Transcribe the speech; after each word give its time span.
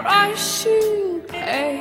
I 0.00 0.34
slip 0.34 1.32
my 1.32 1.75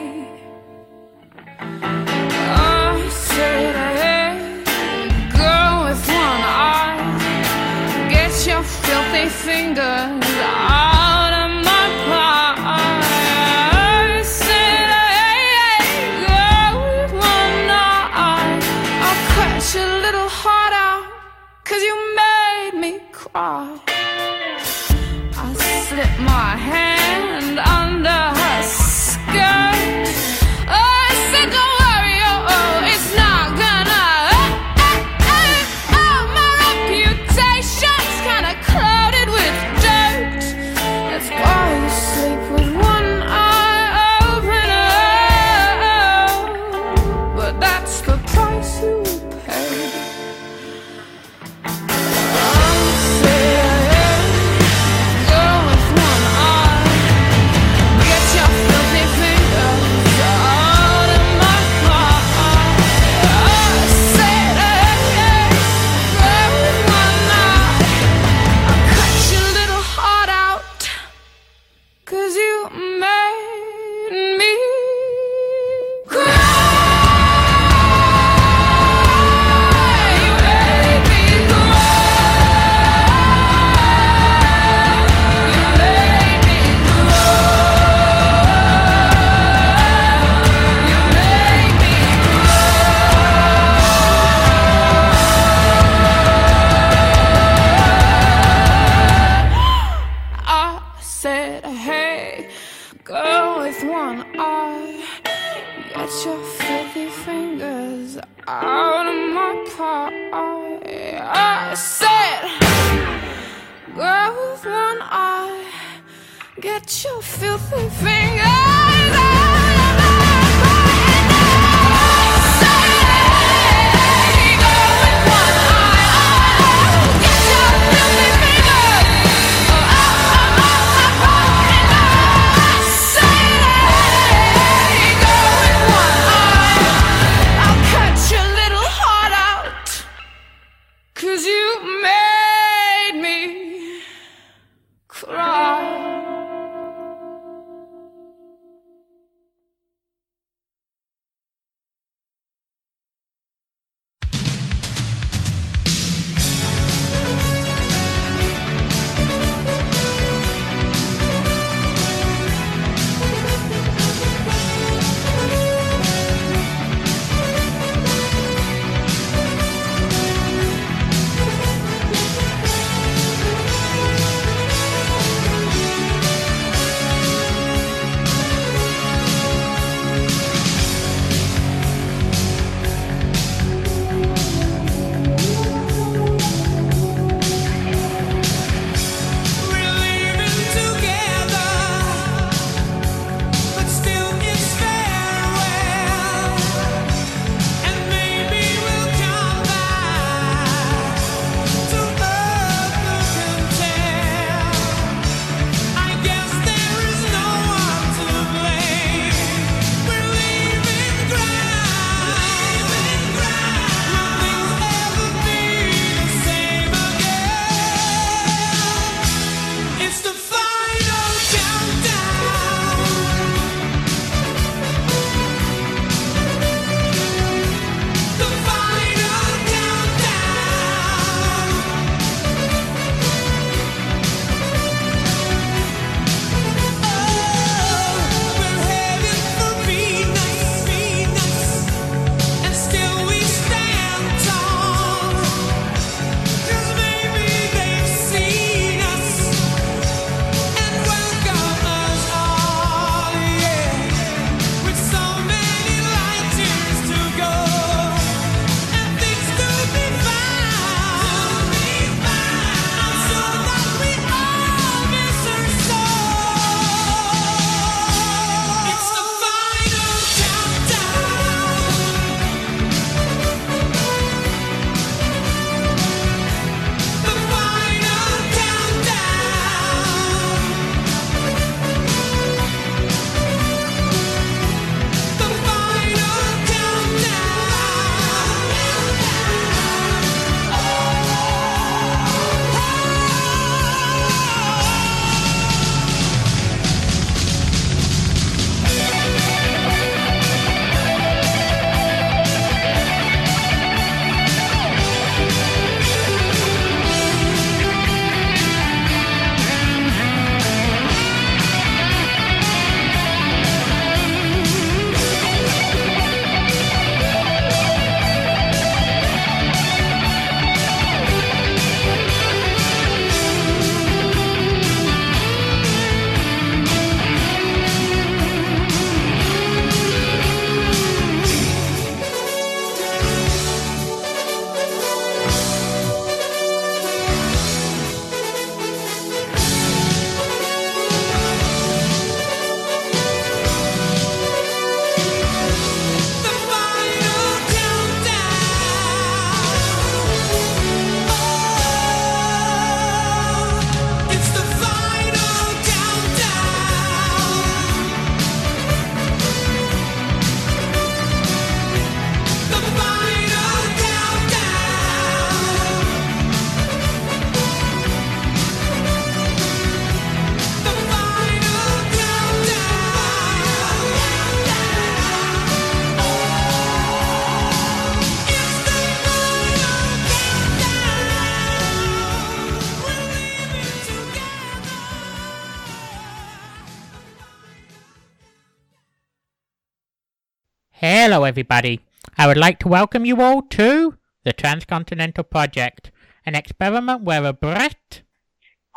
everybody. 391.55 392.01
I 392.37 392.47
would 392.47 392.57
like 392.57 392.79
to 392.79 392.89
welcome 392.89 393.23
you 393.23 393.41
all 393.41 393.61
to 393.61 394.15
the 394.43 394.51
Transcontinental 394.51 395.45
Project, 395.45 396.11
an 396.45 396.53
experiment 396.53 397.21
where 397.21 397.45
a 397.45 397.53
Brit, 397.53 398.23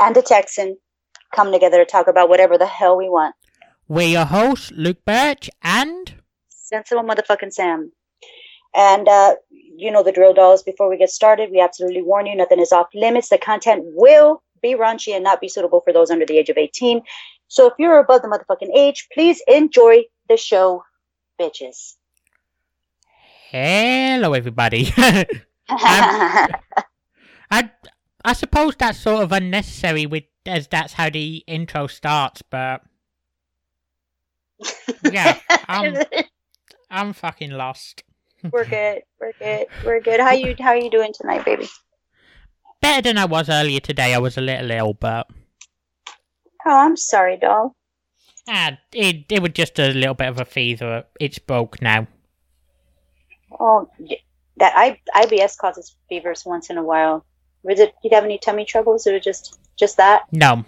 and 0.01 0.17
a 0.17 0.23
Texan 0.23 0.77
come 1.33 1.53
together 1.53 1.79
to 1.79 1.85
talk 1.85 2.09
about 2.09 2.29
whatever 2.29 2.59
the 2.59 2.67
hell 2.67 2.97
we 2.97 3.09
want. 3.09 3.37
we're 3.87 4.09
your 4.09 4.25
hosts, 4.25 4.73
Luke 4.75 5.05
Birch, 5.05 5.49
and 5.63 6.15
Sensible 6.49 7.05
motherfucking 7.05 7.53
Sam. 7.53 7.93
And 8.75 9.07
uh, 9.07 9.37
you 9.53 9.93
know 9.93 10.03
the 10.03 10.11
drill 10.11 10.35
dolls. 10.35 10.65
Before 10.65 10.91
we 10.91 10.97
get 10.99 11.11
started, 11.11 11.53
we 11.53 11.61
absolutely 11.61 12.03
warn 12.03 12.27
you 12.27 12.35
nothing 12.35 12.59
is 12.59 12.73
off 12.73 12.89
limits. 12.93 13.29
The 13.29 13.39
content 13.39 13.85
will 13.85 14.43
be 14.61 14.75
raunchy 14.75 15.15
and 15.15 15.23
not 15.23 15.41
be 15.41 15.49
suitable 15.49 15.81
for 15.83 15.93
those 15.93 16.11
under 16.11 16.27
the 16.27 16.39
age 16.39 16.49
of 16.49 16.59
18. 16.59 17.03
So 17.47 17.69
if 17.69 17.75
you're 17.79 18.01
above 18.01 18.23
the 18.23 18.27
motherfucking 18.27 18.77
age, 18.77 19.07
please 19.13 19.41
enjoy 19.47 20.07
the 20.29 20.37
show, 20.37 20.83
bitches. 21.41 21.95
Hello, 23.51 24.33
everybody. 24.35 24.93
I, 25.69 26.51
I 28.25 28.33
suppose 28.35 28.75
that's 28.79 28.99
sort 29.01 29.23
of 29.23 29.33
unnecessary 29.33 30.07
with 30.07 30.25
as 30.47 30.67
that's 30.69 30.95
how 30.95 31.11
the 31.11 31.45
intro 31.47 31.87
starts, 31.87 32.43
but 32.43 32.83
yeah, 35.03 35.39
I'm 35.69 35.97
I'm 36.91 37.13
fucking 37.13 37.51
lost. 37.51 38.03
we're 38.51 38.65
good. 38.65 39.03
We're 39.21 39.33
good. 39.39 39.67
We're 39.85 40.01
good. 40.01 40.21
How 40.21 40.33
you 40.33 40.55
how 40.59 40.73
you 40.73 40.91
doing 40.91 41.13
tonight, 41.13 41.45
baby? 41.45 41.69
Better 42.81 43.03
than 43.03 43.19
I 43.19 43.25
was 43.27 43.49
earlier 43.49 43.81
today. 43.81 44.15
I 44.15 44.19
was 44.19 44.39
a 44.39 44.41
little 44.41 44.71
ill, 44.71 44.95
but 44.95 45.27
Oh, 46.67 46.77
I'm 46.77 46.97
sorry, 46.97 47.37
doll. 47.37 47.75
ah, 48.49 48.79
it 48.93 49.27
it 49.31 49.43
was 49.43 49.53
just 49.53 49.79
a 49.79 49.89
little 49.93 50.15
bit 50.15 50.29
of 50.29 50.41
a 50.41 50.45
fever. 50.45 51.05
It's 51.21 51.39
broke 51.39 51.81
now. 51.83 52.07
Oh, 53.59 53.89
that 54.57 54.73
I, 54.77 55.01
IBS 55.15 55.57
causes 55.57 55.97
fevers 56.09 56.45
once 56.45 56.71
in 56.71 56.79
a 56.79 56.83
while. 56.83 57.25
Was 57.63 57.81
it? 57.81 57.95
Did 58.03 58.11
you 58.11 58.15
have 58.17 58.25
any 58.25 58.39
tummy 58.39 58.65
troubles, 58.65 59.07
or 59.07 59.19
just 59.21 59.59
just 59.77 59.97
that? 59.97 60.23
No, 60.33 60.65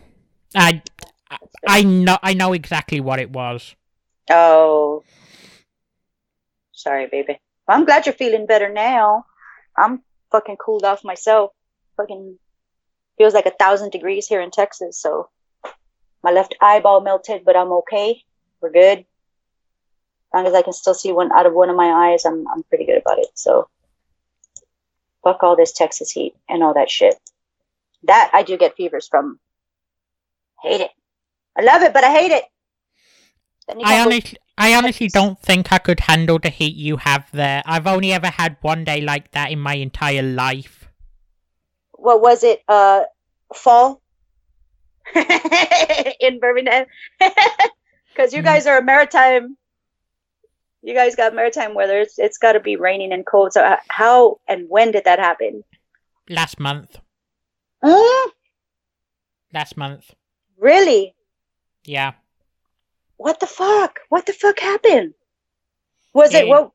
I 0.55 0.83
I- 1.31 1.39
I 1.67 1.83
know 1.83 2.19
I 2.23 2.35
know 2.35 2.53
exactly 2.53 3.01
what 3.01 3.21
it 3.21 3.31
was. 3.31 3.75
Oh, 4.31 5.03
sorry, 6.73 7.07
baby. 7.07 7.39
Well, 7.67 7.79
I'm 7.79 7.85
glad 7.85 8.07
you're 8.07 8.15
feeling 8.15 8.47
better 8.47 8.69
now. 8.69 9.27
I'm 9.77 10.03
fucking 10.33 10.57
cooled 10.57 10.85
off 10.85 11.05
myself. 11.05 11.53
Fucking 11.97 12.39
feels 13.19 13.35
like 13.35 13.47
a 13.47 13.51
thousand 13.59 13.91
degrees 13.93 14.27
here 14.27 14.41
in 14.41 14.51
Texas. 14.51 15.01
So 15.01 15.29
my 16.23 16.31
left 16.33 16.55
eyeball 16.61 17.01
melted, 17.01 17.45
but 17.45 17.57
I'm 17.57 17.73
okay. 17.73 18.23
We're 18.61 18.73
good. 18.73 19.05
As 20.33 20.39
long 20.39 20.47
as 20.47 20.55
I 20.55 20.63
can 20.63 20.73
still 20.73 20.95
see 20.95 21.13
one 21.13 21.33
out 21.33 21.47
of 21.47 21.55
one 21.55 21.71
of 21.71 21.77
my 21.77 22.11
eyes, 22.13 22.25
I'm 22.25 22.47
I'm 22.49 22.63
pretty 22.65 22.87
good 22.87 22.99
about 22.99 23.19
it. 23.19 23.29
So 23.35 23.69
fuck 25.25 25.43
all 25.43 25.57
this 25.57 25.73
Texas 25.73 26.11
heat 26.11 26.35
and 26.49 26.63
all 26.63 26.75
that 26.75 26.91
shit. 26.91 27.17
That 28.05 28.31
I 28.33 28.43
do 28.43 28.57
get 28.57 28.77
fevers 28.77 29.09
from. 29.09 29.39
Hate 30.63 30.81
it. 30.83 30.91
I 31.59 31.63
love 31.63 31.83
it, 31.83 31.93
but 31.93 32.05
I 32.05 32.13
hate 32.13 32.31
it. 32.33 32.45
I 33.83 33.99
honestly 34.01 34.39
I 34.59 34.75
honestly 34.75 35.09
don't 35.09 35.39
think 35.41 35.73
I 35.73 35.79
could 35.79 36.01
handle 36.01 36.39
the 36.39 36.51
heat 36.51 36.77
you 36.77 36.99
have 36.99 37.31
there. 37.33 37.63
I've 37.67 37.87
only 37.87 38.13
ever 38.13 38.29
had 38.29 38.57
one 38.61 38.85
day 38.85 39.01
like 39.01 39.31
that 39.33 39.51
in 39.51 39.59
my 39.59 39.75
entire 39.75 40.23
life. 40.23 40.89
what 41.93 42.21
was 42.23 42.45
it? 42.45 42.63
Uh, 42.67 43.03
fall 43.55 44.01
in 46.21 46.41
Birmingham, 46.41 46.87
because 48.15 48.33
you 48.33 48.41
Mm. 48.41 48.45
guys 48.45 48.67
are 48.67 48.79
a 48.79 48.83
maritime. 48.83 49.57
You 50.83 50.95
guys 50.95 51.15
got 51.15 51.35
maritime 51.35 51.75
weather. 51.75 52.01
It's 52.01 52.19
it's 52.19 52.39
got 52.39 52.53
to 52.53 52.61
be 52.61 52.77
raining 52.77 53.13
and 53.13 53.25
cold. 53.27 53.53
So 53.53 53.63
uh, 53.63 53.77
how 53.89 54.41
and 54.49 54.67
when 54.69 54.93
did 54.93 55.05
that 55.05 55.19
happen? 55.19 55.63
Last 56.29 56.59
month. 56.61 56.99
Mm, 57.85 58.29
Last 59.53 59.77
month. 59.77 60.15
really? 60.59 61.15
Yeah. 61.85 62.13
What 63.17 63.41
the 63.41 63.47
fuck? 63.47 64.01
What 64.09 64.27
the 64.27 64.33
fuck 64.33 64.59
happened? 64.61 65.15
Was 66.15 66.35
it 66.35 66.45
It- 66.45 66.49
what? 66.49 66.73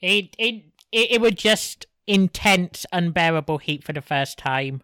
It 0.00 0.34
it 0.38 0.64
it, 0.90 1.12
it 1.12 1.20
was 1.20 1.32
just 1.32 1.86
intense, 2.06 2.84
unbearable 2.92 3.58
heat 3.58 3.84
for 3.84 3.92
the 3.92 4.02
first 4.02 4.36
time. 4.38 4.82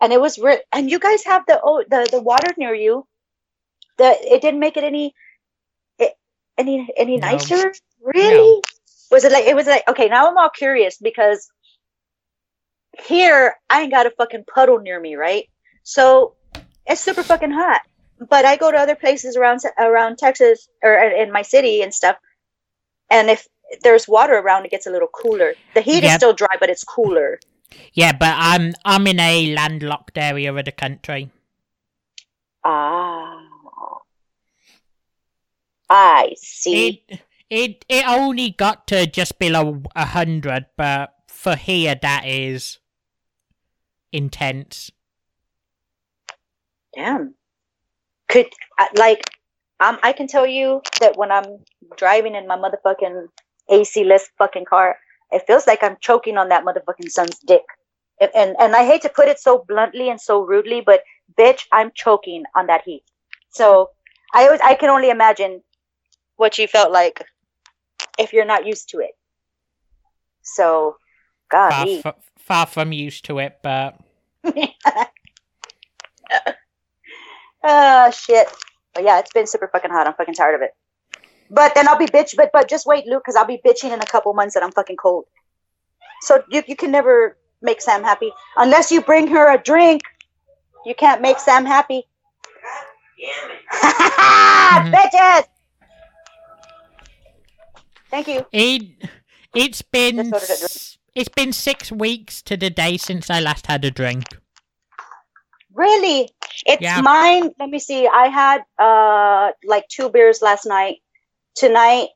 And 0.00 0.12
it 0.12 0.20
was 0.20 0.38
re- 0.38 0.62
and 0.72 0.90
you 0.90 0.98
guys 0.98 1.24
have 1.24 1.46
the 1.46 1.60
oh 1.62 1.82
the 1.88 2.06
the 2.10 2.20
water 2.20 2.52
near 2.56 2.74
you. 2.74 3.06
The 3.96 4.16
it 4.20 4.42
didn't 4.42 4.60
make 4.60 4.76
it 4.76 4.84
any 4.84 5.14
any 6.58 6.88
any 6.96 7.16
No. 7.18 7.28
nicer. 7.28 7.72
Really? 8.02 8.62
Was 9.10 9.24
it 9.24 9.32
like 9.32 9.44
it 9.44 9.56
was 9.56 9.66
like 9.66 9.86
okay? 9.88 10.08
Now 10.08 10.28
I'm 10.28 10.38
all 10.38 10.50
curious 10.50 10.98
because 10.98 11.48
here 13.06 13.54
I 13.70 13.82
ain't 13.82 13.92
got 13.92 14.06
a 14.06 14.10
fucking 14.10 14.44
puddle 14.52 14.78
near 14.78 15.00
me, 15.00 15.16
right? 15.16 15.48
So 15.82 16.34
it's 16.86 17.00
super 17.00 17.22
fucking 17.22 17.50
hot. 17.50 17.82
But 18.28 18.44
I 18.44 18.56
go 18.56 18.70
to 18.70 18.78
other 18.78 18.94
places 18.94 19.36
around 19.36 19.60
around 19.78 20.18
Texas 20.18 20.68
or 20.82 20.94
in 20.94 21.32
my 21.32 21.42
city 21.42 21.82
and 21.82 21.92
stuff, 21.92 22.16
and 23.10 23.28
if 23.28 23.46
there's 23.82 24.06
water 24.06 24.34
around, 24.34 24.64
it 24.64 24.70
gets 24.70 24.86
a 24.86 24.90
little 24.90 25.08
cooler. 25.08 25.54
The 25.74 25.80
heat 25.80 26.04
is 26.04 26.12
still 26.14 26.32
dry, 26.32 26.56
but 26.60 26.70
it's 26.70 26.84
cooler. 26.84 27.40
Yeah, 27.92 28.12
but 28.12 28.34
I'm 28.36 28.74
I'm 28.84 29.06
in 29.06 29.20
a 29.20 29.54
landlocked 29.54 30.16
area 30.16 30.54
of 30.54 30.64
the 30.64 30.72
country. 30.72 31.30
Ah, 32.64 33.13
I 35.88 36.34
see. 36.36 37.04
It 37.08 37.20
it 37.50 37.84
it 37.88 38.04
only 38.08 38.50
got 38.50 38.86
to 38.88 39.06
just 39.06 39.38
below 39.38 39.82
a 39.94 40.06
hundred, 40.06 40.66
but 40.76 41.14
for 41.28 41.56
here 41.56 41.94
that 42.00 42.26
is 42.26 42.78
intense. 44.12 44.90
Damn. 46.94 47.34
Could 48.28 48.46
like 48.96 49.22
um 49.80 49.98
I 50.02 50.12
can 50.12 50.26
tell 50.26 50.46
you 50.46 50.80
that 51.00 51.16
when 51.16 51.30
I'm 51.30 51.58
driving 51.96 52.34
in 52.34 52.46
my 52.46 52.56
motherfucking 52.56 53.26
AC 53.68 54.04
less 54.04 54.28
fucking 54.38 54.64
car, 54.64 54.96
it 55.30 55.42
feels 55.46 55.66
like 55.66 55.82
I'm 55.82 55.96
choking 56.00 56.38
on 56.38 56.48
that 56.48 56.64
motherfucking 56.64 57.10
son's 57.10 57.38
dick. 57.40 57.64
And, 58.20 58.30
and 58.34 58.56
and 58.58 58.76
I 58.76 58.86
hate 58.86 59.02
to 59.02 59.08
put 59.08 59.28
it 59.28 59.38
so 59.38 59.64
bluntly 59.68 60.08
and 60.08 60.20
so 60.20 60.42
rudely, 60.42 60.80
but 60.80 61.02
bitch, 61.38 61.66
I'm 61.72 61.90
choking 61.94 62.44
on 62.54 62.68
that 62.68 62.82
heat. 62.84 63.02
So 63.50 63.90
I 64.32 64.44
always 64.46 64.60
I 64.62 64.74
can 64.74 64.88
only 64.88 65.10
imagine 65.10 65.62
what 66.36 66.58
you 66.58 66.66
felt 66.66 66.92
like 66.92 67.24
if 68.18 68.32
you're 68.32 68.44
not 68.44 68.66
used 68.66 68.88
to 68.90 68.98
it. 69.00 69.12
So 70.42 70.96
Far, 72.02 72.14
f- 72.14 72.16
far 72.38 72.66
from 72.66 72.92
used 72.92 73.24
to 73.26 73.38
it, 73.38 73.58
but 73.62 73.96
Oh 77.64 78.10
shit. 78.10 78.46
But 78.92 79.04
yeah, 79.04 79.18
it's 79.18 79.32
been 79.32 79.46
super 79.46 79.68
fucking 79.72 79.90
hot. 79.90 80.06
I'm 80.06 80.14
fucking 80.14 80.34
tired 80.34 80.54
of 80.54 80.62
it. 80.62 80.70
But 81.50 81.74
then 81.74 81.88
I'll 81.88 81.98
be 81.98 82.06
bitch. 82.06 82.36
But 82.36 82.50
but 82.52 82.68
just 82.68 82.86
wait, 82.86 83.06
Luke, 83.06 83.22
because 83.24 83.36
I'll 83.36 83.46
be 83.46 83.60
bitching 83.64 83.92
in 83.92 84.00
a 84.00 84.06
couple 84.06 84.32
months 84.34 84.54
that 84.54 84.62
I'm 84.62 84.72
fucking 84.72 84.96
cold. 84.96 85.24
So 86.20 86.42
you 86.50 86.62
you 86.66 86.76
can 86.76 86.90
never 86.90 87.36
make 87.62 87.80
Sam 87.80 88.02
happy 88.02 88.32
unless 88.56 88.92
you 88.92 89.00
bring 89.00 89.28
her 89.28 89.52
a 89.52 89.62
drink. 89.62 90.02
You 90.84 90.94
can't 90.94 91.22
make 91.22 91.38
Sam 91.38 91.64
happy. 91.64 92.06
Bitches. 93.72 95.44
Thank 98.14 98.28
you. 98.28 98.46
it 98.52 98.82
it's 99.54 99.82
been 99.82 100.16
Just 100.30 100.32
ordered 100.32 100.44
a 100.44 100.58
drink. 100.62 100.62
s- 100.62 100.98
it's 101.16 101.28
been 101.28 101.52
six 101.52 101.90
weeks 101.90 102.42
to 102.42 102.56
the 102.56 102.70
day 102.70 102.96
since 102.96 103.28
I 103.28 103.40
last 103.40 103.66
had 103.66 103.84
a 103.84 103.90
drink. 103.90 104.24
Really? 105.74 106.30
It's 106.64 106.80
Yeah. 106.80 107.00
mine. 107.00 107.50
Let 107.58 107.70
me 107.70 107.80
see. 107.80 108.06
I 108.06 108.28
had 108.28 108.62
uh 108.78 109.50
like 109.64 109.88
two 109.88 110.10
beers 110.10 110.40
last 110.42 110.64
night. 110.64 110.98
Tonight, 111.56 112.08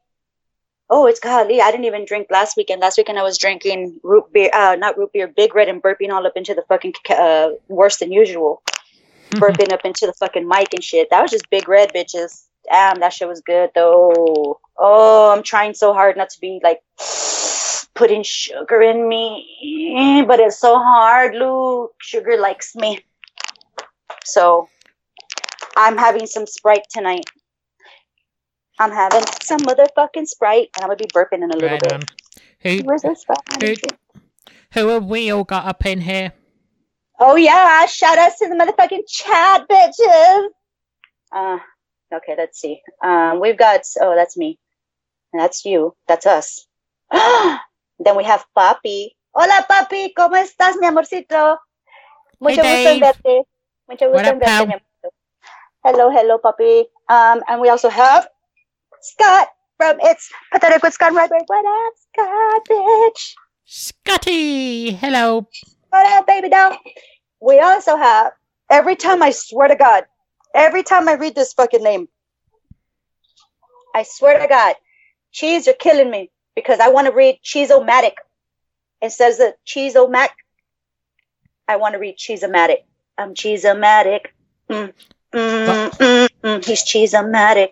oh, 0.91 1.07
it's 1.07 1.19
golly. 1.21 1.61
I 1.61 1.71
didn't 1.73 1.87
even 1.87 2.05
drink 2.05 2.29
last 2.31 2.57
weekend. 2.57 2.81
Last 2.81 2.97
weekend 2.99 3.19
I 3.19 3.23
was 3.25 3.39
drinking 3.39 3.99
root 4.05 4.33
beer, 4.33 4.51
uh, 4.53 4.77
not 4.79 4.97
root 4.99 5.13
beer, 5.13 5.27
Big 5.29 5.55
Red, 5.55 5.69
and 5.69 5.83
burping 5.83 6.11
all 6.13 6.27
up 6.27 6.37
into 6.37 6.55
the 6.55 6.63
fucking 6.69 6.95
uh 7.11 7.51
worse 7.69 7.97
than 7.99 8.13
usual. 8.13 8.63
Burping 9.35 9.73
up 9.73 9.85
into 9.85 10.07
the 10.07 10.15
fucking 10.15 10.47
mic 10.49 10.73
and 10.75 10.83
shit. 10.83 11.11
That 11.11 11.23
was 11.23 11.31
just 11.33 11.51
Big 11.51 11.69
Red, 11.69 11.93
bitches. 11.93 12.48
Damn, 12.71 13.01
that 13.01 13.13
shit 13.13 13.29
was 13.29 13.41
good 13.41 13.71
though. 13.75 14.61
Oh, 14.77 15.33
I'm 15.33 15.43
trying 15.43 15.75
so 15.75 15.93
hard 15.93 16.17
not 16.17 16.31
to 16.31 16.41
be 16.41 16.61
like 16.63 16.81
putting 17.95 18.23
sugar 18.23 18.81
in 18.81 19.09
me, 19.09 20.23
but 20.27 20.39
it's 20.41 20.59
so 20.59 20.79
hard, 20.79 21.35
Luke. 21.35 21.95
Sugar 22.01 22.37
likes 22.39 22.75
me. 22.77 23.01
So 24.25 24.69
I'm 25.77 25.97
having 25.97 26.27
some 26.27 26.47
Sprite 26.47 26.85
tonight. 26.91 27.25
I'm 28.79 28.93
having 28.93 29.25
some 29.43 29.61
motherfucking 29.61 30.27
Sprite, 30.27 30.69
and 30.77 30.85
I'm 30.85 30.89
gonna 30.89 30.97
be 30.97 31.07
burping 31.07 31.43
in 31.43 31.51
a 31.51 31.55
little 31.57 31.69
Right 31.69 31.83
bit. 31.83 31.93
on. 31.93 32.03
Who 32.61 32.79
Where's 32.85 33.03
this 33.03 33.23
Sprite? 33.23 33.81
who 33.81 33.89
who 34.75 34.89
have 34.89 35.07
we 35.07 35.31
all 35.31 35.45
got 35.45 35.67
up 35.67 35.85
in 35.87 36.03
here? 36.03 36.33
Oh 37.19 37.35
yeah, 37.35 37.87
shout 37.87 38.19
outs 38.19 38.39
to 38.39 38.49
the 38.49 38.55
motherfucking 38.55 39.03
chat, 39.09 39.69
bitches. 39.69 40.49
Uh, 41.33 41.59
Okay, 42.13 42.35
let's 42.39 42.59
see. 42.59 42.81
Um, 43.03 43.41
we've 43.41 43.59
got 43.59 43.83
oh, 44.01 44.15
that's 44.15 44.37
me. 44.37 44.59
That's 45.33 45.65
you. 45.65 45.95
That's 46.07 46.27
us. 46.27 46.67
then 47.13 48.17
we 48.17 48.25
have 48.25 48.45
Papi. 48.57 49.11
Hola, 49.35 49.67
Papi. 49.69 50.15
¿Cómo 50.15 50.37
estás, 50.37 50.77
mi 50.81 50.87
amorcito? 50.87 51.59
Mucho 52.41 52.63
Hey, 52.63 52.85
gusto 52.85 52.91
en 52.91 53.01
verte. 53.01 53.43
Mucho 53.89 54.11
gusto 54.11 54.29
en 54.29 54.39
verte, 54.39 54.67
mi 54.67 54.75
amorcito. 54.75 55.11
Hello, 55.85 56.11
hello, 56.11 56.39
Papi. 56.39 56.87
Um, 57.11 57.43
and 57.47 57.61
we 57.61 57.69
also 57.69 57.91
have 57.91 58.27
Scott 59.03 59.49
from 59.77 59.99
It's 60.01 60.31
Pathetic 60.51 60.83
with 60.83 60.95
Scott 60.95 61.13
Ryberg. 61.13 61.45
What 61.47 61.65
up, 61.67 61.95
Scott, 62.13 62.69
bitch? 62.69 63.35
Scotty, 63.65 64.93
hello. 64.93 65.47
What 65.91 66.07
up, 66.07 66.27
baby 66.27 66.49
doll? 66.49 66.77
We 67.41 67.61
also 67.61 67.97
have, 67.97 68.33
every 68.71 68.97
time 68.97 69.23
I 69.23 69.31
swear 69.31 69.69
to 69.69 69.77
God, 69.77 70.05
every 70.59 70.83
time 70.83 71.09
I 71.09 71.15
read 71.15 71.35
this 71.35 71.53
fucking 71.53 71.83
name, 71.83 72.09
I 73.95 74.03
swear 74.03 74.39
to 74.41 74.49
God, 74.49 74.75
cheese, 75.33 75.67
you're 75.67 75.75
killing 75.75 76.11
me 76.11 76.31
because 76.55 76.81
I 76.81 76.89
want 76.89 77.07
to 77.07 77.13
read 77.13 77.39
Cheese-O-Matic 77.43 78.15
instead 79.01 79.41
of 79.41 79.55
Cheese-O-Mac. 79.65 80.31
I 81.67 81.77
want 81.77 81.95
to 81.95 81.99
read 81.99 82.17
Cheese-O-Matic. 82.17 82.79
I'm 83.17 83.35
Cheese-O-Matic. 83.35 84.27
Mm, 84.69 84.93
mm, 85.33 85.91
mm, 85.91 86.29
mm. 86.43 86.65
He's 86.65 86.83
Cheese-O-Matic. 86.83 87.71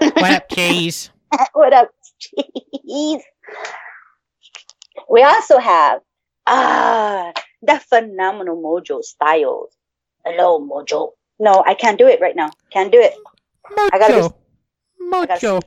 What 0.00 0.32
up, 0.32 0.48
cheese? 0.50 1.10
what 1.52 1.72
up, 1.72 1.90
cheese? 2.18 3.22
We 5.08 5.22
also 5.22 5.58
have 5.58 6.00
ah 6.46 7.32
the 7.62 7.78
phenomenal 7.78 8.60
Mojo 8.60 9.02
Styles. 9.02 9.74
Hello, 10.24 10.60
Mojo. 10.60 11.12
No, 11.38 11.62
I 11.66 11.74
can't 11.74 11.98
do 11.98 12.06
it 12.06 12.20
right 12.20 12.36
now. 12.36 12.50
Can't 12.70 12.90
do 12.90 13.00
it. 13.00 13.14
I 13.92 13.98
gotta 13.98 14.14
Mojo. 14.14 15.26
gotta- 15.28 15.40
Mojo. 15.40 15.62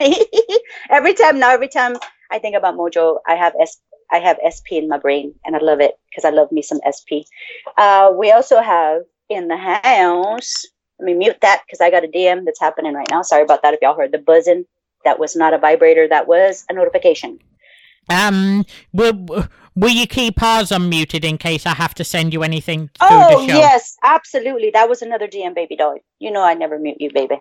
every 0.90 1.14
time 1.14 1.38
now, 1.38 1.50
every 1.50 1.68
time 1.68 1.96
I 2.30 2.38
think 2.38 2.56
about 2.56 2.76
Mojo, 2.76 3.18
I 3.26 3.34
have 3.34 3.54
S. 3.60 3.78
I 4.10 4.18
have 4.18 4.38
SP 4.40 4.80
in 4.80 4.88
my 4.88 4.96
brain, 4.98 5.34
and 5.44 5.54
I 5.54 5.58
love 5.58 5.80
it 5.80 5.98
because 6.08 6.24
I 6.24 6.30
love 6.30 6.50
me 6.50 6.62
some 6.62 6.80
SP. 6.86 7.28
Uh, 7.76 8.10
we 8.16 8.30
also 8.32 8.60
have 8.60 9.02
in 9.28 9.48
the 9.48 9.56
house. 9.56 10.64
Let 10.98 11.06
me 11.06 11.14
mute 11.14 11.36
that 11.42 11.62
because 11.66 11.80
I 11.80 11.90
got 11.90 12.04
a 12.04 12.08
DM 12.08 12.44
that's 12.44 12.60
happening 12.60 12.94
right 12.94 13.06
now. 13.10 13.22
Sorry 13.22 13.42
about 13.42 13.62
that. 13.62 13.74
If 13.74 13.80
y'all 13.82 13.94
heard 13.96 14.12
the 14.12 14.18
buzzing, 14.18 14.64
that 15.04 15.18
was 15.18 15.36
not 15.36 15.52
a 15.52 15.58
vibrator. 15.58 16.08
That 16.08 16.26
was 16.26 16.64
a 16.70 16.72
notification. 16.72 17.38
Um, 18.10 18.64
will, 18.92 19.46
will 19.80 19.90
you 20.00 20.06
keep 20.06 20.42
ours 20.42 20.70
unmuted 20.70 21.24
in 21.24 21.38
case 21.38 21.66
I 21.66 21.74
have 21.74 21.94
to 21.94 22.04
send 22.04 22.32
you 22.32 22.42
anything 22.42 22.90
Oh 23.00 23.46
the 23.46 23.52
show? 23.52 23.58
yes, 23.58 23.96
absolutely. 24.02 24.70
That 24.70 24.88
was 24.88 25.02
another 25.02 25.26
DM 25.28 25.54
baby 25.54 25.76
doll. 25.76 25.96
You 26.18 26.30
know 26.32 26.42
I 26.42 26.54
never 26.54 26.78
mute 26.78 26.98
you, 27.00 27.10
baby. 27.12 27.38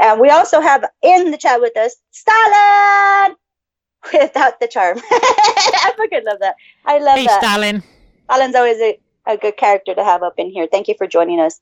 And 0.00 0.20
we 0.20 0.30
also 0.30 0.60
have 0.60 0.84
in 1.02 1.30
the 1.30 1.36
chat 1.38 1.60
with 1.60 1.76
us 1.76 1.96
Stalin 2.10 3.36
without 4.12 4.58
the 4.60 4.68
charm. 4.68 4.98
I 5.10 5.92
fucking 5.96 6.24
love 6.24 6.40
that. 6.40 6.56
I 6.86 6.98
love 6.98 7.18
Hey, 7.18 7.26
that. 7.26 7.42
Stalin. 7.42 7.82
Stalin's 8.24 8.54
always 8.54 8.78
a, 8.80 8.98
a 9.26 9.36
good 9.36 9.56
character 9.56 9.94
to 9.94 10.04
have 10.04 10.22
up 10.22 10.34
in 10.38 10.50
here. 10.50 10.66
Thank 10.70 10.88
you 10.88 10.94
for 10.96 11.06
joining 11.06 11.40
us. 11.40 11.60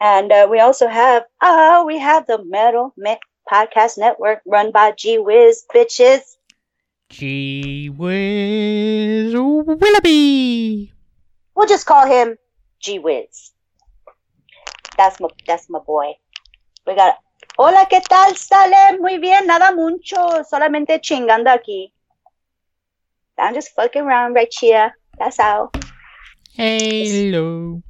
And 0.00 0.30
uh, 0.32 0.48
we 0.50 0.60
also 0.60 0.88
have 0.88 1.24
oh, 1.42 1.84
we 1.86 1.98
have 1.98 2.26
the 2.26 2.42
Metal 2.44 2.94
Mick 2.98 3.18
Podcast 3.50 3.98
Network 3.98 4.40
run 4.46 4.70
by 4.72 4.92
G 4.96 5.18
Wiz 5.18 5.64
bitches. 5.74 6.20
Gee 7.10 7.90
whiz, 7.90 9.34
Willoughby. 9.34 10.92
We'll 11.54 11.66
just 11.66 11.84
call 11.84 12.06
him 12.06 12.38
G 12.78 13.00
Wiz. 13.00 13.50
That's 14.96 15.18
my 15.20 15.28
that's 15.46 15.68
my 15.68 15.80
boy. 15.80 16.14
We 16.86 16.94
got 16.94 17.16
Hola, 17.58 17.86
¿qué 17.90 18.00
tal, 18.08 18.36
Salem? 18.36 19.02
Muy 19.02 19.18
bien, 19.18 19.46
nada 19.46 19.72
mucho, 19.72 20.44
solamente 20.44 21.00
chingando 21.00 21.50
aquí. 21.50 21.92
I'm 23.36 23.54
just 23.54 23.74
fucking 23.74 24.02
around 24.02 24.34
right 24.34 24.54
here. 24.58 24.92
That's 25.18 25.36
how 25.38 25.70
Hello. 26.54 27.82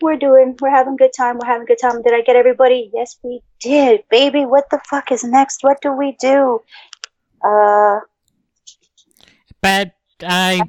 we're 0.00 0.16
doing. 0.16 0.56
We're 0.60 0.70
having 0.70 0.94
a 0.94 0.96
good 0.96 1.12
time. 1.16 1.38
We're 1.38 1.46
having 1.46 1.62
a 1.62 1.66
good 1.66 1.78
time. 1.80 2.02
Did 2.02 2.14
I 2.14 2.22
get 2.22 2.36
everybody? 2.36 2.90
Yes, 2.92 3.18
we 3.22 3.42
did, 3.60 4.02
baby. 4.10 4.44
What 4.44 4.70
the 4.70 4.80
fuck 4.88 5.12
is 5.12 5.22
next? 5.24 5.62
What 5.62 5.80
do 5.80 5.92
we 5.92 6.16
do? 6.20 6.62
Uh, 7.44 8.00
But 9.60 9.94
I, 10.22 10.62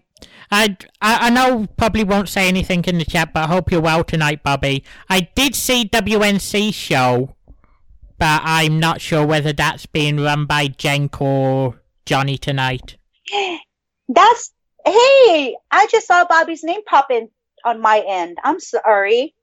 I, 0.52 0.78
I 1.02 1.28
I 1.28 1.30
know 1.30 1.68
probably 1.78 2.04
won't 2.04 2.30
say 2.30 2.48
anything 2.48 2.84
in 2.86 2.98
the 3.00 3.06
chat, 3.06 3.34
but 3.34 3.46
I 3.46 3.48
hope 3.48 3.72
you're 3.72 3.82
well 3.82 4.04
tonight, 4.04 4.44
Bobby. 4.44 4.84
I 5.10 5.22
did 5.36 5.56
see 5.56 5.86
WNC 5.90 6.74
show, 6.74 7.36
but 8.20 8.42
I'm 8.44 8.80
not 8.80 9.02
sure 9.02 9.26
whether 9.26 9.54
that's 9.54 9.86
being 9.88 10.20
run 10.20 10.46
by 10.46 10.68
Jenk 10.68 11.22
or 11.22 11.82
Johnny 12.06 12.38
tonight. 12.38 12.98
that's 14.10 14.54
hey. 14.86 15.56
I 15.72 15.88
just 15.92 16.08
saw 16.08 16.26
Bobby's 16.26 16.64
name 16.64 16.84
pop 16.86 17.12
in 17.12 17.30
on 17.66 17.82
my 17.82 18.04
end. 18.08 18.38
I'm 18.44 18.60
sorry. 18.60 19.36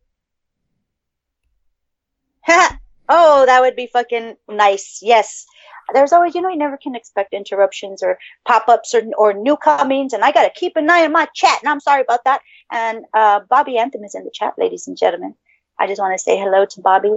oh, 2.48 3.46
that 3.46 3.60
would 3.60 3.76
be 3.76 3.88
fucking 3.88 4.36
nice. 4.48 5.00
Yes. 5.02 5.46
There's 5.92 6.12
always, 6.12 6.34
you 6.34 6.42
know, 6.42 6.48
you 6.48 6.56
never 6.56 6.76
can 6.76 6.94
expect 6.94 7.32
interruptions 7.32 8.02
or 8.02 8.18
pop-ups 8.46 8.94
or, 8.94 9.02
or 9.16 9.32
new 9.32 9.56
comings, 9.56 10.12
and 10.12 10.24
I 10.24 10.32
gotta 10.32 10.50
keep 10.50 10.76
an 10.76 10.90
eye 10.90 11.04
on 11.04 11.12
my 11.12 11.26
chat. 11.34 11.58
And 11.62 11.68
I'm 11.68 11.80
sorry 11.80 12.02
about 12.02 12.24
that. 12.24 12.42
And 12.70 13.04
uh, 13.14 13.40
Bobby 13.48 13.78
Anthem 13.78 14.04
is 14.04 14.14
in 14.14 14.24
the 14.24 14.30
chat, 14.30 14.54
ladies 14.58 14.86
and 14.88 14.96
gentlemen. 14.96 15.34
I 15.78 15.86
just 15.86 16.00
want 16.00 16.14
to 16.14 16.22
say 16.22 16.38
hello 16.38 16.66
to 16.66 16.80
Bobby. 16.80 17.16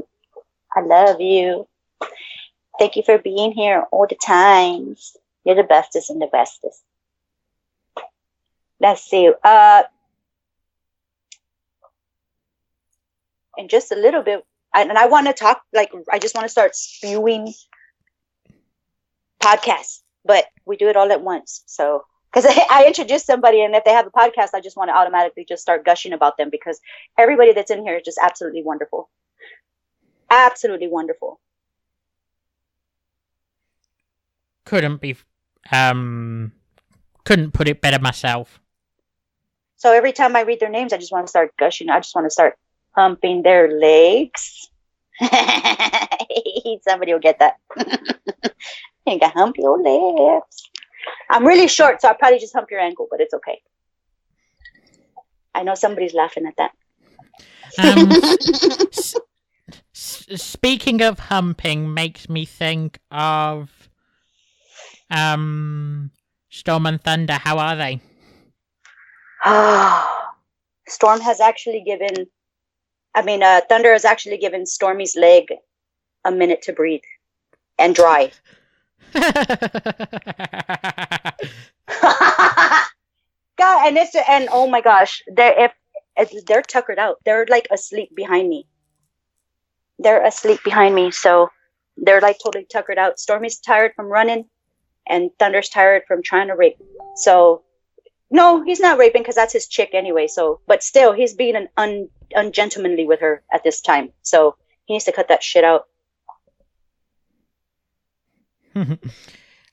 I 0.76 0.82
love 0.82 1.22
you. 1.22 1.68
Thank 2.80 2.96
you 2.96 3.04
for 3.04 3.18
being 3.18 3.52
here 3.52 3.84
all 3.92 4.08
the 4.08 4.16
times. 4.16 5.16
You're 5.44 5.56
the 5.56 5.64
bestest 5.64 6.10
and 6.10 6.22
the 6.22 6.28
bestest. 6.28 6.82
Let's 8.80 9.04
see. 9.04 9.32
Uh, 9.44 9.84
in 13.58 13.68
just 13.68 13.92
a 13.92 13.96
little 13.96 14.24
bit, 14.24 14.44
and 14.74 14.92
I 14.98 15.06
want 15.06 15.28
to 15.28 15.34
talk. 15.34 15.62
Like, 15.72 15.92
I 16.12 16.18
just 16.20 16.34
want 16.34 16.46
to 16.46 16.50
start 16.50 16.76
spewing 16.76 17.54
podcasts, 19.44 20.02
but 20.26 20.46
we 20.66 20.78
do 20.78 20.88
it 20.88 20.96
all 20.96 21.12
at 21.12 21.22
once. 21.22 21.64
So, 21.66 22.06
because 22.32 22.46
I, 22.46 22.66
I 22.84 22.88
introduce 22.88 23.26
somebody, 23.26 23.62
and 23.64 23.76
if 23.76 23.84
they 23.84 23.92
have 23.92 24.08
a 24.08 24.12
podcast, 24.12 24.50
I 24.54 24.62
just 24.62 24.78
want 24.78 24.90
to 24.90 24.96
automatically 24.96 25.46
just 25.48 25.62
start 25.62 25.86
gushing 25.86 26.14
about 26.14 26.38
them 26.38 26.50
because 26.50 26.80
everybody 27.18 27.54
that's 27.54 27.72
in 27.72 27.84
here 27.84 27.98
is 27.98 28.04
just 28.04 28.20
absolutely 28.22 28.64
wonderful, 28.64 29.10
absolutely 30.30 30.88
wonderful. 30.88 31.40
Couldn't 34.66 35.02
be, 35.02 35.18
um, 35.72 36.54
couldn't 37.26 37.52
put 37.52 37.68
it 37.68 37.82
better 37.82 38.00
myself. 38.00 38.62
So 39.76 39.92
every 39.92 40.14
time 40.14 40.38
I 40.38 40.42
read 40.42 40.62
their 40.62 40.70
names, 40.70 40.94
I 40.94 40.98
just 40.98 41.12
want 41.12 41.28
to 41.28 41.30
start 41.30 41.54
gushing. 41.58 41.90
I 41.90 42.00
just 42.00 42.16
want 42.16 42.26
to 42.26 42.32
start 42.32 42.58
humping 42.96 43.44
their 43.44 43.78
legs. 43.78 44.70
Somebody 46.88 47.12
will 47.12 47.20
get 47.20 47.40
that. 47.40 47.58
you 49.06 49.20
can 49.20 49.32
hump 49.32 49.58
your 49.58 49.82
legs. 49.82 50.64
I'm 51.30 51.46
really 51.46 51.68
short, 51.68 52.02
so 52.02 52.08
I'll 52.10 52.16
probably 52.16 52.40
just 52.40 52.54
hump 52.54 52.72
your 52.72 52.80
ankle, 52.80 53.08
but 53.10 53.20
it's 53.20 53.34
okay. 53.34 53.62
I 55.54 55.64
know 55.64 55.76
somebody's 55.76 56.14
laughing 56.14 56.46
at 56.48 56.56
that. 56.58 56.72
Um, 57.78 58.12
s- 58.92 59.16
speaking 59.94 61.02
of 61.02 61.20
humping, 61.20 61.94
makes 61.94 62.30
me 62.30 62.46
think 62.46 63.00
of 63.12 63.90
um 65.10 66.12
Storm 66.50 66.86
and 66.86 67.02
Thunder. 67.04 67.34
How 67.34 67.58
are 67.58 67.76
they? 67.76 68.00
Storm 70.88 71.20
has 71.22 71.40
actually 71.42 71.84
given, 71.86 72.28
I 73.16 73.22
mean, 73.24 73.44
uh, 73.44 73.62
Thunder 73.68 73.92
has 73.92 74.06
actually 74.06 74.38
given 74.38 74.66
Stormy's 74.66 75.16
leg 75.16 75.46
a 76.26 76.32
minute 76.32 76.62
to 76.64 76.74
breathe 76.74 77.02
and 77.78 77.96
dry. 77.96 78.32
God, 83.58 83.88
and 83.88 83.98
it's 83.98 84.16
and 84.28 84.50
oh 84.52 84.68
my 84.68 84.82
gosh, 84.82 85.22
they're 85.28 85.66
if, 85.66 85.74
if 86.18 86.46
they're 86.46 86.62
tuckered 86.62 87.00
out, 87.00 87.18
they're 87.26 87.46
like 87.50 87.68
asleep 87.72 88.16
behind 88.16 88.50
me. 88.50 88.68
They're 90.00 90.26
asleep 90.26 90.60
behind 90.64 90.96
me, 90.96 91.12
so 91.12 91.50
they're 91.98 92.22
like 92.22 92.38
totally 92.44 92.66
tuckered 92.66 92.98
out. 92.98 93.20
Stormy's 93.20 93.60
tired 93.60 93.94
from 93.96 94.08
running, 94.08 94.46
and 95.08 95.30
Thunder's 95.40 95.70
tired 95.70 96.04
from 96.08 96.24
trying 96.24 96.48
to 96.48 96.56
rape. 96.56 96.78
So, 97.16 97.64
no, 98.32 98.64
he's 98.64 98.80
not 98.80 98.98
raping 98.98 99.22
because 99.22 99.36
that's 99.36 99.54
his 99.54 99.68
chick 99.68 99.92
anyway. 99.94 100.28
So, 100.28 100.62
but 100.68 100.84
still, 100.84 101.14
he's 101.14 101.36
being 101.36 101.56
an 101.56 101.70
un 101.78 102.10
ungentlemanly 102.36 103.06
with 103.06 103.20
her 103.20 103.44
at 103.52 103.64
this 103.64 103.82
time. 103.82 104.12
So 104.24 104.56
he 104.86 104.94
needs 104.94 105.06
to 105.06 105.12
cut 105.12 105.28
that 105.28 105.44
shit 105.44 105.64
out. 105.64 105.86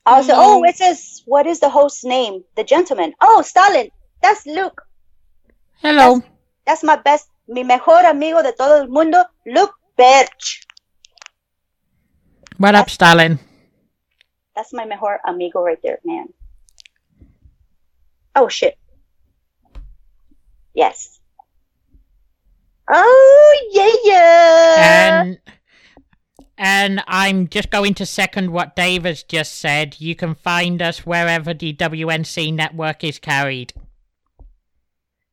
Also, 0.07 0.33
oh, 0.35 0.63
mm. 0.65 0.69
it 0.69 0.77
says 0.77 1.23
what 1.27 1.47
is 1.47 1.61
the 1.61 1.69
host's 1.69 2.05
name? 2.05 2.43
The 2.57 2.65
gentleman. 2.65 3.13
Oh, 3.21 3.43
Stalin. 3.43 3.91
That's 4.23 4.47
Luke. 4.47 4.83
Hello. 5.83 6.23
That's 6.67 6.83
my 6.83 6.97
best, 6.97 7.29
mi 7.49 7.65
mejor 7.65 8.05
amigo 8.07 8.43
de 8.43 8.53
todo 8.53 8.83
el 8.83 8.89
mundo, 8.89 9.25
Luke 9.47 9.75
bitch. 9.99 10.65
What 12.59 12.75
up, 12.75 12.91
Stalin? 12.91 13.39
That's 14.55 14.73
my 14.73 14.85
mejor 14.85 15.21
amigo 15.27 15.63
right 15.63 15.79
there, 15.83 15.99
man. 16.05 16.29
Oh 18.35 18.49
shit. 18.49 18.79
Yes. 20.75 21.21
Oh 22.89 23.69
yeah 23.73 23.93
yeah. 24.05 25.23
And 25.23 25.39
and 26.61 27.03
I'm 27.07 27.49
just 27.49 27.70
going 27.70 27.94
to 27.94 28.07
second 28.07 28.51
what 28.53 28.77
Dave 28.77 29.05
has 29.05 29.23
just 29.23 29.59
said. 29.59 29.99
You 29.99 30.14
can 30.14 30.35
find 30.35 30.83
us 30.83 31.07
wherever 31.07 31.55
the 31.55 31.73
WNC 31.73 32.53
network 32.53 33.03
is 33.03 33.18
carried. 33.18 33.73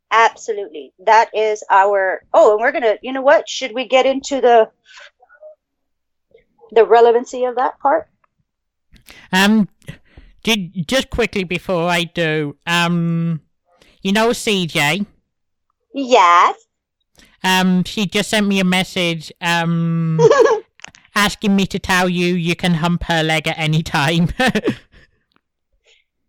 Absolutely. 0.09 0.93
That 0.99 1.29
is 1.33 1.65
our 1.69 2.23
Oh, 2.33 2.53
and 2.53 2.61
we're 2.61 2.71
going 2.71 2.83
to, 2.83 2.97
you 3.01 3.11
know 3.11 3.21
what? 3.21 3.49
Should 3.49 3.73
we 3.73 3.89
get 3.89 4.05
into 4.05 4.39
the 4.39 4.69
the 6.71 6.85
relevancy 6.85 7.43
of 7.43 7.57
that 7.57 7.77
part? 7.79 8.07
Um, 9.33 9.67
ju- 10.45 10.69
just 10.87 11.09
quickly 11.09 11.43
before 11.43 11.89
I 11.89 12.05
do, 12.05 12.55
um, 12.65 13.41
you 14.01 14.13
know 14.13 14.29
CJ. 14.29 15.05
Yes. 15.93 16.55
Um, 17.43 17.83
she 17.83 18.05
just 18.05 18.29
sent 18.29 18.47
me 18.47 18.61
a 18.61 18.65
message. 18.65 19.31
Um, 19.41 20.19
asking 21.17 21.55
me 21.55 21.65
to 21.65 21.79
tell 21.79 22.07
you 22.07 22.35
you 22.35 22.55
can 22.55 22.75
hump 22.75 23.03
her 23.03 23.23
leg 23.23 23.47
at 23.47 23.57
any 23.57 23.81
time. 23.81 24.29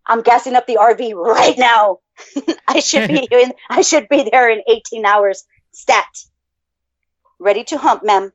I'm 0.07 0.23
gassing 0.23 0.55
up 0.55 0.67
the 0.67 0.79
RV 0.81 1.15
right 1.15 1.59
now. 1.59 1.99
I 2.69 2.81
should 2.81 3.09
be 3.09 3.29
in 3.31 3.53
I 3.69 3.83
should 3.83 4.09
be 4.09 4.29
there 4.33 4.51
in 4.51 4.63
18 4.67 5.05
hours. 5.05 5.45
Stat. 5.73 6.09
Ready 7.39 7.65
to 7.65 7.77
hump, 7.77 8.03
ma'am. 8.03 8.33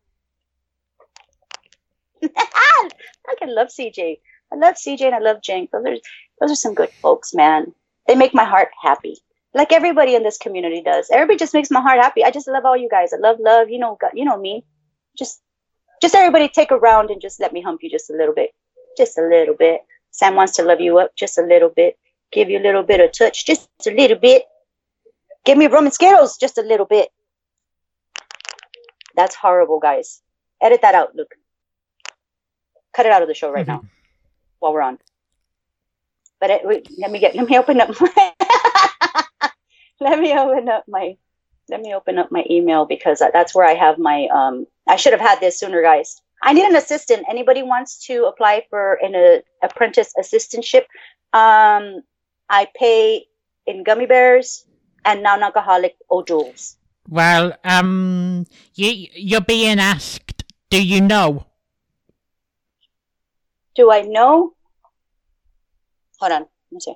I 2.24 3.36
can 3.40 3.54
love 3.54 3.68
CJ. 3.68 4.20
I 4.52 4.56
love 4.56 4.76
CJ 4.76 5.02
and 5.02 5.16
I 5.16 5.20
love 5.20 5.42
Jenk. 5.42 5.72
Those 5.72 5.86
are 5.86 5.98
those 6.40 6.52
are 6.52 6.56
some 6.56 6.76
good 6.76 6.92
folks, 7.02 7.34
man. 7.34 7.74
They 8.08 8.16
make 8.16 8.36
my 8.36 8.46
heart 8.46 8.70
happy. 8.82 9.18
Like 9.56 9.72
everybody 9.72 10.16
in 10.16 10.24
this 10.24 10.38
community 10.38 10.82
does. 10.84 11.10
Everybody 11.12 11.38
just 11.38 11.54
makes 11.54 11.72
my 11.72 11.82
heart 11.82 12.00
happy. 12.00 12.24
I 12.24 12.32
just 12.32 12.48
love 12.48 12.66
all 12.66 12.78
you 12.78 12.90
guys. 12.90 13.12
I 13.12 13.18
love 13.18 13.38
love. 13.40 13.70
You 13.70 13.80
know, 13.80 13.98
you 14.14 14.26
know 14.26 14.38
me. 14.38 14.66
Just 15.18 15.42
just 16.04 16.16
everybody 16.16 16.50
take 16.50 16.72
a 16.72 16.78
round 16.78 17.12
and 17.12 17.22
just 17.22 17.40
let 17.40 17.54
me 17.54 17.62
hump 17.62 17.82
you 17.82 17.90
just 17.90 18.10
a 18.10 18.14
little 18.14 18.34
bit. 18.34 18.50
Just 18.98 19.18
a 19.18 19.22
little 19.22 19.56
bit. 19.56 19.80
Sam 20.12 20.36
wants 20.36 20.58
to 20.58 20.64
love 20.64 20.82
you 20.82 21.00
up 21.00 21.16
just 21.16 21.38
a 21.38 21.42
little 21.42 21.70
bit. 21.70 21.98
Give 22.30 22.50
you 22.50 22.60
a 22.60 22.66
little 22.68 22.84
bit 22.84 23.00
of 23.00 23.14
touch, 23.14 23.46
just 23.46 23.70
a 23.88 23.90
little 23.90 24.18
bit. 24.18 24.44
Give 25.46 25.58
me 25.58 25.68
rum 25.68 25.86
and 25.86 25.94
Skittles, 25.94 26.36
just 26.38 26.58
a 26.58 26.62
little 26.62 26.86
bit. 26.86 27.08
That's 29.16 29.34
horrible, 29.34 29.80
guys. 29.80 30.22
Edit 30.62 30.82
that 30.82 30.94
out, 30.94 31.16
Luke. 31.16 31.36
Cut 32.94 33.06
it 33.06 33.14
out 33.14 33.22
of 33.22 33.30
the 33.30 33.34
show 33.34 33.50
right 33.50 33.66
now 33.66 33.86
while 34.60 34.74
we're 34.74 34.82
on. 34.82 35.00
But 36.42 36.50
it, 36.50 36.62
wait, 36.66 36.90
let 36.98 37.12
me 37.12 37.20
get 37.20 37.34
let 37.34 37.48
me 37.50 37.58
open 37.58 37.80
up 37.80 37.90
my 38.02 38.34
let 40.02 40.20
me 40.20 40.38
open 40.38 40.68
up 40.68 40.84
my 40.90 41.16
let 41.70 41.80
me 41.80 41.96
open 41.96 42.18
up 42.18 42.30
my 42.30 42.44
email 42.50 42.86
because 42.86 43.20
that's 43.32 43.56
where 43.56 43.66
I 43.66 43.76
have 43.76 43.98
my 43.98 44.28
um 44.28 44.68
I 44.88 44.96
should 44.98 45.14
have 45.14 45.22
had 45.22 45.40
this 45.40 45.60
sooner 45.60 45.82
guys. 45.82 46.22
I 46.42 46.54
need 46.54 46.66
an 46.66 46.76
assistant. 46.76 47.26
Anybody 47.30 47.64
wants 47.64 48.06
to 48.08 48.26
apply 48.26 48.66
for 48.70 48.96
an 49.02 49.16
uh, 49.16 49.42
apprentice 49.66 50.14
assistantship? 50.20 50.86
Um 51.34 52.04
I 52.50 52.68
pay 52.76 53.26
in 53.66 53.84
gummy 53.84 54.06
bears 54.06 54.66
and 55.06 55.24
non 55.24 55.42
alcoholic 55.44 55.96
O'Doul's. 56.12 56.78
well, 57.10 57.54
um, 57.64 58.46
you 58.76 59.08
you're 59.16 59.42
being 59.42 59.80
asked. 59.80 60.44
Do 60.70 60.84
you 60.84 61.02
know? 61.02 61.46
Do 63.76 63.92
I 63.92 64.02
know? 64.02 64.54
Hold 66.20 66.32
on. 66.32 66.42
Let 66.42 66.72
me 66.72 66.80
see. 66.80 66.96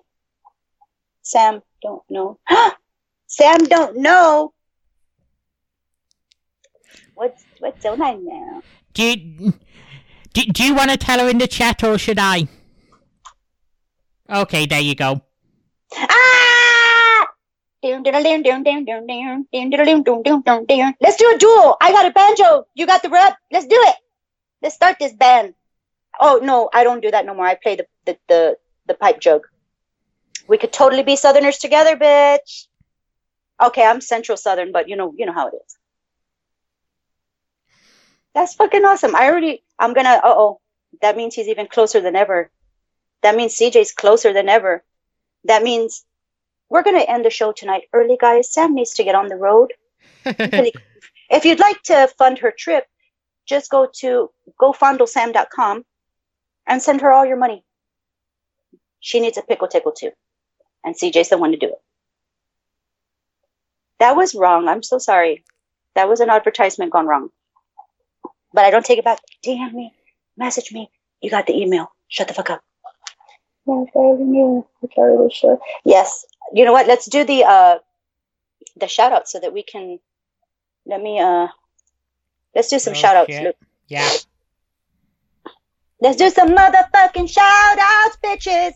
Sam 1.21 1.61
don't 1.81 2.03
know. 2.09 2.39
Sam 3.27 3.65
don't 3.65 3.97
know. 3.97 4.53
What's 7.15 7.43
what's 7.59 7.85
on 7.85 8.01
in 8.05 8.25
there? 8.25 8.61
Do 8.93 9.03
you, 9.03 9.53
do, 10.33 10.43
do 10.43 10.63
you 10.63 10.75
want 10.75 10.91
to 10.91 10.97
tell 10.97 11.19
her 11.19 11.29
in 11.29 11.37
the 11.37 11.47
chat 11.47 11.83
or 11.83 11.97
should 11.97 12.19
I? 12.19 12.47
Okay, 14.29 14.65
there 14.65 14.81
you 14.81 14.95
go. 14.95 15.21
Ah! 15.95 17.27
Let's 17.83 17.97
do 21.17 21.31
a 21.33 21.37
duel. 21.37 21.77
I 21.79 21.91
got 21.91 22.05
a 22.05 22.11
banjo. 22.11 22.67
You 22.75 22.85
got 22.85 23.03
the 23.03 23.09
rub. 23.09 23.33
Let's 23.51 23.67
do 23.67 23.77
it. 23.77 23.95
Let's 24.61 24.75
start 24.75 24.97
this 24.99 25.13
band. 25.13 25.53
Oh 26.19 26.39
no, 26.43 26.69
I 26.73 26.83
don't 26.83 27.01
do 27.01 27.11
that 27.11 27.25
no 27.25 27.35
more. 27.35 27.45
I 27.45 27.55
play 27.55 27.75
the 27.75 27.85
the 28.05 28.17
the, 28.27 28.57
the 28.87 28.93
pipe 28.95 29.19
joke. 29.19 29.47
We 30.47 30.57
could 30.57 30.73
totally 30.73 31.03
be 31.03 31.15
Southerners 31.15 31.57
together, 31.59 31.95
bitch. 31.95 32.67
Okay, 33.61 33.85
I'm 33.85 34.01
Central 34.01 34.37
Southern, 34.37 34.71
but 34.71 34.89
you 34.89 34.95
know 34.95 35.13
you 35.15 35.25
know 35.25 35.33
how 35.33 35.47
it 35.47 35.53
is. 35.65 35.76
That's 38.37 38.53
fucking 38.53 38.85
awesome. 38.85 39.15
I 39.15 39.29
already. 39.29 39.63
I'm 39.79 39.95
gonna. 39.95 40.21
Uh 40.23 40.35
oh. 40.37 40.59
That 41.01 41.17
means 41.17 41.33
he's 41.33 41.47
even 41.47 41.65
closer 41.65 42.01
than 42.01 42.15
ever. 42.15 42.51
That 43.23 43.35
means 43.35 43.57
CJ's 43.57 43.91
closer 43.91 44.31
than 44.31 44.47
ever. 44.47 44.83
That 45.45 45.63
means 45.63 46.05
we're 46.69 46.83
to 46.83 47.09
end 47.09 47.25
the 47.25 47.31
show 47.31 47.51
tonight 47.51 47.85
early, 47.93 48.15
guys. 48.15 48.53
Sam 48.53 48.75
needs 48.75 48.93
to 48.93 49.03
get 49.03 49.15
on 49.15 49.27
the 49.27 49.35
road. 49.35 49.73
if 50.23 51.45
you'd 51.45 51.59
like 51.59 51.81
to 51.85 52.07
fund 52.19 52.37
her 52.37 52.53
trip, 52.55 52.85
just 53.47 53.71
go 53.71 53.89
to 54.01 54.29
gofondlesam.com 54.61 55.83
and 56.67 56.79
send 56.79 57.01
her 57.01 57.11
all 57.11 57.25
your 57.25 57.37
money. 57.37 57.63
She 58.99 59.19
needs 59.19 59.39
a 59.39 59.41
pickle 59.41 59.67
tickle 59.67 59.93
too. 59.93 60.11
And 60.85 60.93
CJ's 60.95 61.29
the 61.29 61.39
one 61.39 61.53
to 61.53 61.57
do 61.57 61.69
it. 61.69 61.81
That 63.97 64.15
was 64.15 64.35
wrong. 64.35 64.67
I'm 64.67 64.83
so 64.83 64.99
sorry. 64.99 65.43
That 65.95 66.07
was 66.07 66.19
an 66.19 66.29
advertisement 66.29 66.91
gone 66.91 67.07
wrong. 67.07 67.31
But 68.57 68.65
I 68.65 68.71
don't 68.71 68.83
take 68.83 68.97
it 68.97 69.05
back. 69.05 69.19
DM 69.45 69.71
me, 69.71 69.93
message 70.35 70.71
me. 70.71 70.89
You 71.21 71.29
got 71.29 71.45
the 71.45 71.53
email. 71.55 71.91
Shut 72.07 72.27
the 72.27 72.33
fuck 72.33 72.49
up. 72.49 72.63
Yes. 75.85 76.25
You 76.55 76.65
know 76.65 76.71
what? 76.73 76.87
Let's 76.87 77.05
do 77.07 77.23
the 77.23 77.43
uh 77.45 77.77
the 78.75 78.87
shout 78.87 79.11
out 79.13 79.29
so 79.29 79.39
that 79.39 79.53
we 79.53 79.61
can 79.61 79.99
let 80.87 80.99
me 81.03 81.19
uh 81.19 81.49
let's 82.55 82.67
do 82.69 82.79
some 82.79 82.93
Oh, 82.93 82.95
shout 82.95 83.15
outs. 83.15 83.29
shit. 83.31 83.55
Yeah. 83.89 84.09
Let's 86.01 86.17
do 86.17 86.31
some 86.31 86.49
motherfucking 86.55 87.29
shout 87.29 87.77
outs, 87.79 88.17
bitches. 88.23 88.73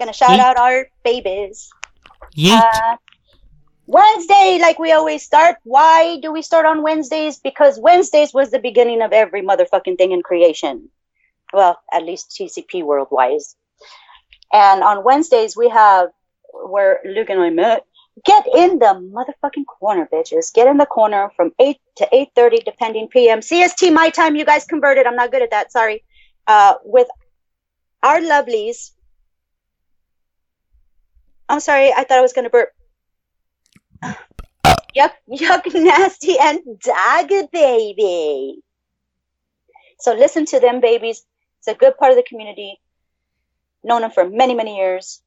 Gonna 0.00 0.12
shout 0.12 0.30
Yeet. 0.30 0.40
out 0.40 0.56
our 0.58 0.88
babies. 1.04 1.70
Yeet. 2.36 2.58
Uh, 2.60 2.96
Wednesday, 3.92 4.58
like 4.58 4.78
we 4.78 4.90
always 4.92 5.22
start. 5.22 5.56
Why 5.64 6.18
do 6.22 6.32
we 6.32 6.40
start 6.40 6.64
on 6.64 6.82
Wednesdays? 6.82 7.38
Because 7.38 7.78
Wednesdays 7.78 8.32
was 8.32 8.50
the 8.50 8.58
beginning 8.58 9.02
of 9.02 9.12
every 9.12 9.42
motherfucking 9.42 9.98
thing 9.98 10.12
in 10.12 10.22
creation. 10.22 10.88
Well, 11.52 11.78
at 11.92 12.02
least 12.02 12.30
TCP 12.30 12.82
world 12.84 13.08
wise. 13.10 13.54
And 14.50 14.82
on 14.82 15.04
Wednesdays, 15.04 15.58
we 15.58 15.68
have 15.68 16.08
where 16.54 17.00
Luke 17.04 17.28
and 17.28 17.40
I 17.40 17.50
met. 17.50 17.84
Get 18.24 18.46
in 18.54 18.78
the 18.78 18.94
motherfucking 19.12 19.66
corner, 19.66 20.08
bitches. 20.10 20.54
Get 20.54 20.68
in 20.68 20.78
the 20.78 20.86
corner 20.86 21.30
from 21.36 21.52
8 21.58 21.76
to 21.96 22.08
8.30, 22.10 22.64
depending 22.64 23.08
PM. 23.08 23.40
CST, 23.40 23.92
my 23.92 24.08
time, 24.08 24.36
you 24.36 24.46
guys 24.46 24.64
converted. 24.64 25.06
I'm 25.06 25.16
not 25.16 25.30
good 25.30 25.42
at 25.42 25.50
that. 25.50 25.70
Sorry. 25.70 26.02
Uh, 26.46 26.74
with 26.82 27.08
our 28.02 28.20
lovelies. 28.20 28.92
I'm 31.50 31.60
sorry. 31.60 31.92
I 31.92 32.04
thought 32.04 32.18
I 32.18 32.22
was 32.22 32.32
going 32.32 32.44
to 32.44 32.50
burp. 32.50 32.70
Yuck, 34.96 35.12
yuck, 35.30 35.74
nasty, 35.74 36.38
and 36.38 36.60
dagger, 36.80 37.48
baby. 37.52 38.62
So 39.98 40.14
listen 40.14 40.44
to 40.46 40.60
them, 40.60 40.80
babies. 40.80 41.24
It's 41.58 41.68
a 41.68 41.74
good 41.74 41.96
part 41.96 42.10
of 42.10 42.16
the 42.16 42.24
community. 42.24 42.80
Known 43.84 44.02
them 44.02 44.10
for 44.10 44.28
many, 44.28 44.54
many 44.54 44.76
years. 44.76 45.22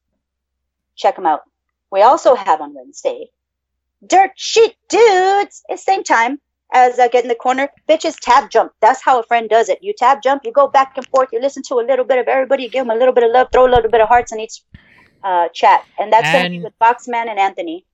Check 0.95 1.15
them 1.15 1.25
out. 1.25 1.41
We 1.91 2.01
also 2.01 2.35
have 2.35 2.61
on 2.61 2.73
Wednesday, 2.73 3.29
Dirt 4.05 4.31
Sheet 4.35 4.75
Dudes. 4.89 5.63
It's 5.69 5.83
same 5.83 6.03
time 6.03 6.39
as 6.73 6.99
I 6.99 7.07
get 7.07 7.23
in 7.23 7.29
the 7.29 7.35
corner. 7.35 7.69
Bitches 7.87 8.17
tab 8.19 8.49
jump. 8.49 8.73
That's 8.81 9.01
how 9.01 9.19
a 9.19 9.23
friend 9.23 9.49
does 9.49 9.69
it. 9.69 9.79
You 9.81 9.93
tab 9.97 10.21
jump, 10.21 10.43
you 10.43 10.51
go 10.51 10.67
back 10.67 10.93
and 10.97 11.07
forth, 11.07 11.29
you 11.31 11.39
listen 11.39 11.63
to 11.63 11.75
a 11.75 11.85
little 11.87 12.05
bit 12.05 12.17
of 12.17 12.27
everybody, 12.27 12.63
you 12.63 12.69
give 12.69 12.85
them 12.85 12.95
a 12.95 12.99
little 12.99 13.13
bit 13.13 13.23
of 13.23 13.31
love, 13.31 13.47
throw 13.51 13.65
a 13.65 13.73
little 13.73 13.89
bit 13.89 14.01
of 14.01 14.07
hearts 14.07 14.31
in 14.31 14.39
each 14.39 14.61
uh, 15.23 15.47
chat. 15.53 15.81
And 15.97 16.11
that's 16.11 16.29
going 16.31 16.43
to 16.43 16.49
be 16.49 16.59
with 16.61 16.73
Boxman 16.81 17.29
and 17.29 17.39
Anthony. 17.39 17.85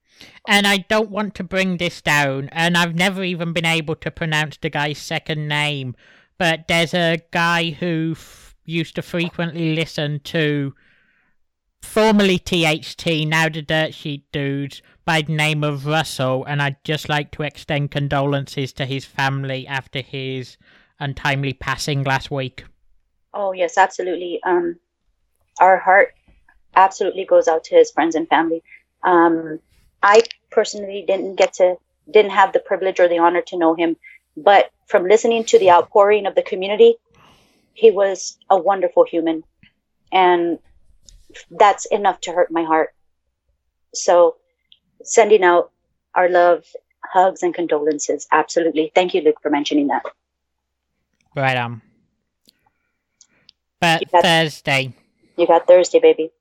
And 0.47 0.67
I 0.67 0.77
don't 0.77 1.11
want 1.11 1.35
to 1.35 1.43
bring 1.43 1.77
this 1.77 2.01
down, 2.01 2.49
and 2.51 2.77
I've 2.77 2.95
never 2.95 3.23
even 3.23 3.53
been 3.53 3.65
able 3.65 3.95
to 3.95 4.11
pronounce 4.11 4.57
the 4.57 4.69
guy's 4.69 4.97
second 4.97 5.47
name, 5.47 5.95
but 6.37 6.67
there's 6.67 6.93
a 6.93 7.21
guy 7.31 7.71
who 7.71 8.13
f- 8.15 8.55
used 8.65 8.95
to 8.95 9.01
frequently 9.01 9.75
listen 9.75 10.19
to 10.25 10.73
formerly 11.81 12.37
THT, 12.37 13.27
now 13.27 13.49
the 13.49 13.61
Dirt 13.61 13.93
Sheet 13.93 14.31
Dudes, 14.31 14.81
by 15.05 15.21
the 15.21 15.33
name 15.33 15.63
of 15.63 15.85
Russell, 15.85 16.45
and 16.45 16.61
I'd 16.61 16.83
just 16.83 17.09
like 17.09 17.31
to 17.31 17.43
extend 17.43 17.91
condolences 17.91 18.73
to 18.73 18.85
his 18.85 19.05
family 19.05 19.67
after 19.67 20.01
his 20.01 20.57
untimely 20.99 21.53
passing 21.53 22.03
last 22.03 22.31
week. 22.31 22.63
Oh 23.33 23.51
yes, 23.51 23.77
absolutely. 23.77 24.39
Um, 24.43 24.79
our 25.59 25.77
heart 25.77 26.13
absolutely 26.75 27.25
goes 27.25 27.47
out 27.47 27.63
to 27.65 27.75
his 27.75 27.91
friends 27.91 28.15
and 28.15 28.27
family. 28.27 28.63
Um, 29.03 29.59
I 30.03 30.21
personally 30.49 31.03
didn't 31.07 31.35
get 31.35 31.53
to, 31.53 31.75
didn't 32.09 32.31
have 32.31 32.53
the 32.53 32.59
privilege 32.59 32.99
or 32.99 33.07
the 33.07 33.19
honor 33.19 33.41
to 33.47 33.57
know 33.57 33.75
him, 33.75 33.97
but 34.35 34.71
from 34.87 35.05
listening 35.07 35.43
to 35.45 35.59
the 35.59 35.71
outpouring 35.71 36.25
of 36.25 36.35
the 36.35 36.41
community, 36.41 36.95
he 37.73 37.91
was 37.91 38.37
a 38.49 38.57
wonderful 38.57 39.05
human, 39.05 39.43
and 40.11 40.59
that's 41.51 41.85
enough 41.85 42.19
to 42.21 42.31
hurt 42.31 42.51
my 42.51 42.63
heart. 42.63 42.89
So, 43.93 44.35
sending 45.03 45.43
out 45.43 45.71
our 46.15 46.29
love, 46.29 46.65
hugs, 47.03 47.43
and 47.43 47.53
condolences. 47.53 48.27
Absolutely. 48.31 48.91
Thank 48.93 49.13
you, 49.13 49.21
Luke, 49.21 49.37
for 49.41 49.49
mentioning 49.49 49.87
that. 49.87 50.03
Right 51.35 51.57
on. 51.57 51.81
But 53.79 54.03
Yes. 54.11 54.21
Thursday, 54.23 54.93
You 55.37 55.47
got 55.47 55.65
Thursday, 55.67 55.99
baby. 55.99 56.31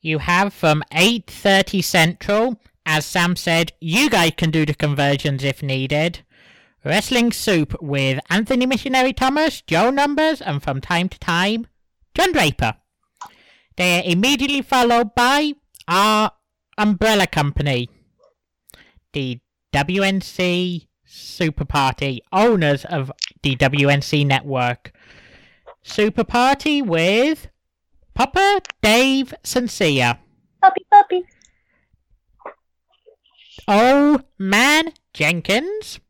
you 0.00 0.18
have 0.18 0.52
from 0.54 0.82
8.30 0.92 1.82
Central, 1.82 2.56
as 2.86 3.06
Sam 3.06 3.36
said, 3.36 3.72
you 3.80 4.10
guys 4.10 4.32
can 4.36 4.50
do 4.50 4.66
the 4.66 4.74
conversions 4.74 5.42
if 5.44 5.62
needed. 5.62 6.24
Wrestling 6.84 7.32
Soup 7.32 7.74
with 7.80 8.20
Anthony 8.28 8.66
Missionary 8.66 9.12
Thomas, 9.12 9.62
Joe 9.62 9.90
Numbers, 9.90 10.42
and 10.42 10.62
from 10.62 10.80
time 10.80 11.08
to 11.08 11.18
time, 11.18 11.66
John 12.14 12.32
Draper. 12.32 12.74
They 13.76 13.98
are 13.98 14.02
immediately 14.04 14.60
followed 14.62 15.14
by 15.14 15.54
our 15.88 16.30
umbrella 16.76 17.26
company, 17.26 17.88
the 19.12 19.40
WNC 19.72 20.86
Super 21.06 21.64
Party, 21.64 22.22
owners 22.32 22.84
of 22.84 23.10
the 23.42 23.56
WNC 23.56 24.26
network. 24.26 24.92
Super 25.82 26.24
Party 26.24 26.82
with 26.82 27.48
Papa 28.14 28.60
Dave 28.82 29.34
Sincere. 29.42 30.18
Oh 33.66 34.20
Man 34.38 34.92
Jenkins, 35.12 36.00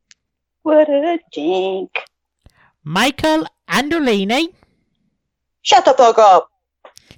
What 0.62 0.88
a 0.88 1.18
jink. 1.32 1.90
Michael 2.82 3.46
Andolini, 3.68 4.52
Shut 5.62 5.84
the 5.84 5.94
fuck 5.94 6.18
up. 6.18 6.50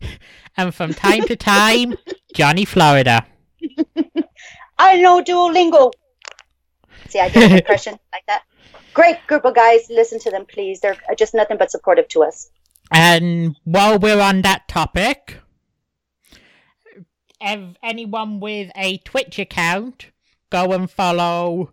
and 0.56 0.74
from 0.74 0.92
time 0.94 1.22
to 1.22 1.36
time, 1.36 1.94
Johnny 2.34 2.64
Florida. 2.64 3.26
I 4.78 5.00
know 5.00 5.22
Duolingo. 5.22 5.90
See, 7.08 7.18
I 7.18 7.28
did 7.28 7.50
an 7.50 7.58
impression 7.58 7.92
like 8.12 8.26
that. 8.26 8.42
Great 8.94 9.18
group 9.26 9.44
of 9.44 9.54
guys. 9.54 9.86
Listen 9.90 10.18
to 10.20 10.30
them, 10.30 10.44
please. 10.46 10.80
They're 10.80 10.96
just 11.16 11.34
nothing 11.34 11.56
but 11.56 11.70
supportive 11.70 12.08
to 12.08 12.24
us. 12.24 12.50
And 12.92 13.56
while 13.64 13.98
we're 13.98 14.20
on 14.20 14.42
that 14.42 14.68
topic, 14.68 15.38
anyone 17.40 18.40
with 18.40 18.70
a 18.76 18.98
Twitch 18.98 19.38
account, 19.38 20.10
go 20.50 20.72
and 20.72 20.90
follow 20.90 21.72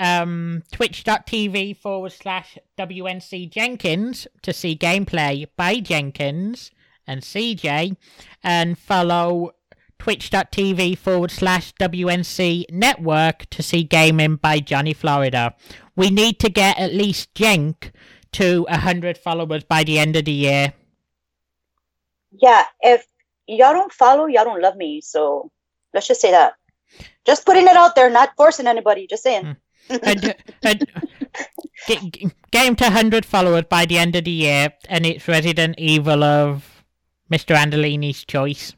um, 0.00 0.62
twitch.tv 0.72 1.76
forward 1.76 2.12
slash 2.12 2.58
WNC 2.78 3.50
Jenkins 3.50 4.26
to 4.42 4.52
see 4.52 4.76
gameplay 4.76 5.46
by 5.56 5.80
Jenkins 5.80 6.70
and 7.06 7.22
CJ, 7.22 7.96
and 8.44 8.78
follow 8.78 9.52
twitch.tv 9.98 10.96
forward 10.98 11.30
slash 11.30 11.72
WNC 11.80 12.70
network 12.70 13.48
to 13.50 13.62
see 13.62 13.82
gaming 13.82 14.36
by 14.36 14.60
Johnny 14.60 14.92
Florida. 14.92 15.54
We 15.96 16.10
need 16.10 16.38
to 16.40 16.50
get 16.50 16.78
at 16.78 16.92
least 16.92 17.34
Jenk 17.34 17.92
to 18.32 18.64
100 18.68 19.18
followers 19.18 19.64
by 19.64 19.84
the 19.84 19.98
end 19.98 20.16
of 20.16 20.26
the 20.26 20.32
year. 20.32 20.74
Yeah, 22.30 22.64
if 22.80 23.06
y'all 23.46 23.72
don't 23.72 23.92
follow, 23.92 24.26
y'all 24.26 24.44
don't 24.44 24.62
love 24.62 24.76
me. 24.76 25.00
So 25.00 25.50
let's 25.94 26.06
just 26.06 26.20
say 26.20 26.30
that. 26.30 26.54
Just 27.26 27.44
putting 27.46 27.66
it 27.66 27.76
out 27.76 27.94
there, 27.94 28.10
not 28.10 28.30
forcing 28.36 28.66
anybody. 28.66 29.06
Just 29.06 29.22
saying. 29.22 29.44
Hmm. 29.44 29.52
and, 30.02 30.34
and, 30.62 30.86
get, 31.86 32.02
get 32.50 32.66
him 32.66 32.76
to 32.76 32.84
100 32.84 33.24
followers 33.24 33.64
by 33.70 33.86
the 33.86 33.96
end 33.96 34.14
of 34.16 34.24
the 34.24 34.30
year, 34.30 34.70
and 34.88 35.06
it's 35.06 35.26
Resident 35.26 35.76
Evil 35.78 36.22
of 36.22 36.84
Mr. 37.32 37.56
Andolini's 37.56 38.24
choice. 38.24 38.74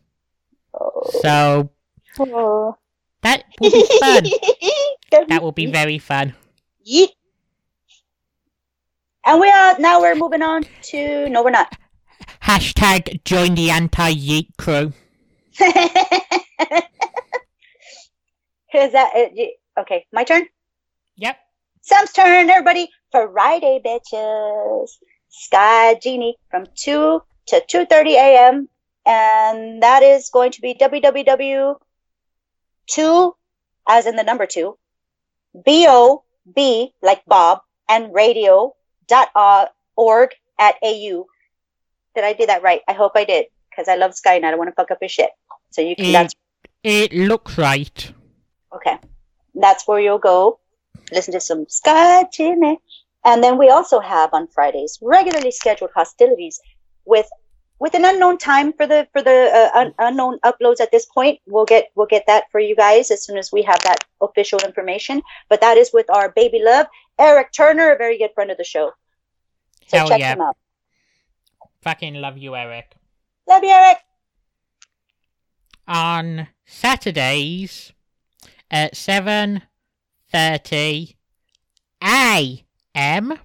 So 1.22 1.70
Oh. 2.18 2.76
that 3.22 3.44
will 3.60 3.70
be 3.70 3.86
fun. 4.00 4.24
that 5.28 5.42
will 5.42 5.52
be 5.52 5.66
very 5.66 5.98
fun. 5.98 6.34
Yeet. 6.86 7.08
And 9.24 9.40
we 9.40 9.50
are 9.50 9.78
now 9.78 10.00
we're 10.00 10.14
moving 10.14 10.42
on 10.42 10.64
to 10.90 11.28
no 11.28 11.42
we're 11.42 11.50
not. 11.50 11.76
Hashtag 12.42 13.22
join 13.24 13.54
the 13.54 13.70
anti-yeet 13.70 14.56
crew. 14.56 14.92
Is 18.74 18.92
that 18.92 19.10
it? 19.14 19.58
Okay? 19.78 20.06
My 20.12 20.24
turn. 20.24 20.46
Yep. 21.16 21.36
Sam's 21.82 22.12
turn, 22.12 22.50
everybody. 22.50 22.88
Friday, 23.10 23.80
bitches. 23.84 24.90
Sky 25.28 25.94
Genie 26.02 26.36
from 26.50 26.66
two 26.74 27.22
to 27.46 27.62
two 27.68 27.86
thirty 27.86 28.14
a.m. 28.14 28.68
and 29.06 29.82
that 29.82 30.02
is 30.02 30.28
going 30.30 30.52
to 30.52 30.60
be 30.60 30.74
www 30.74 31.76
two 32.86 33.34
as 33.88 34.06
in 34.06 34.16
the 34.16 34.24
number 34.24 34.46
two 34.46 34.76
b 35.64 35.86
o 35.88 36.24
b 36.54 36.92
like 37.02 37.24
Bob 37.26 37.60
and 37.88 38.12
radio 38.12 38.74
dot 39.06 39.28
org 39.96 40.30
at 40.58 40.74
au. 40.82 41.26
Did 42.14 42.24
I 42.24 42.32
do 42.32 42.46
that 42.46 42.62
right? 42.62 42.80
I 42.88 42.92
hope 42.92 43.12
I 43.14 43.24
did 43.24 43.46
because 43.70 43.88
I 43.88 43.96
love 43.96 44.14
Sky 44.14 44.34
and 44.34 44.44
I 44.44 44.50
don't 44.50 44.58
want 44.58 44.68
to 44.68 44.74
fuck 44.74 44.90
up 44.90 44.98
his 45.00 45.12
shit. 45.12 45.30
So 45.70 45.80
you 45.80 45.94
can. 45.94 46.28
It, 46.82 47.12
it 47.12 47.28
looks 47.28 47.56
right. 47.56 48.12
Okay. 48.74 48.98
That's 49.54 49.86
where 49.86 50.00
you'll 50.00 50.18
go. 50.18 50.60
Listen 51.12 51.32
to 51.32 51.40
some 51.40 51.66
Sky 51.68 52.24
Jimmy. 52.32 52.78
And 53.24 53.42
then 53.44 53.58
we 53.58 53.68
also 53.68 54.00
have 54.00 54.32
on 54.32 54.48
Fridays 54.48 54.98
regularly 55.02 55.50
scheduled 55.50 55.90
hostilities 55.94 56.60
with 57.04 57.28
with 57.78 57.94
an 57.94 58.04
unknown 58.04 58.36
time 58.38 58.72
for 58.74 58.86
the 58.86 59.08
for 59.12 59.22
the 59.22 59.70
uh, 59.74 59.78
un- 59.78 59.94
unknown 59.98 60.38
uploads 60.44 60.80
at 60.80 60.90
this 60.90 61.06
point. 61.06 61.40
We'll 61.46 61.64
get 61.64 61.88
we'll 61.94 62.06
get 62.06 62.24
that 62.26 62.44
for 62.52 62.60
you 62.60 62.76
guys 62.76 63.10
as 63.10 63.24
soon 63.24 63.36
as 63.38 63.50
we 63.52 63.62
have 63.62 63.80
that 63.82 64.04
official 64.20 64.58
information. 64.60 65.22
But 65.48 65.60
that 65.62 65.76
is 65.76 65.90
with 65.92 66.08
our 66.10 66.30
baby 66.30 66.60
love 66.62 66.86
Eric 67.18 67.52
Turner, 67.52 67.92
a 67.92 67.98
very 67.98 68.16
good 68.18 68.30
friend 68.34 68.50
of 68.50 68.56
the 68.56 68.64
show. 68.64 68.92
So 69.88 69.98
Hell 69.98 70.08
check 70.08 70.20
yeah. 70.20 70.32
him 70.34 70.40
out. 70.42 70.56
Fucking 71.82 72.14
love 72.14 72.38
you, 72.38 72.54
Eric. 72.54 72.94
Love 73.48 73.64
you, 73.64 73.70
Eric. 73.70 73.98
on 75.88 76.48
Saturdays 76.66 77.92
at 78.70 78.94
7:30 78.94 81.16
a.m. 82.02 83.38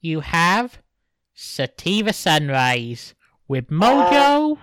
you 0.00 0.20
have 0.20 0.78
Sativa 1.34 2.12
Sunrise 2.12 3.14
with 3.46 3.68
Mojo 3.68 4.58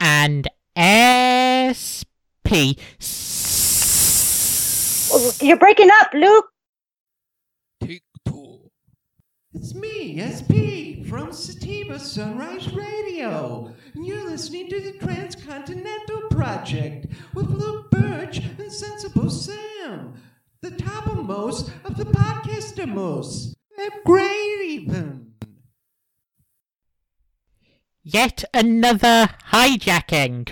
and 0.00 0.48
SP. 0.76 2.76
You're 5.42 5.56
breaking 5.58 5.88
up, 6.00 6.08
Luke. 6.14 6.46
Take 7.80 8.02
two. 8.26 8.70
It's 9.54 9.74
me, 9.74 10.18
SP, 10.20 10.95
from 11.08 11.32
Sativa 11.32 12.00
Sunrise 12.00 12.72
Radio, 12.72 13.72
and 13.94 14.04
you're 14.04 14.28
listening 14.28 14.68
to 14.68 14.80
the 14.80 14.92
Transcontinental 14.98 16.22
Project 16.30 17.06
with 17.32 17.48
Luke 17.48 17.90
Birch 17.92 18.38
and 18.38 18.72
Sensible 18.72 19.30
Sam, 19.30 20.14
the 20.62 20.72
topmost 20.72 21.70
of 21.84 21.96
the 21.96 22.06
podcastermost. 22.06 23.54
They're 23.76 23.90
great, 24.04 24.58
even. 24.64 25.34
Yet 28.02 28.44
another 28.52 29.28
hijacking. 29.52 30.50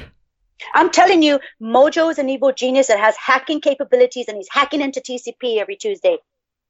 I'm 0.72 0.90
telling 0.90 1.22
you, 1.22 1.40
Mojo 1.60 2.10
is 2.10 2.18
an 2.18 2.28
evil 2.28 2.52
genius 2.52 2.86
that 2.88 3.00
has 3.00 3.16
hacking 3.16 3.60
capabilities 3.60 4.28
and 4.28 4.36
he's 4.36 4.48
hacking 4.50 4.82
into 4.82 5.00
TCP 5.00 5.58
every 5.58 5.76
Tuesday. 5.76 6.18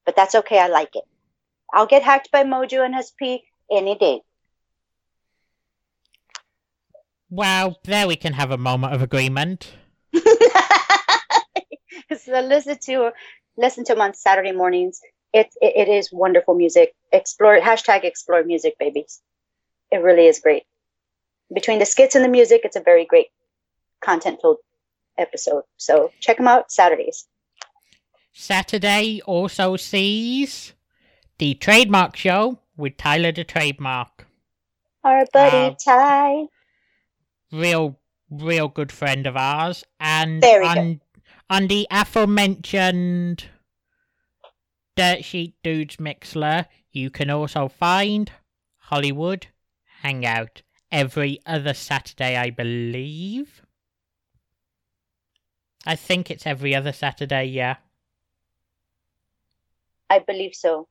But 0.06 0.16
that's 0.16 0.34
okay. 0.36 0.58
I 0.58 0.68
like 0.68 0.96
it. 0.96 1.04
I'll 1.72 1.86
get 1.86 2.02
hacked 2.02 2.30
by 2.30 2.44
Mojo 2.44 2.84
and 2.84 2.94
SP 3.04 3.44
any 3.76 3.96
day. 3.96 4.20
Well, 7.30 7.78
there 7.84 8.06
we 8.06 8.16
can 8.16 8.34
have 8.34 8.50
a 8.50 8.58
moment 8.58 8.94
of 8.94 9.02
agreement. 9.02 9.74
so 10.14 10.20
listen 12.40 12.78
to 12.84 13.12
listen 13.56 13.84
to 13.84 13.92
him 13.92 14.00
on 14.00 14.14
Saturday 14.14 14.52
mornings. 14.52 15.00
It, 15.32 15.48
it 15.60 15.88
it 15.88 15.90
is 15.90 16.10
wonderful 16.12 16.54
music. 16.54 16.94
Explore 17.12 17.58
hashtag 17.60 18.04
explore 18.04 18.44
music, 18.44 18.76
babies. 18.78 19.20
It 19.90 19.98
really 19.98 20.26
is 20.26 20.40
great. 20.40 20.64
between 21.52 21.78
the 21.78 21.86
skits 21.86 22.14
and 22.14 22.24
the 22.24 22.28
music, 22.28 22.62
it's 22.64 22.76
a 22.76 22.80
very 22.80 23.04
great 23.04 23.26
content 24.00 24.38
filled 24.40 24.58
episode. 25.18 25.64
So 25.76 26.12
check 26.20 26.38
them 26.38 26.48
out 26.48 26.70
Saturdays. 26.70 27.26
Saturday 28.32 29.20
also 29.26 29.76
sees 29.76 30.72
the 31.38 31.54
trademark 31.54 32.16
show 32.16 32.58
with 32.76 32.96
Tyler 32.96 33.32
the 33.32 33.44
Trademark. 33.44 34.26
Our 35.02 35.24
buddy 35.32 35.68
Um, 35.68 35.76
Ty. 35.76 36.46
Real, 37.52 37.98
real 38.30 38.68
good 38.68 38.90
friend 38.90 39.26
of 39.26 39.36
ours. 39.36 39.84
And 40.00 40.40
Very 40.40 40.66
on, 40.66 41.00
on 41.50 41.66
the 41.68 41.86
aforementioned 41.90 43.44
Dirt 44.96 45.24
Sheet 45.24 45.54
Dudes 45.62 45.96
Mixlr, 45.96 46.66
you 46.90 47.10
can 47.10 47.30
also 47.30 47.68
find 47.68 48.32
Hollywood 48.76 49.48
Hangout 50.02 50.62
every 50.90 51.40
other 51.44 51.74
Saturday, 51.74 52.36
I 52.36 52.50
believe. 52.50 53.62
I 55.86 55.96
think 55.96 56.30
it's 56.30 56.46
every 56.46 56.74
other 56.74 56.92
Saturday, 56.92 57.44
yeah. 57.46 57.76
I 60.08 60.18
believe 60.20 60.54
so. 60.54 60.88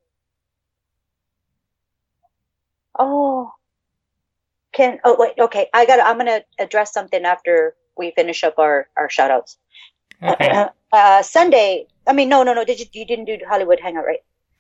Oh, 2.98 3.52
can 4.74 5.00
oh 5.04 5.16
wait 5.20 5.34
okay 5.40 5.68
I 5.74 5.86
got 5.86 6.00
I'm 6.00 6.18
gonna 6.18 6.42
address 6.60 6.94
something 6.94 7.24
after 7.26 7.76
we 7.98 8.12
finish 8.12 8.44
up 8.44 8.58
our 8.60 8.88
our 8.98 9.10
shout 9.10 9.32
outs. 9.32 9.58
Okay. 10.22 10.66
Uh, 10.92 11.22
Sunday. 11.24 11.88
I 12.06 12.14
mean 12.14 12.30
no 12.30 12.44
no 12.44 12.54
no. 12.54 12.64
Did 12.66 12.80
you 12.80 12.86
you 12.94 13.06
didn't 13.06 13.26
do 13.26 13.38
Hollywood 13.48 13.80
Hangout 13.80 14.06
right? 14.06 14.20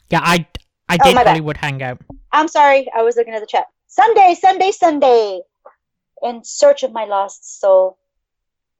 Yeah, 0.09 0.21
I, 0.23 0.45
I 0.89 0.97
Oh, 1.01 1.05
did 1.05 1.15
bad. 1.15 1.27
Hollywood 1.27 1.57
Hangout. 1.57 1.99
I'm 2.31 2.47
sorry. 2.47 2.89
I 2.95 3.03
was 3.03 3.15
looking 3.15 3.33
at 3.33 3.39
the 3.39 3.47
chat. 3.47 3.65
Sunday 3.87 4.35
Sunday 4.39 4.71
Sunday. 4.71 5.41
In 6.21 6.43
search 6.43 6.83
of 6.83 6.91
my 6.91 7.05
lost 7.05 7.59
soul. 7.59 7.97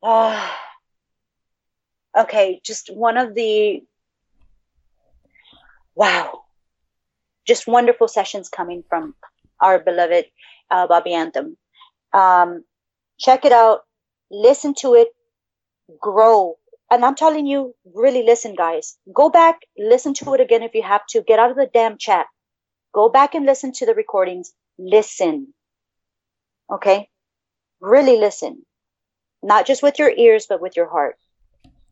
Ah. 0.03 0.59
okay, 2.17 2.59
just 2.63 2.93
one 2.93 3.17
of 3.17 3.33
the 3.33 3.83
wow, 5.95 6.43
just 7.45 7.67
wonderful 7.67 8.07
sessions 8.07 8.49
coming 8.49 8.83
from 8.89 9.15
our 9.63 9.80
beloved 9.80 10.26
uh, 10.69 10.88
Bobby 10.88 11.13
Anthem. 11.13 11.58
Um, 12.13 12.63
check 13.17 13.45
it 13.45 13.52
out, 13.52 13.82
listen 14.30 14.73
to 14.76 14.93
it, 14.95 15.10
grow. 15.99 16.58
And 16.91 17.04
I'm 17.04 17.15
telling 17.15 17.47
you, 17.47 17.73
really 17.95 18.23
listen, 18.23 18.54
guys. 18.56 18.97
Go 19.12 19.30
back, 19.30 19.62
listen 19.78 20.13
to 20.15 20.34
it 20.36 20.41
again 20.41 20.62
if 20.62 20.76
you 20.76 20.84
have 20.84 21.06
to. 21.08 21.23
Get 21.23 21.39
out 21.39 21.49
of 21.49 21.58
the 21.58 21.69
damn 21.73 21.97
chat. 21.97 22.28
Go 22.93 23.10
back 23.10 23.34
and 23.34 23.45
listen 23.45 23.71
to 23.73 23.86
the 23.86 23.95
recordings. 23.95 24.54
Listen. 24.78 25.54
Okay? 26.71 27.10
Really 27.82 28.17
listen. 28.19 28.63
Not 29.41 29.65
just 29.65 29.82
with 29.82 29.97
your 29.97 30.12
ears, 30.12 30.45
but 30.47 30.62
with 30.62 30.78
your 30.78 30.89
heart. 30.89 31.17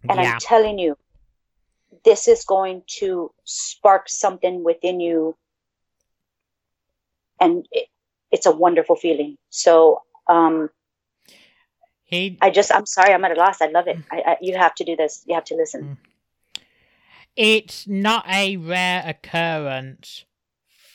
And 0.08 0.20
yeah. 0.20 0.34
I'm 0.34 0.40
telling 0.40 0.78
you, 0.78 0.98
this 2.06 2.28
is 2.28 2.46
going 2.46 2.84
to 3.00 3.32
spark 3.44 4.08
something 4.08 4.64
within 4.64 5.00
you. 5.00 5.36
And 7.42 7.66
it, 7.72 7.90
it's 8.32 8.46
a 8.46 8.52
wonderful 8.52 8.96
feeling. 8.96 9.36
So, 9.50 10.04
um, 10.30 10.70
He, 12.04 12.38
I 12.42 12.50
just, 12.50 12.74
I'm 12.74 12.86
sorry, 12.86 13.14
I'm 13.14 13.26
at 13.26 13.32
a 13.32 13.40
loss. 13.40 13.62
I 13.62 13.68
love 13.68 13.88
it. 13.88 13.98
I, 14.10 14.22
I, 14.26 14.38
you 14.42 14.58
have 14.58 14.76
to 14.76 14.86
do 14.86 14.96
this. 14.96 15.24
You 15.26 15.36
have 15.36 15.44
to 15.46 15.56
listen. 15.56 15.98
it's 17.36 17.88
not 17.88 18.26
a 18.30 18.56
rare 18.58 19.04
occurrence 19.06 20.24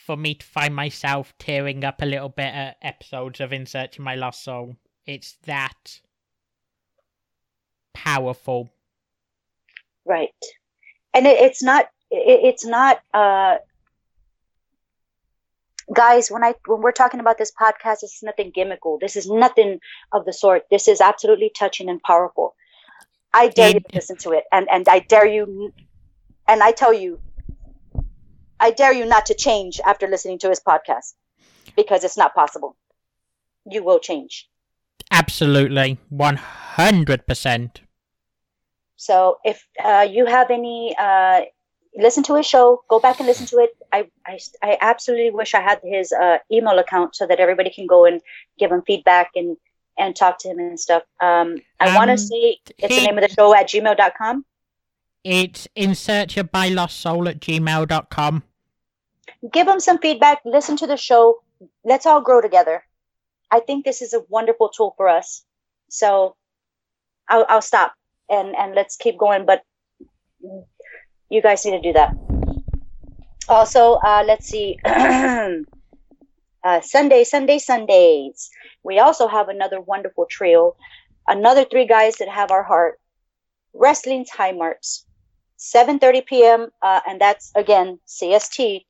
for 0.06 0.16
me 0.16 0.34
to 0.34 0.46
find 0.46 0.74
myself 0.74 1.34
tearing 1.38 1.84
up 1.84 2.00
a 2.00 2.06
little 2.06 2.28
bit 2.28 2.54
at 2.54 2.76
episodes 2.80 3.40
of 3.40 3.52
In 3.52 3.66
Search 3.66 3.98
of 3.98 4.04
My 4.04 4.14
Lost 4.14 4.44
Soul. 4.44 4.76
It's 5.04 5.36
that 5.46 6.00
powerful. 7.92 8.70
Right. 10.04 10.30
And 11.12 11.26
it, 11.26 11.40
it's 11.40 11.62
not, 11.62 11.86
it, 12.10 12.40
it's 12.44 12.64
not, 12.64 13.00
uh, 13.12 13.56
guys, 15.92 16.30
when 16.30 16.44
I, 16.44 16.54
when 16.66 16.80
we're 16.80 16.92
talking 16.92 17.20
about 17.20 17.38
this 17.38 17.52
podcast, 17.52 18.00
this 18.00 18.14
is 18.14 18.22
nothing 18.22 18.52
gimmickal. 18.52 18.98
This 19.00 19.16
is 19.16 19.28
nothing 19.28 19.78
of 20.12 20.24
the 20.24 20.32
sort. 20.32 20.64
This 20.70 20.88
is 20.88 21.00
absolutely 21.00 21.50
touching 21.56 21.88
and 21.88 22.02
powerful. 22.02 22.54
I 23.32 23.48
dare 23.48 23.70
you 23.70 23.80
to 23.80 23.94
listen 23.94 24.16
to 24.18 24.32
it. 24.32 24.44
And, 24.50 24.66
and 24.70 24.88
I 24.88 25.00
dare 25.00 25.26
you, 25.26 25.72
and 26.48 26.62
I 26.62 26.72
tell 26.72 26.92
you, 26.92 27.20
I 28.58 28.70
dare 28.70 28.92
you 28.92 29.04
not 29.04 29.26
to 29.26 29.34
change 29.34 29.80
after 29.84 30.06
listening 30.08 30.38
to 30.40 30.48
his 30.48 30.60
podcast 30.60 31.14
because 31.76 32.04
it's 32.04 32.16
not 32.16 32.34
possible. 32.34 32.76
You 33.70 33.84
will 33.84 33.98
change. 33.98 34.48
Absolutely. 35.10 35.98
100%. 36.12 37.70
So 38.96 39.38
if 39.44 39.66
uh, 39.84 40.06
you 40.10 40.24
have 40.26 40.50
any, 40.50 40.96
uh, 40.98 41.42
listen 41.96 42.22
to 42.24 42.34
his 42.36 42.46
show. 42.46 42.82
Go 42.88 43.00
back 43.00 43.18
and 43.20 43.26
listen 43.26 43.46
to 43.46 43.56
it. 43.58 43.70
I, 43.92 44.08
I, 44.26 44.38
I 44.62 44.78
absolutely 44.80 45.30
wish 45.30 45.54
I 45.54 45.60
had 45.60 45.80
his 45.84 46.12
uh, 46.12 46.38
email 46.52 46.78
account 46.78 47.16
so 47.16 47.26
that 47.26 47.40
everybody 47.40 47.70
can 47.70 47.86
go 47.86 48.04
and 48.04 48.20
give 48.58 48.70
him 48.70 48.82
feedback 48.86 49.30
and 49.34 49.56
and 49.98 50.14
talk 50.14 50.38
to 50.40 50.48
him 50.48 50.58
and 50.58 50.78
stuff. 50.78 51.02
Um, 51.20 51.56
I 51.80 51.96
want 51.96 52.08
to 52.08 52.12
Um, 52.12 52.18
say 52.18 52.58
it's 52.78 52.94
he- 52.94 53.00
the 53.00 53.06
name 53.06 53.16
of 53.18 53.22
the 53.26 53.34
show 53.34 53.54
at 53.54 53.68
gmail.com. 53.68 54.44
It's 55.24 55.66
In 55.74 55.94
Search 55.94 56.36
of 56.36 56.50
My 56.52 56.68
Lost 56.68 57.00
Soul 57.00 57.28
at 57.28 57.40
gmail.com. 57.40 58.42
Give 59.50 59.66
him 59.66 59.80
some 59.80 59.98
feedback. 59.98 60.40
Listen 60.44 60.76
to 60.76 60.86
the 60.86 60.96
show. 60.98 61.42
Let's 61.84 62.04
all 62.04 62.20
grow 62.20 62.40
together. 62.42 62.84
I 63.50 63.60
think 63.60 63.84
this 63.86 64.02
is 64.02 64.12
a 64.12 64.20
wonderful 64.28 64.68
tool 64.68 64.92
for 64.98 65.08
us. 65.08 65.44
So 65.88 66.36
I'll, 67.28 67.46
I'll 67.48 67.62
stop 67.62 67.94
and 68.28 68.54
and 68.54 68.74
let's 68.74 68.96
keep 68.96 69.16
going. 69.18 69.46
But 69.46 69.62
you 71.28 71.42
guys 71.42 71.64
need 71.64 71.72
to 71.72 71.80
do 71.80 71.92
that. 71.92 72.14
Also, 73.48 73.94
uh, 73.94 74.24
let's 74.26 74.46
see. 74.46 74.78
uh, 74.84 76.80
Sunday, 76.80 77.24
Sunday, 77.24 77.58
Sundays. 77.58 78.50
We 78.82 78.98
also 78.98 79.28
have 79.28 79.48
another 79.48 79.80
wonderful 79.80 80.26
trio, 80.28 80.76
another 81.26 81.64
three 81.64 81.86
guys 81.86 82.16
that 82.16 82.28
have 82.28 82.50
our 82.50 82.62
heart. 82.62 83.00
Wrestling's 83.72 84.30
High 84.30 84.52
Marks, 84.52 85.04
7:30 85.58 86.26
p.m. 86.26 86.68
Uh, 86.82 87.00
and 87.06 87.20
that's 87.20 87.52
again 87.54 88.00
CST. 88.06 88.84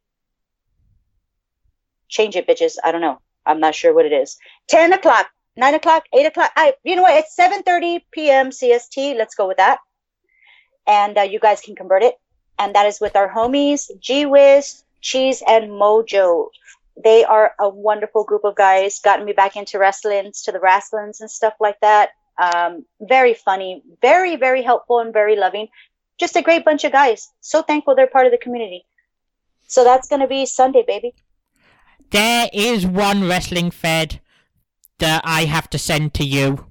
Change 2.09 2.37
it, 2.37 2.47
bitches. 2.47 2.77
I 2.85 2.93
don't 2.93 3.01
know. 3.01 3.21
I'm 3.45 3.61
not 3.61 3.75
sure 3.75 3.93
what 3.93 4.07
it 4.07 4.13
is. 4.13 4.37
10 4.69 4.93
o'clock, 4.93 5.29
9 5.57 5.75
o'clock, 5.75 6.05
8 6.13 6.27
o'clock. 6.27 6.53
I, 6.57 6.75
you 6.85 6.97
know 6.97 7.03
what? 7.03 7.17
It's 7.17 7.37
7:30 7.37 8.03
p.m. 8.13 8.51
CST. 8.51 9.17
Let's 9.17 9.35
go 9.35 9.49
with 9.49 9.57
that. 9.57 9.79
And 10.87 11.19
uh, 11.19 11.23
you 11.23 11.41
guys 11.41 11.61
can 11.61 11.75
convert 11.75 12.05
it. 12.05 12.15
And 12.59 12.75
that 12.75 12.87
is 12.87 13.01
with 13.01 13.17
our 13.17 13.29
homies, 13.29 13.91
G 14.01 14.27
Wiz, 14.27 14.83
Cheese, 15.01 15.43
and 15.47 15.71
Mojo. 15.71 16.49
They 17.03 17.25
are 17.25 17.53
a 17.59 17.69
wonderful 17.69 18.25
group 18.25 18.45
of 18.45 18.57
guys. 18.57 19.01
Gotten 19.01 19.27
me 19.27 19.33
back 19.33 19.57
into 19.57 19.79
wrestlings, 19.79 20.43
to 20.43 20.53
the 20.53 20.61
wrestlings 20.61 21.21
and 21.21 21.31
stuff 21.31 21.55
like 21.61 21.79
that. 21.81 22.11
Um, 22.39 22.85
very 23.01 23.35
funny, 23.35 23.83
very, 24.01 24.37
very 24.37 24.63
helpful, 24.63 25.01
and 25.01 25.13
very 25.13 25.37
loving. 25.37 25.69
Just 26.19 26.37
a 26.37 26.43
great 26.43 26.65
bunch 26.65 26.85
of 26.85 26.93
guys. 26.93 27.31
So 27.41 27.63
thankful 27.63 27.95
they're 27.95 28.07
part 28.07 28.27
of 28.27 28.33
the 28.33 28.39
community. 28.39 28.87
So 29.67 29.85
that's 29.85 30.09
going 30.09 30.21
to 30.21 30.27
be 30.29 30.47
Sunday, 30.47 30.85
baby. 30.87 31.15
There 32.11 32.49
is 32.53 32.87
one 32.87 33.29
wrestling 33.29 33.71
fed 33.71 34.21
that 34.99 35.23
I 35.25 35.45
have 35.45 35.69
to 35.71 35.79
send 35.79 36.15
to 36.15 36.25
you. 36.25 36.67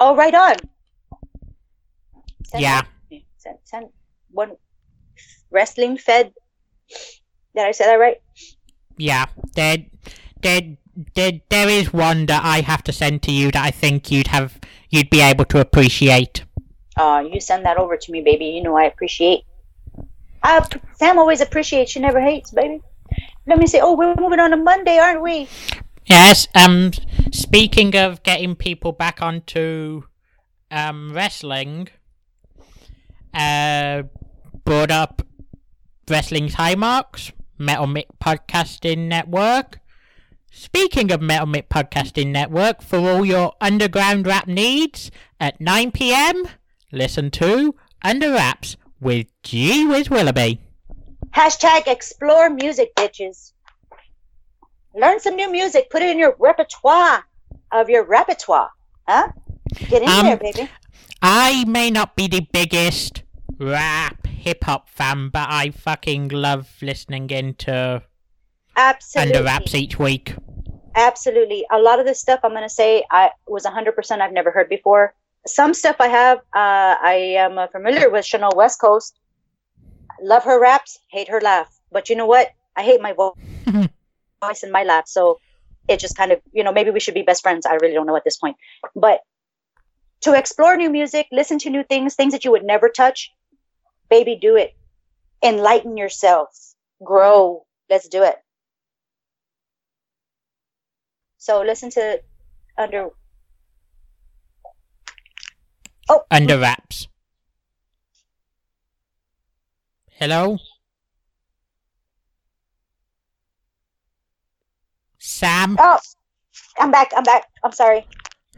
Oh, 0.00 0.14
right 0.14 0.34
on. 0.34 0.56
Send 2.44 2.62
Yeah. 2.62 2.82
that 2.82 2.84
to 2.84 3.14
me. 3.14 3.26
Send, 3.36 3.58
send 3.64 3.88
one 4.30 4.56
wrestling 5.50 5.98
fed. 5.98 6.32
Did 7.54 7.66
I 7.66 7.72
say 7.72 7.84
that 7.86 7.94
right? 7.94 8.16
Yeah, 8.96 9.26
there, 9.54 9.78
there, 10.42 10.76
there, 11.14 11.32
there 11.48 11.68
is 11.68 11.92
one 11.92 12.26
that 12.26 12.44
I 12.44 12.60
have 12.60 12.82
to 12.84 12.92
send 12.92 13.22
to 13.22 13.32
you 13.32 13.50
that 13.52 13.64
I 13.64 13.70
think 13.70 14.10
you'd 14.10 14.28
have, 14.28 14.58
you'd 14.90 15.10
be 15.10 15.20
able 15.20 15.44
to 15.46 15.60
appreciate. 15.60 16.44
Oh, 16.96 17.20
you 17.20 17.40
send 17.40 17.64
that 17.64 17.76
over 17.76 17.96
to 17.96 18.12
me, 18.12 18.22
baby. 18.22 18.46
You 18.46 18.62
know 18.62 18.76
I 18.76 18.84
appreciate. 18.84 19.44
Uh, 20.42 20.64
Sam 20.94 21.18
always 21.18 21.40
appreciates. 21.40 21.92
She 21.92 22.00
never 22.00 22.20
hates, 22.20 22.50
baby. 22.50 22.80
Let 23.46 23.58
me 23.58 23.66
say, 23.66 23.80
oh, 23.80 23.96
we're 23.96 24.14
moving 24.16 24.40
on 24.40 24.50
to 24.50 24.56
Monday, 24.56 24.98
aren't 24.98 25.22
we? 25.22 25.48
Yes. 26.06 26.48
Um. 26.54 26.92
Speaking 27.32 27.94
of 27.96 28.22
getting 28.22 28.54
people 28.56 28.92
back 28.92 29.20
onto, 29.22 30.04
um, 30.70 31.12
wrestling. 31.12 31.88
Uh, 33.34 34.02
brought 34.64 34.90
up 34.90 35.22
wrestling's 36.08 36.54
high 36.54 36.74
marks, 36.74 37.32
Metal 37.58 37.86
Mick 37.86 38.06
Podcasting 38.22 39.08
Network. 39.08 39.80
Speaking 40.50 41.12
of 41.12 41.20
Metal 41.20 41.46
Mick 41.46 41.68
Podcasting 41.68 42.28
Network, 42.28 42.82
for 42.82 42.98
all 42.98 43.24
your 43.24 43.52
underground 43.60 44.26
rap 44.26 44.46
needs, 44.46 45.10
at 45.38 45.60
9 45.60 45.90
p.m., 45.92 46.44
listen 46.90 47.30
to 47.32 47.74
Under 48.02 48.32
Wraps 48.32 48.76
with 49.00 49.26
G 49.42 49.86
Wiz 49.86 50.08
Willoughby. 50.10 50.60
Hashtag 51.30 51.86
explore 51.86 52.48
music, 52.50 52.94
bitches. 52.96 53.52
Learn 54.94 55.20
some 55.20 55.36
new 55.36 55.50
music. 55.52 55.90
Put 55.90 56.02
it 56.02 56.10
in 56.10 56.18
your 56.18 56.34
repertoire 56.38 57.24
of 57.70 57.90
your 57.90 58.04
repertoire. 58.04 58.70
Huh? 59.06 59.28
Get 59.90 60.02
in 60.02 60.08
Um, 60.08 60.24
there, 60.26 60.36
baby. 60.38 60.68
I 61.22 61.64
may 61.64 61.90
not 61.90 62.16
be 62.16 62.28
the 62.28 62.46
biggest 62.52 63.22
rap 63.58 64.26
hip 64.26 64.64
hop 64.64 64.88
fan, 64.88 65.30
but 65.30 65.48
I 65.50 65.70
fucking 65.70 66.28
love 66.28 66.76
listening 66.80 67.30
into 67.30 68.02
Absolutely. 68.76 69.34
Under 69.34 69.44
Wraps 69.44 69.74
each 69.74 69.98
week. 69.98 70.34
Absolutely. 70.94 71.66
A 71.72 71.78
lot 71.78 71.98
of 71.98 72.06
this 72.06 72.20
stuff 72.20 72.40
I'm 72.44 72.52
going 72.52 72.62
to 72.62 72.68
say 72.68 73.04
I 73.10 73.30
was 73.46 73.64
100% 73.64 74.20
I've 74.20 74.32
never 74.32 74.52
heard 74.52 74.68
before. 74.68 75.14
Some 75.46 75.74
stuff 75.74 75.96
I 75.98 76.08
have, 76.08 76.38
uh, 76.38 76.94
I 77.02 77.34
am 77.38 77.58
uh, 77.58 77.66
familiar 77.68 78.08
with 78.10 78.24
Chanel 78.24 78.52
West 78.54 78.80
Coast. 78.80 79.18
Love 80.22 80.44
her 80.44 80.60
raps, 80.60 80.98
hate 81.10 81.28
her 81.28 81.40
laugh. 81.40 81.76
But 81.90 82.08
you 82.08 82.16
know 82.16 82.26
what? 82.26 82.50
I 82.76 82.82
hate 82.82 83.00
my 83.00 83.12
vo- 83.12 83.36
voice 84.42 84.62
and 84.62 84.72
my 84.72 84.84
laugh. 84.84 85.08
So 85.08 85.40
it 85.88 85.98
just 85.98 86.16
kind 86.16 86.30
of, 86.30 86.40
you 86.52 86.62
know, 86.62 86.72
maybe 86.72 86.90
we 86.90 87.00
should 87.00 87.14
be 87.14 87.22
best 87.22 87.42
friends. 87.42 87.66
I 87.66 87.74
really 87.74 87.94
don't 87.94 88.06
know 88.06 88.16
at 88.16 88.24
this 88.24 88.36
point. 88.36 88.56
But 88.94 89.20
to 90.22 90.34
explore 90.34 90.76
new 90.76 90.90
music, 90.90 91.26
listen 91.30 91.58
to 91.60 91.70
new 91.70 91.84
things, 91.84 92.14
things 92.14 92.32
that 92.32 92.44
you 92.44 92.50
would 92.50 92.64
never 92.64 92.88
touch, 92.88 93.32
baby, 94.10 94.38
do 94.40 94.56
it. 94.56 94.74
Enlighten 95.42 95.96
yourself. 95.96 96.48
Grow. 97.04 97.64
Let's 97.88 98.08
do 98.08 98.22
it. 98.24 98.36
So 101.38 101.62
listen 101.62 101.90
to 101.90 102.20
under 102.76 103.10
Oh, 106.10 106.22
Under 106.30 106.58
wraps. 106.58 107.06
Hello? 110.12 110.56
Sam? 115.18 115.76
Oh, 115.78 115.98
I'm 116.78 116.90
back. 116.90 117.12
I'm 117.14 117.24
back. 117.24 117.44
I'm 117.62 117.72
sorry. 117.72 118.06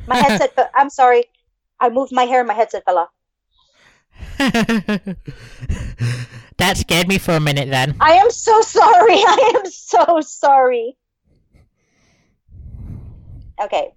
My 0.06 0.16
headset. 0.22 0.56
I'm 0.74 0.90
sorry. 0.90 1.24
I 1.80 1.88
moved 1.90 2.12
my 2.12 2.24
hair. 2.24 2.40
and 2.40 2.48
My 2.48 2.54
headset 2.54 2.84
fell 2.84 2.98
off. 2.98 3.08
that 6.58 6.76
scared 6.76 7.08
me 7.08 7.18
for 7.18 7.32
a 7.32 7.40
minute 7.40 7.70
then. 7.70 7.96
I 8.00 8.12
am 8.14 8.30
so 8.30 8.60
sorry. 8.60 9.14
I 9.26 9.52
am 9.56 9.70
so 9.70 10.20
sorry. 10.20 10.96
Okay. 13.62 13.92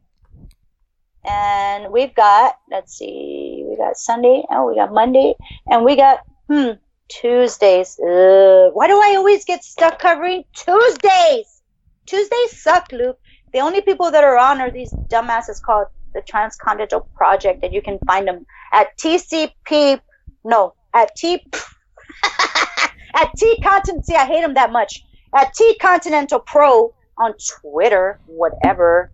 And 1.26 1.92
we've 1.92 2.14
got. 2.16 2.56
Let's 2.70 2.98
see. 2.98 3.66
We 3.68 3.78
got 3.78 3.98
Sunday. 3.98 4.44
Oh, 4.50 4.68
we 4.68 4.76
got 4.76 4.94
Monday, 4.94 5.36
and 5.68 5.84
we 5.86 5.96
got 5.96 6.20
hmm 6.50 6.72
Tuesdays. 7.10 8.00
Ugh. 8.00 8.72
Why 8.74 8.88
do 8.88 9.00
I 9.02 9.16
always 9.18 9.46
get 9.46 9.64
stuck 9.64 10.00
covering 10.00 10.44
Tuesdays? 10.54 11.62
Tuesdays 12.06 12.62
suck, 12.62 12.92
Luke. 12.92 13.20
The 13.54 13.60
only 13.60 13.82
people 13.82 14.12
that 14.12 14.24
are 14.24 14.38
on 14.38 14.60
are 14.62 14.72
these 14.72 14.92
dumbasses 15.10 15.62
called 15.62 15.88
the 16.14 16.22
Transcontinental 16.22 17.02
Project, 17.16 17.64
and 17.64 17.74
you 17.74 17.82
can 17.82 18.00
find 18.06 18.28
them 18.28 18.46
at 18.72 18.98
TCP. 18.98 20.00
No, 20.44 20.74
at 20.94 21.16
T. 21.16 21.46
at 23.16 23.32
T 23.38 23.60
Continent. 23.62 24.06
See, 24.06 24.16
I 24.16 24.26
hate 24.26 24.42
them 24.42 24.54
that 24.56 24.72
much. 24.72 25.04
At 25.36 25.54
T 25.54 25.78
Continental 25.80 26.40
Pro 26.40 26.94
on 27.18 27.34
Twitter, 27.62 28.20
whatever. 28.26 29.12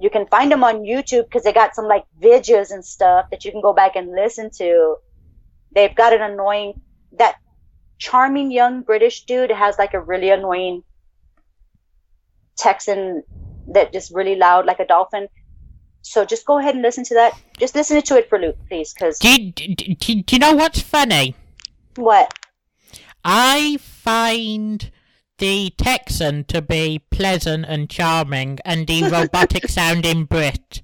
You 0.00 0.10
can 0.10 0.26
find 0.26 0.50
them 0.50 0.62
on 0.62 0.82
YouTube 0.82 1.24
because 1.24 1.42
they 1.42 1.52
got 1.52 1.74
some 1.74 1.86
like 1.86 2.04
videos 2.20 2.70
and 2.70 2.84
stuff 2.84 3.26
that 3.30 3.44
you 3.44 3.50
can 3.50 3.60
go 3.60 3.72
back 3.72 3.96
and 3.96 4.12
listen 4.12 4.50
to. 4.58 4.96
They've 5.74 5.94
got 5.94 6.12
an 6.12 6.22
annoying 6.22 6.80
that 7.18 7.36
charming 7.98 8.50
young 8.52 8.82
British 8.82 9.24
dude 9.24 9.50
has 9.50 9.76
like 9.76 9.94
a 9.94 10.00
really 10.00 10.30
annoying 10.30 10.84
Texan 12.56 13.22
that 13.68 13.92
just 13.92 14.14
really 14.14 14.36
loud 14.36 14.66
like 14.66 14.80
a 14.80 14.86
dolphin. 14.86 15.28
So 16.08 16.24
just 16.24 16.46
go 16.46 16.58
ahead 16.58 16.74
and 16.74 16.82
listen 16.82 17.04
to 17.04 17.14
that. 17.14 17.38
Just 17.58 17.74
listen 17.74 18.00
to 18.00 18.16
it 18.16 18.28
for 18.30 18.38
Luke, 18.38 18.56
please, 18.68 18.94
because 18.94 19.18
Do 19.18 19.28
you, 19.30 19.52
do, 19.52 19.74
do, 19.74 20.22
do 20.22 20.36
you 20.36 20.38
know 20.38 20.54
what's 20.54 20.80
funny? 20.80 21.34
what? 21.96 22.32
I 23.24 23.76
find 23.80 24.90
the 25.36 25.70
Texan 25.76 26.44
to 26.44 26.62
be 26.62 27.02
pleasant 27.10 27.66
and 27.68 27.90
charming, 27.90 28.58
and 28.64 28.86
the 28.86 29.02
robotic 29.12 29.68
sounding 29.68 30.24
Brit 30.24 30.80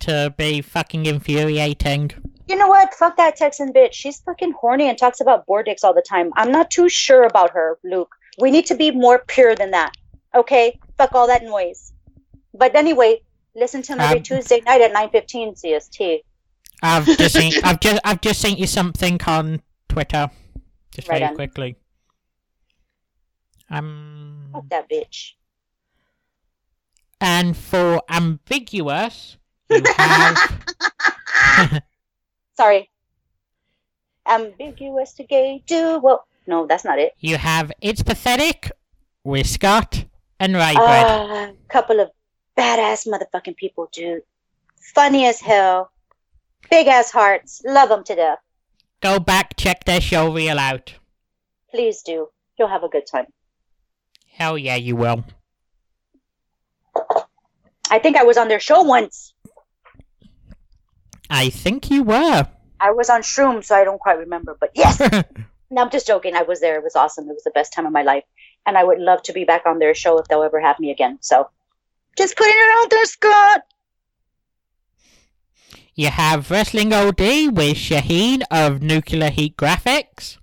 to 0.00 0.32
be 0.36 0.62
fucking 0.62 1.06
infuriating. 1.06 2.12
You 2.46 2.56
know 2.56 2.68
what? 2.68 2.94
Fuck 2.94 3.16
that 3.16 3.36
Texan 3.36 3.72
bitch. 3.72 3.94
She's 3.94 4.20
fucking 4.20 4.52
horny 4.52 4.88
and 4.88 4.96
talks 4.96 5.20
about 5.20 5.46
board 5.46 5.66
dicks 5.66 5.82
all 5.82 5.94
the 5.94 6.02
time. 6.02 6.30
I'm 6.36 6.52
not 6.52 6.70
too 6.70 6.88
sure 6.88 7.24
about 7.24 7.50
her, 7.50 7.78
Luke. 7.82 8.14
We 8.38 8.50
need 8.50 8.66
to 8.66 8.74
be 8.76 8.90
more 8.92 9.24
pure 9.26 9.54
than 9.54 9.72
that. 9.72 9.92
Okay? 10.34 10.78
Fuck 10.98 11.14
all 11.14 11.26
that 11.26 11.42
noise. 11.42 11.92
But 12.54 12.74
anyway, 12.74 13.22
listen 13.54 13.82
to 13.82 13.92
him 13.92 14.00
every 14.00 14.18
Um, 14.18 14.22
Tuesday 14.22 14.60
night 14.60 14.80
at 14.80 14.92
9:15 14.92 15.54
CST. 15.60 16.22
I've 16.82 17.06
just 17.18 17.34
seen, 17.34 17.52
I've 17.64 17.80
just 17.80 18.00
I've 18.04 18.20
just 18.20 18.40
sent 18.40 18.58
you 18.58 18.66
something 18.66 19.20
on 19.26 19.62
Twitter, 19.88 20.30
just 20.94 21.08
Right 21.08 21.18
very 21.20 21.28
on. 21.30 21.34
quickly. 21.36 21.76
Um, 23.70 24.48
Fuck 24.52 24.68
that 24.70 24.88
bitch. 24.90 25.32
and 27.20 27.56
for 27.56 28.02
ambiguous, 28.10 29.36
you 29.70 29.82
have 29.96 30.62
Sorry. 32.56 32.90
Ambiguous 34.28 35.14
to 35.14 35.24
gay 35.24 35.62
duo. 35.66 36.20
No, 36.46 36.66
that's 36.66 36.84
not 36.84 36.98
it. 36.98 37.12
you 37.18 37.36
have 37.38 37.72
it's 37.80 38.02
pathetic 38.02 38.70
with 39.24 39.46
Scott 39.46 40.04
and 40.38 40.54
Raybread. 40.54 40.76
Ah, 41.06 41.50
couple 41.68 42.00
of 42.00 42.10
badass 42.56 43.06
motherfucking 43.06 43.56
people, 43.56 43.88
dude. 43.92 44.22
Funny 44.94 45.26
as 45.26 45.40
hell. 45.40 45.90
Big 46.70 46.86
ass 46.86 47.10
hearts. 47.10 47.62
Love 47.64 47.88
them 47.88 48.04
to 48.04 48.14
death. 48.14 48.38
Go 49.00 49.18
back, 49.18 49.56
check 49.56 49.84
their 49.84 50.00
show 50.00 50.32
reel 50.32 50.58
out. 50.58 50.94
Please 51.70 52.02
do. 52.02 52.28
You'll 52.58 52.68
have 52.68 52.84
a 52.84 52.88
good 52.88 53.06
time. 53.06 53.26
Hell 54.32 54.56
yeah, 54.56 54.76
you 54.76 54.96
will. 54.96 55.24
I 57.90 57.98
think 57.98 58.16
I 58.16 58.22
was 58.22 58.36
on 58.36 58.48
their 58.48 58.60
show 58.60 58.82
once. 58.82 59.34
I 61.28 61.50
think 61.50 61.90
you 61.90 62.02
were. 62.04 62.46
I 62.80 62.90
was 62.92 63.10
on 63.10 63.22
Shroom, 63.22 63.64
so 63.64 63.74
I 63.74 63.84
don't 63.84 64.00
quite 64.00 64.18
remember. 64.18 64.56
But 64.58 64.70
yes, 64.74 65.00
no, 65.70 65.82
I'm 65.82 65.90
just 65.90 66.06
joking. 66.06 66.34
I 66.34 66.42
was 66.42 66.60
there. 66.60 66.76
It 66.76 66.84
was 66.84 66.96
awesome. 66.96 67.28
It 67.28 67.34
was 67.34 67.44
the 67.44 67.50
best 67.50 67.72
time 67.72 67.86
of 67.86 67.92
my 67.92 68.02
life, 68.02 68.24
and 68.66 68.76
I 68.76 68.84
would 68.84 68.98
love 68.98 69.22
to 69.24 69.32
be 69.32 69.44
back 69.44 69.66
on 69.66 69.78
their 69.78 69.94
show 69.94 70.18
if 70.18 70.26
they'll 70.28 70.42
ever 70.42 70.60
have 70.60 70.78
me 70.78 70.90
again. 70.90 71.18
So, 71.20 71.48
just 72.16 72.36
putting 72.36 72.54
it 72.54 72.78
out 72.78 72.90
there, 72.90 73.04
Scott. 73.06 73.62
you 75.94 76.08
have 76.08 76.50
Wrestling 76.50 76.92
OD 76.92 77.20
with 77.54 77.76
Shaheen 77.76 78.42
of 78.50 78.82
Nuclear 78.82 79.30
Heat 79.30 79.56
Graphics. 79.56 80.38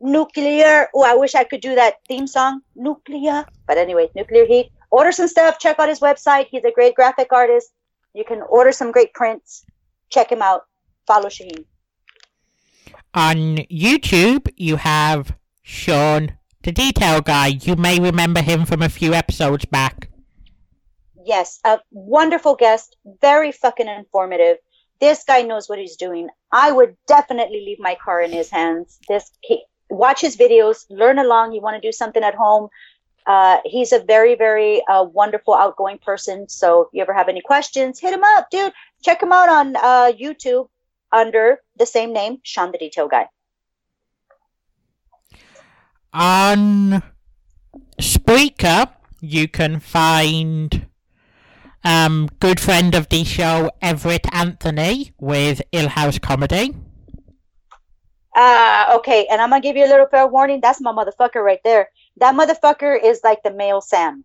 Nuclear. 0.00 0.88
Oh, 0.94 1.02
I 1.04 1.14
wish 1.14 1.34
I 1.34 1.44
could 1.44 1.60
do 1.60 1.74
that 1.74 2.04
theme 2.06 2.26
song. 2.26 2.60
Nuclear. 2.74 3.46
But 3.66 3.78
anyway, 3.78 4.08
Nuclear 4.14 4.44
Heat. 4.44 4.70
Order 4.90 5.12
some 5.12 5.28
stuff. 5.28 5.58
Check 5.58 5.78
out 5.78 5.88
his 5.88 6.00
website. 6.00 6.46
He's 6.50 6.64
a 6.64 6.72
great 6.72 6.94
graphic 6.94 7.32
artist. 7.32 7.72
You 8.14 8.24
can 8.24 8.42
order 8.42 8.72
some 8.72 8.92
great 8.92 9.12
prints. 9.14 9.64
Check 10.10 10.30
him 10.30 10.42
out. 10.42 10.66
Follow 11.06 11.28
Shaheen. 11.28 11.64
On 13.14 13.36
YouTube, 13.70 14.52
you 14.56 14.76
have 14.76 15.34
Sean, 15.62 16.36
the 16.62 16.72
detail 16.72 17.20
guy. 17.20 17.46
You 17.46 17.76
may 17.76 17.98
remember 17.98 18.42
him 18.42 18.66
from 18.66 18.82
a 18.82 18.88
few 18.88 19.14
episodes 19.14 19.64
back. 19.64 20.08
Yes, 21.26 21.58
a 21.64 21.80
wonderful 21.90 22.54
guest, 22.54 22.96
very 23.20 23.50
fucking 23.50 23.88
informative. 23.88 24.58
This 25.00 25.24
guy 25.24 25.42
knows 25.42 25.68
what 25.68 25.80
he's 25.80 25.96
doing. 25.96 26.28
I 26.52 26.70
would 26.70 26.96
definitely 27.08 27.64
leave 27.66 27.80
my 27.80 27.96
car 27.96 28.20
in 28.22 28.30
his 28.30 28.48
hands. 28.48 29.00
This 29.08 29.32
he, 29.40 29.64
watch 29.90 30.20
his 30.20 30.36
videos, 30.36 30.86
learn 30.88 31.18
along. 31.18 31.52
You 31.52 31.60
want 31.60 31.82
to 31.82 31.86
do 31.86 31.90
something 31.90 32.22
at 32.22 32.36
home. 32.36 32.68
Uh, 33.26 33.58
he's 33.64 33.92
a 33.92 33.98
very, 33.98 34.36
very 34.36 34.86
uh, 34.86 35.02
wonderful, 35.02 35.52
outgoing 35.52 35.98
person. 35.98 36.48
So 36.48 36.82
if 36.82 36.88
you 36.92 37.02
ever 37.02 37.12
have 37.12 37.28
any 37.28 37.40
questions, 37.40 37.98
hit 37.98 38.14
him 38.14 38.22
up, 38.22 38.48
dude. 38.48 38.72
Check 39.02 39.20
him 39.20 39.32
out 39.32 39.48
on 39.48 39.74
uh, 39.74 40.12
YouTube 40.12 40.68
under 41.10 41.58
the 41.76 41.86
same 41.86 42.12
name, 42.12 42.38
Sean 42.44 42.70
the 42.70 42.78
Detail 42.78 43.08
Guy. 43.08 43.26
On 46.12 47.02
Spreaker, 48.00 48.92
you 49.20 49.48
can 49.48 49.80
find 49.80 50.86
um, 51.86 52.28
good 52.40 52.58
friend 52.58 52.96
of 52.96 53.08
the 53.10 53.22
show, 53.22 53.70
Everett 53.80 54.26
Anthony, 54.32 55.12
with 55.20 55.62
Ill 55.70 55.88
House 55.88 56.18
Comedy. 56.18 56.74
Uh, 58.34 58.96
okay, 58.96 59.26
and 59.30 59.40
I'm 59.40 59.50
gonna 59.50 59.62
give 59.62 59.76
you 59.76 59.86
a 59.86 59.92
little 59.92 60.08
fair 60.08 60.26
warning. 60.26 60.60
That's 60.60 60.80
my 60.80 60.90
motherfucker 60.90 61.42
right 61.42 61.60
there. 61.62 61.88
That 62.16 62.34
motherfucker 62.34 62.98
is 63.02 63.20
like 63.22 63.42
the 63.44 63.52
male 63.52 63.80
Sam. 63.80 64.24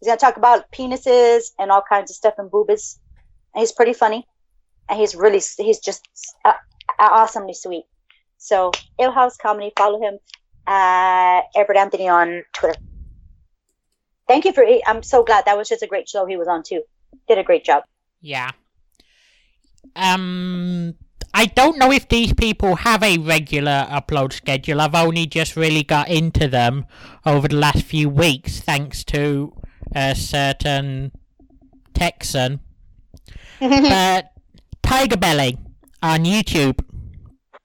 He's 0.00 0.08
gonna 0.08 0.18
talk 0.18 0.36
about 0.36 0.70
penises 0.72 1.52
and 1.60 1.70
all 1.70 1.82
kinds 1.88 2.10
of 2.10 2.16
stuff 2.16 2.34
and 2.38 2.50
boobies. 2.50 2.98
And 3.54 3.60
he's 3.60 3.72
pretty 3.72 3.92
funny, 3.92 4.26
and 4.88 4.98
he's 4.98 5.14
really 5.14 5.40
he's 5.58 5.78
just 5.78 6.02
uh, 6.44 6.54
awesomely 6.98 7.54
sweet. 7.54 7.84
So, 8.38 8.72
Ill 8.98 9.12
House 9.12 9.36
Comedy, 9.36 9.70
follow 9.76 10.00
him 10.02 10.18
at 10.66 11.42
Everett 11.54 11.78
Anthony 11.78 12.08
on 12.08 12.42
Twitter. 12.52 12.80
Thank 14.30 14.44
you 14.44 14.52
for. 14.52 14.64
I'm 14.86 15.02
so 15.02 15.24
glad 15.24 15.44
that 15.46 15.56
was 15.56 15.68
just 15.68 15.82
a 15.82 15.86
great 15.88 16.08
show 16.08 16.24
he 16.24 16.36
was 16.36 16.46
on 16.46 16.62
too. 16.62 16.82
Did 17.26 17.38
a 17.38 17.42
great 17.42 17.64
job. 17.64 17.82
Yeah. 18.20 18.50
Um, 19.96 20.94
I 21.34 21.46
don't 21.46 21.78
know 21.78 21.90
if 21.90 22.08
these 22.08 22.32
people 22.32 22.76
have 22.76 23.02
a 23.02 23.18
regular 23.18 23.86
upload 23.90 24.32
schedule. 24.32 24.80
I've 24.80 24.94
only 24.94 25.26
just 25.26 25.56
really 25.56 25.82
got 25.82 26.08
into 26.08 26.46
them 26.46 26.86
over 27.26 27.48
the 27.48 27.56
last 27.56 27.82
few 27.82 28.08
weeks, 28.08 28.60
thanks 28.60 29.02
to 29.04 29.52
a 29.94 30.14
certain 30.14 31.10
Texan. 31.92 32.60
but 33.58 34.32
Tiger 34.82 35.16
Belly 35.16 35.58
on 36.02 36.24
YouTube. 36.24 36.78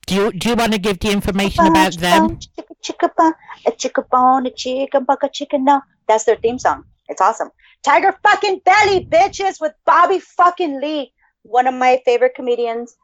Do 0.07 0.16
you 0.16 0.32
do 0.32 0.49
you 0.49 0.55
want 0.55 0.72
to 0.74 0.80
give 0.80 0.99
the 0.99 1.11
information 1.11 1.66
about 1.68 1.97
them? 1.97 2.38
Chicka 2.38 2.76
chicka 2.84 3.09
ba, 3.18 3.34
a 3.68 3.72
chicka 3.72 4.07
bone, 4.09 4.47
a 4.47 4.51
chicken 4.51 5.05
chicken. 5.34 5.63
No, 5.66 5.82
that's 6.08 6.26
their 6.26 6.38
theme 6.38 6.60
song. 6.60 6.84
It's 7.08 7.22
awesome. 7.22 7.49
Tiger 7.84 8.18
fucking 8.24 8.62
belly, 8.66 9.06
bitches, 9.06 9.62
with 9.62 9.74
Bobby 9.86 10.20
fucking 10.20 10.82
Lee, 10.82 11.14
one 11.43 11.68
of 11.68 11.74
my 11.74 12.01
favorite 12.06 12.34
comedians. 12.36 12.95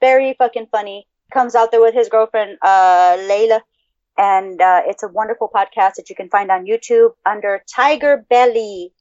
Very 0.00 0.34
fucking 0.38 0.66
funny. 0.70 1.06
Comes 1.32 1.54
out 1.54 1.70
there 1.70 1.80
with 1.80 1.94
his 1.94 2.08
girlfriend, 2.08 2.58
uh, 2.62 3.16
Layla, 3.18 3.60
and 4.16 4.60
uh, 4.60 4.82
it's 4.86 5.02
a 5.02 5.08
wonderful 5.08 5.50
podcast 5.54 5.94
that 5.94 6.08
you 6.08 6.16
can 6.16 6.28
find 6.28 6.50
on 6.50 6.66
YouTube 6.66 7.10
under 7.24 7.62
Tiger 7.74 8.24
Belly. 8.28 8.92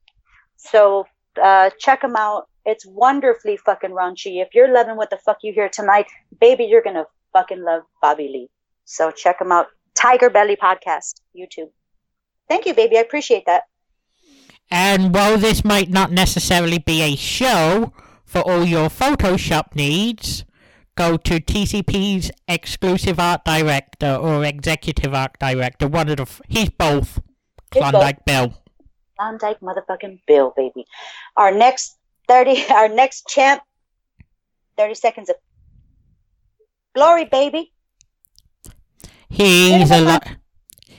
So 0.57 1.05
uh, 1.41 1.69
check 1.79 2.01
them 2.01 2.15
out. 2.15 2.47
It's 2.65 2.85
wonderfully 2.85 3.57
fucking 3.57 3.91
raunchy. 3.91 4.41
If 4.41 4.49
you're 4.53 4.73
loving 4.73 4.97
what 4.97 5.09
the 5.09 5.17
fuck 5.17 5.37
you 5.41 5.53
hear 5.53 5.69
tonight, 5.69 6.07
baby, 6.39 6.65
you're 6.65 6.81
gonna 6.81 7.05
fucking 7.33 7.63
love 7.63 7.83
Bobby 8.01 8.27
Lee. 8.27 8.49
So 8.85 9.11
check 9.11 9.39
them 9.39 9.51
out. 9.51 9.67
Tiger 9.95 10.29
Belly 10.29 10.57
Podcast, 10.57 11.21
YouTube. 11.35 11.69
Thank 12.49 12.65
you, 12.65 12.73
baby. 12.73 12.97
I 12.97 13.01
appreciate 13.01 13.45
that. 13.45 13.63
And 14.69 15.13
while 15.13 15.37
this 15.37 15.63
might 15.63 15.89
not 15.89 16.11
necessarily 16.11 16.77
be 16.79 17.01
a 17.01 17.15
show 17.15 17.93
for 18.25 18.41
all 18.41 18.65
your 18.65 18.89
Photoshop 18.89 19.75
needs, 19.75 20.43
go 20.95 21.15
to 21.15 21.39
TCP's 21.39 22.31
exclusive 22.47 23.19
art 23.19 23.45
director 23.45 24.15
or 24.15 24.43
executive 24.43 25.13
art 25.13 25.37
director. 25.39 25.87
One 25.87 26.09
of 26.09 26.17
the 26.17 26.23
f- 26.23 26.41
he's 26.49 26.69
both. 26.69 27.19
He's 27.73 27.81
both. 27.81 27.91
Klondike 27.91 28.25
Bill. 28.25 28.53
Klondike 29.17 29.59
motherfucking 29.61 30.21
Bill, 30.27 30.53
baby. 30.55 30.85
Our 31.37 31.51
next 31.51 31.97
30, 32.27 32.65
our 32.71 32.89
next 32.89 33.27
champ, 33.27 33.61
30 34.77 34.95
seconds 34.95 35.29
of 35.29 35.37
glory, 36.93 37.25
baby. 37.25 37.71
He's 39.29 39.91
a 39.91 40.01
lock. 40.01 40.27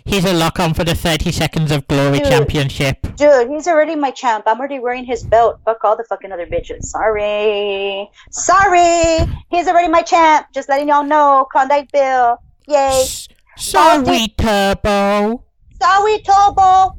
He's 0.08 0.24
a 0.24 0.32
lock 0.32 0.58
on 0.58 0.72
for 0.72 0.84
the 0.84 0.94
30 0.94 1.30
seconds 1.32 1.70
of 1.70 1.86
glory 1.86 2.20
Dude. 2.20 2.28
championship. 2.28 2.96
Dude, 3.16 3.50
he's 3.50 3.68
already 3.68 3.94
my 3.94 4.10
champ. 4.10 4.44
I'm 4.46 4.58
already 4.58 4.78
wearing 4.78 5.04
his 5.04 5.22
belt. 5.22 5.60
Fuck 5.66 5.84
all 5.84 5.98
the 5.98 6.04
fucking 6.04 6.32
other 6.32 6.46
bitches. 6.46 6.84
Sorry. 6.84 8.08
Sorry. 8.30 9.30
He's 9.50 9.68
already 9.68 9.88
my 9.88 10.00
champ. 10.00 10.46
Just 10.54 10.70
letting 10.70 10.88
y'all 10.88 11.04
know. 11.04 11.46
Klondike 11.52 11.92
Bill. 11.92 12.38
Yay. 12.66 13.02
S- 13.02 13.28
Sorry, 13.58 14.28
Turbo. 14.38 15.44
Sorry, 15.78 16.18
Turbo. 16.20 16.96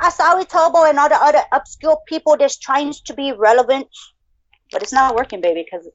I 0.00 0.10
sorry, 0.10 0.44
Turbo, 0.44 0.86
and 0.86 0.98
all 0.98 1.08
the 1.08 1.22
other 1.22 1.42
obscure 1.52 1.98
people 2.08 2.36
that's 2.36 2.58
trying 2.58 2.94
to 3.04 3.14
be 3.14 3.32
relevant. 3.32 3.86
But 4.72 4.82
it's 4.82 4.92
not 4.92 5.14
working, 5.14 5.40
baby, 5.40 5.64
because 5.64 5.86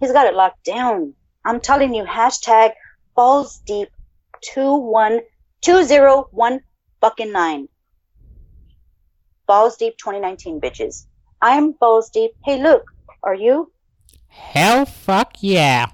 he's 0.00 0.12
got 0.12 0.26
it 0.26 0.34
locked 0.34 0.64
down. 0.64 1.12
I'm 1.44 1.60
telling 1.60 1.92
you, 1.92 2.04
hashtag 2.04 2.72
balls 3.14 3.58
deep 3.66 3.90
two 4.40 4.74
one 4.74 5.20
two 5.60 5.84
zero 5.84 6.28
one 6.30 6.60
fucking 7.00 7.32
nine. 7.32 7.68
Balls 9.46 9.76
deep 9.76 9.96
2019, 9.98 10.60
bitches. 10.60 11.06
I'm 11.42 11.72
balls 11.72 12.10
deep. 12.10 12.32
Hey, 12.44 12.62
look, 12.62 12.84
are 13.22 13.34
you? 13.34 13.72
Hell 14.28 14.86
fuck 14.86 15.36
yeah. 15.40 15.86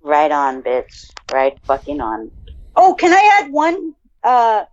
Right 0.00 0.30
on, 0.30 0.62
bitch. 0.62 1.10
Right 1.32 1.58
fucking 1.64 2.00
on. 2.00 2.30
Oh, 2.76 2.94
can 2.94 3.12
I 3.12 3.40
add 3.40 3.50
one? 3.50 3.94
Uh, 4.22 4.64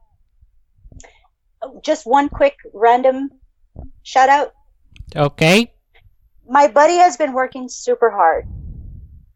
just 1.84 2.06
one 2.06 2.30
quick 2.30 2.58
random 2.74 3.30
shout 4.04 4.30
out. 4.30 4.54
Okay. 5.16 5.74
My 6.48 6.68
buddy 6.68 6.96
has 6.96 7.18
been 7.18 7.34
working 7.34 7.70
super 7.70 8.12
hard. 8.12 8.46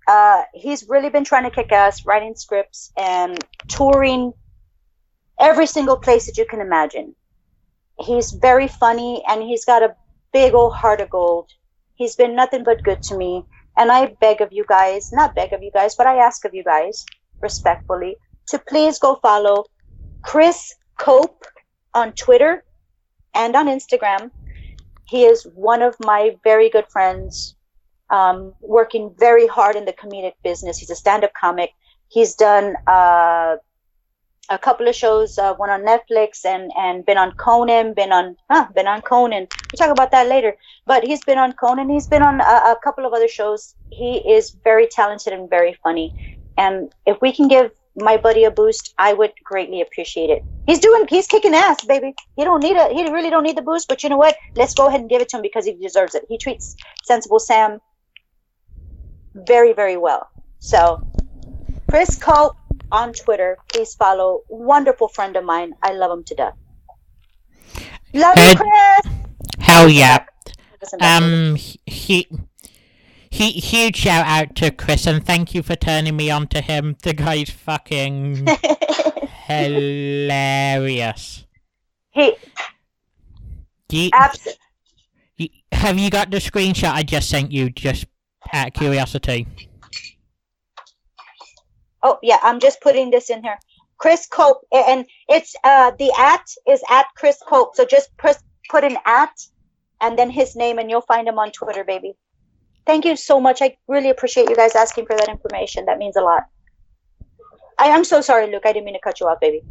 Uh, 0.08 0.44
he's 0.54 0.88
really 0.88 1.10
been 1.10 1.24
trying 1.24 1.44
to 1.44 1.52
kick 1.52 1.72
ass, 1.72 2.06
writing 2.06 2.36
scripts 2.36 2.92
and 2.98 3.38
touring 3.68 4.34
every 5.40 5.68
single 5.68 5.98
place 5.98 6.26
that 6.26 6.38
you 6.38 6.46
can 6.46 6.62
imagine. 6.62 7.16
He's 8.00 8.32
very 8.32 8.68
funny 8.68 9.24
and 9.28 9.42
he's 9.42 9.66
got 9.66 9.84
a 9.84 9.96
big 10.34 10.54
old 10.54 10.74
heart 10.74 11.02
of 11.02 11.10
gold. 11.10 11.50
He's 11.96 12.16
been 12.16 12.36
nothing 12.36 12.64
but 12.64 12.84
good 12.84 13.02
to 13.04 13.18
me. 13.18 13.44
And 13.78 13.92
I 13.92 14.16
beg 14.22 14.42
of 14.42 14.52
you 14.52 14.66
guys, 14.68 15.12
not 15.12 15.36
beg 15.36 15.54
of 15.54 15.62
you 15.62 15.72
guys, 15.72 15.96
but 15.96 16.08
I 16.08 16.18
ask 16.18 16.46
of 16.46 16.54
you 16.54 16.64
guys 16.64 17.06
respectfully 17.42 18.16
to 18.48 18.60
please 18.60 18.98
go 19.00 19.16
follow 19.22 19.66
Chris 20.24 20.74
Cope 20.98 21.46
on 21.94 22.14
Twitter 22.14 22.64
and 23.34 23.56
on 23.56 23.68
Instagram. 23.68 24.32
He 25.08 25.26
is 25.26 25.48
one 25.54 25.82
of 25.82 25.96
my 26.00 26.36
very 26.44 26.70
good 26.70 26.88
friends, 26.90 27.56
um, 28.10 28.54
working 28.62 29.14
very 29.18 29.48
hard 29.48 29.76
in 29.76 29.86
the 29.86 29.94
comedic 29.94 30.34
business. 30.44 30.78
He's 30.78 30.90
a 30.90 30.96
stand 30.96 31.24
up 31.24 31.32
comic. 31.40 31.72
He's 32.10 32.36
done 32.36 32.76
uh, 32.88 33.58
a 34.50 34.58
couple 34.58 34.88
of 34.88 34.95
shows, 34.95 35.38
uh, 35.38 35.54
one 35.56 35.70
on 35.70 35.82
Netflix 35.82 36.45
and, 36.45 36.72
and 36.78 37.06
been 37.06 37.18
on 37.18 37.32
Conan, 37.34 37.93
been 37.93 38.12
on, 38.12 38.36
huh, 38.50 38.68
been 38.76 38.88
on 38.88 39.02
Conan. 39.02 39.48
We'll 39.72 39.78
talk 39.78 39.91
about 39.91 40.12
that 40.12 40.28
later. 40.28 40.56
But 40.86 41.04
he's 41.04 41.24
been 41.24 41.38
on 41.38 41.54
Conan. 41.54 41.89
He's 41.89 42.08
been 42.08 42.22
on 42.22 42.39
a, 42.41 42.43
a 42.43 42.78
couple 42.84 43.06
of 43.06 43.14
other 43.14 43.28
shows. 43.28 43.76
He 43.91 44.18
is 44.18 44.56
very 44.64 44.88
talented 44.88 45.34
and 45.34 45.50
very 45.50 45.78
funny. 45.84 46.39
And 46.58 46.93
if 47.06 47.18
we 47.22 47.32
can 47.32 47.48
give 47.48 47.72
my 47.95 48.16
buddy 48.16 48.43
a 48.43 48.52
boost, 48.52 48.93
I 48.98 49.14
would 49.14 49.34
greatly 49.43 49.82
appreciate 49.82 50.30
it. 50.30 50.43
He's 50.66 50.80
doing, 50.80 51.06
he's 51.10 51.28
kicking 51.28 51.54
ass, 51.54 51.84
baby. 51.86 52.14
He 52.36 52.43
don't 52.43 52.62
need 52.62 52.78
a, 52.78 52.93
he 52.93 53.10
really 53.12 53.30
don't 53.30 53.43
need 53.43 53.58
the 53.58 53.62
boost. 53.62 53.88
But 53.88 54.04
you 54.04 54.10
know 54.10 54.18
what? 54.18 54.36
Let's 54.56 54.74
go 54.74 54.88
ahead 54.88 55.02
and 55.02 55.10
give 55.10 55.22
it 55.22 55.30
to 55.30 55.38
him 55.38 55.41
because 55.41 55.66
he 55.66 55.74
deserves 55.74 56.16
it. 56.16 56.26
He 56.30 56.38
treats 56.38 56.76
Sensible 57.04 57.39
Sam 57.39 57.80
very, 59.34 59.74
very 59.74 59.98
well. 59.98 60.30
So, 60.60 61.06
Chris 61.89 62.16
Cope 62.16 62.58
on 62.92 63.14
Twitter, 63.14 63.58
please 63.72 63.94
follow. 63.96 64.42
Wonderful 64.50 65.08
friend 65.10 65.36
of 65.36 65.44
mine. 65.44 65.74
I 65.84 65.94
love 65.94 66.12
him 66.18 66.24
to 66.26 66.36
death. 66.36 66.54
Love 68.14 68.38
you, 68.38 68.56
Chris. 68.56 69.14
Hell 69.60 69.90
yeah. 69.90 70.26
Um, 71.02 71.56
he, 71.56 72.28
he, 73.30 73.52
huge 73.52 73.96
shout 73.98 74.26
out 74.26 74.56
to 74.58 74.72
Chris 74.72 75.06
and 75.08 75.26
thank 75.26 75.54
you 75.54 75.62
for 75.64 75.76
turning 75.76 76.16
me 76.16 76.30
on 76.32 76.48
to 76.48 76.62
him. 76.62 76.96
The 77.04 77.14
guy's 77.14 77.50
fucking 77.50 78.48
hilarious. 79.48 81.46
he 82.12 82.36
You, 83.92 84.10
abs- 84.14 84.48
you- 85.38 85.50
have 85.72 86.00
you 86.00 86.10
got 86.10 86.32
the 86.32 86.38
screenshot 86.38 86.94
I 86.94 87.04
just 87.04 87.30
sent 87.30 87.52
you? 87.52 87.70
Just 87.70 88.06
out 88.54 88.68
of 88.68 88.74
curiosity. 88.74 89.48
Oh 92.08 92.20
yeah, 92.24 92.39
I'm 92.41 92.60
just 92.62 92.80
putting 92.80 93.10
this 93.12 93.30
in 93.30 93.43
here. 93.43 93.58
Chris 93.97 94.28
Cope, 94.28 94.62
and 94.72 95.05
it's 95.28 95.55
uh 95.64 95.91
the 95.99 96.10
at 96.18 96.45
is 96.68 96.82
at 96.89 97.08
Chris 97.18 97.38
Cope. 97.45 97.76
So 97.76 97.84
just 97.86 98.16
press 98.16 98.41
put 98.70 98.86
an 98.86 98.97
at, 99.05 99.36
and 99.99 100.18
then 100.18 100.30
his 100.30 100.55
name, 100.55 100.78
and 100.80 100.89
you'll 100.89 101.01
find 101.14 101.28
him 101.28 101.38
on 101.38 101.51
Twitter, 101.51 101.84
baby. 101.84 102.14
Thank 102.86 103.03
you 103.03 103.18
so 103.18 103.41
much. 103.41 103.62
I 103.62 103.76
really 103.89 104.10
appreciate 104.10 104.49
you 104.49 104.55
guys 104.55 104.74
asking 104.76 105.05
for 105.08 105.18
that 105.18 105.28
information. 105.28 105.86
That 105.88 105.97
means 105.97 106.16
a 106.16 106.22
lot. 106.22 106.43
I 107.78 107.88
am 107.88 108.05
so 108.05 108.22
sorry, 108.22 108.49
Luke. 108.49 108.64
I 108.66 108.72
didn't 108.72 108.86
mean 108.86 108.93
to 108.93 109.01
cut 109.01 109.20
you 109.20 109.28
off, 109.28 109.41
baby. 109.41 109.62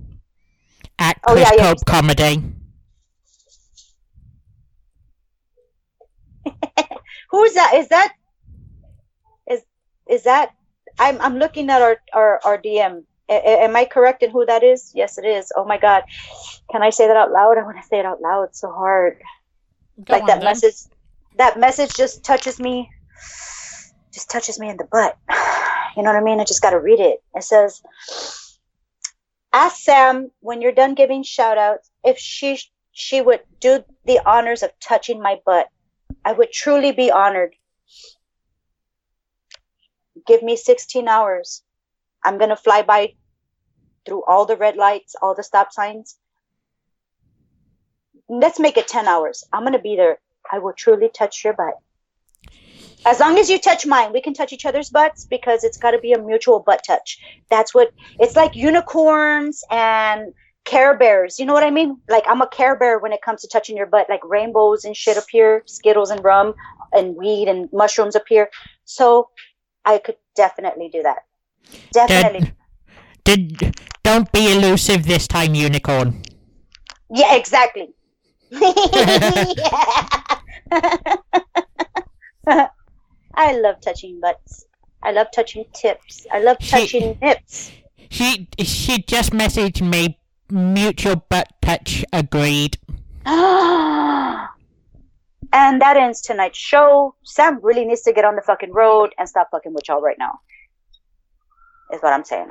At 0.98 1.18
Oh, 1.26 1.32
Chris 1.32 1.48
yeah, 1.48 1.56
yeah. 1.56 1.72
Cope 1.72 1.86
Comedy. 1.86 2.42
Who's 7.30 7.54
that? 7.54 7.74
Is 7.76 7.88
that 7.88 8.12
is 9.50 9.62
is 10.10 10.24
that? 10.24 10.52
I'm 10.98 11.20
I'm 11.20 11.38
looking 11.38 11.70
at 11.70 11.82
our 11.82 11.96
our, 12.12 12.40
our 12.44 12.58
DM. 12.58 13.04
A- 13.28 13.64
am 13.64 13.74
I 13.74 13.84
correct 13.84 14.22
in 14.22 14.30
who 14.30 14.46
that 14.46 14.62
is? 14.62 14.92
Yes, 14.94 15.18
it 15.18 15.24
is. 15.24 15.52
Oh 15.56 15.64
my 15.64 15.78
God, 15.78 16.04
can 16.70 16.82
I 16.82 16.90
say 16.90 17.08
that 17.08 17.16
out 17.16 17.32
loud? 17.32 17.58
I 17.58 17.62
want 17.62 17.76
to 17.80 17.86
say 17.86 17.98
it 17.98 18.06
out 18.06 18.20
loud. 18.20 18.44
It's 18.44 18.60
so 18.60 18.70
hard. 18.70 19.18
Go 20.04 20.14
like 20.14 20.22
on 20.22 20.26
that 20.28 20.38
then. 20.38 20.44
message. 20.44 20.74
That 21.36 21.58
message 21.58 21.94
just 21.94 22.24
touches 22.24 22.58
me. 22.58 22.88
Just 24.12 24.30
touches 24.30 24.58
me 24.58 24.68
in 24.68 24.76
the 24.76 24.88
butt. 24.90 25.16
You 25.96 26.02
know 26.02 26.12
what 26.12 26.20
I 26.20 26.24
mean? 26.24 26.40
I 26.40 26.44
just 26.44 26.60
got 26.60 26.72
to 26.72 26.78
read 26.78 27.00
it. 27.00 27.22
It 27.34 27.42
says, 27.42 27.80
"Ask 29.54 29.76
Sam 29.78 30.30
when 30.40 30.60
you're 30.60 30.72
done 30.72 30.94
giving 30.94 31.22
shout 31.22 31.56
outs 31.56 31.90
if 32.04 32.18
she 32.18 32.60
she 32.92 33.22
would 33.22 33.40
do 33.60 33.82
the 34.04 34.20
honors 34.26 34.62
of 34.62 34.72
touching 34.78 35.22
my 35.22 35.40
butt. 35.46 35.68
I 36.22 36.32
would 36.32 36.52
truly 36.52 36.92
be 36.92 37.10
honored. 37.10 37.54
Give 40.26 40.42
me 40.42 40.56
16 40.56 41.08
hours. 41.08 41.62
I'm 42.24 42.38
going 42.38 42.50
to 42.50 42.56
fly 42.56 42.82
by 42.82 43.14
through 44.04 44.24
all 44.24 44.46
the 44.46 44.56
red 44.56 44.76
lights, 44.76 45.14
all 45.20 45.34
the 45.34 45.42
stop 45.42 45.72
signs. 45.72 46.16
let's 48.28 48.58
make 48.58 48.76
it 48.76 48.88
10 48.88 49.06
hours. 49.06 49.44
I'm 49.52 49.62
going 49.62 49.72
to 49.72 49.78
be 49.78 49.96
there. 49.96 50.18
I 50.50 50.58
will 50.58 50.72
truly 50.72 51.08
touch 51.08 51.44
your 51.44 51.52
butt. 51.52 51.74
As 53.04 53.20
long 53.20 53.38
as 53.38 53.48
you 53.48 53.58
touch 53.60 53.86
mine, 53.86 54.12
we 54.12 54.20
can 54.20 54.34
touch 54.34 54.52
each 54.52 54.66
other's 54.66 54.90
butts 54.90 55.24
because 55.24 55.62
it's 55.62 55.78
got 55.78 55.92
to 55.92 56.00
be 56.00 56.12
a 56.12 56.18
mutual 56.18 56.58
butt 56.58 56.82
touch. 56.84 57.20
That's 57.50 57.72
what 57.72 57.92
it's 58.18 58.34
like 58.34 58.56
unicorns 58.56 59.62
and 59.70 60.34
Care 60.64 60.98
Bears. 60.98 61.38
You 61.38 61.46
know 61.46 61.54
what 61.54 61.62
I 61.62 61.70
mean? 61.70 61.98
Like 62.08 62.24
I'm 62.26 62.42
a 62.42 62.48
Care 62.48 62.76
Bear 62.76 62.98
when 62.98 63.12
it 63.12 63.22
comes 63.22 63.42
to 63.42 63.48
touching 63.48 63.76
your 63.76 63.86
butt. 63.86 64.08
Like 64.08 64.24
rainbows 64.24 64.84
and 64.84 64.96
shit 64.96 65.16
appear, 65.16 65.62
Skittles 65.66 66.10
and 66.10 66.22
rum 66.24 66.54
and 66.92 67.14
weed 67.14 67.46
and 67.46 67.68
mushrooms 67.72 68.16
appear. 68.16 68.50
So 68.84 69.28
I 69.86 69.98
could 69.98 70.16
definitely 70.34 70.88
do 70.88 71.02
that. 71.04 71.18
Definitely. 71.92 72.52
Did, 73.24 73.56
did 73.56 73.80
don't 74.02 74.30
be 74.32 74.52
elusive 74.52 75.06
this 75.06 75.26
time, 75.26 75.54
unicorn. 75.54 76.22
Yeah, 77.10 77.34
exactly. 77.36 77.94
I 83.36 83.52
love 83.52 83.80
touching 83.80 84.20
butts. 84.20 84.66
I 85.02 85.12
love 85.12 85.28
touching 85.32 85.64
tips. 85.72 86.26
I 86.32 86.40
love 86.40 86.56
She- 86.60 86.70
touching 86.70 87.18
nips. 87.22 87.70
She 88.10 88.48
she 88.60 89.02
just 89.02 89.32
messaged 89.32 89.82
me. 89.88 90.18
Mutual 90.50 91.16
butt 91.28 91.48
touch 91.60 92.04
agreed. 92.12 92.78
and 95.52 95.80
that 95.80 95.96
ends 95.96 96.20
tonight's 96.20 96.58
show. 96.58 97.14
Sam 97.24 97.60
really 97.62 97.84
needs 97.84 98.02
to 98.02 98.12
get 98.12 98.24
on 98.24 98.36
the 98.36 98.42
fucking 98.42 98.72
road 98.72 99.14
and 99.18 99.28
stop 99.28 99.48
fucking 99.50 99.74
with 99.74 99.88
y'all 99.88 100.00
right 100.00 100.18
now. 100.18 100.40
Is 101.92 102.00
what 102.00 102.12
I'm 102.12 102.24
saying. 102.24 102.48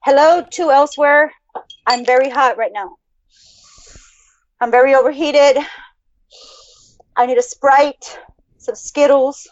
Hello 0.00 0.44
to 0.52 0.70
elsewhere. 0.70 1.32
I'm 1.86 2.04
very 2.04 2.30
hot 2.30 2.56
right 2.56 2.72
now. 2.72 2.96
I'm 4.60 4.70
very 4.70 4.94
overheated. 4.94 5.62
I 7.16 7.26
need 7.26 7.38
a 7.38 7.42
Sprite, 7.42 8.18
some 8.58 8.74
Skittles, 8.74 9.46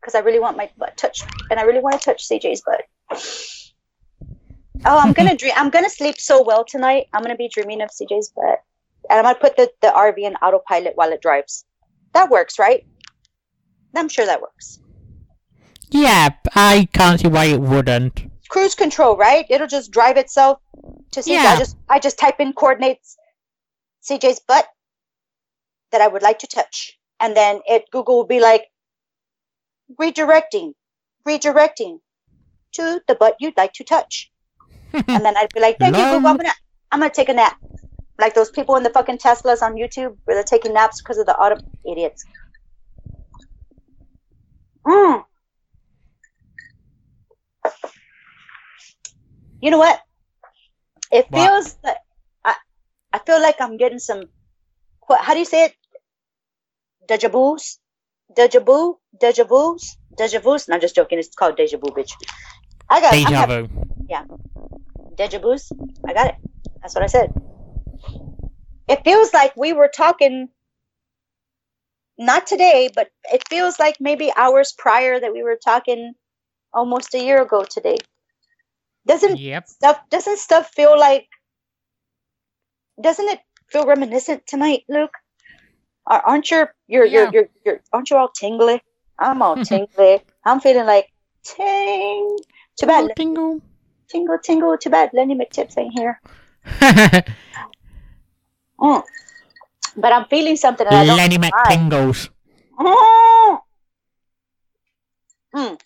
because 0.00 0.14
I 0.14 0.20
really 0.20 0.38
want 0.38 0.56
my 0.56 0.70
butt 0.76 0.96
touched, 0.96 1.24
and 1.50 1.58
I 1.58 1.62
really 1.62 1.80
want 1.80 2.00
to 2.00 2.04
touch 2.04 2.28
CJ's 2.28 2.62
butt. 2.62 2.84
Oh, 4.84 4.98
I'm 4.98 5.12
gonna 5.12 5.36
dream. 5.38 5.52
I'm 5.56 5.70
gonna 5.70 5.90
sleep 5.90 6.20
so 6.20 6.42
well 6.42 6.64
tonight. 6.64 7.06
I'm 7.12 7.22
gonna 7.22 7.36
be 7.36 7.48
dreaming 7.48 7.80
of 7.80 7.90
CJ's 7.90 8.30
butt, 8.36 8.60
and 9.10 9.18
I'm 9.18 9.24
gonna 9.24 9.38
put 9.38 9.56
the 9.56 9.70
the 9.80 9.88
RV 9.88 10.18
in 10.18 10.34
autopilot 10.36 10.92
while 10.96 11.12
it 11.12 11.20
drives. 11.20 11.64
That 12.12 12.30
works, 12.30 12.58
right? 12.58 12.86
I'm 13.94 14.08
sure 14.08 14.26
that 14.26 14.40
works. 14.40 14.80
Yeah, 15.90 16.30
I 16.54 16.88
can't 16.92 17.20
see 17.20 17.28
why 17.28 17.46
it 17.46 17.60
wouldn't. 17.60 18.24
Cruise 18.48 18.74
control, 18.74 19.16
right? 19.16 19.46
It'll 19.48 19.66
just 19.66 19.90
drive 19.90 20.16
itself 20.16 20.58
to 21.12 21.20
CJ. 21.20 21.38
I 21.38 21.58
just 21.58 21.76
I 21.88 21.98
just 21.98 22.18
type 22.18 22.40
in 22.40 22.52
coordinates 22.52 23.16
CJ's 24.08 24.40
butt 24.40 24.66
that 25.92 26.00
I 26.00 26.08
would 26.08 26.22
like 26.22 26.40
to 26.40 26.46
touch, 26.46 26.98
and 27.20 27.36
then 27.36 27.60
it 27.66 27.84
Google 27.90 28.16
will 28.16 28.26
be 28.26 28.40
like 28.40 28.66
redirecting, 30.00 30.72
redirecting 31.26 32.00
to 32.72 33.00
the 33.06 33.14
butt 33.14 33.36
you'd 33.38 33.56
like 33.56 33.72
to 33.74 33.84
touch, 33.84 34.32
and 34.92 35.24
then 35.24 35.36
I'd 35.36 35.52
be 35.54 35.60
like, 35.60 35.78
"Thank 35.78 35.96
you, 35.96 36.04
Google. 36.04 36.26
I'm 36.28 36.36
gonna 36.36 36.54
I'm 36.90 37.00
gonna 37.00 37.12
take 37.12 37.28
a 37.28 37.34
nap." 37.34 37.56
Like 38.18 38.34
those 38.34 38.50
people 38.50 38.76
in 38.76 38.82
the 38.82 38.90
fucking 38.90 39.18
Teslas 39.18 39.62
on 39.62 39.74
YouTube 39.74 40.16
where 40.24 40.36
they're 40.36 40.44
taking 40.44 40.72
naps 40.72 41.00
because 41.02 41.18
of 41.18 41.26
the 41.26 41.34
auto 41.36 41.60
idiots. 41.90 42.24
Mm. 44.86 45.24
You 49.60 49.70
know 49.70 49.78
what? 49.78 50.00
It 51.10 51.26
What? 51.30 51.50
feels 51.50 51.76
like 51.82 51.96
I, 52.44 52.54
I 53.12 53.18
feel 53.20 53.40
like 53.40 53.60
I'm 53.60 53.76
getting 53.76 53.98
some. 53.98 54.22
What? 55.06 55.20
How 55.24 55.32
do 55.32 55.38
you 55.40 55.44
say 55.44 55.66
it? 55.66 55.74
Deja 57.08 57.28
vu's, 57.28 57.78
deja 58.34 58.60
vu, 58.60 58.98
deja 59.20 59.44
vu's, 59.44 59.96
deja 60.16 60.40
vu's. 60.40 60.68
No, 60.68 60.74
I'm 60.74 60.80
just 60.80 60.94
joking. 60.94 61.18
It's 61.18 61.34
called 61.34 61.56
deja 61.56 61.78
vu, 61.78 61.88
bitch. 61.92 62.12
I 62.88 63.00
got 63.00 63.12
Deja 63.12 63.46
vu. 63.46 63.68
deja 65.16 65.38
vu's. 65.38 65.72
I 66.06 66.12
got 66.12 66.28
it. 66.28 66.34
That's 66.82 66.94
what 66.94 67.04
I 67.04 67.06
said. 67.06 67.32
It 68.88 69.02
feels 69.04 69.32
like 69.32 69.56
we 69.56 69.72
were 69.72 69.90
talking. 69.94 70.48
Not 72.16 72.46
today, 72.46 72.90
but 72.94 73.10
it 73.32 73.42
feels 73.48 73.78
like 73.80 73.96
maybe 74.00 74.32
hours 74.36 74.72
prior 74.76 75.18
that 75.18 75.32
we 75.32 75.42
were 75.42 75.58
talking 75.62 76.12
almost 76.72 77.14
a 77.14 77.18
year 77.22 77.42
ago 77.42 77.64
today. 77.64 77.96
Doesn't 79.06 79.38
Yep. 79.38 79.68
stuff 79.68 79.98
doesn't 80.10 80.38
stuff 80.38 80.70
feel 80.74 80.98
like 80.98 81.26
doesn't 83.00 83.28
it 83.28 83.40
feel 83.70 83.84
reminiscent 83.84 84.46
tonight, 84.46 84.84
Luke? 84.88 85.14
Are, 86.06 86.20
aren't 86.20 86.50
your 86.50 86.74
you're, 86.86 87.04
Yeah. 87.04 87.30
you're 87.32 87.48
you're 87.64 87.80
aren't 87.92 88.10
you 88.10 88.16
all 88.16 88.28
tingly? 88.28 88.80
I'm 89.18 89.42
all 89.42 89.56
tingly. 89.64 90.20
I'm 90.44 90.60
feeling 90.60 90.86
like 90.86 91.10
ting. 91.42 92.38
Too 92.78 92.86
bad, 92.86 93.14
Tingle, 93.16 93.60
tingle, 94.08 94.38
tingle. 94.38 94.78
Too 94.78 94.90
bad, 94.90 95.10
Lenny 95.12 95.34
McTips 95.34 95.76
ain't 95.78 95.92
here. 95.92 96.20
Mm. 98.84 99.02
But 99.96 100.12
I'm 100.12 100.26
feeling 100.26 100.56
something. 100.56 100.86
I 100.86 101.06
don't 101.06 101.16
Lenny. 101.16 101.38
McTingles. 101.38 102.28
Mm. 102.78 103.58
Mm. 105.54 105.80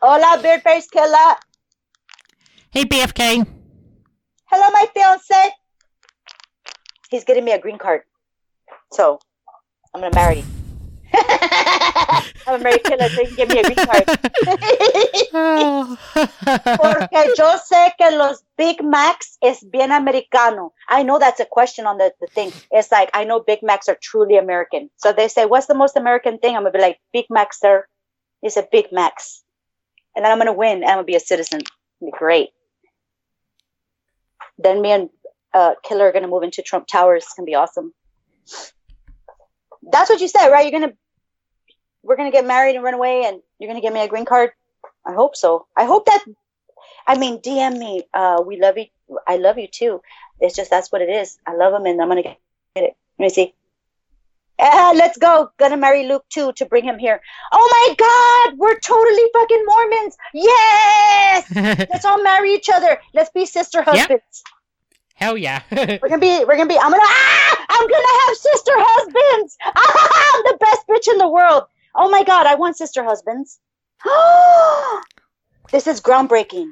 Hola, 0.00 0.40
beard 0.42 0.62
face 0.62 0.88
killer. 0.88 1.36
Hey, 2.70 2.84
BFK. 2.84 3.46
Hello, 4.46 4.70
my 4.72 4.86
fiance. 4.94 5.50
He's 7.10 7.24
getting 7.24 7.44
me 7.44 7.52
a 7.52 7.58
green 7.58 7.76
card. 7.76 8.02
So, 8.92 9.18
I'm 9.94 10.00
going 10.00 10.12
to 10.12 10.16
marry 10.16 10.36
him. 10.36 10.46
I'm 12.46 12.60
a 12.60 12.64
married 12.64 12.84
killer, 12.84 13.08
so 13.08 13.24
he 13.24 13.26
can 13.26 13.36
give 13.36 13.48
me 13.48 13.60
a 13.60 13.62
green 13.62 13.86
card. 13.86 14.04
Oh. 15.34 15.96
Porque 16.14 17.34
yo 17.36 17.58
sé 17.58 17.92
que 17.98 18.10
los 18.16 18.42
Big 18.56 18.82
Macs 18.82 19.38
es 19.42 19.64
bien 19.64 19.90
americano. 19.92 20.72
I 20.88 21.02
know 21.02 21.18
that's 21.18 21.40
a 21.40 21.44
question 21.44 21.86
on 21.86 21.98
the, 21.98 22.12
the 22.20 22.26
thing. 22.26 22.52
It's 22.70 22.92
like, 22.92 23.10
I 23.14 23.24
know 23.24 23.40
Big 23.40 23.60
Macs 23.62 23.88
are 23.88 23.96
truly 24.00 24.36
American. 24.36 24.90
So 24.96 25.12
they 25.12 25.28
say, 25.28 25.46
what's 25.46 25.66
the 25.66 25.74
most 25.74 25.96
American 25.96 26.38
thing? 26.38 26.54
I'm 26.54 26.62
going 26.62 26.72
to 26.72 26.78
be 26.78 26.82
like, 26.82 26.98
Big 27.12 27.26
Mac, 27.30 27.54
sir. 27.54 27.86
It's 28.42 28.56
a 28.56 28.66
Big 28.70 28.92
Macs. 28.92 29.42
And 30.14 30.24
then 30.24 30.32
I'm 30.32 30.38
going 30.38 30.46
to 30.46 30.52
win 30.52 30.82
and 30.82 30.84
I'm 30.84 30.96
going 30.96 31.06
to 31.06 31.12
be 31.12 31.16
a 31.16 31.20
citizen. 31.20 31.60
It'll 31.60 32.12
be 32.12 32.18
great. 32.18 32.50
Then 34.58 34.82
me 34.82 34.92
and 34.92 35.10
uh, 35.54 35.74
Killer 35.82 36.08
are 36.08 36.12
going 36.12 36.24
to 36.24 36.28
move 36.28 36.42
into 36.42 36.62
Trump 36.62 36.86
Towers. 36.86 37.24
It's 37.24 37.34
going 37.34 37.46
to 37.46 37.50
be 37.50 37.54
awesome. 37.54 37.92
That's 39.90 40.10
what 40.10 40.20
you 40.20 40.28
said, 40.28 40.48
right? 40.48 40.70
You're 40.70 40.78
going 40.78 40.90
to, 40.90 40.96
we're 42.02 42.16
going 42.16 42.30
to 42.30 42.36
get 42.36 42.46
married 42.46 42.74
and 42.74 42.84
run 42.84 42.94
away 42.94 43.24
and 43.26 43.40
you're 43.58 43.68
going 43.68 43.80
to 43.80 43.86
give 43.86 43.94
me 43.94 44.02
a 44.02 44.08
green 44.08 44.24
card? 44.24 44.50
I 45.06 45.12
hope 45.12 45.36
so. 45.36 45.66
I 45.76 45.84
hope 45.84 46.06
that 46.06 46.24
I 47.06 47.18
mean, 47.18 47.38
DM 47.38 47.78
me. 47.78 48.04
Uh, 48.14 48.42
we 48.46 48.60
love 48.60 48.78
you. 48.78 48.86
I 49.26 49.36
love 49.36 49.58
you 49.58 49.66
too. 49.66 50.00
It's 50.40 50.54
just 50.54 50.70
that's 50.70 50.90
what 50.90 51.02
it 51.02 51.10
is. 51.10 51.38
I 51.46 51.54
love 51.54 51.74
him, 51.74 51.86
and 51.86 52.00
I'm 52.00 52.08
gonna 52.08 52.22
get 52.22 52.38
it. 52.76 52.96
Let 53.18 53.24
me 53.24 53.28
see. 53.28 53.54
Ah, 54.58 54.92
let's 54.94 55.18
go. 55.18 55.50
Gonna 55.58 55.76
marry 55.76 56.06
Luke 56.06 56.24
too 56.28 56.52
to 56.52 56.66
bring 56.66 56.84
him 56.84 56.98
here. 56.98 57.20
Oh 57.50 57.68
my 57.72 57.94
God, 57.98 58.58
we're 58.58 58.78
totally 58.78 59.22
fucking 59.32 59.64
Mormons. 59.66 60.16
Yes. 60.32 61.50
Let's 61.90 62.04
all 62.04 62.22
marry 62.22 62.54
each 62.54 62.68
other. 62.72 62.98
Let's 63.12 63.30
be 63.30 63.44
sister 63.44 63.82
husbands. 63.82 64.44
Hell 65.14 65.36
yeah. 65.36 65.62
We're 65.70 66.08
gonna 66.08 66.18
be. 66.18 66.44
We're 66.44 66.56
gonna 66.56 66.66
be. 66.66 66.78
I'm 66.78 66.90
gonna. 66.90 67.02
Ah, 67.02 67.66
I'm 67.68 67.88
gonna 67.88 68.26
have 68.26 68.36
sister 68.36 68.72
husbands. 68.76 69.56
Ah, 69.64 70.34
I'm 70.34 70.42
the 70.44 70.58
best 70.58 70.86
bitch 70.88 71.12
in 71.12 71.18
the 71.18 71.28
world. 71.28 71.64
Oh 71.94 72.10
my 72.10 72.24
God, 72.24 72.46
I 72.46 72.54
want 72.54 72.76
sister 72.76 73.04
husbands. 73.04 73.58
this 75.70 75.86
is 75.86 76.00
groundbreaking. 76.00 76.70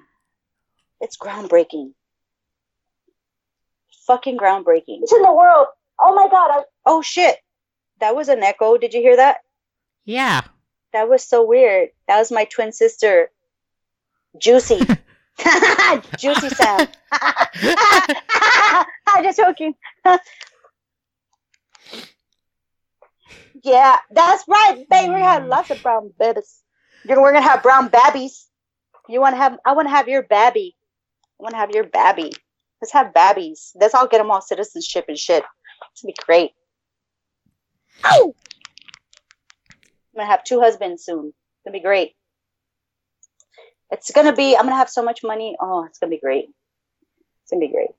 It's 1.00 1.16
groundbreaking. 1.16 1.92
Fucking 4.06 4.38
groundbreaking. 4.38 5.02
It's 5.02 5.12
in 5.12 5.22
the 5.22 5.32
world. 5.32 5.66
Oh 6.00 6.14
my 6.14 6.28
God. 6.28 6.50
I, 6.50 6.62
oh 6.86 7.02
shit. 7.02 7.36
That 8.00 8.16
was 8.16 8.28
an 8.28 8.42
echo. 8.42 8.78
Did 8.78 8.94
you 8.94 9.00
hear 9.00 9.16
that? 9.16 9.38
yeah. 10.04 10.40
That 10.92 11.08
was 11.08 11.22
so 11.22 11.46
weird. 11.46 11.90
That 12.08 12.18
was 12.18 12.32
my 12.32 12.46
twin 12.46 12.72
sister, 12.72 13.30
Juicy. 14.38 14.80
Juicy 16.18 16.48
Sam. 16.48 16.88
I'm 17.12 17.46
just 19.22 19.38
joking. 19.38 19.76
Yeah, 23.62 23.96
that's 24.10 24.44
right, 24.48 24.84
baby. 24.88 25.08
We're 25.08 25.20
gonna 25.20 25.32
have 25.32 25.46
lots 25.46 25.70
of 25.70 25.82
brown 25.82 26.12
babies. 26.18 26.62
You're, 27.04 27.20
we're 27.20 27.32
gonna 27.32 27.46
have 27.46 27.62
brown 27.62 27.88
babbies. 27.88 28.46
You 29.08 29.20
want 29.20 29.34
to 29.34 29.38
have? 29.38 29.58
I 29.64 29.72
want 29.72 29.88
to 29.88 29.94
have 29.94 30.08
your 30.08 30.22
babby. 30.22 30.76
I 31.38 31.42
want 31.42 31.54
to 31.54 31.58
have 31.58 31.70
your 31.70 31.84
babby. 31.84 32.32
Let's 32.80 32.92
have 32.92 33.12
babbies. 33.12 33.72
Let's 33.74 33.94
all 33.94 34.06
get 34.06 34.18
them 34.18 34.30
all 34.30 34.40
citizenship 34.40 35.06
and 35.08 35.18
shit. 35.18 35.44
It's 35.92 36.02
gonna 36.02 36.12
be 36.12 36.24
great. 36.24 36.52
I'm 40.14 40.20
gonna 40.20 40.30
have 40.30 40.44
two 40.44 40.60
husbands 40.60 41.04
soon. 41.04 41.28
It's 41.28 41.64
gonna 41.64 41.78
be 41.78 41.82
great. 41.82 42.12
It's 43.90 44.10
gonna 44.10 44.34
be. 44.34 44.56
I'm 44.56 44.64
gonna 44.64 44.76
have 44.76 44.90
so 44.90 45.02
much 45.02 45.20
money. 45.22 45.56
Oh, 45.60 45.84
it's 45.84 45.98
gonna 45.98 46.10
be 46.10 46.20
great. 46.20 46.46
It's 47.42 47.50
gonna 47.50 47.60
be 47.60 47.72
great. 47.72 47.90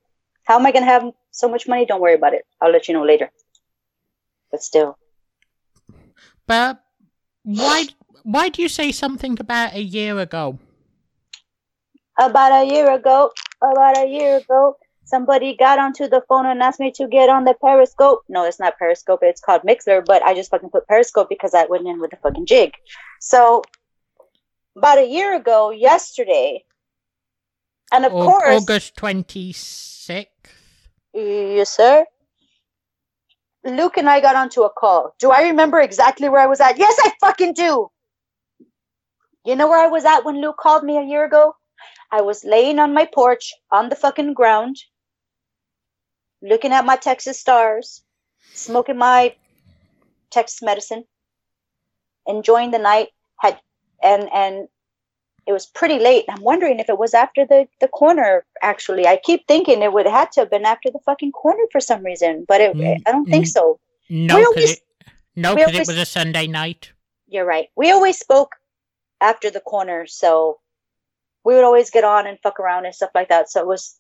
How 0.44 0.58
am 0.58 0.66
I 0.66 0.72
gonna 0.72 0.86
have 0.86 1.12
so 1.32 1.50
much 1.50 1.68
money? 1.68 1.86
Don't 1.86 2.02
worry 2.02 2.16
about 2.16 2.34
it. 2.34 2.46
I'll 2.62 2.72
let 2.72 2.88
you 2.88 2.94
know 2.94 3.04
later. 3.06 3.32
But 4.50 4.64
still, 4.64 4.98
But 6.52 6.84
why 7.44 7.86
why 8.24 8.50
do 8.50 8.62
you 8.62 8.68
say 8.68 8.92
something 8.92 9.40
about 9.40 9.74
a 9.74 9.82
year 9.82 10.20
ago? 10.20 10.60
about 12.20 12.52
a 12.52 12.66
year 12.70 12.92
ago, 12.92 13.32
about 13.64 13.98
a 13.98 14.06
year 14.06 14.36
ago, 14.36 14.76
somebody 15.06 15.56
got 15.56 15.80
onto 15.80 16.10
the 16.10 16.22
phone 16.28 16.46
and 16.46 16.62
asked 16.62 16.82
me 16.82 16.92
to 16.92 17.08
get 17.08 17.30
on 17.30 17.46
the 17.46 17.56
Periscope. 17.64 18.24
No, 18.28 18.44
it's 18.44 18.60
not 18.60 18.78
Periscope. 18.78 19.20
It's 19.24 19.40
called 19.40 19.64
Mixer, 19.64 20.02
but 20.02 20.22
I 20.24 20.34
just 20.36 20.52
fucking 20.52 20.72
put 20.72 20.86
Periscope 20.88 21.30
because 21.30 21.54
I 21.54 21.64
went 21.68 21.88
in 21.88 22.02
with 22.02 22.12
the 22.12 22.18
fucking 22.18 22.46
jig. 22.48 22.74
So 23.22 23.64
about 24.76 24.98
a 24.98 25.08
year 25.08 25.34
ago, 25.34 25.72
yesterday, 25.72 26.66
and 27.94 28.06
of 28.06 28.12
Au- 28.12 28.26
course, 28.26 28.62
August 28.62 28.98
twenty 28.98 29.54
sixth. 29.54 30.52
yes, 31.14 31.70
sir. 31.70 32.06
Luke 33.64 33.98
and 33.98 34.10
I 34.10 34.22
got 34.22 34.36
onto 34.36 34.64
a 34.64 34.70
call. 34.70 35.14
Do 35.20 35.32
I 35.32 35.44
remember 35.44 35.80
exactly 35.80 36.30
where 36.30 36.42
I 36.42 36.48
was 36.48 36.60
at? 36.60 36.78
Yes, 36.78 36.98
I 37.04 37.14
fucking 37.20 37.54
do. 37.54 37.90
You 39.46 39.56
know 39.56 39.68
where 39.68 39.84
I 39.84 39.88
was 39.88 40.06
at 40.06 40.26
when 40.26 40.42
Luke 40.42 40.58
called 40.58 40.84
me 40.84 40.98
a 40.98 41.04
year 41.04 41.26
ago? 41.26 41.56
I 42.12 42.22
was 42.22 42.44
laying 42.44 42.80
on 42.80 42.94
my 42.94 43.06
porch 43.06 43.54
on 43.72 43.90
the 43.90 43.96
fucking 43.96 44.34
ground, 44.34 44.78
looking 46.42 46.74
at 46.74 46.86
my 46.86 46.96
Texas 46.96 47.40
stars, 47.40 48.04
smoking 48.54 48.98
my 48.98 49.36
Texas 50.32 50.62
medicine, 50.62 51.06
enjoying 52.28 52.72
the 52.72 52.80
night. 52.80 53.10
Had 53.40 53.60
and 54.04 54.30
and 54.34 54.68
it 55.48 55.54
was 55.54 55.66
pretty 55.66 56.00
late. 56.00 56.26
I'm 56.30 56.42
wondering 56.42 56.80
if 56.80 56.90
it 56.90 56.98
was 56.98 57.14
after 57.14 57.46
the 57.46 57.68
the 57.80 57.88
corner. 57.88 58.46
Actually, 58.62 59.08
I 59.08 59.18
keep 59.18 59.48
thinking 59.48 59.82
it 59.82 59.92
would 59.92 60.06
have 60.06 60.14
had 60.14 60.32
to 60.34 60.42
have 60.42 60.52
been 60.52 60.66
after 60.66 60.92
the 60.92 61.00
fucking 61.06 61.32
corner 61.32 61.64
for 61.72 61.82
some 61.82 62.04
reason, 62.04 62.46
but 62.48 62.62
it, 62.62 62.76
Mm, 62.76 63.02
I 63.06 63.12
don't 63.12 63.26
think 63.26 63.46
mm. 63.46 63.50
so. 63.50 63.80
No, 64.10 64.38
because 64.54 64.72
it, 64.72 64.80
no, 65.36 65.56
it 65.58 65.74
was 65.78 65.90
a 65.90 66.06
Sunday 66.06 66.48
night. 66.48 66.92
You're 67.28 67.46
right. 67.46 67.70
We 67.76 67.92
always 67.92 68.18
spoke 68.20 68.56
after 69.20 69.50
the 69.50 69.60
corner, 69.60 70.06
so 70.06 70.60
we 71.44 71.56
would 71.56 71.64
always 71.64 71.90
get 71.90 72.04
on 72.04 72.28
and 72.28 72.38
fuck 72.40 72.60
around 72.60 72.86
and 72.86 72.94
stuff 72.94 73.12
like 73.16 73.30
that. 73.30 73.50
So 73.50 73.62
it 73.62 73.68
was 73.68 74.00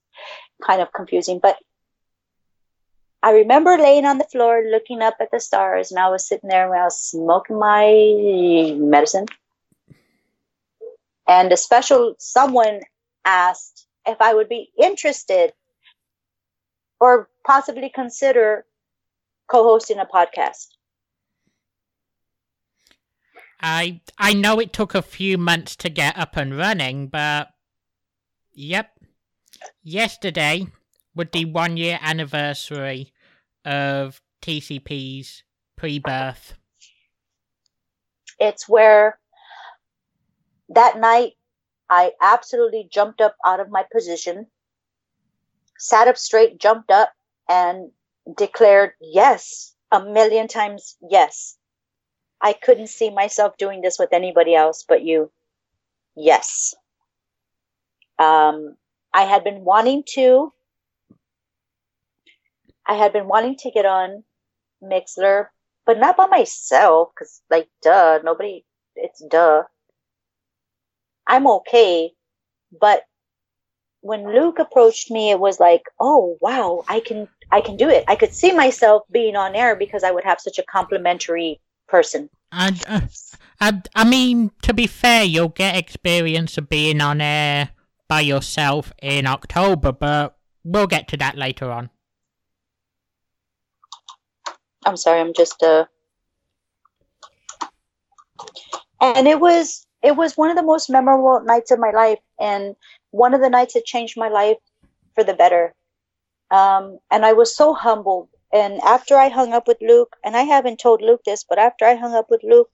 kind 0.61 0.81
of 0.81 0.93
confusing. 0.93 1.39
But 1.39 1.57
I 3.23 3.31
remember 3.31 3.77
laying 3.77 4.05
on 4.05 4.17
the 4.17 4.25
floor 4.25 4.63
looking 4.69 5.01
up 5.01 5.15
at 5.19 5.31
the 5.31 5.39
stars, 5.39 5.91
and 5.91 5.99
I 5.99 6.09
was 6.09 6.27
sitting 6.27 6.49
there 6.49 6.71
and 6.71 6.81
I 6.81 6.85
was 6.85 7.01
smoking 7.01 7.59
my 7.59 8.75
medicine. 8.77 9.25
And 11.32 11.49
a 11.53 11.55
special 11.55 12.15
someone 12.19 12.82
asked 13.23 13.88
if 14.05 14.17
I 14.19 14.34
would 14.34 14.49
be 14.49 14.69
interested 14.77 15.53
or 16.99 17.29
possibly 17.47 17.89
consider 17.89 18.65
co 19.49 19.63
hosting 19.63 19.97
a 19.97 20.05
podcast. 20.05 20.67
I 23.61 24.01
I 24.17 24.34
know 24.34 24.59
it 24.59 24.73
took 24.73 24.93
a 24.93 25.01
few 25.01 25.38
months 25.38 25.77
to 25.77 25.89
get 25.89 26.17
up 26.17 26.36
and 26.36 26.57
running, 26.57 27.07
but 27.07 27.47
yep. 28.53 28.91
Yesterday 29.84 30.67
would 31.15 31.32
be 31.32 31.45
one 31.45 31.77
year 31.77 31.97
anniversary 32.01 33.13
of 33.63 34.21
TCP's 34.41 35.43
pre 35.77 35.97
birth. 35.97 36.55
it's 38.38 38.67
where 38.67 39.20
that 40.76 40.99
night 40.99 41.34
I 41.89 42.11
absolutely 42.22 42.88
jumped 42.91 43.22
up 43.22 43.36
out 43.45 43.59
of 43.59 43.69
my 43.69 43.86
position, 43.91 44.47
sat 45.78 46.07
up 46.07 46.17
straight, 46.17 46.59
jumped 46.59 46.91
up, 46.91 47.11
and 47.49 47.91
declared 48.38 48.91
yes, 49.01 49.74
a 49.91 50.03
million 50.03 50.47
times 50.47 50.97
yes. 51.09 51.57
I 52.41 52.53
couldn't 52.53 52.88
see 52.88 53.09
myself 53.09 53.57
doing 53.57 53.82
this 53.82 53.99
with 53.99 54.13
anybody 54.13 54.55
else 54.55 54.84
but 54.88 55.03
you. 55.03 55.32
Yes. 56.15 56.74
Um, 58.17 58.76
I 59.13 59.24
had 59.24 59.43
been 59.43 59.63
wanting 59.63 60.03
to. 60.13 60.53
I 62.88 62.95
had 62.95 63.13
been 63.13 63.28
wanting 63.28 63.57
to 63.57 63.72
get 63.72 63.86
on 63.86 64.24
Mixlr, 64.84 65.47
but 65.86 65.99
not 65.99 66.17
by 66.17 66.28
myself, 66.28 67.09
because, 67.13 67.41
like, 67.49 67.69
duh, 67.82 68.19
nobody, 68.24 68.65
it's 68.95 69.24
duh. 69.30 69.63
I'm 71.32 71.47
okay. 71.47 72.11
But 72.77 73.03
when 74.01 74.34
Luke 74.34 74.59
approached 74.59 75.09
me, 75.09 75.32
it 75.32 75.39
was 75.39 75.61
like, 75.61 75.84
oh, 75.97 76.38
wow, 76.41 76.84
I 76.89 76.99
can, 76.99 77.29
I 77.49 77.61
can 77.61 77.77
do 77.77 77.88
it. 77.88 78.03
I 78.09 78.15
could 78.15 78.34
see 78.34 78.51
myself 78.51 79.03
being 79.09 79.38
on 79.38 79.55
air 79.55 79.77
because 79.77 80.03
I 80.03 80.11
would 80.11 80.25
have 80.25 80.41
such 80.41 80.59
a 80.59 80.63
complimentary 80.63 81.61
person. 81.88 82.29
And 82.51 82.84
uh, 82.86 83.01
I, 83.61 83.82
I 83.95 84.03
mean, 84.03 84.51
to 84.63 84.73
be 84.73 84.88
fair, 84.88 85.23
you'll 85.23 85.49
get 85.49 85.77
experience 85.77 86.57
of 86.57 86.67
being 86.67 86.99
on 86.99 87.21
air 87.21 87.69
by 88.09 88.19
yourself 88.19 88.91
in 89.01 89.25
October, 89.25 89.93
but 89.93 90.36
we'll 90.65 90.88
get 90.88 91.07
to 91.07 91.17
that 91.17 91.38
later 91.38 91.71
on. 91.71 91.89
I'm 94.86 94.97
sorry, 94.97 95.21
I'm 95.21 95.34
just 95.34 95.63
uh 95.63 95.86
and 98.99 99.27
it 99.27 99.39
was 99.39 99.86
it 100.04 100.16
was 100.16 100.38
one 100.38 100.49
of 100.49 100.56
the 100.56 100.64
most 100.64 100.89
memorable 100.89 101.41
nights 101.41 101.72
of 101.72 101.80
my 101.80 101.91
life 101.91 102.20
and 102.39 102.76
one 103.12 103.34
of 103.34 103.41
the 103.41 103.49
nights 103.49 103.74
that 103.74 103.86
changed 103.86 104.18
my 104.18 104.30
life 104.30 104.58
for 105.16 105.24
the 105.24 105.34
better. 105.34 105.74
Um 106.49 106.99
and 107.10 107.26
I 107.26 107.34
was 107.34 107.56
so 107.56 107.74
humbled 107.74 108.30
and 108.54 108.82
after 108.82 109.16
I 109.16 109.30
hung 109.30 109.54
up 109.54 109.68
with 109.68 109.78
Luke 109.82 110.16
and 110.24 110.36
I 110.36 110.41
haven't 110.43 110.80
told 110.80 111.02
Luke 111.02 111.24
this, 111.24 111.45
but 111.47 111.60
after 111.60 111.86
I 111.86 111.95
hung 111.95 112.14
up 112.14 112.30
with 112.30 112.41
Luke, 112.43 112.70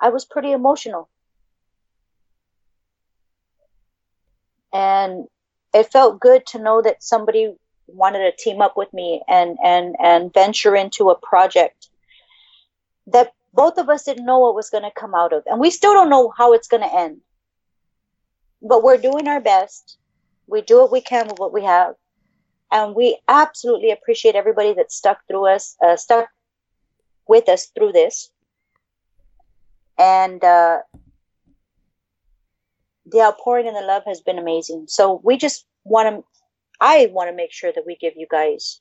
I 0.00 0.08
was 0.08 0.24
pretty 0.24 0.52
emotional. 0.52 1.08
And 4.72 5.26
it 5.74 5.92
felt 5.92 6.20
good 6.20 6.46
to 6.46 6.58
know 6.58 6.80
that 6.82 7.02
somebody 7.02 7.54
wanted 7.86 8.18
to 8.20 8.42
team 8.42 8.62
up 8.62 8.76
with 8.76 8.92
me 8.92 9.22
and 9.28 9.58
and 9.62 9.96
and 10.00 10.32
venture 10.32 10.74
into 10.74 11.10
a 11.10 11.18
project 11.18 11.88
that 13.06 13.32
both 13.54 13.78
of 13.78 13.88
us 13.88 14.04
didn't 14.04 14.24
know 14.24 14.38
what 14.38 14.54
was 14.54 14.70
going 14.70 14.84
to 14.84 14.90
come 15.00 15.14
out 15.14 15.32
of 15.32 15.42
and 15.46 15.60
we 15.60 15.70
still 15.70 15.92
don't 15.92 16.10
know 16.10 16.32
how 16.36 16.52
it's 16.52 16.68
going 16.68 16.82
to 16.82 16.94
end. 16.94 17.20
But 18.62 18.82
we're 18.82 18.96
doing 18.96 19.28
our 19.28 19.40
best. 19.40 19.98
We 20.46 20.62
do 20.62 20.78
what 20.78 20.92
we 20.92 21.00
can 21.00 21.26
with 21.26 21.38
what 21.38 21.52
we 21.52 21.64
have. 21.64 21.94
And 22.70 22.94
we 22.94 23.18
absolutely 23.28 23.90
appreciate 23.90 24.34
everybody 24.34 24.72
that 24.74 24.92
stuck 24.92 25.18
through 25.28 25.48
us 25.48 25.76
uh, 25.84 25.96
stuck 25.96 26.28
with 27.28 27.48
us 27.48 27.66
through 27.66 27.92
this. 27.92 28.30
And 29.98 30.42
uh, 30.42 30.78
the 33.06 33.20
outpouring 33.20 33.66
and 33.66 33.76
the 33.76 33.82
love 33.82 34.04
has 34.06 34.20
been 34.20 34.38
amazing. 34.38 34.86
So 34.88 35.20
we 35.22 35.36
just 35.36 35.66
want 35.84 36.08
to 36.08 36.24
I 36.80 37.10
want 37.12 37.30
to 37.30 37.36
make 37.36 37.52
sure 37.52 37.72
that 37.72 37.86
we 37.86 37.96
give 37.96 38.14
you 38.16 38.26
guys 38.28 38.80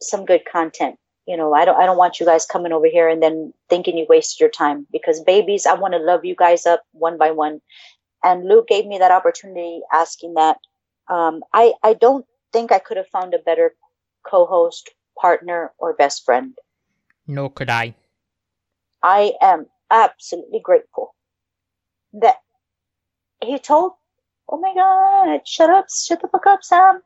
some 0.00 0.24
good 0.24 0.42
content. 0.44 0.98
You 1.26 1.36
know, 1.36 1.52
I 1.54 1.64
don't 1.64 1.76
I 1.76 1.86
don't 1.86 1.96
want 1.96 2.20
you 2.20 2.26
guys 2.26 2.46
coming 2.46 2.72
over 2.72 2.86
here 2.86 3.08
and 3.08 3.22
then 3.22 3.52
thinking 3.68 3.98
you 3.98 4.06
wasted 4.08 4.40
your 4.40 4.50
time 4.50 4.86
because 4.92 5.20
babies, 5.20 5.66
I 5.66 5.74
want 5.74 5.94
to 5.94 5.98
love 5.98 6.24
you 6.24 6.36
guys 6.36 6.66
up 6.66 6.82
one 6.92 7.18
by 7.18 7.30
one. 7.32 7.60
And 8.22 8.48
Luke 8.48 8.68
gave 8.68 8.86
me 8.86 8.98
that 8.98 9.10
opportunity 9.10 9.80
asking 9.92 10.34
that. 10.34 10.58
Um, 11.08 11.42
I 11.52 11.74
I 11.82 11.94
don't 11.94 12.26
think 12.52 12.72
I 12.72 12.78
could 12.78 12.96
have 12.96 13.08
found 13.08 13.34
a 13.34 13.38
better 13.38 13.74
co-host, 14.28 14.90
partner, 15.20 15.72
or 15.78 15.94
best 15.94 16.24
friend. 16.24 16.54
Nor 17.26 17.50
could 17.50 17.70
I. 17.70 17.94
I 19.02 19.34
am 19.40 19.66
absolutely 19.90 20.60
grateful 20.60 21.14
that 22.12 22.36
he 23.42 23.58
told 23.58 23.92
oh 24.48 24.58
my 24.58 24.74
god 24.74 25.46
shut 25.46 25.70
up 25.70 25.86
shut 25.90 26.20
the 26.20 26.28
fuck 26.28 26.46
up 26.46 26.62
sam 26.62 27.00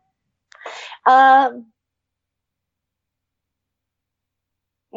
um 1.06 1.66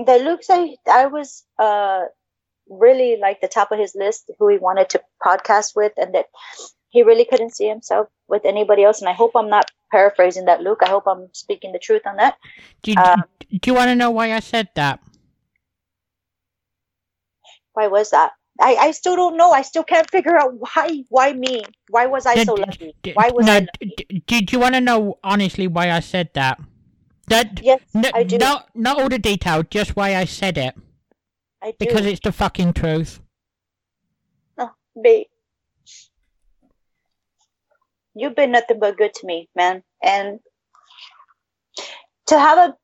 that 0.06 0.22
luke 0.22 0.44
said 0.44 0.68
i 0.92 1.06
was 1.08 1.44
uh 1.60 2.04
really 2.70 3.18
like 3.22 3.42
the 3.42 3.48
top 3.48 3.72
of 3.72 3.80
his 3.80 3.94
list 3.96 4.32
who 4.40 4.48
he 4.50 4.58
wanted 4.58 4.90
to 4.90 5.02
podcast 5.24 5.76
with 5.76 5.92
and 5.98 6.16
that 6.16 6.26
he 6.90 7.04
really 7.04 7.26
couldn't 7.26 7.56
see 7.56 7.68
himself 7.68 8.08
with 8.28 8.46
anybody 8.46 8.84
else 8.84 9.02
and 9.02 9.10
i 9.10 9.14
hope 9.14 9.32
i'm 9.36 9.50
not 9.50 9.70
paraphrasing 9.92 10.46
that 10.46 10.62
luke 10.62 10.80
i 10.84 10.90
hope 10.90 11.04
i'm 11.08 11.28
speaking 11.34 11.72
the 11.72 11.80
truth 11.80 12.02
on 12.06 12.16
that 12.18 12.36
Do 12.82 12.92
you, 12.92 12.98
Um, 12.98 13.24
do 13.50 13.70
you 13.70 13.74
want 13.74 13.90
to 13.90 13.96
know 13.96 14.10
why 14.12 14.34
I 14.34 14.40
said 14.40 14.70
that? 14.76 15.00
why 17.74 17.88
was 17.88 18.12
that 18.12 18.32
I, 18.62 18.76
I 18.76 18.92
still 18.92 19.16
don't 19.16 19.36
know. 19.36 19.50
I 19.50 19.64
still 19.64 19.84
can't 19.84 20.08
figure 20.12 20.38
out 20.38 20.54
why. 20.54 21.02
Why 21.10 21.34
me? 21.34 21.64
Why 21.90 22.06
was 22.06 22.28
I 22.28 22.36
Did- 22.36 22.46
so 22.46 22.54
lucky? 22.54 22.94
Why 23.16 23.32
was 23.34 23.48
no, 23.48 23.54
I? 23.54 23.68
d- 23.82 24.22
Did 24.28 24.54
you 24.54 24.60
want 24.60 24.76
to 24.76 24.82
know 24.82 25.18
honestly 25.24 25.66
why 25.66 25.90
I 25.90 26.00
said 26.02 26.30
that? 26.36 26.60
That 27.28 27.62
Yes, 27.64 27.82
n- 27.96 28.12
I 28.14 28.24
do. 28.24 28.38
not 28.38 28.70
not 28.76 29.00
all 29.02 29.10
the 29.10 29.20
detail, 29.20 29.64
just 29.64 29.96
why 29.96 30.16
I 30.16 30.26
said 30.26 30.58
it 30.58 30.76
I 31.62 31.72
do. 31.72 31.78
because 31.80 32.06
it's 32.06 32.20
the 32.20 32.32
fucking 32.32 32.74
truth. 32.74 33.22
Oh, 34.58 34.72
babe. 35.02 35.28
You've 38.16 38.36
been 38.36 38.52
nothing 38.52 38.80
but 38.80 38.98
good 38.98 39.14
to 39.16 39.26
me, 39.26 39.50
man. 39.56 39.84
And 40.02 40.40
to 42.28 42.38
have 42.38 42.58
a 42.58 42.76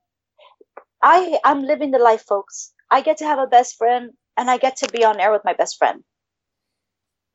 I 1.04 1.40
I'm 1.44 1.64
living 1.64 1.92
the 1.92 2.00
life, 2.00 2.24
folks. 2.28 2.74
I 2.90 3.02
get 3.02 3.18
to 3.18 3.26
have 3.26 3.40
a 3.40 3.48
best 3.48 3.78
friend 3.78 4.12
and 4.38 4.50
I 4.50 4.58
get 4.58 4.78
to 4.78 4.90
be 4.90 5.04
on 5.06 5.20
air 5.20 5.32
with 5.32 5.46
my 5.46 5.54
best 5.54 5.78
friend. 5.78 6.04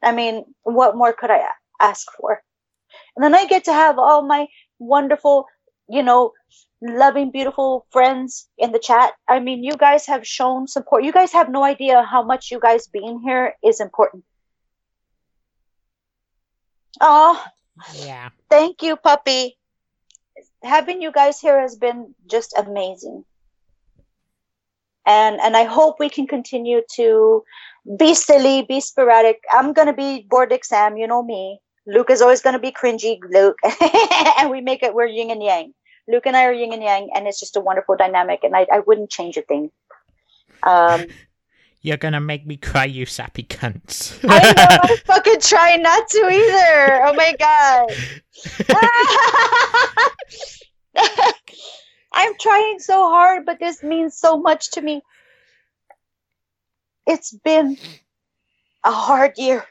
I 0.02 0.12
mean, 0.12 0.44
what 0.62 0.96
more 0.96 1.12
could 1.12 1.30
I 1.30 1.44
ask 1.80 2.07
for? 2.18 2.42
And 3.16 3.24
then 3.24 3.34
I 3.34 3.46
get 3.46 3.64
to 3.64 3.72
have 3.72 3.98
all 3.98 4.22
my 4.26 4.46
wonderful, 4.78 5.46
you 5.89 6.03
know, 6.03 6.32
loving, 6.82 7.30
beautiful 7.30 7.87
friends 7.91 8.49
in 8.59 8.72
the 8.72 8.78
chat. 8.78 9.12
I 9.28 9.41
mean, 9.41 9.62
you 9.64 9.76
guys 9.76 10.07
have 10.07 10.26
shown 10.26 10.66
support. 10.66 11.05
You 11.05 11.12
guys 11.12 11.32
have 11.32 11.49
no 11.49 11.64
idea 11.64 12.03
how 12.03 12.22
much 12.22 12.51
you 12.51 12.61
guys 12.61 12.87
being 12.87 13.20
here 13.24 13.55
is 13.62 13.80
important. 13.80 14.24
Oh, 17.01 17.45
Yeah. 17.93 18.30
thank 18.51 18.82
you, 18.82 18.97
puppy. 18.97 19.59
Having 20.62 21.03
you 21.03 21.12
guys 21.12 21.41
here 21.41 21.61
has 21.61 21.76
been 21.76 22.14
just 22.26 22.55
amazing. 22.57 23.24
And 25.07 25.41
and 25.41 25.57
I 25.57 25.64
hope 25.64 25.99
we 25.99 26.09
can 26.11 26.26
continue 26.26 26.82
to 26.97 27.45
be 27.99 28.14
silly, 28.14 28.62
be 28.62 28.80
sporadic. 28.80 29.43
I'm 29.51 29.72
gonna 29.72 29.93
be 29.95 30.26
bored 30.28 30.53
exam, 30.53 30.97
you 30.97 31.07
know 31.07 31.22
me. 31.22 31.61
Luke 31.87 32.11
is 32.11 32.22
always 32.22 32.41
gonna 32.41 32.59
be 32.59 32.72
cringy, 32.72 33.18
Luke. 33.30 33.59
and 34.39 34.51
we 34.51 34.61
make 34.61 34.82
it 34.82 34.95
we're 34.95 35.07
yin 35.07 35.30
and 35.30 35.43
yang. 35.43 35.74
Luke 36.09 36.26
and 36.26 36.37
I 36.37 36.45
are 36.45 36.53
yin 36.53 36.72
and 36.72 36.82
yang, 36.82 37.11
and 37.14 37.26
it's 37.26 37.41
just 37.41 37.57
a 37.57 37.61
wonderful 37.61 37.97
dynamic, 37.97 38.41
and 38.43 38.55
I, 38.57 38.66
I 38.72 38.80
wouldn't 38.80 39.11
change 39.11 39.37
a 39.37 39.43
thing. 39.43 39.70
Um 40.62 41.07
You're 41.82 41.99
gonna 41.99 42.20
make 42.20 42.47
me 42.47 42.57
cry, 42.57 42.87
you 42.87 43.05
sappy 43.05 43.43
cunts. 43.43 44.18
I 44.28 44.53
know 44.55 44.78
I'm 44.82 44.97
fucking 45.05 45.41
trying 45.41 45.82
not 45.82 46.09
to 46.09 46.18
either. 46.18 47.05
Oh 47.05 47.12
my 47.14 47.35
god. 47.39 47.91
I'm 52.14 52.32
trying 52.41 52.78
so 52.78 53.11
hard, 53.11 53.45
but 53.45 53.59
this 53.61 53.82
means 53.82 54.16
so 54.16 54.39
much 54.39 54.70
to 54.72 54.80
me. 54.80 55.03
It's 57.07 57.32
been 57.32 57.76
a 58.82 58.91
hard 58.91 59.32
year. 59.37 59.66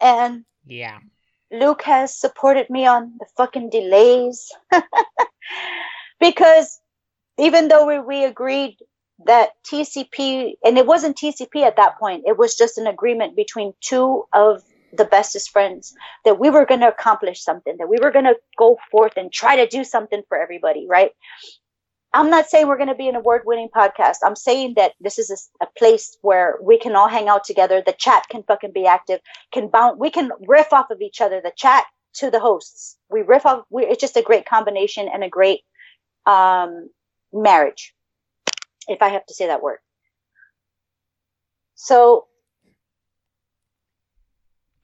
And 0.00 0.46
yeah. 0.66 0.98
Luke 1.50 1.82
has 1.82 2.18
supported 2.18 2.68
me 2.70 2.86
on 2.86 3.14
the 3.18 3.26
fucking 3.36 3.70
delays. 3.70 4.50
because 6.20 6.80
even 7.38 7.68
though 7.68 7.86
we, 7.86 7.98
we 8.00 8.24
agreed 8.24 8.76
that 9.26 9.50
TCP, 9.70 10.54
and 10.64 10.76
it 10.78 10.86
wasn't 10.86 11.16
TCP 11.16 11.62
at 11.62 11.76
that 11.76 11.98
point, 11.98 12.24
it 12.26 12.36
was 12.36 12.56
just 12.56 12.78
an 12.78 12.86
agreement 12.86 13.36
between 13.36 13.72
two 13.80 14.24
of 14.32 14.62
the 14.96 15.04
bestest 15.04 15.50
friends 15.50 15.94
that 16.24 16.38
we 16.38 16.50
were 16.50 16.66
going 16.66 16.80
to 16.80 16.88
accomplish 16.88 17.42
something, 17.42 17.76
that 17.78 17.88
we 17.88 17.98
were 18.00 18.10
going 18.10 18.24
to 18.24 18.36
go 18.56 18.78
forth 18.90 19.12
and 19.16 19.32
try 19.32 19.56
to 19.56 19.66
do 19.66 19.84
something 19.84 20.22
for 20.28 20.38
everybody, 20.38 20.86
right? 20.88 21.10
I'm 22.14 22.30
not 22.30 22.48
saying 22.48 22.68
we're 22.68 22.76
going 22.76 22.88
to 22.88 22.94
be 22.94 23.08
an 23.08 23.16
award 23.16 23.42
winning 23.44 23.68
podcast. 23.74 24.18
I'm 24.24 24.36
saying 24.36 24.74
that 24.76 24.92
this 25.00 25.18
is 25.18 25.50
a, 25.60 25.64
a 25.64 25.68
place 25.76 26.16
where 26.22 26.56
we 26.62 26.78
can 26.78 26.94
all 26.94 27.08
hang 27.08 27.28
out 27.28 27.42
together. 27.42 27.82
The 27.84 27.92
chat 27.92 28.22
can 28.30 28.44
fucking 28.44 28.70
be 28.72 28.86
active, 28.86 29.18
can 29.52 29.68
bounce, 29.68 29.98
we 29.98 30.10
can 30.10 30.30
riff 30.46 30.72
off 30.72 30.90
of 30.90 31.00
each 31.00 31.20
other, 31.20 31.40
the 31.42 31.52
chat 31.56 31.84
to 32.14 32.30
the 32.30 32.38
hosts. 32.38 32.96
We 33.10 33.22
riff 33.22 33.44
off, 33.44 33.64
we, 33.68 33.84
it's 33.84 34.00
just 34.00 34.16
a 34.16 34.22
great 34.22 34.46
combination 34.46 35.08
and 35.12 35.24
a 35.24 35.28
great 35.28 35.62
um, 36.24 36.88
marriage, 37.32 37.92
if 38.86 39.02
I 39.02 39.08
have 39.08 39.26
to 39.26 39.34
say 39.34 39.48
that 39.48 39.60
word. 39.60 39.78
So 41.74 42.26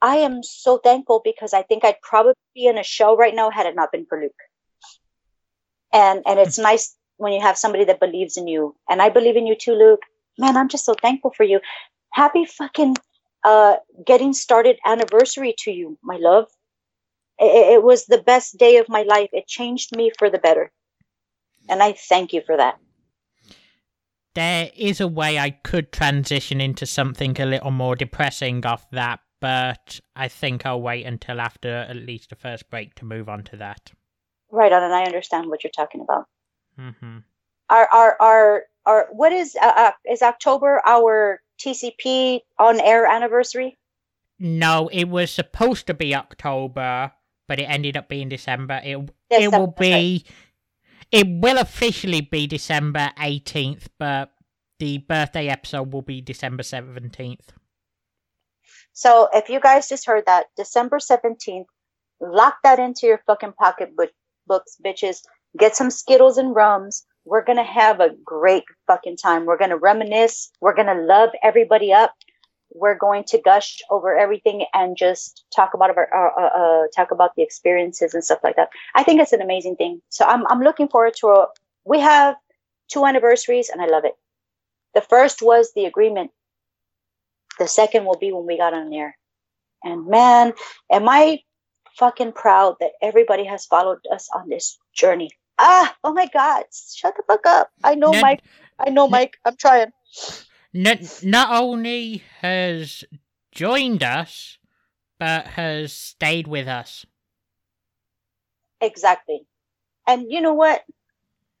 I 0.01 0.17
am 0.17 0.43
so 0.43 0.79
thankful 0.79 1.21
because 1.23 1.53
I 1.53 1.61
think 1.61 1.85
I'd 1.85 2.01
probably 2.01 2.33
be 2.53 2.67
in 2.67 2.77
a 2.77 2.83
show 2.83 3.15
right 3.15 3.33
now 3.33 3.49
had 3.51 3.67
it 3.67 3.75
not 3.75 3.93
been 3.93 4.05
for 4.05 4.19
Luke. 4.19 4.33
And 5.93 6.23
and 6.25 6.37
it's 6.37 6.59
nice 6.71 6.97
when 7.21 7.33
you 7.33 7.41
have 7.41 7.57
somebody 7.57 7.85
that 7.85 7.99
believes 7.99 8.35
in 8.35 8.47
you. 8.47 8.75
And 8.89 8.99
I 8.99 9.09
believe 9.09 9.37
in 9.37 9.45
you 9.45 9.55
too, 9.55 9.73
Luke. 9.73 10.01
Man, 10.39 10.57
I'm 10.57 10.69
just 10.69 10.85
so 10.85 10.95
thankful 10.99 11.31
for 11.37 11.43
you. 11.43 11.59
Happy 12.11 12.45
fucking 12.45 12.95
uh 13.43 13.75
getting 14.05 14.33
started 14.33 14.77
anniversary 14.85 15.53
to 15.59 15.71
you, 15.71 15.97
my 16.03 16.17
love. 16.17 16.47
It, 17.37 17.75
it 17.75 17.83
was 17.83 18.05
the 18.05 18.17
best 18.17 18.57
day 18.57 18.77
of 18.77 18.89
my 18.89 19.03
life. 19.03 19.29
It 19.33 19.47
changed 19.47 19.95
me 19.95 20.11
for 20.17 20.29
the 20.31 20.39
better. 20.39 20.71
And 21.69 21.83
I 21.83 21.93
thank 21.93 22.33
you 22.33 22.41
for 22.45 22.57
that. 22.57 22.79
There 24.33 24.71
is 24.75 24.99
a 24.99 25.07
way 25.07 25.37
I 25.37 25.51
could 25.51 25.91
transition 25.91 26.59
into 26.59 26.85
something 26.85 27.39
a 27.39 27.45
little 27.45 27.71
more 27.71 27.95
depressing 27.95 28.65
off 28.65 28.89
that, 28.91 29.19
but 29.41 29.99
I 30.15 30.27
think 30.27 30.65
I'll 30.65 30.81
wait 30.81 31.05
until 31.05 31.39
after 31.39 31.69
at 31.69 31.97
least 31.97 32.29
the 32.29 32.35
first 32.35 32.69
break 32.69 32.95
to 32.95 33.05
move 33.05 33.27
on 33.29 33.43
to 33.43 33.57
that. 33.57 33.91
Right 34.49 34.71
on, 34.71 34.83
and 34.83 34.93
I 34.93 35.03
understand 35.03 35.49
what 35.49 35.63
you're 35.63 35.71
talking 35.71 36.01
about. 36.01 36.25
Our 37.69 37.87
our 37.91 38.17
our, 38.19 38.63
our 38.85 39.07
what 39.11 39.31
is 39.31 39.55
uh, 39.61 39.73
uh, 39.75 39.91
is 40.09 40.21
October 40.21 40.81
our 40.85 41.41
TCP 41.59 42.41
on 42.59 42.79
air 42.79 43.05
anniversary? 43.05 43.77
No, 44.39 44.89
it 44.91 45.05
was 45.05 45.31
supposed 45.31 45.87
to 45.87 45.93
be 45.93 46.15
October, 46.15 47.11
but 47.47 47.59
it 47.59 47.63
ended 47.63 47.95
up 47.95 48.09
being 48.09 48.29
December. 48.29 48.81
It 48.83 48.89
it 48.93 48.97
will 48.97 49.11
December, 49.29 49.73
that's 49.77 49.79
right. 49.79 49.99
be. 49.99 50.25
It 51.11 51.27
will 51.27 51.57
officially 51.57 52.21
be 52.21 52.47
December 52.47 53.11
18th, 53.17 53.87
but 53.99 54.31
the 54.79 54.99
birthday 54.99 55.49
episode 55.49 55.91
will 55.91 56.01
be 56.01 56.21
December 56.21 56.63
17th. 56.63 57.49
So 58.93 59.29
if 59.33 59.49
you 59.49 59.59
guys 59.59 59.89
just 59.89 60.05
heard 60.05 60.25
that, 60.25 60.47
December 60.57 60.99
seventeenth, 60.99 61.67
lock 62.19 62.57
that 62.63 62.79
into 62.79 63.07
your 63.07 63.21
fucking 63.25 63.53
pocketbook 63.53 64.11
books, 64.47 64.77
bitches. 64.83 65.21
Get 65.57 65.75
some 65.75 65.91
Skittles 65.91 66.37
and 66.37 66.55
rums. 66.55 67.05
We're 67.25 67.43
gonna 67.43 67.63
have 67.63 67.99
a 67.99 68.09
great 68.23 68.63
fucking 68.87 69.17
time. 69.17 69.45
We're 69.45 69.57
gonna 69.57 69.77
reminisce. 69.77 70.51
We're 70.61 70.75
gonna 70.75 70.99
love 71.01 71.29
everybody 71.43 71.93
up. 71.93 72.13
We're 72.73 72.97
going 72.97 73.25
to 73.25 73.41
gush 73.41 73.81
over 73.89 74.17
everything 74.17 74.65
and 74.73 74.95
just 74.95 75.43
talk 75.53 75.73
about 75.73 75.89
our, 75.89 76.07
uh, 76.15 76.47
uh, 76.57 76.87
talk 76.95 77.11
about 77.11 77.35
the 77.35 77.43
experiences 77.43 78.13
and 78.13 78.23
stuff 78.23 78.39
like 78.43 78.55
that. 78.55 78.69
I 78.95 79.03
think 79.03 79.19
it's 79.19 79.33
an 79.33 79.41
amazing 79.41 79.75
thing. 79.75 80.01
So 80.09 80.25
I'm 80.25 80.47
I'm 80.47 80.61
looking 80.61 80.87
forward 80.87 81.15
to. 81.17 81.27
A, 81.27 81.47
we 81.85 81.99
have 81.99 82.35
two 82.87 83.05
anniversaries 83.05 83.69
and 83.69 83.81
I 83.81 83.87
love 83.87 84.05
it. 84.05 84.13
The 84.95 85.01
first 85.01 85.41
was 85.41 85.71
the 85.73 85.85
agreement. 85.85 86.31
The 87.59 87.67
second 87.67 88.05
will 88.05 88.17
be 88.17 88.31
when 88.31 88.45
we 88.45 88.57
got 88.57 88.73
on 88.73 88.93
air. 88.93 89.17
And 89.83 90.07
man, 90.07 90.53
am 90.89 91.09
I 91.09 91.41
fucking 91.97 92.33
proud 92.33 92.75
that 92.79 92.91
everybody 93.01 93.45
has 93.45 93.65
followed 93.65 93.99
us 94.11 94.29
on 94.33 94.49
this 94.49 94.77
journey. 94.93 95.29
Ah, 95.63 95.95
oh 96.03 96.11
my 96.11 96.25
God, 96.25 96.63
shut 96.73 97.15
the 97.15 97.23
fuck 97.27 97.45
up. 97.45 97.69
I 97.83 97.93
know, 97.93 98.11
No- 98.11 98.21
Mike. 98.21 98.41
I 98.79 98.89
know, 98.89 99.07
Mike. 99.07 99.37
I'm 99.45 99.55
trying. 99.55 99.91
Not, 100.73 101.23
not 101.23 101.61
only 101.61 102.23
has 102.39 103.03
joined 103.51 104.01
us, 104.01 104.57
but 105.19 105.45
has 105.45 105.93
stayed 105.93 106.47
with 106.47 106.67
us. 106.67 107.05
Exactly. 108.81 109.45
And 110.07 110.31
you 110.31 110.41
know 110.41 110.53
what? 110.53 110.81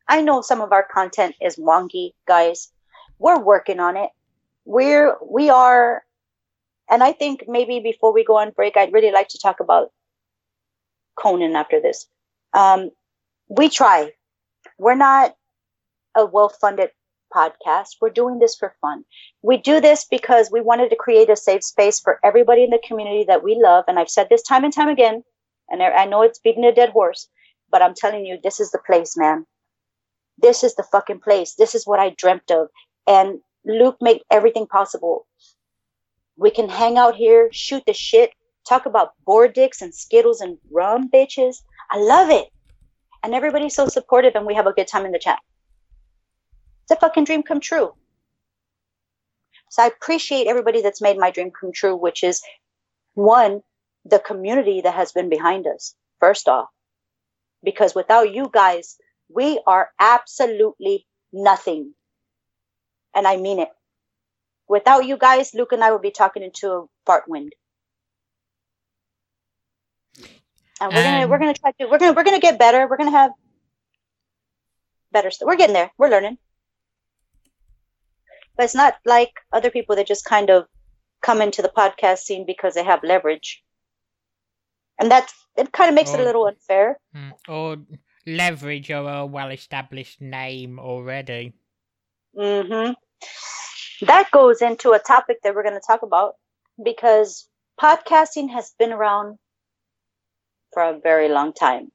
I 0.07 0.21
know 0.21 0.41
some 0.41 0.61
of 0.61 0.71
our 0.71 0.81
content 0.83 1.35
is 1.39 1.57
wonky, 1.57 2.13
guys. 2.27 2.71
We're 3.19 3.39
working 3.39 3.79
on 3.79 3.97
it. 3.97 4.09
We're, 4.65 5.15
we 5.23 5.51
are, 5.51 6.03
and 6.89 7.03
I 7.03 7.11
think 7.11 7.43
maybe 7.47 7.79
before 7.81 8.11
we 8.13 8.23
go 8.25 8.37
on 8.37 8.49
break, 8.49 8.77
I'd 8.77 8.93
really 8.93 9.11
like 9.11 9.27
to 9.29 9.37
talk 9.37 9.59
about 9.59 9.91
Conan 11.15 11.55
after 11.55 11.79
this. 11.79 12.07
Um, 12.53 12.89
we 13.51 13.67
try. 13.67 14.13
We're 14.77 14.95
not 14.95 15.35
a 16.15 16.25
well 16.25 16.47
funded 16.49 16.91
podcast. 17.35 17.97
We're 17.99 18.09
doing 18.09 18.39
this 18.39 18.55
for 18.55 18.73
fun. 18.79 19.03
We 19.41 19.57
do 19.57 19.81
this 19.81 20.05
because 20.09 20.49
we 20.49 20.61
wanted 20.61 20.89
to 20.89 20.95
create 20.95 21.29
a 21.29 21.35
safe 21.35 21.63
space 21.63 21.99
for 21.99 22.19
everybody 22.23 22.63
in 22.63 22.69
the 22.69 22.81
community 22.87 23.25
that 23.27 23.43
we 23.43 23.59
love. 23.61 23.83
And 23.87 23.99
I've 23.99 24.09
said 24.09 24.27
this 24.29 24.41
time 24.41 24.63
and 24.63 24.73
time 24.73 24.87
again, 24.87 25.23
and 25.69 25.83
I 25.83 26.05
know 26.05 26.21
it's 26.21 26.39
beating 26.39 26.63
a 26.63 26.73
dead 26.73 26.89
horse, 26.89 27.27
but 27.69 27.81
I'm 27.81 27.93
telling 27.93 28.25
you, 28.25 28.37
this 28.41 28.61
is 28.61 28.71
the 28.71 28.79
place, 28.79 29.17
man. 29.17 29.45
This 30.37 30.63
is 30.63 30.75
the 30.75 30.87
fucking 30.91 31.19
place. 31.19 31.55
This 31.55 31.75
is 31.75 31.85
what 31.85 31.99
I 31.99 32.15
dreamt 32.17 32.51
of. 32.51 32.69
And 33.05 33.39
Luke 33.65 33.97
made 33.99 34.21
everything 34.31 34.65
possible. 34.65 35.27
We 36.37 36.51
can 36.51 36.69
hang 36.69 36.97
out 36.97 37.15
here, 37.15 37.49
shoot 37.51 37.83
the 37.85 37.93
shit, 37.93 38.31
talk 38.67 38.85
about 38.85 39.11
board 39.25 39.53
dicks 39.53 39.81
and 39.81 39.93
skittles 39.93 40.39
and 40.39 40.57
rum, 40.71 41.09
bitches. 41.09 41.57
I 41.89 41.97
love 41.97 42.29
it. 42.29 42.47
And 43.23 43.35
everybody's 43.35 43.75
so 43.75 43.87
supportive 43.87 44.35
and 44.35 44.45
we 44.45 44.55
have 44.55 44.67
a 44.67 44.73
good 44.73 44.87
time 44.87 45.05
in 45.05 45.11
the 45.11 45.19
chat. 45.19 45.39
It's 46.83 46.91
a 46.91 46.95
fucking 46.95 47.25
dream 47.25 47.43
come 47.43 47.59
true. 47.59 47.93
So 49.69 49.83
I 49.83 49.87
appreciate 49.87 50.47
everybody 50.47 50.81
that's 50.81 51.01
made 51.01 51.17
my 51.17 51.31
dream 51.31 51.51
come 51.51 51.71
true, 51.71 51.95
which 51.95 52.23
is 52.23 52.41
one, 53.13 53.61
the 54.05 54.19
community 54.19 54.81
that 54.81 54.95
has 54.95 55.11
been 55.11 55.29
behind 55.29 55.67
us, 55.67 55.95
first 56.19 56.49
off. 56.49 56.67
Because 57.63 57.95
without 57.95 58.33
you 58.33 58.49
guys, 58.51 58.97
we 59.29 59.61
are 59.67 59.91
absolutely 59.99 61.05
nothing. 61.31 61.93
And 63.15 63.27
I 63.27 63.37
mean 63.37 63.59
it. 63.59 63.69
Without 64.67 65.05
you 65.05 65.17
guys, 65.17 65.53
Luke 65.53 65.71
and 65.71 65.83
I 65.83 65.91
would 65.91 66.01
be 66.01 66.11
talking 66.11 66.43
into 66.43 66.71
a 66.71 66.85
fart 67.05 67.25
wind. 67.27 67.53
And 70.81 70.91
we're 70.93 71.03
gonna 71.03 71.23
Um, 71.23 71.29
we're 71.29 71.37
gonna 71.39 71.53
try 71.53 71.71
to 71.73 71.85
we're 71.85 71.99
gonna 71.99 72.13
we're 72.13 72.23
gonna 72.23 72.39
get 72.39 72.57
better. 72.59 72.87
We're 72.89 72.97
gonna 72.97 73.11
have 73.11 73.31
better 75.11 75.29
stuff. 75.29 75.45
We're 75.47 75.55
getting 75.55 75.75
there. 75.75 75.91
We're 75.97 76.09
learning. 76.09 76.37
But 78.57 78.63
it's 78.65 78.75
not 78.75 78.95
like 79.05 79.31
other 79.53 79.69
people 79.69 79.95
that 79.95 80.07
just 80.07 80.25
kind 80.25 80.49
of 80.49 80.65
come 81.21 81.41
into 81.41 81.61
the 81.61 81.69
podcast 81.69 82.19
scene 82.19 82.45
because 82.47 82.73
they 82.73 82.83
have 82.83 83.03
leverage. 83.03 83.63
And 84.99 85.09
that's 85.11 85.33
it 85.55 85.71
kind 85.71 85.89
of 85.89 85.95
makes 85.95 86.13
it 86.13 86.19
a 86.19 86.23
Oh. 86.23 86.25
little 86.25 86.47
unfair. 86.47 86.97
Mm, 87.15 87.33
Or 87.47 87.77
leverage 88.25 88.89
or 88.91 89.07
a 89.07 89.25
well-established 89.25 90.19
name 90.21 90.79
already. 90.79 91.53
hmm 92.35 92.91
That 94.01 94.31
goes 94.31 94.61
into 94.61 94.91
a 94.93 94.99
topic 94.99 95.37
that 95.43 95.53
we're 95.53 95.63
going 95.63 95.75
to 95.79 95.85
talk 95.85 96.01
about 96.01 96.35
because 96.83 97.47
podcasting 97.79 98.49
has 98.51 98.73
been 98.79 98.91
around 98.91 99.37
for 100.73 100.83
a 100.83 100.99
very 100.99 101.29
long 101.29 101.53
time. 101.53 101.91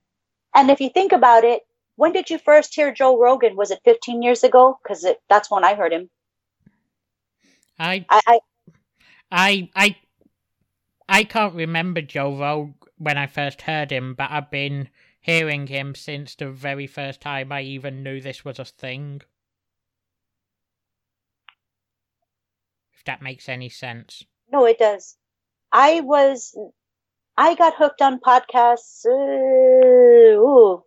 And 0.54 0.70
if 0.70 0.80
you 0.80 0.90
think 0.90 1.12
about 1.12 1.44
it, 1.44 1.62
when 1.96 2.12
did 2.12 2.30
you 2.30 2.38
first 2.38 2.74
hear 2.74 2.92
Joe 2.92 3.18
Rogan? 3.18 3.56
Was 3.56 3.70
it 3.70 3.80
15 3.84 4.22
years 4.22 4.44
ago? 4.44 4.78
Because 4.82 5.06
that's 5.28 5.50
when 5.50 5.64
I 5.64 5.74
heard 5.74 5.92
him. 5.92 6.10
I 7.78 8.04
I, 8.08 8.40
I 9.30 9.70
I 9.74 9.96
I 11.08 11.24
can't 11.24 11.54
remember 11.54 12.00
Joe 12.02 12.36
Rogan 12.36 12.74
when 12.98 13.18
I 13.18 13.26
first 13.26 13.62
heard 13.62 13.90
him, 13.90 14.14
but 14.14 14.30
I've 14.30 14.50
been 14.50 14.88
hearing 15.20 15.66
him 15.66 15.94
since 15.94 16.34
the 16.34 16.50
very 16.50 16.86
first 16.86 17.20
time 17.20 17.52
I 17.52 17.62
even 17.62 18.02
knew 18.02 18.20
this 18.20 18.44
was 18.44 18.58
a 18.58 18.64
thing. 18.64 19.22
If 22.94 23.04
that 23.04 23.22
makes 23.22 23.48
any 23.48 23.68
sense. 23.68 24.24
no, 24.50 24.64
it 24.64 24.78
does. 24.78 25.16
I 25.72 26.00
was, 26.00 26.56
I 27.36 27.54
got 27.54 27.74
hooked 27.76 28.00
on 28.00 28.20
podcasts. 28.20 29.04
Ooh. 29.06 30.82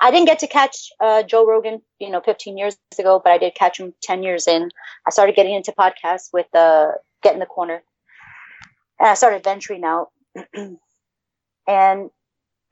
I 0.00 0.10
didn't 0.10 0.26
get 0.26 0.40
to 0.40 0.46
catch 0.46 0.90
uh, 1.00 1.22
Joe 1.22 1.46
Rogan, 1.46 1.80
you 1.98 2.10
know, 2.10 2.20
15 2.20 2.58
years 2.58 2.76
ago, 2.98 3.20
but 3.22 3.32
I 3.32 3.38
did 3.38 3.54
catch 3.54 3.78
him 3.80 3.94
10 4.02 4.22
years 4.22 4.46
in. 4.46 4.70
I 5.06 5.10
started 5.10 5.36
getting 5.36 5.54
into 5.54 5.72
podcasts 5.72 6.30
with 6.32 6.46
uh, 6.54 6.92
Get 7.22 7.34
in 7.34 7.40
the 7.40 7.46
Corner. 7.46 7.82
And 8.98 9.08
I 9.08 9.14
started 9.14 9.44
venturing 9.44 9.84
out. 9.84 10.08
and 11.66 12.10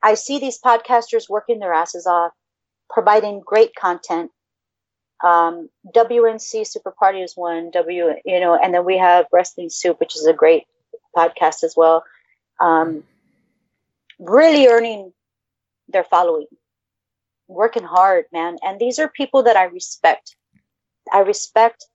I 0.01 0.13
see 0.15 0.39
these 0.39 0.59
podcasters 0.59 1.29
working 1.29 1.59
their 1.59 1.73
asses 1.73 2.05
off, 2.05 2.33
providing 2.89 3.41
great 3.45 3.75
content. 3.75 4.31
Um, 5.23 5.69
WNC 5.95 6.67
Super 6.67 6.91
Party 6.91 7.21
is 7.21 7.33
one, 7.35 7.71
W, 7.71 8.13
you 8.25 8.39
know, 8.39 8.55
and 8.55 8.73
then 8.73 8.85
we 8.85 8.97
have 8.97 9.27
Wrestling 9.31 9.69
Soup, 9.69 9.99
which 9.99 10.15
is 10.15 10.25
a 10.25 10.33
great 10.33 10.63
podcast 11.15 11.63
as 11.63 11.75
well. 11.77 12.03
Um, 12.63 13.03
really 14.19 14.67
earning 14.67 15.11
their 15.89 16.05
following 16.05 16.47
working 17.47 17.83
hard, 17.83 18.25
man. 18.31 18.57
And 18.63 18.79
these 18.79 18.99
are 18.99 19.07
people 19.07 19.43
that 19.43 19.55
I 19.55 19.65
respect. 19.65 20.35
I 21.11 21.19
respect, 21.19 21.85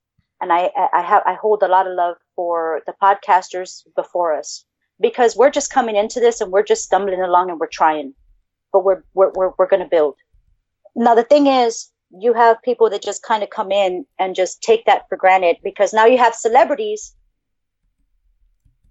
and 0.40 0.52
I 0.52 0.70
I 0.92 1.02
have 1.02 1.22
I 1.26 1.34
hold 1.34 1.62
a 1.62 1.68
lot 1.68 1.86
of 1.86 1.94
love 1.94 2.16
for 2.36 2.82
the 2.86 2.94
podcasters 3.02 3.84
before 3.96 4.34
us 4.34 4.64
because 5.00 5.36
we're 5.36 5.50
just 5.50 5.72
coming 5.72 5.96
into 5.96 6.20
this 6.20 6.40
and 6.40 6.52
we're 6.52 6.62
just 6.62 6.84
stumbling 6.84 7.22
along 7.22 7.50
and 7.50 7.58
we're 7.58 7.66
trying, 7.66 8.14
but 8.72 8.84
we're 8.84 9.02
we're 9.14 9.32
we're, 9.34 9.52
we're 9.58 9.68
going 9.68 9.82
to 9.82 9.88
build. 9.88 10.16
Now 10.94 11.14
the 11.14 11.24
thing 11.24 11.46
is, 11.46 11.90
you 12.10 12.34
have 12.34 12.62
people 12.62 12.90
that 12.90 13.02
just 13.02 13.22
kind 13.22 13.42
of 13.42 13.50
come 13.50 13.72
in 13.72 14.04
and 14.18 14.34
just 14.34 14.62
take 14.62 14.84
that 14.84 15.08
for 15.08 15.16
granted 15.16 15.56
because 15.62 15.92
now 15.92 16.04
you 16.04 16.18
have 16.18 16.34
celebrities 16.34 17.14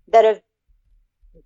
that 0.08 0.26
have 0.26 0.42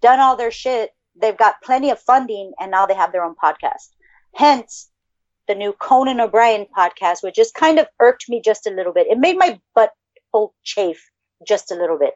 done 0.01 0.19
all 0.19 0.35
their 0.35 0.51
shit. 0.51 0.91
They've 1.19 1.37
got 1.37 1.61
plenty 1.61 1.89
of 1.89 1.99
funding 1.99 2.53
and 2.59 2.71
now 2.71 2.85
they 2.85 2.93
have 2.93 3.11
their 3.11 3.23
own 3.23 3.35
podcast. 3.35 3.89
Hence, 4.33 4.89
the 5.47 5.55
new 5.55 5.73
Conan 5.73 6.21
O'Brien 6.21 6.65
podcast, 6.77 7.23
which 7.23 7.35
just 7.35 7.53
kind 7.53 7.79
of 7.79 7.87
irked 7.99 8.29
me 8.29 8.41
just 8.43 8.67
a 8.67 8.71
little 8.71 8.93
bit. 8.93 9.07
It 9.07 9.17
made 9.17 9.37
my 9.37 9.59
butt 9.75 9.91
hole 10.31 10.53
chafe 10.63 11.11
just 11.45 11.71
a 11.71 11.75
little 11.75 11.97
bit. 11.97 12.13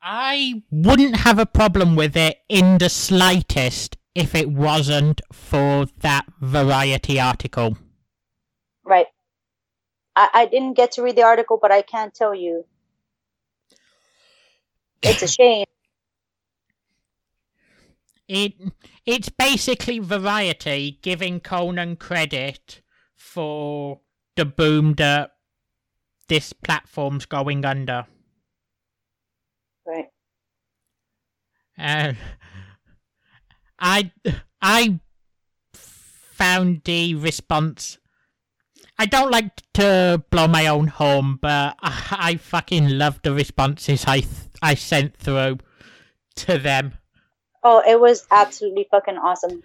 I 0.00 0.62
wouldn't 0.70 1.16
have 1.16 1.38
a 1.38 1.46
problem 1.46 1.96
with 1.96 2.16
it 2.16 2.38
in 2.48 2.78
the 2.78 2.88
slightest 2.88 3.96
if 4.14 4.34
it 4.34 4.48
wasn't 4.48 5.20
for 5.32 5.86
that 5.98 6.26
variety 6.40 7.18
article. 7.18 7.76
Right. 8.84 9.06
I, 10.14 10.28
I 10.32 10.46
didn't 10.46 10.74
get 10.74 10.92
to 10.92 11.02
read 11.02 11.16
the 11.16 11.22
article, 11.22 11.58
but 11.60 11.72
I 11.72 11.82
can 11.82 12.10
tell 12.12 12.34
you 12.34 12.64
it's 15.02 15.22
a 15.22 15.28
shame. 15.28 15.64
It 18.28 18.54
it's 19.06 19.30
basically 19.30 19.98
variety 20.00 20.98
giving 21.02 21.40
Conan 21.40 21.96
credit 21.96 22.82
for 23.16 24.00
the 24.36 24.44
boom 24.44 24.94
that 24.94 25.32
this 26.28 26.52
platform's 26.52 27.24
going 27.24 27.64
under. 27.64 28.06
Right. 29.86 30.08
Uh, 31.78 32.12
I 33.78 34.12
I 34.60 35.00
found 35.72 36.82
the 36.84 37.14
response. 37.14 37.98
I 38.98 39.06
don't 39.06 39.30
like 39.30 39.62
to 39.74 40.22
blow 40.30 40.48
my 40.48 40.66
own 40.66 40.88
horn, 40.88 41.38
but 41.40 41.76
I, 41.80 42.16
I 42.20 42.36
fucking 42.36 42.98
love 42.98 43.20
the 43.22 43.32
responses 43.32 44.04
I 44.06 44.20
th- 44.20 44.47
I 44.62 44.74
sent 44.74 45.16
through 45.16 45.58
to 46.36 46.58
them. 46.58 46.94
Oh, 47.62 47.82
it 47.86 48.00
was 48.00 48.26
absolutely 48.30 48.86
fucking 48.90 49.16
awesome. 49.16 49.62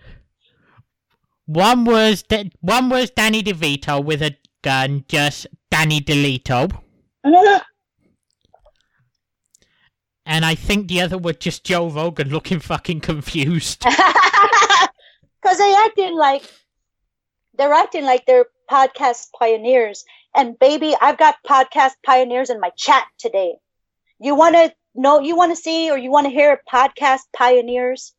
One 1.45 1.85
was 1.85 2.23
da- 2.23 2.49
one 2.61 2.89
was 2.89 3.11
Danny 3.11 3.43
DeVito 3.43 4.03
with 4.03 4.21
a 4.21 4.35
gun, 4.61 5.05
just 5.07 5.47
Danny 5.69 5.99
DeLito, 5.99 6.71
and 10.25 10.45
I 10.45 10.55
think 10.55 10.87
the 10.87 11.01
other 11.01 11.17
was 11.17 11.35
just 11.37 11.63
Joe 11.65 11.89
Rogan 11.89 12.29
looking 12.29 12.59
fucking 12.59 13.01
confused. 13.01 13.85
Because 15.41 15.57
they 15.57 15.75
acting 15.75 16.15
like 16.15 16.43
they're 17.57 17.73
acting 17.73 18.05
like 18.05 18.25
they're 18.25 18.45
podcast 18.71 19.27
pioneers. 19.37 20.05
And 20.35 20.57
baby, 20.57 20.95
I've 20.99 21.17
got 21.17 21.35
podcast 21.45 21.91
pioneers 22.05 22.49
in 22.49 22.59
my 22.59 22.71
chat 22.77 23.05
today. 23.19 23.55
You 24.19 24.35
want 24.35 24.55
to 24.55 24.73
know, 24.95 25.19
you 25.19 25.35
want 25.35 25.55
to 25.55 25.61
see, 25.61 25.89
or 25.89 25.97
you 25.97 26.11
want 26.11 26.25
to 26.25 26.31
hear 26.31 26.61
podcast 26.71 27.21
pioneers? 27.35 28.13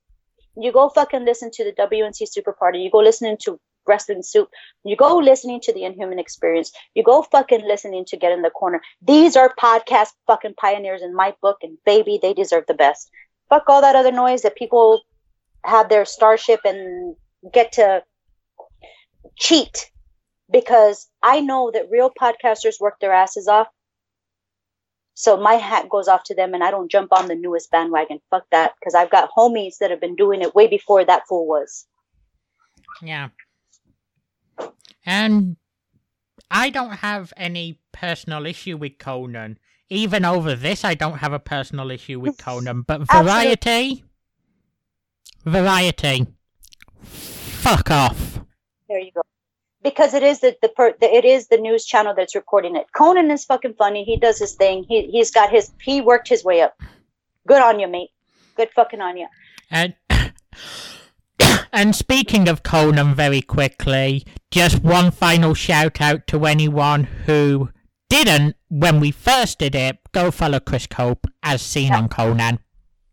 You 0.56 0.72
go 0.72 0.88
fucking 0.88 1.24
listen 1.24 1.50
to 1.54 1.64
the 1.64 1.72
WNC 1.72 2.28
Super 2.28 2.52
Party. 2.52 2.78
You 2.80 2.90
go 2.90 2.98
listening 2.98 3.36
to 3.42 3.58
Wrestling 3.86 4.22
Soup. 4.22 4.48
You 4.84 4.96
go 4.96 5.18
listening 5.18 5.60
to 5.62 5.72
the 5.72 5.84
Inhuman 5.84 6.18
Experience. 6.18 6.72
You 6.94 7.02
go 7.02 7.22
fucking 7.22 7.66
listening 7.66 8.04
to 8.06 8.16
Get 8.16 8.32
in 8.32 8.42
the 8.42 8.50
Corner. 8.50 8.80
These 9.02 9.36
are 9.36 9.52
podcast 9.60 10.08
fucking 10.26 10.54
pioneers 10.54 11.02
in 11.02 11.14
my 11.14 11.34
book, 11.42 11.58
and 11.62 11.78
baby, 11.84 12.18
they 12.20 12.34
deserve 12.34 12.64
the 12.66 12.74
best. 12.74 13.10
Fuck 13.48 13.64
all 13.68 13.80
that 13.80 13.96
other 13.96 14.12
noise 14.12 14.42
that 14.42 14.56
people 14.56 15.02
have 15.64 15.88
their 15.88 16.04
starship 16.04 16.60
and 16.64 17.16
get 17.52 17.72
to 17.72 18.02
cheat 19.36 19.90
because 20.50 21.08
I 21.22 21.40
know 21.40 21.70
that 21.72 21.90
real 21.90 22.10
podcasters 22.10 22.80
work 22.80 23.00
their 23.00 23.12
asses 23.12 23.48
off. 23.48 23.68
So 25.14 25.36
my 25.36 25.54
hat 25.54 25.88
goes 25.88 26.08
off 26.08 26.24
to 26.24 26.34
them 26.34 26.54
and 26.54 26.62
I 26.62 26.70
don't 26.70 26.90
jump 26.90 27.12
on 27.12 27.28
the 27.28 27.36
newest 27.36 27.70
bandwagon. 27.70 28.20
Fuck 28.30 28.44
that. 28.50 28.72
Because 28.78 28.94
I've 28.94 29.10
got 29.10 29.30
homies 29.36 29.78
that 29.78 29.90
have 29.90 30.00
been 30.00 30.16
doing 30.16 30.42
it 30.42 30.54
way 30.54 30.66
before 30.66 31.04
that 31.04 31.22
fool 31.28 31.46
was. 31.46 31.86
Yeah. 33.00 33.28
And 35.06 35.56
I 36.50 36.70
don't 36.70 36.96
have 36.96 37.32
any 37.36 37.78
personal 37.92 38.44
issue 38.44 38.76
with 38.76 38.98
Conan. 38.98 39.58
Even 39.88 40.24
over 40.24 40.54
this, 40.54 40.84
I 40.84 40.94
don't 40.94 41.18
have 41.18 41.32
a 41.32 41.38
personal 41.38 41.90
issue 41.90 42.18
with 42.18 42.36
Conan. 42.44 42.82
But 42.82 43.02
variety, 43.02 44.04
variety, 45.44 46.26
fuck 47.02 47.90
off. 47.90 48.40
There 48.88 48.98
you 48.98 49.12
go. 49.12 49.22
Because 49.84 50.14
it 50.14 50.22
is 50.22 50.40
the, 50.40 50.56
the, 50.62 50.68
per, 50.70 50.94
the 51.00 51.14
it 51.14 51.24
is 51.24 51.46
the 51.48 51.58
news 51.58 51.84
channel 51.84 52.14
that's 52.16 52.34
reporting 52.34 52.74
it. 52.74 52.86
Conan 52.96 53.30
is 53.30 53.44
fucking 53.44 53.74
funny. 53.74 54.02
He 54.02 54.16
does 54.16 54.38
his 54.38 54.54
thing. 54.54 54.84
He 54.88 55.08
he's 55.08 55.30
got 55.30 55.50
his 55.50 55.70
he 55.80 56.00
worked 56.00 56.28
his 56.28 56.42
way 56.42 56.62
up. 56.62 56.74
Good 57.46 57.62
on 57.62 57.78
you, 57.78 57.86
mate. 57.86 58.10
Good 58.56 58.70
fucking 58.74 59.00
on 59.00 59.16
you. 59.16 59.28
And 59.70 59.94
and 61.72 61.94
speaking 61.94 62.48
of 62.48 62.62
Conan, 62.62 63.14
very 63.14 63.42
quickly, 63.42 64.24
just 64.50 64.82
one 64.82 65.10
final 65.10 65.54
shout 65.54 66.00
out 66.00 66.26
to 66.28 66.46
anyone 66.46 67.04
who 67.26 67.68
didn't 68.08 68.56
when 68.70 69.00
we 69.00 69.10
first 69.10 69.58
did 69.58 69.74
it. 69.74 69.98
Go 70.12 70.30
follow 70.30 70.60
Chris 70.60 70.86
Cope 70.86 71.26
as 71.42 71.60
seen 71.60 71.92
on 71.92 72.08
Conan. 72.08 72.58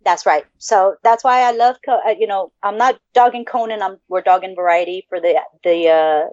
That's 0.03 0.25
right. 0.25 0.45
So 0.57 0.95
that's 1.03 1.23
why 1.23 1.41
I 1.41 1.51
love, 1.51 1.77
Co- 1.85 2.01
uh, 2.05 2.15
you 2.17 2.27
know, 2.27 2.51
I'm 2.63 2.77
not 2.77 2.99
dogging 3.13 3.45
Conan. 3.45 3.81
I'm 3.81 3.97
we're 4.07 4.21
dogging 4.21 4.55
Variety 4.55 5.05
for 5.09 5.19
the 5.19 5.39
the 5.63 5.89
uh, 5.89 6.29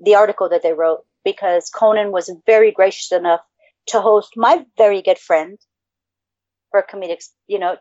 the 0.00 0.14
article 0.14 0.48
that 0.48 0.62
they 0.62 0.72
wrote 0.72 1.04
because 1.24 1.70
Conan 1.70 2.12
was 2.12 2.32
very 2.46 2.72
gracious 2.72 3.12
enough 3.12 3.40
to 3.88 4.00
host 4.00 4.32
my 4.36 4.64
very 4.76 5.02
good 5.02 5.18
friend 5.18 5.58
for 6.70 6.82
comedics, 6.82 7.26
you 7.46 7.58
know, 7.58 7.76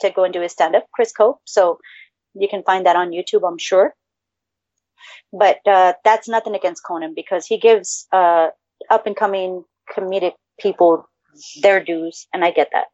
to 0.00 0.10
go 0.10 0.24
and 0.24 0.32
do 0.32 0.40
his 0.40 0.52
stand 0.52 0.74
up, 0.74 0.86
Chris 0.94 1.12
Cope. 1.12 1.40
So 1.44 1.78
you 2.34 2.48
can 2.48 2.62
find 2.64 2.86
that 2.86 2.96
on 2.96 3.10
YouTube, 3.10 3.46
I'm 3.46 3.58
sure. 3.58 3.94
But 5.32 5.58
uh, 5.66 5.94
that's 6.04 6.28
nothing 6.28 6.54
against 6.54 6.84
Conan 6.84 7.14
because 7.14 7.46
he 7.46 7.58
gives 7.58 8.06
uh, 8.12 8.48
up 8.90 9.06
and 9.06 9.16
coming 9.16 9.64
comedic 9.94 10.32
people 10.60 11.08
their 11.62 11.82
dues, 11.82 12.26
and 12.32 12.44
I 12.44 12.50
get 12.50 12.68
that. 12.72 12.86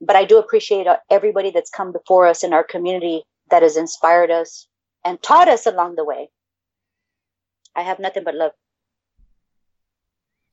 But 0.00 0.16
I 0.16 0.24
do 0.24 0.38
appreciate 0.38 0.86
uh, 0.86 0.96
everybody 1.10 1.50
that's 1.50 1.70
come 1.70 1.92
before 1.92 2.26
us 2.26 2.44
in 2.44 2.52
our 2.52 2.64
community 2.64 3.24
that 3.50 3.62
has 3.62 3.76
inspired 3.76 4.30
us 4.30 4.68
and 5.06 5.22
taught 5.22 5.48
us 5.48 5.66
along 5.66 5.94
the 5.94 6.04
way. 6.04 6.28
I 7.76 7.82
have 7.82 8.00
nothing 8.00 8.24
but 8.24 8.34
love. 8.34 8.52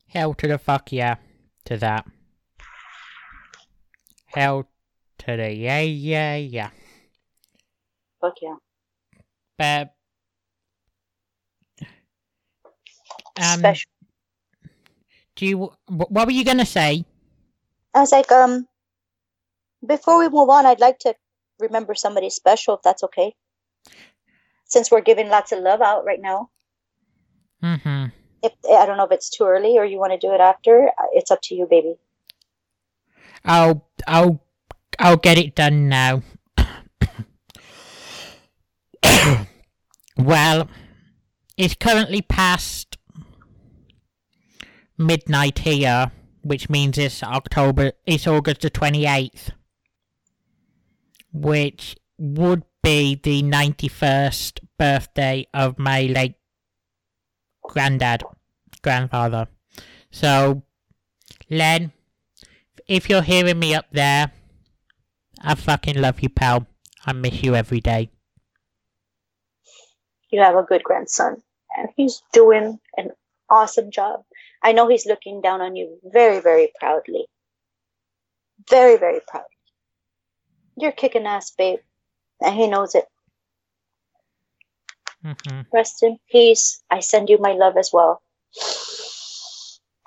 Hell 0.07 0.35
to 0.35 0.47
the 0.47 0.59
fuck 0.59 0.91
yeah 0.91 1.15
to 1.65 1.77
that. 1.77 2.05
Hell 4.27 4.69
to 5.19 5.35
the 5.37 5.51
yeah, 5.51 5.79
yeah, 5.81 6.35
yeah. 6.35 6.69
Fuck 8.21 8.35
yeah. 8.41 8.55
But. 9.57 9.93
Um, 13.41 13.59
Special. 13.59 13.89
do 15.35 15.45
you. 15.47 15.73
What 15.87 16.27
were 16.27 16.31
you 16.31 16.45
gonna 16.45 16.65
say? 16.65 17.05
I 17.95 18.01
was 18.01 18.11
like, 18.11 18.31
um, 18.31 18.67
before 19.85 20.19
we 20.19 20.29
move 20.29 20.49
on, 20.49 20.67
I'd 20.67 20.79
like 20.79 20.99
to 20.99 21.15
remember 21.59 21.95
somebody 21.95 22.29
special, 22.29 22.75
if 22.75 22.81
that's 22.83 23.03
okay. 23.03 23.33
Since 24.73 24.89
we're 24.89 25.01
giving 25.01 25.29
lots 25.29 25.51
of 25.51 25.59
love 25.59 25.81
out 25.81 26.03
right 26.03 26.19
now, 26.19 26.49
Mm 27.63 27.81
hmm. 27.81 28.05
if 28.41 28.53
I 28.69 28.87
don't 28.87 28.97
know 28.97 29.05
if 29.05 29.11
it's 29.11 29.29
too 29.29 29.43
early 29.45 29.77
or 29.77 29.85
you 29.85 29.99
want 29.99 30.13
to 30.13 30.17
do 30.17 30.33
it 30.33 30.41
after, 30.41 30.87
uh, 30.87 31.05
it's 31.13 31.29
up 31.29 31.41
to 31.43 31.53
you, 31.53 31.67
baby. 31.69 31.93
I'll. 33.45 33.87
I'll. 34.07 34.43
I'll 34.97 35.17
get 35.17 35.37
it 35.37 35.53
done 35.53 35.89
now. 35.89 36.23
well, 40.17 40.67
it's 41.55 41.75
currently 41.75 42.23
past 42.23 42.97
midnight 44.97 45.59
here, 45.59 46.11
which 46.41 46.67
means 46.67 46.97
it's 46.97 47.21
October. 47.21 47.91
It's 48.07 48.25
August 48.25 48.61
the 48.61 48.71
twenty 48.71 49.05
eighth, 49.05 49.51
which 51.31 51.95
would 52.17 52.63
be 52.81 53.19
the 53.21 53.43
ninety 53.43 53.87
first 53.87 54.62
birthday 54.77 55.47
of 55.53 55.79
my 55.79 56.03
late 56.03 56.35
granddad, 57.63 58.23
grandfather. 58.81 59.47
So, 60.11 60.63
Len, 61.49 61.91
if 62.87 63.09
you're 63.09 63.21
hearing 63.21 63.59
me 63.59 63.73
up 63.73 63.87
there, 63.91 64.31
I 65.41 65.55
fucking 65.55 65.99
love 65.99 66.21
you, 66.21 66.29
pal. 66.29 66.67
I 67.05 67.13
miss 67.13 67.43
you 67.43 67.55
every 67.55 67.81
day. 67.81 68.11
You 70.29 70.41
have 70.41 70.55
a 70.55 70.63
good 70.63 70.83
grandson, 70.83 71.43
and 71.77 71.89
he's 71.95 72.21
doing 72.31 72.79
an 72.97 73.09
awesome 73.49 73.91
job. 73.91 74.23
I 74.63 74.71
know 74.71 74.87
he's 74.87 75.05
looking 75.05 75.41
down 75.41 75.61
on 75.61 75.75
you 75.75 75.99
very, 76.03 76.39
very 76.39 76.71
proudly. 76.79 77.25
Very, 78.69 78.97
very 78.97 79.19
proud. 79.27 79.43
You're 80.77 80.91
kicking 80.91 81.25
ass, 81.25 81.51
babe, 81.51 81.79
and 82.41 82.55
he 82.55 82.67
knows 82.67 82.95
it. 82.95 83.05
Hmm 85.23 85.61
Rest 85.71 86.03
in 86.03 86.17
peace. 86.29 86.83
I 86.89 86.99
send 86.99 87.29
you 87.29 87.37
my 87.39 87.53
love 87.53 87.77
as 87.77 87.91
well. 87.91 88.21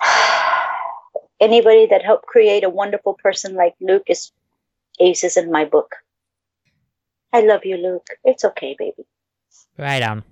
Anybody 1.39 1.87
that 1.87 2.03
helped 2.03 2.25
create 2.25 2.63
a 2.63 2.69
wonderful 2.69 3.15
person 3.21 3.55
like 3.55 3.75
Luke 3.81 4.05
is 4.07 4.31
aces 4.99 5.37
in 5.37 5.51
my 5.51 5.65
book. 5.65 5.95
I 7.33 7.41
love 7.41 7.65
you, 7.65 7.77
Luke. 7.77 8.07
It's 8.23 8.45
okay, 8.45 8.75
baby. 8.77 9.05
Right 9.77 10.01
on. 10.01 10.23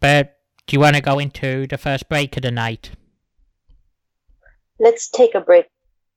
But 0.00 0.36
do 0.66 0.76
you 0.76 0.80
want 0.80 0.96
to 0.96 1.02
go 1.02 1.18
into 1.18 1.66
the 1.66 1.78
first 1.78 2.08
break 2.08 2.36
of 2.36 2.42
the 2.42 2.50
night? 2.50 2.90
Let's 4.78 5.08
take 5.08 5.34
a 5.34 5.40
break, 5.40 5.66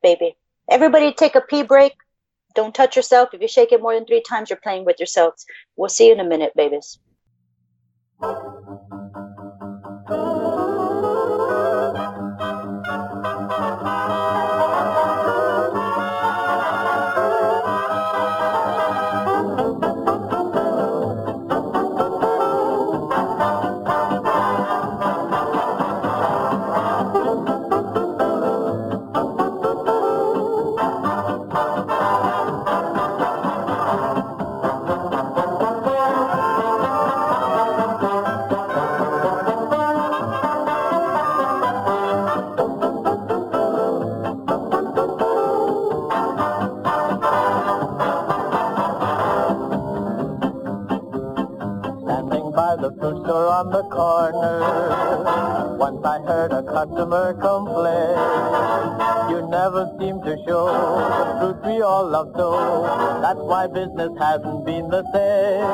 baby. 0.01 0.35
Everybody 0.69 1.13
take 1.13 1.35
a 1.35 1.41
pee 1.41 1.63
break. 1.63 1.93
Don't 2.55 2.73
touch 2.73 2.95
yourself. 2.95 3.29
If 3.33 3.41
you 3.41 3.47
shake 3.47 3.71
it 3.71 3.81
more 3.81 3.93
than 3.93 4.05
three 4.05 4.21
times, 4.21 4.49
you're 4.49 4.59
playing 4.61 4.85
with 4.85 4.99
yourselves. 4.99 5.45
We'll 5.75 5.89
see 5.89 6.07
you 6.07 6.13
in 6.13 6.19
a 6.19 6.23
minute, 6.23 6.53
babies. 6.55 6.99
Thank 8.25 8.37
you. 8.67 8.84
Customer 56.85 57.33
complain. 57.33 58.15
You 59.29 59.47
never 59.49 59.89
seem 59.99 60.21
to 60.21 60.37
show 60.45 60.65
the 60.69 61.25
fruit 61.39 61.57
we 61.65 61.81
all 61.81 62.07
love 62.07 62.31
so. 62.35 62.49
That's 63.21 63.39
why 63.39 63.67
business 63.67 64.11
hasn't 64.19 64.65
been 64.65 64.89
the 64.89 65.03
same. 65.13 65.65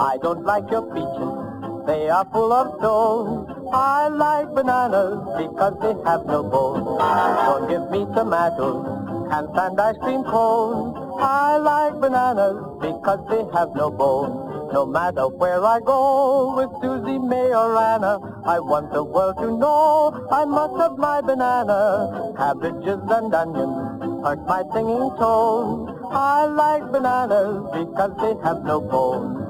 I 0.00 0.16
don't 0.22 0.44
like 0.44 0.70
your 0.70 0.82
peaches, 0.94 1.86
they 1.86 2.08
are 2.08 2.26
full 2.32 2.52
of 2.52 2.78
stones. 2.78 3.50
I 3.72 4.08
like 4.08 4.54
bananas 4.54 5.20
because 5.36 5.74
they 5.82 5.94
have 6.08 6.24
no 6.26 6.42
bones. 6.42 6.98
Don't 6.98 7.68
give 7.68 7.90
me 7.90 8.06
tomatoes, 8.14 9.28
can't 9.30 9.50
stand 9.52 9.80
ice 9.80 9.96
cream 10.00 10.24
cones. 10.24 10.96
I 11.20 11.56
like 11.58 12.00
bananas 12.00 12.56
because 12.80 13.20
they 13.28 13.44
have 13.56 13.74
no 13.74 13.90
bones. 13.90 14.72
No 14.72 14.86
matter 14.86 15.28
where 15.28 15.62
I 15.64 15.78
go, 15.80 16.56
with 16.56 16.70
Susie, 16.82 17.18
May, 17.18 17.54
or 17.54 17.76
Anna, 17.78 18.18
I 18.46 18.60
want 18.60 18.92
the 18.92 19.02
world 19.02 19.38
to 19.38 19.56
know 19.56 20.12
I 20.30 20.44
must 20.44 20.76
have 20.76 20.98
my 20.98 21.22
banana. 21.22 22.34
Cabbages 22.36 23.00
and 23.08 23.32
onions 23.32 24.04
hurt 24.20 24.44
my 24.44 24.62
singing 24.68 25.08
tone. 25.16 25.88
I 26.12 26.44
like 26.44 26.92
bananas 26.92 27.64
because 27.72 28.12
they 28.20 28.36
have 28.44 28.62
no 28.62 28.82
bones. 28.82 29.40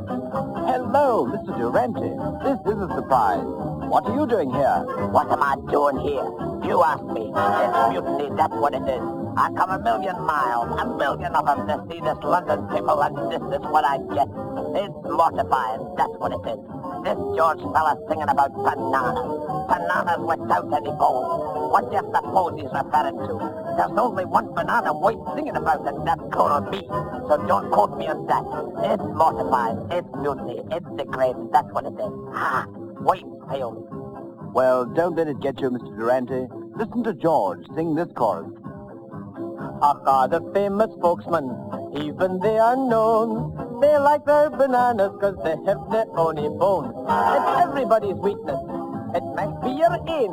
Hello, 0.70 1.26
Mr. 1.26 1.58
Durante. 1.58 2.06
This 2.46 2.60
is 2.70 2.78
a 2.78 2.88
surprise. 2.94 3.42
What 3.90 4.06
are 4.06 4.14
you 4.14 4.26
doing 4.26 4.54
here? 4.54 4.86
What 5.10 5.26
am 5.26 5.42
I 5.42 5.56
doing 5.74 5.98
here? 5.98 6.30
You 6.62 6.84
ask 6.86 7.02
me. 7.02 7.34
It's 7.34 7.78
mutiny, 7.90 8.30
that's 8.38 8.54
what 8.54 8.74
it 8.74 8.86
is. 8.86 9.02
I 9.36 9.50
come 9.58 9.70
a 9.70 9.78
million 9.82 10.22
miles, 10.22 10.70
a 10.80 10.86
million 10.86 11.34
of 11.34 11.46
them 11.46 11.66
to 11.66 11.82
see 11.90 12.00
this 12.00 12.18
London 12.22 12.62
people, 12.70 13.02
and 13.02 13.14
this 13.26 13.42
is 13.42 13.66
what 13.66 13.84
I 13.84 13.98
get. 14.14 14.30
It's 14.78 14.94
mortifying, 15.02 15.82
that's 15.98 16.14
what 16.22 16.30
it 16.30 16.46
is. 16.46 16.73
This 17.04 17.20
George 17.36 17.60
fella 17.60 18.00
singing 18.08 18.30
about 18.30 18.54
bananas. 18.54 19.28
Bananas 19.68 20.20
without 20.24 20.72
any 20.72 20.88
bones. 20.96 21.70
What 21.70 21.90
do 21.90 21.96
you 21.96 22.04
suppose 22.14 22.56
he's 22.56 22.72
referring 22.72 23.18
to? 23.28 23.34
There's 23.76 23.98
only 23.98 24.24
one 24.24 24.54
banana 24.54 24.94
worth 24.94 25.20
singing 25.36 25.54
about, 25.54 25.86
and 25.86 26.06
that's 26.06 26.24
gonna 26.32 26.70
be. 26.70 26.80
So 27.28 27.44
don't 27.46 27.70
quote 27.70 27.98
me 27.98 28.08
on 28.08 28.24
that. 28.28 28.44
It's 28.88 29.04
mortifying, 29.04 29.84
it's 29.90 30.08
mutiny, 30.16 30.62
it's 30.72 30.88
degrading, 30.96 31.50
that's 31.52 31.70
what 31.72 31.84
it 31.84 31.92
is. 31.92 32.14
Ha! 32.32 32.66
Wait, 33.00 33.24
failed. 33.50 33.84
Well, 34.54 34.86
don't 34.86 35.14
let 35.14 35.28
it 35.28 35.40
get 35.40 35.60
you, 35.60 35.68
Mr. 35.68 35.94
Durante. 35.98 36.48
Listen 36.74 37.04
to 37.04 37.12
George 37.12 37.66
sing 37.74 37.94
this 37.94 38.08
chorus. 38.14 38.50
Aha, 39.82 40.26
the 40.26 40.40
famous 40.54 40.90
spokesman, 40.94 41.52
even 41.92 42.38
the 42.40 42.56
are 42.56 42.76
They 43.80 43.98
like 43.98 44.24
their 44.24 44.50
bananas 44.50 45.12
'cause 45.20 45.36
they 45.44 45.54
have 45.66 45.82
their 45.90 46.06
only 46.16 46.48
bones. 46.48 46.94
It's 47.36 47.50
everybody's 47.62 48.18
weakness. 48.26 48.60
It 49.18 49.24
must 49.38 49.56
be 49.64 49.70
your 49.82 49.96
aim. 50.18 50.32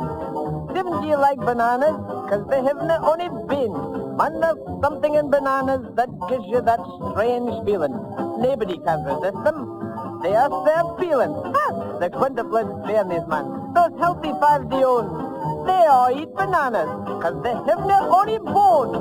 Didn't 0.75 1.03
you 1.09 1.17
like 1.17 1.39
bananas? 1.39 1.97
'Cause 2.29 2.43
they 2.51 2.61
have 2.67 2.81
their 2.87 3.01
only 3.11 3.29
been. 3.51 3.73
Man, 4.19 4.39
there's 4.41 4.61
something 4.83 5.13
in 5.15 5.29
bananas 5.29 5.81
that 5.95 6.09
gives 6.29 6.45
you 6.53 6.61
that 6.61 6.81
strange 6.97 7.53
feeling. 7.65 7.95
Nobody 8.45 8.77
can 8.87 9.03
resist 9.09 9.43
them. 9.43 9.59
They 10.21 10.35
are 10.35 10.49
their 10.67 10.85
feelings. 10.99 11.37
Ha! 11.55 11.65
The 11.99 12.09
quintuplets 12.09 12.73
fairness, 12.85 13.25
man. 13.27 13.73
Those 13.73 13.93
healthy 14.03 14.33
five 14.41 14.69
de 14.69 14.83
they 15.65 15.81
all 15.85 16.11
eat 16.21 16.35
bananas, 16.35 16.89
'cause 17.21 17.37
they 17.43 17.55
have 17.69 17.81
their 17.87 18.03
only 18.19 18.37
bone. 18.37 18.91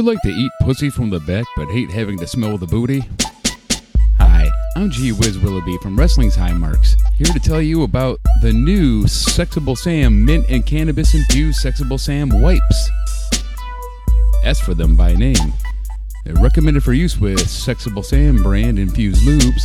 You 0.00 0.06
like 0.06 0.22
to 0.22 0.30
eat 0.30 0.50
pussy 0.62 0.88
from 0.88 1.10
the 1.10 1.20
back 1.20 1.44
but 1.56 1.68
hate 1.68 1.90
having 1.90 2.16
to 2.16 2.26
smell 2.26 2.56
the 2.56 2.66
booty? 2.66 3.04
Hi, 4.16 4.48
I'm 4.74 4.90
G 4.90 5.12
Wiz 5.12 5.38
Willoughby 5.38 5.76
from 5.82 5.94
Wrestling's 5.94 6.34
High 6.34 6.54
Marks, 6.54 6.96
here 7.18 7.26
to 7.26 7.38
tell 7.38 7.60
you 7.60 7.82
about 7.82 8.18
the 8.40 8.50
new 8.50 9.04
Sexable 9.04 9.76
Sam 9.76 10.24
Mint 10.24 10.46
and 10.48 10.64
Cannabis 10.64 11.12
Infused 11.12 11.62
Sexable 11.62 12.00
Sam 12.00 12.30
Wipes. 12.30 12.90
Ask 14.42 14.64
for 14.64 14.72
them 14.72 14.96
by 14.96 15.12
name. 15.12 15.52
They're 16.24 16.42
recommended 16.42 16.82
for 16.82 16.94
use 16.94 17.20
with 17.20 17.40
Sexable 17.40 18.04
Sam 18.04 18.42
brand 18.42 18.78
infused 18.78 19.26
lubes, 19.26 19.64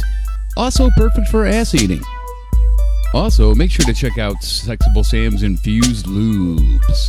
also 0.57 0.89
perfect 0.97 1.29
for 1.29 1.45
ass 1.45 1.73
eating. 1.73 2.01
Also, 3.13 3.55
make 3.55 3.71
sure 3.71 3.85
to 3.85 3.93
check 3.93 4.17
out 4.17 4.35
Sexable 4.41 5.05
Sam's 5.05 5.43
infused 5.43 6.07
lubes. 6.07 7.07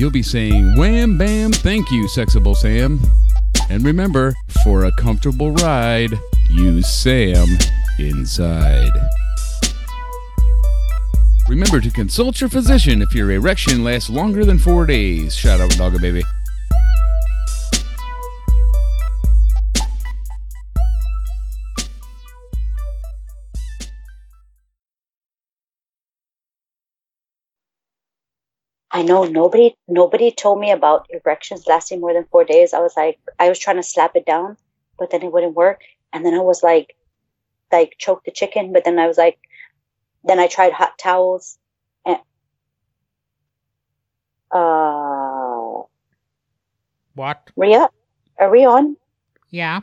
You'll 0.00 0.10
be 0.10 0.22
saying, 0.22 0.78
Wham 0.78 1.18
bam, 1.18 1.52
thank 1.52 1.90
you, 1.90 2.04
Sexable 2.04 2.56
Sam. 2.56 2.98
And 3.68 3.84
remember, 3.84 4.34
for 4.64 4.86
a 4.86 4.92
comfortable 4.92 5.52
ride, 5.52 6.18
use 6.48 6.88
Sam 6.88 7.46
inside. 7.98 8.88
Remember 11.50 11.82
to 11.82 11.90
consult 11.90 12.40
your 12.40 12.48
physician 12.48 13.02
if 13.02 13.14
your 13.14 13.30
erection 13.30 13.84
lasts 13.84 14.08
longer 14.08 14.46
than 14.46 14.58
four 14.58 14.86
days. 14.86 15.36
Shout 15.36 15.60
out, 15.60 15.68
Dogga 15.72 16.00
Baby. 16.00 16.22
I 28.92 29.02
know 29.02 29.24
nobody 29.24 29.76
nobody 29.86 30.32
told 30.32 30.58
me 30.60 30.72
about 30.72 31.06
erections 31.10 31.66
lasting 31.66 32.00
more 32.00 32.12
than 32.12 32.26
four 32.30 32.44
days. 32.44 32.74
I 32.74 32.80
was 32.80 32.96
like, 32.96 33.18
I 33.38 33.48
was 33.48 33.58
trying 33.58 33.76
to 33.76 33.82
slap 33.82 34.16
it 34.16 34.26
down, 34.26 34.56
but 34.98 35.10
then 35.10 35.22
it 35.22 35.32
wouldn't 35.32 35.54
work. 35.54 35.80
And 36.12 36.24
then 36.24 36.34
I 36.34 36.40
was 36.40 36.62
like, 36.62 36.96
like 37.70 37.94
choke 37.98 38.24
the 38.24 38.32
chicken. 38.32 38.72
But 38.72 38.84
then 38.84 38.98
I 38.98 39.06
was 39.06 39.16
like, 39.16 39.38
then 40.24 40.40
I 40.40 40.48
tried 40.48 40.72
hot 40.72 40.98
towels. 40.98 41.56
And 42.04 42.18
uh, 44.50 45.82
What? 47.14 47.50
Ria, 47.56 47.90
are 48.38 48.50
we 48.50 48.64
on? 48.64 48.96
Yeah. 49.50 49.80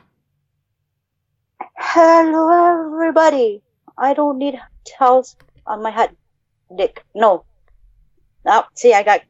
Hello, 1.78 2.92
everybody. 2.92 3.62
I 3.98 4.14
don't 4.14 4.38
need 4.38 4.60
towels 4.86 5.36
on 5.66 5.82
my 5.82 5.92
hot 5.92 6.14
dick. 6.76 7.04
No. 7.16 7.46
Oh, 8.48 8.66
see, 8.74 8.94
I 8.94 9.04
got 9.04 9.22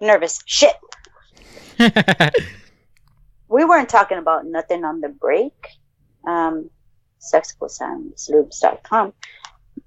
nervous. 0.00 0.38
Shit. 0.44 0.76
we 3.48 3.64
weren't 3.64 3.88
talking 3.88 4.18
about 4.18 4.46
nothing 4.46 4.84
on 4.84 5.00
the 5.00 5.08
break. 5.08 5.54
Um, 6.26 6.70
sexablesamslubes.com 7.20 9.12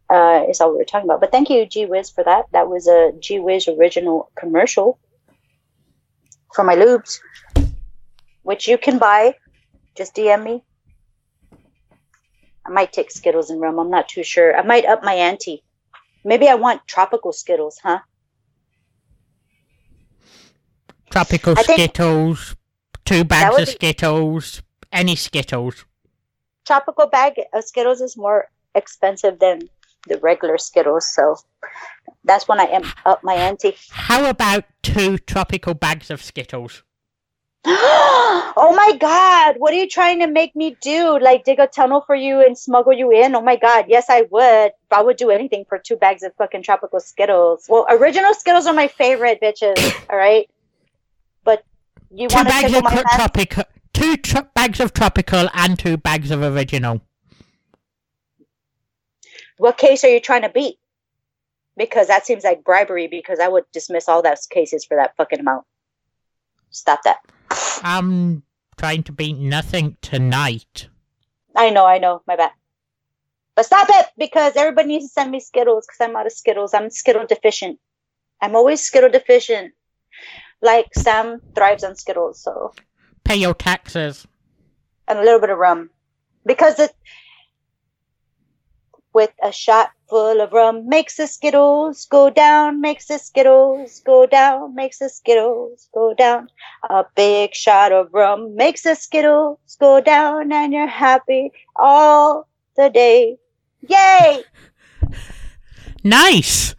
uh, 0.10 0.44
is 0.50 0.60
all 0.60 0.72
we 0.72 0.78
were 0.78 0.86
talking 0.86 1.08
about. 1.08 1.22
But 1.22 1.32
thank 1.32 1.50
you, 1.50 1.66
G 1.66 1.86
Wiz, 1.86 2.10
for 2.10 2.24
that. 2.24 2.46
That 2.52 2.68
was 2.68 2.88
a 2.88 3.12
G 3.20 3.40
Wiz 3.40 3.68
original 3.68 4.32
commercial 4.36 4.98
for 6.54 6.64
my 6.64 6.76
lubes, 6.76 7.20
which 8.44 8.68
you 8.68 8.78
can 8.78 8.98
buy. 8.98 9.36
Just 9.96 10.16
DM 10.16 10.44
me. 10.44 10.64
I 12.66 12.72
might 12.72 12.94
take 12.94 13.12
Skittles 13.12 13.50
and 13.50 13.62
rum. 13.62 13.80
I'm 13.80 13.90
not 13.90 14.08
too 14.08 14.24
sure. 14.24 14.58
I 14.58 14.64
might 14.64 14.86
up 14.86 15.04
my 15.04 15.14
ante. 15.14 15.64
Maybe 16.24 16.48
I 16.48 16.56
want 16.56 16.88
tropical 16.88 17.32
Skittles, 17.32 17.80
huh? 17.82 18.00
Tropical 21.12 21.56
I 21.58 21.64
Skittles, 21.64 22.56
two 23.06 23.24
bags 23.24 23.58
of 23.58 23.66
be- 23.66 23.72
Skittles, 23.72 24.62
any 24.92 25.16
Skittles. 25.16 25.86
Tropical 26.66 27.08
bag 27.08 27.34
of 27.54 27.64
Skittles 27.64 28.02
is 28.02 28.16
more 28.16 28.50
expensive 28.76 29.40
than 29.40 29.70
the 30.08 30.18
regular 30.20 30.58
Skittles, 30.58 31.08
so 31.08 31.38
that's 32.24 32.48
when 32.48 32.60
I 32.60 32.66
am 32.66 32.84
up 33.06 33.24
my 33.24 33.34
ante. 33.34 33.76
How 33.90 34.30
about 34.30 34.66
two 34.84 35.18
tropical 35.18 35.74
bags 35.74 36.12
of 36.12 36.22
Skittles? 36.22 36.84
oh 37.66 38.74
my 38.76 38.98
god, 38.98 39.56
what 39.58 39.74
are 39.74 39.78
you 39.78 39.88
trying 39.88 40.20
to 40.20 40.28
make 40.28 40.56
me 40.56 40.78
do? 40.80 41.20
Like 41.20 41.44
dig 41.44 41.60
a 41.60 41.68
tunnel 41.68 42.02
for 42.02 42.16
you 42.16 42.40
and 42.40 42.58
smuggle 42.58 42.94
you 42.94 43.12
in? 43.12 43.36
Oh 43.36 43.42
my 43.42 43.58
god, 43.58 43.86
yes 43.88 44.06
I 44.10 44.28
would. 44.32 44.72
I 44.92 45.02
would 45.02 45.18
do 45.18 45.30
anything 45.30 45.66
for 45.68 45.78
two 45.78 45.98
bags 45.98 46.24
of 46.24 46.34
fucking 46.36 46.64
tropical 46.64 47.00
Skittles. 47.00 47.66
Well, 47.68 47.86
original 47.90 48.34
Skittles 48.34 48.66
are 48.66 48.74
my 48.74 48.88
favorite 48.88 49.42
bitches, 49.42 49.78
alright? 50.10 50.50
But 50.50 50.59
you 52.12 52.28
Two 52.28 52.44
bags 52.44 52.74
of 52.74 52.84
tro- 52.84 53.04
tropical, 53.16 53.64
two 53.94 54.18
tro- 54.18 54.48
bags 54.56 54.80
of 54.80 54.94
tropical 54.94 55.48
and 55.54 55.78
two 55.78 55.98
bags 55.98 56.32
of 56.32 56.42
original. 56.42 57.02
What 59.58 59.78
case 59.78 60.04
are 60.04 60.10
you 60.10 60.20
trying 60.20 60.44
to 60.44 60.50
beat? 60.50 60.78
Because 61.76 62.08
that 62.08 62.26
seems 62.26 62.44
like 62.44 62.64
bribery 62.64 63.08
because 63.08 63.40
I 63.40 63.48
would 63.48 63.66
dismiss 63.72 64.10
all 64.10 64.22
those 64.22 64.46
cases 64.46 64.86
for 64.86 64.98
that 64.98 65.16
fucking 65.18 65.40
amount. 65.40 65.66
Stop 66.72 67.02
that. 67.04 67.18
I'm 67.84 68.44
trying 68.78 69.04
to 69.04 69.12
beat 69.12 69.38
nothing 69.38 69.98
tonight. 70.02 70.88
I 71.56 71.70
know, 71.70 71.86
I 71.86 71.98
know, 71.98 72.22
my 72.28 72.36
bad. 72.36 72.52
But 73.56 73.66
stop 73.66 73.88
it 73.90 74.08
because 74.18 74.56
everybody 74.56 74.88
needs 74.88 75.08
to 75.08 75.12
send 75.12 75.32
me 75.32 75.40
Skittles 75.40 75.86
because 75.86 76.00
I'm 76.00 76.16
out 76.16 76.26
of 76.26 76.32
Skittles. 76.32 76.74
I'm 76.74 76.90
Skittle 76.90 77.26
deficient. 77.28 77.80
I'm 78.42 78.56
always 78.56 78.82
Skittle 78.82 79.10
deficient. 79.10 79.74
Like 80.62 80.88
Sam 80.94 81.42
thrives 81.56 81.84
on 81.84 81.96
Skittles, 81.96 82.42
so 82.42 82.74
Pay 83.24 83.38
your 83.38 83.54
taxes. 83.54 84.28
and 85.08 85.20
a 85.20 85.24
little 85.24 85.40
bit 85.40 85.50
of 85.50 85.58
rum 85.58 85.90
because 86.46 86.80
it 86.80 86.92
with 89.14 89.32
a 89.42 89.52
shot 89.52 89.90
full 90.08 90.40
of 90.40 90.54
rum 90.54 90.88
makes 90.88 91.18
the 91.18 91.26
Skittles 91.28 92.06
go 92.06 92.30
down, 92.30 92.80
makes 92.80 93.08
the 93.08 93.18
Skittles 93.18 94.02
go 94.06 94.26
down, 94.28 94.76
makes 94.76 95.00
the 95.00 95.10
Skittles 95.10 95.90
go 95.94 96.14
down. 96.14 96.48
A 96.90 97.04
big 97.16 97.56
shot 97.56 97.92
of 97.92 98.14
rum 98.14 98.56
makes 98.56 98.84
the 98.84 98.96
Skittles 98.96 99.58
go 99.80 100.00
down, 100.00 100.52
and 100.52 100.72
you're 100.74 100.88
happy 100.88 101.52
all 101.76 102.48
the 102.78 102.90
day. 102.90 103.38
Yay! 103.88 104.44
Nice. 106.04 106.76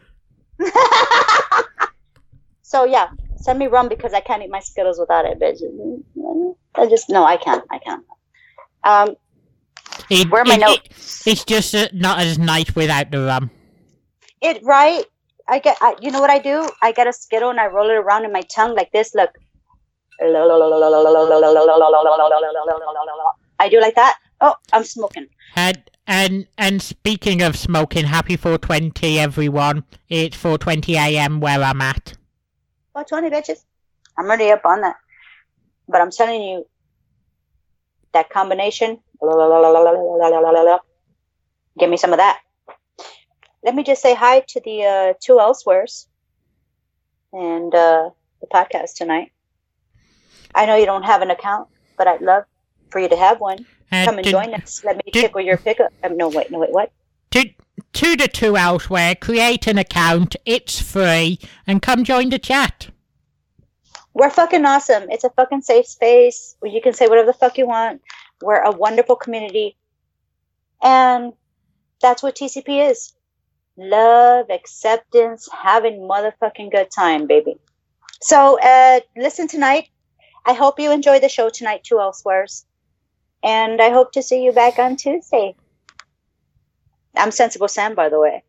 So 2.63 2.85
yeah, 2.85 3.09
send 3.41 3.59
me 3.59 3.67
rum 3.67 3.89
because 3.89 4.13
I 4.15 4.21
can't 4.21 4.43
eat 4.43 4.51
my 4.51 4.61
Skittles 4.61 4.99
without 4.99 5.25
it, 5.25 5.39
bitch. 5.41 5.61
I 6.75 6.87
just 6.89 7.09
no, 7.11 7.25
I 7.25 7.37
can't. 7.37 7.65
I 7.71 7.79
can't. 7.79 8.05
Um, 8.85 9.17
It, 10.09 10.31
Where 10.31 10.43
are 10.43 10.45
my 10.45 10.55
it- 10.55 10.61
notes? 10.61 11.27
it- 11.27 11.33
it's 11.33 11.45
just 11.45 11.75
not 11.95 12.21
as 12.21 12.39
nice 12.39 12.75
without 12.75 13.11
the 13.11 13.21
rum. 13.27 13.51
it 14.41 14.63
right. 14.63 15.05
I 15.49 15.59
get. 15.59 15.77
I, 15.81 15.97
you 16.01 16.11
know 16.13 16.21
what 16.21 16.31
I 16.31 16.39
do? 16.39 16.69
I 16.81 16.93
get 16.93 17.07
a 17.09 17.13
Skittle 17.13 17.51
and 17.51 17.59
I 17.61 17.67
roll 17.67 17.91
it 17.91 17.95
around 17.95 18.25
in 18.25 18.33
my 18.33 18.43
tongue 18.43 18.75
like 18.77 18.91
this. 18.93 19.15
Look. 19.15 19.31
I 23.59 23.69
do 23.69 23.81
like 23.81 23.95
that. 23.97 24.17
Oh, 24.41 24.55
I'm 24.73 24.85
smoking. 24.85 25.27
And 25.57 25.83
and 26.07 26.47
and 26.57 26.81
speaking 26.81 27.43
of 27.43 27.57
smoking, 27.57 28.05
happy 28.05 28.37
420 28.37 29.19
everyone. 29.19 29.85
It's 30.09 30.37
4:20 30.37 30.95
a.m. 30.95 31.41
where 31.41 31.61
I'm 31.63 31.81
at. 31.81 32.15
Oh, 32.95 33.03
20 33.05 33.31
bitches. 33.31 33.65
I'm 34.19 34.27
already 34.27 34.51
up 34.51 34.65
on 34.65 34.81
that. 34.83 34.97
But 35.89 36.01
I'm 36.01 36.11
telling 36.11 36.43
you, 36.43 36.67
that 38.13 38.31
combination. 38.31 38.99
Give 41.79 41.89
me 41.91 41.97
some 41.97 42.13
of 42.13 42.19
that. 42.19 42.41
Let 43.63 43.75
me 43.75 43.83
just 43.85 44.03
say 44.03 44.15
hi 44.15 44.41
to 44.49 44.61
the 44.65 44.85
uh, 44.85 45.13
two 45.21 45.39
elsewheres 45.39 46.09
and 47.33 47.73
uh, 47.75 48.11
the 48.41 48.47
podcast 48.47 48.95
tonight. 48.97 49.33
I 50.55 50.67
know 50.67 50.77
you 50.77 50.87
don't 50.87 51.05
have 51.05 51.23
an 51.23 51.31
account, 51.31 51.69
but 51.97 52.09
I'd 52.09 52.23
love 52.23 52.45
for 52.91 52.99
you 53.01 53.09
to 53.09 53.17
have 53.17 53.41
one. 53.41 53.65
And 53.93 54.07
Come 54.09 54.19
and 54.19 54.25
to- 54.25 54.31
join 54.31 54.55
us. 54.55 54.83
Let 54.85 54.97
me 54.97 55.03
did- 55.13 55.21
tickle 55.23 55.41
your 55.43 55.57
pickup. 55.59 55.93
Um, 56.03 56.17
no, 56.17 56.29
wait, 56.29 56.51
no, 56.51 56.59
wait, 56.59 56.73
what? 56.73 56.91
To, 57.95 58.17
the 58.17 58.29
two 58.29 58.57
elsewhere, 58.57 59.15
create 59.15 59.67
an 59.67 59.79
account. 59.79 60.37
It's 60.47 60.81
free, 60.81 61.39
and 61.67 61.83
come 61.83 62.05
join 62.05 62.31
the 62.31 62.39
chat. 62.39 62.89
We're 64.15 64.31
fucking 64.31 64.65
awesome. 64.65 65.11
It's 65.11 65.25
a 65.25 65.31
fucking 65.31 65.63
safe 65.63 65.87
space 65.87 66.57
you 66.65 66.81
can 66.81 66.93
say 66.93 67.07
whatever 67.07 67.27
the 67.27 67.33
fuck 67.33 67.59
you 67.59 67.67
want. 67.67 68.03
We're 68.43 68.61
a 68.61 68.71
wonderful 68.71 69.17
community. 69.17 69.77
And 70.83 71.33
that's 72.01 72.23
what 72.23 72.37
TCP 72.37 72.91
is. 72.91 73.13
Love, 73.77 74.51
acceptance, 74.51 75.49
having 75.53 76.01
motherfucking 76.01 76.73
good 76.73 76.91
time, 76.91 77.27
baby. 77.27 77.57
So 78.21 78.59
uh, 78.61 79.01
listen 79.17 79.49
tonight. 79.49 79.89
I 80.45 80.55
hope 80.55 80.81
you 80.81 80.91
enjoy 80.91 81.21
the 81.21 81.29
show 81.29 81.51
tonight 81.51 81.85
too, 81.85 81.97
Elsewheres. 81.97 82.65
And 83.43 83.81
I 83.81 83.91
hope 83.91 84.13
to 84.13 84.23
see 84.23 84.43
you 84.43 84.53
back 84.53 84.79
on 84.79 84.97
Tuesday. 84.97 85.55
I'm 87.17 87.31
Sexable 87.31 87.69
Sam, 87.71 87.95
by 87.95 88.09
the 88.09 88.21
way. 88.21 88.43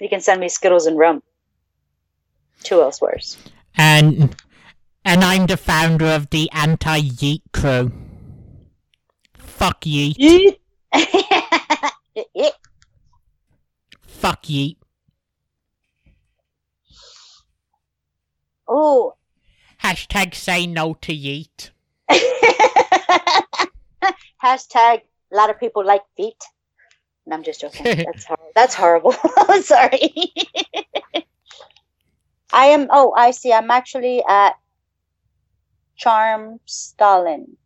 You 0.00 0.08
can 0.08 0.20
send 0.20 0.40
me 0.40 0.48
Skittles 0.48 0.86
and 0.86 0.98
rum. 0.98 1.22
Two 2.62 2.80
Elsewheres. 2.80 3.36
And 3.76 4.34
and 5.04 5.22
I'm 5.22 5.46
the 5.46 5.56
founder 5.56 6.06
of 6.06 6.30
the 6.30 6.50
anti 6.52 7.00
Yeet 7.00 7.42
crew. 7.52 7.92
Fuck 9.34 9.82
Yeet. 9.82 10.16
Yeet. 10.16 10.56
Fuck 14.02 14.44
Yeet. 14.44 14.76
oh, 18.66 19.14
Hashtag 19.82 20.34
say 20.34 20.66
no 20.66 20.94
to 20.94 21.12
Yeet. 21.12 21.70
Hashtag 24.42 25.02
a 25.32 25.36
lot 25.36 25.50
of 25.50 25.60
people 25.60 25.84
like 25.84 26.02
feet. 26.16 26.42
No, 27.26 27.36
I'm 27.36 27.42
just 27.42 27.60
joking. 27.60 27.84
That's 28.04 28.24
horrible. 28.24 28.52
That's 28.54 28.74
horrible. 28.74 29.14
I'm 29.48 29.62
sorry. 29.62 30.12
I 32.52 32.66
am. 32.66 32.88
Oh, 32.90 33.14
I 33.16 33.30
see. 33.30 33.52
I'm 33.52 33.70
actually 33.70 34.22
at 34.28 34.54
Charm 35.96 36.60
Stalin. 36.66 37.56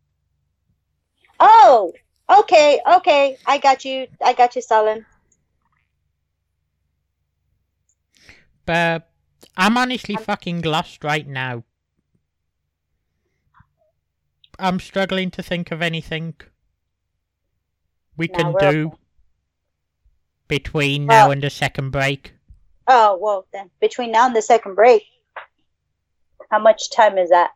Oh, 1.40 1.92
okay, 2.30 2.80
okay. 2.96 3.36
I 3.46 3.58
got 3.58 3.84
you. 3.84 4.06
I 4.24 4.32
got 4.32 4.54
you, 4.54 4.62
Stalin. 4.62 5.04
But 8.64 9.10
I'm 9.56 9.76
honestly 9.76 10.16
fucking 10.16 10.62
lost 10.62 11.02
right 11.02 11.26
now. 11.26 11.64
I'm 14.58 14.80
struggling 14.80 15.30
to 15.32 15.42
think 15.42 15.70
of 15.70 15.80
anything 15.80 16.34
we 18.16 18.28
Now 18.28 18.52
can 18.52 18.72
do 18.72 18.92
between 20.48 21.06
now 21.06 21.24
Well- 21.24 21.32
and 21.32 21.42
the 21.42 21.50
second 21.50 21.90
break. 21.90 22.32
Oh, 22.86 23.18
well, 23.20 23.46
then 23.52 23.70
between 23.80 24.12
now 24.12 24.26
and 24.26 24.34
the 24.34 24.40
second 24.42 24.74
break, 24.74 25.04
how 26.50 26.58
much 26.58 26.90
time 26.90 27.18
is 27.18 27.28
that? 27.30 27.50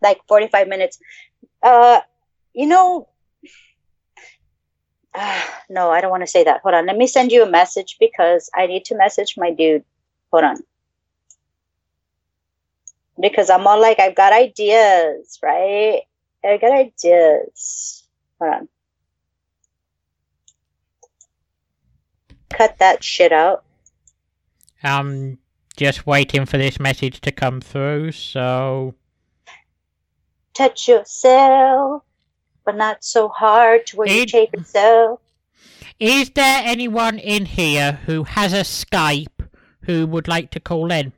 Like 0.00 0.20
45 0.28 0.68
minutes. 0.68 0.98
Uh, 1.62 2.00
you 2.54 2.66
know, 2.66 3.08
Ah, 5.12 5.62
no, 5.68 5.90
I 5.90 6.00
don't 6.00 6.10
want 6.12 6.22
to 6.22 6.26
say 6.28 6.44
that. 6.44 6.60
Hold 6.62 6.74
on. 6.74 6.86
Let 6.86 6.96
me 6.96 7.08
send 7.08 7.32
you 7.32 7.42
a 7.42 7.50
message 7.50 7.96
because 7.98 8.48
I 8.54 8.66
need 8.68 8.84
to 8.86 8.96
message 8.96 9.34
my 9.36 9.50
dude. 9.50 9.84
Hold 10.30 10.44
on. 10.44 10.56
Because 13.18 13.50
I'm 13.50 13.66
all 13.66 13.80
like, 13.80 13.98
I've 13.98 14.14
got 14.14 14.32
ideas, 14.32 15.38
right? 15.42 16.02
I 16.44 16.56
got 16.58 16.72
ideas. 16.72 18.04
Hold 18.40 18.54
on. 18.54 18.68
Cut 22.50 22.78
that 22.78 23.02
shit 23.04 23.32
out. 23.32 23.64
I'm 24.82 25.38
just 25.76 26.06
waiting 26.06 26.46
for 26.46 26.58
this 26.58 26.80
message 26.80 27.20
to 27.22 27.32
come 27.32 27.60
through, 27.60 28.12
so 28.12 28.94
touch 30.54 30.88
yourself, 30.88 32.02
but 32.64 32.76
not 32.76 33.04
so 33.04 33.28
hard 33.28 33.86
to 33.86 33.96
where 33.96 34.08
you 34.08 34.22
It- 34.22 34.32
yourself. 34.54 35.20
is 35.98 36.30
there 36.30 36.62
anyone 36.64 37.18
in 37.18 37.46
here 37.46 38.00
who 38.06 38.24
has 38.24 38.52
a 38.52 38.60
Skype 38.62 39.48
who 39.82 40.06
would 40.06 40.28
like 40.28 40.50
to 40.52 40.60
call 40.60 40.90
in? 40.92 41.12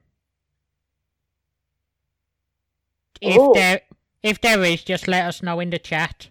If 3.20 3.36
Ooh. 3.38 3.52
there 3.54 3.82
if 4.22 4.40
there 4.40 4.62
is, 4.64 4.84
just 4.84 5.08
let 5.08 5.26
us 5.26 5.42
know 5.42 5.60
in 5.60 5.70
the 5.70 5.78
chat. 5.78 6.28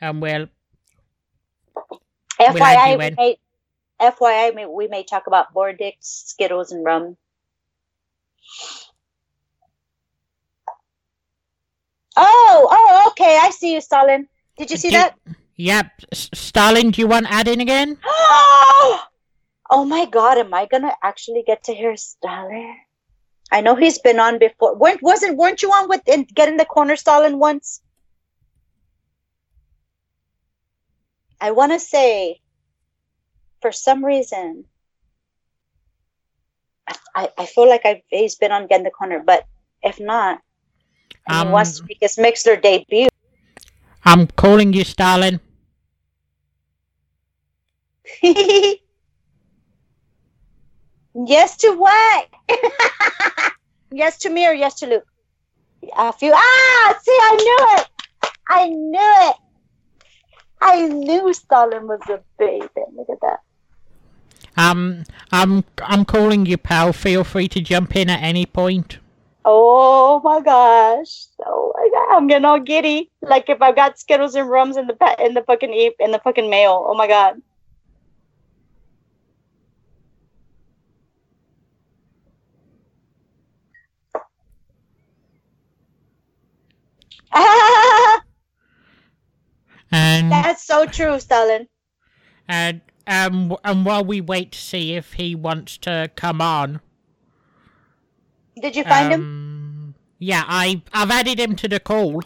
And 0.00 0.20
we'll 0.22 0.48
FYI, 2.40 2.92
you 2.92 2.98
we 2.98 3.04
in. 3.06 3.18
FYI, 4.02 4.68
we 4.68 4.88
may 4.88 5.04
talk 5.04 5.26
about 5.28 5.52
board 5.52 5.78
dicks, 5.78 6.24
Skittles, 6.26 6.72
and 6.72 6.84
rum. 6.84 7.16
Oh, 12.16 12.68
oh, 12.70 13.04
okay. 13.10 13.38
I 13.40 13.50
see 13.50 13.72
you, 13.72 13.80
Stalin. 13.80 14.28
Did 14.58 14.70
you 14.70 14.76
see 14.76 14.90
Did- 14.90 14.98
that? 14.98 15.18
Yep. 15.56 15.86
S- 16.10 16.30
Stalin, 16.34 16.90
do 16.90 17.00
you 17.00 17.06
want 17.06 17.26
adding 17.30 17.60
again? 17.60 17.96
oh 18.04 18.98
my 19.86 20.06
God, 20.06 20.38
am 20.38 20.52
I 20.52 20.66
gonna 20.66 20.92
actually 21.02 21.44
get 21.46 21.64
to 21.64 21.74
hear 21.74 21.96
Stalin? 21.96 22.76
I 23.52 23.60
know 23.60 23.76
he's 23.76 23.98
been 23.98 24.18
on 24.18 24.38
before. 24.38 24.74
weren't 24.74 25.02
wasn't 25.02 25.36
weren't 25.36 25.62
you 25.62 25.70
on 25.70 25.88
with 25.88 26.02
in, 26.08 26.24
get 26.24 26.48
in 26.48 26.56
the 26.56 26.64
corner 26.64 26.96
Stalin 26.96 27.38
once? 27.38 27.80
I 31.40 31.50
want 31.52 31.72
to 31.72 31.78
say, 31.78 32.40
for 33.62 33.72
some 33.72 34.04
reason, 34.04 34.64
I, 37.14 37.28
I, 37.38 37.46
feel 37.46 37.68
like 37.68 37.86
I've 37.86 38.02
he's 38.08 38.34
been 38.34 38.52
on 38.52 38.66
get 38.66 38.78
in 38.78 38.84
the 38.84 38.90
corner, 38.90 39.22
but 39.24 39.44
if 39.82 40.00
not, 40.00 40.40
and 41.28 41.46
he 41.48 41.52
wants 41.52 41.76
to 41.76 41.82
Um, 41.82 41.86
make 41.88 41.98
his 42.00 42.16
Mixlr 42.16 42.60
debut. 42.60 43.08
I'm 44.04 44.26
calling 44.26 44.72
you 44.72 44.84
Stalin. 44.84 45.40
yes 48.22 48.76
to 51.58 51.70
what? 51.76 52.28
yes 53.92 54.18
to 54.18 54.30
me 54.30 54.46
or 54.46 54.52
yes 54.52 54.74
to 54.80 54.86
Luke? 54.86 55.06
A 55.96 56.12
few. 56.12 56.32
Ah, 56.34 56.98
see, 57.02 57.18
I 57.20 57.36
knew 57.36 57.58
it. 57.78 57.88
I 58.48 58.68
knew 58.68 59.28
it. 59.30 59.36
I 60.60 60.86
knew 60.88 61.32
Stalin 61.32 61.86
was 61.88 62.00
a 62.08 62.20
baby. 62.38 62.68
Look 62.94 63.08
at 63.10 63.20
that. 63.20 63.40
Um, 64.56 65.04
I'm 65.30 65.64
I'm 65.82 66.04
calling 66.04 66.46
you, 66.46 66.56
pal. 66.58 66.92
Feel 66.92 67.24
free 67.24 67.48
to 67.48 67.60
jump 67.60 67.96
in 67.96 68.10
at 68.10 68.22
any 68.22 68.46
point. 68.46 68.98
Oh 69.44 70.20
my 70.22 70.40
gosh. 70.40 71.26
Oh 71.44 71.72
my 71.76 71.88
god. 71.90 72.16
I'm 72.16 72.26
getting 72.28 72.44
all 72.44 72.60
giddy. 72.60 73.10
Like 73.22 73.48
if 73.48 73.60
I've 73.62 73.76
got 73.76 73.98
Skittles 73.98 74.34
and 74.34 74.48
rums 74.48 74.76
in 74.76 74.86
the 74.86 74.94
pa- 74.94 75.16
in 75.18 75.34
the 75.34 75.42
fucking 75.42 75.72
e- 75.72 75.94
in 75.98 76.10
the 76.12 76.18
fucking 76.20 76.48
mail. 76.50 76.84
Oh 76.86 76.94
my 76.94 77.08
god. 77.08 77.40
And 89.90 90.30
That's 90.32 90.64
so 90.64 90.86
true, 90.86 91.18
Stalin. 91.20 91.68
and 92.48 92.80
um 93.06 93.56
and 93.64 93.84
while 93.84 94.04
we 94.04 94.20
wait 94.20 94.52
to 94.52 94.58
see 94.58 94.94
if 94.94 95.14
he 95.14 95.34
wants 95.34 95.76
to 95.78 96.10
come 96.16 96.40
on, 96.40 96.80
Did 98.60 98.76
you 98.76 98.84
find 98.84 99.12
him? 99.12 99.20
um, 99.20 99.94
yeah, 100.18 100.44
I 100.46 100.82
I've 100.92 101.10
added 101.10 101.38
him 101.40 101.56
to 101.56 101.68
the 101.68 101.80
call. 101.80 102.22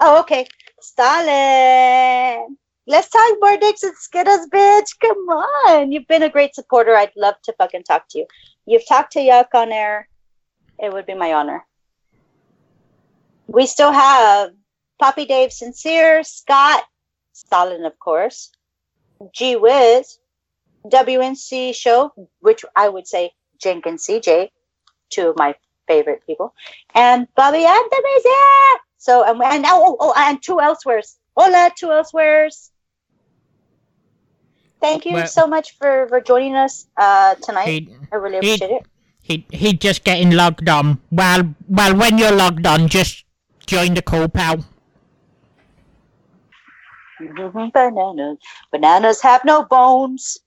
Oh, 0.00 0.20
okay. 0.20 0.46
Stalin. 0.80 2.56
Let's 2.86 3.10
talk 3.10 3.36
more 3.40 3.56
dicks 3.58 3.82
and 3.82 3.94
skittles, 3.96 4.48
bitch. 4.48 4.98
Come 5.00 5.28
on. 5.28 5.92
You've 5.92 6.06
been 6.06 6.22
a 6.22 6.30
great 6.30 6.54
supporter. 6.54 6.94
I'd 6.96 7.12
love 7.16 7.34
to 7.44 7.52
fucking 7.58 7.82
talk 7.82 8.08
to 8.10 8.18
you. 8.20 8.26
You've 8.64 8.86
talked 8.86 9.12
to 9.12 9.20
Yuck 9.20 9.48
on 9.54 9.72
air. 9.72 10.08
It 10.78 10.92
would 10.92 11.04
be 11.04 11.14
my 11.14 11.32
honor. 11.34 11.66
We 13.46 13.66
still 13.66 13.92
have 13.92 14.50
Poppy 15.00 15.26
Dave 15.26 15.52
Sincere, 15.52 16.22
Scott, 16.22 16.84
Stalin, 17.32 17.84
of 17.84 17.98
course, 17.98 18.50
G 19.32 19.56
Wiz, 19.56 20.18
WNC 20.86 21.74
Show, 21.74 22.12
which 22.40 22.64
I 22.76 22.88
would 22.88 23.06
say 23.06 23.32
Jenkins 23.60 24.06
CJ, 24.06 24.50
two 25.10 25.28
of 25.30 25.36
my 25.36 25.54
favorite 25.86 26.22
people, 26.26 26.54
and 26.94 27.26
Bobby 27.34 27.64
Anthem 27.64 28.04
is 28.16 28.22
here. 28.22 28.78
So 28.98 29.24
and 29.24 29.40
and 29.42 29.64
oh, 29.66 29.96
oh, 30.00 30.12
oh 30.12 30.14
and 30.16 30.42
two 30.42 30.60
elsewheres. 30.60 31.16
Hola, 31.36 31.70
two 31.76 31.90
elsewheres. 31.92 32.70
Thank 34.80 35.06
you 35.06 35.14
Well- 35.14 35.26
so 35.26 35.46
much 35.46 35.76
for 35.78 36.06
for 36.08 36.20
joining 36.20 36.54
us 36.54 36.86
uh 36.96 37.34
tonight. 37.36 37.66
He 37.68 37.96
I 38.12 38.16
really 38.16 38.38
he- 38.46 38.54
appreciate 38.54 38.70
it. 38.70 38.86
he 39.22 39.46
he 39.50 39.72
just 39.72 40.04
getting 40.04 40.30
logged 40.30 40.68
on. 40.68 41.00
Well, 41.10 41.54
well, 41.68 41.96
when 41.96 42.18
you're 42.18 42.32
logged 42.34 42.66
on, 42.66 42.88
just 42.88 43.24
join 43.66 43.94
the 43.94 44.02
call, 44.02 44.28
pal. 44.28 44.64
Mhm, 47.20 47.72
Bananas. 47.72 48.38
Bananas 48.70 49.20
have 49.22 49.44
no 49.44 49.64
bones. 49.64 50.38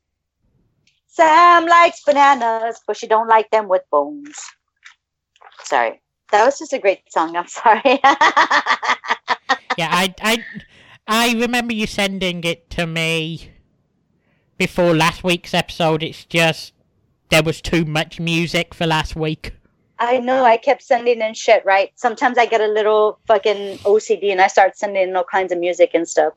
Sam 1.07 1.65
likes 1.65 2.03
bananas, 2.03 2.79
but 2.87 2.95
she 2.95 3.07
don't 3.07 3.27
like 3.27 3.49
them 3.51 3.67
with 3.67 3.81
bones. 3.91 4.39
Sorry. 5.63 6.01
That 6.31 6.45
was 6.45 6.59
just 6.59 6.71
a 6.73 6.79
great 6.79 7.11
song. 7.11 7.35
I'm 7.35 7.47
sorry. 7.61 7.99
Yeah, 9.77 9.89
I 9.91 10.13
I 10.21 10.45
I 11.07 11.33
remember 11.33 11.73
you 11.73 11.87
sending 11.87 12.43
it 12.43 12.69
to 12.71 12.87
me 12.87 13.51
before 14.57 14.95
last 14.95 15.23
week's 15.23 15.53
episode. 15.53 16.03
It's 16.03 16.23
just 16.25 16.73
there 17.29 17.43
was 17.43 17.61
too 17.61 17.83
much 17.85 18.19
music 18.19 18.73
for 18.73 18.87
last 18.87 19.15
week. 19.15 19.53
I 19.99 20.19
know 20.19 20.43
I 20.45 20.57
kept 20.57 20.81
sending 20.81 21.21
in 21.21 21.33
shit, 21.33 21.63
right? 21.65 21.91
Sometimes 21.95 22.37
I 22.37 22.45
get 22.45 22.61
a 22.61 22.67
little 22.67 23.19
fucking 23.27 23.77
OCD 23.79 24.31
and 24.31 24.41
I 24.41 24.47
start 24.47 24.77
sending 24.77 25.09
in 25.09 25.15
all 25.15 25.23
kinds 25.23 25.51
of 25.51 25.59
music 25.59 25.91
and 25.93 26.07
stuff. 26.07 26.33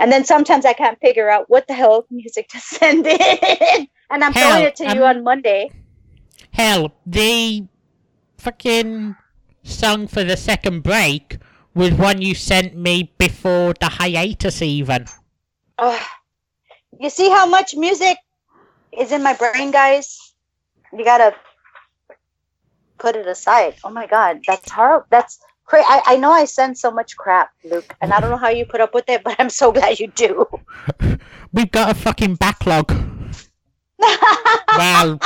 And 0.00 0.10
then 0.10 0.24
sometimes 0.24 0.64
I 0.64 0.72
can't 0.72 0.98
figure 0.98 1.30
out 1.30 1.48
what 1.48 1.68
the 1.68 1.74
hell 1.74 2.06
music 2.10 2.48
to 2.48 2.58
send 2.60 3.06
in. 3.06 3.86
And 4.10 4.24
I'm 4.24 4.32
throwing 4.32 4.64
it 4.64 4.76
to 4.76 4.84
you 4.84 5.04
I'm- 5.04 5.18
on 5.18 5.24
Monday. 5.24 5.70
Hell, 6.52 6.92
the 7.06 7.64
fucking 8.38 9.14
song 9.62 10.08
for 10.08 10.24
the 10.24 10.36
second 10.36 10.82
break 10.82 11.36
was 11.74 11.92
one 11.92 12.20
you 12.20 12.34
sent 12.34 12.74
me 12.74 13.12
before 13.18 13.74
the 13.78 13.88
hiatus 13.88 14.60
even. 14.60 15.06
Ugh. 15.78 16.02
You 16.98 17.08
see 17.08 17.30
how 17.30 17.46
much 17.46 17.76
music 17.76 18.18
is 18.98 19.12
in 19.12 19.22
my 19.22 19.34
brain, 19.34 19.70
guys? 19.70 20.18
You 20.92 21.04
gotta 21.04 21.34
put 22.98 23.14
it 23.16 23.26
aside. 23.26 23.76
Oh 23.84 23.90
my 23.90 24.06
god, 24.06 24.40
that's 24.46 24.70
horrible. 24.70 25.06
That's 25.10 25.38
I, 25.78 26.02
I 26.06 26.16
know 26.16 26.32
I 26.32 26.44
send 26.44 26.76
so 26.76 26.90
much 26.90 27.16
crap, 27.16 27.50
Luke, 27.64 27.94
and 28.00 28.12
I 28.12 28.20
don't 28.20 28.30
know 28.30 28.36
how 28.36 28.48
you 28.48 28.64
put 28.64 28.80
up 28.80 28.94
with 28.94 29.08
it, 29.08 29.22
but 29.22 29.36
I'm 29.38 29.50
so 29.50 29.70
glad 29.72 30.00
you 30.00 30.08
do. 30.08 30.46
We've 31.52 31.70
got 31.70 31.90
a 31.90 31.94
fucking 31.94 32.36
backlog. 32.36 32.90
well, 34.76 35.18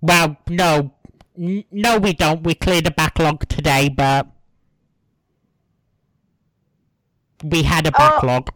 well, 0.00 0.36
no, 0.48 0.92
no, 1.36 1.98
we 1.98 2.12
don't. 2.12 2.42
We 2.42 2.54
cleared 2.54 2.84
the 2.84 2.90
backlog 2.90 3.48
today, 3.48 3.88
but 3.88 4.26
we 7.44 7.62
had 7.62 7.86
a 7.86 7.90
Oh. 7.90 7.98
backlog. 7.98 8.50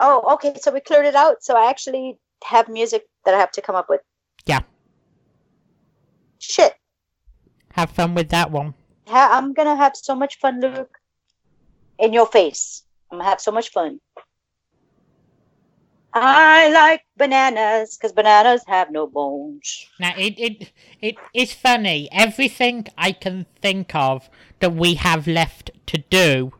oh, 0.00 0.34
okay, 0.34 0.54
so 0.60 0.70
we 0.70 0.80
cleared 0.80 1.06
it 1.06 1.14
out. 1.14 1.42
So 1.42 1.56
I 1.56 1.70
actually 1.70 2.18
have 2.44 2.68
music 2.68 3.04
that 3.24 3.34
I 3.34 3.38
have 3.38 3.52
to 3.52 3.62
come 3.62 3.74
up 3.74 3.88
with. 3.88 4.00
Yeah. 4.44 4.60
Shit. 6.38 6.74
Have 7.72 7.90
fun 7.90 8.14
with 8.14 8.28
that 8.28 8.50
one. 8.50 8.74
Ha- 9.08 9.30
I'm 9.32 9.52
gonna 9.52 9.76
have 9.76 9.96
so 9.96 10.14
much 10.14 10.38
fun, 10.38 10.60
Luke. 10.60 10.98
In 11.98 12.12
your 12.12 12.26
face. 12.26 12.82
I'm 13.10 13.18
gonna 13.18 13.30
have 13.30 13.40
so 13.40 13.52
much 13.52 13.70
fun. 13.70 14.00
I 16.12 16.70
like 16.70 17.02
bananas 17.16 17.96
because 17.96 18.12
bananas 18.12 18.62
have 18.68 18.90
no 18.90 19.06
bones. 19.06 19.86
Now 19.98 20.14
it 20.16 20.38
it 20.38 20.72
it 21.00 21.16
is 21.34 21.52
funny. 21.52 22.08
Everything 22.12 22.86
I 22.96 23.12
can 23.12 23.46
think 23.60 23.94
of 23.94 24.30
that 24.60 24.74
we 24.74 24.94
have 24.94 25.26
left 25.26 25.70
to 25.86 25.98
do 25.98 26.52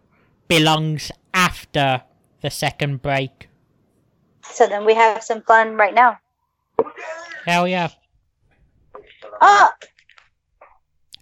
belongs 0.49 1.13
after 1.33 2.03
the 2.43 2.51
second 2.51 3.03
break. 3.03 3.49
So 4.43 4.67
then 4.67 4.85
we 4.85 4.95
have 4.95 5.23
some 5.23 5.43
fun 5.43 5.77
right 5.77 5.95
now. 5.95 6.19
Hell 7.47 7.69
yeah! 7.69 7.89
Oh, 9.41 9.71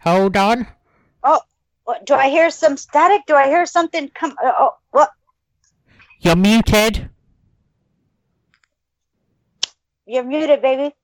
Hold 0.02 0.36
on. 0.36 0.66
What- 1.92 2.06
do 2.06 2.14
I 2.14 2.30
hear 2.30 2.48
some 2.48 2.78
static? 2.78 3.20
Do 3.26 3.34
I 3.34 3.48
hear 3.48 3.66
something 3.66 4.08
come? 4.14 4.34
Uh, 4.42 4.52
oh, 4.58 4.76
what? 4.92 5.10
You're 6.20 6.36
muted. 6.36 7.10
You're 10.06 10.24
muted, 10.24 10.62
baby. 10.62 10.94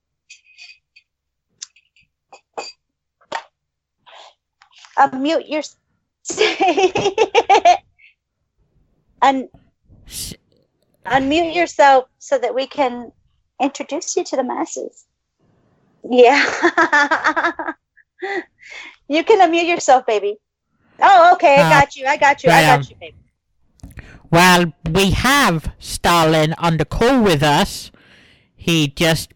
Unmute 4.97 5.49
your. 5.49 5.63
Un- 9.23 9.49
unmute 11.05 11.55
yourself 11.55 12.09
so 12.19 12.39
that 12.39 12.55
we 12.55 12.67
can 12.67 13.13
introduce 13.61 14.17
you 14.17 14.25
to 14.25 14.37
the 14.37 14.45
masses. 14.45 15.05
Yeah. 16.09 16.43
you 19.09 19.25
can 19.25 19.41
unmute 19.41 19.69
yourself, 19.69 20.07
baby. 20.07 20.39
Oh, 21.01 21.33
okay. 21.35 21.57
I 21.57 21.67
Uh, 21.67 21.71
got 21.71 21.97
you. 21.97 22.07
I 22.07 22.17
got 22.17 22.43
you. 22.45 22.51
I 22.51 22.63
got 22.63 22.91
you, 22.91 22.97
baby. 22.97 23.17
Well, 24.31 24.73
we 24.91 25.11
have 25.13 25.73
Stalin 25.79 26.55
on 26.59 26.77
the 26.77 26.85
call 26.85 27.23
with 27.23 27.43
us. 27.43 27.91
He 28.57 28.89
just 28.89 29.33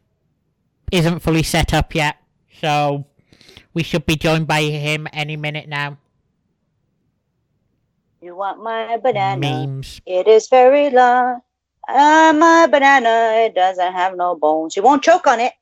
isn't 0.90 1.20
fully 1.20 1.42
set 1.42 1.72
up 1.72 1.94
yet, 1.94 2.16
so 2.60 3.06
we 3.72 3.82
should 3.82 4.04
be 4.04 4.16
joined 4.16 4.46
by 4.46 4.62
him 4.62 5.08
any 5.12 5.36
minute 5.36 5.68
now. 5.68 5.96
You 8.20 8.36
want 8.36 8.62
my 8.62 8.98
banana? 8.98 9.40
Memes. 9.40 10.00
It 10.04 10.28
is 10.28 10.48
very 10.48 10.90
long. 10.90 11.40
Ah, 11.88 12.32
my 12.36 12.66
banana, 12.66 13.44
it 13.46 13.54
doesn't 13.54 13.92
have 13.92 14.16
no 14.16 14.36
bones. 14.36 14.76
You 14.76 14.82
won't 14.82 15.02
choke 15.02 15.26
on 15.26 15.40
it. 15.40 15.54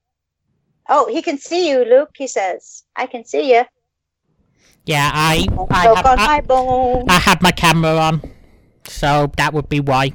Oh, 0.88 1.06
he 1.08 1.22
can 1.22 1.38
see 1.38 1.70
you, 1.70 1.84
Luke. 1.84 2.10
He 2.16 2.26
says, 2.26 2.84
"I 2.96 3.06
can 3.06 3.24
see 3.24 3.54
you." 3.54 3.64
Yeah, 4.90 5.08
I 5.14 5.46
I 5.70 5.86
have, 5.86 6.04
on 6.04 6.18
I, 6.18 6.26
my 6.26 6.40
bones. 6.40 7.06
I 7.08 7.18
had 7.20 7.40
my 7.42 7.52
camera 7.52 7.94
on, 7.96 8.22
so 8.82 9.30
that 9.36 9.54
would 9.54 9.68
be 9.68 9.78
why. 9.78 10.10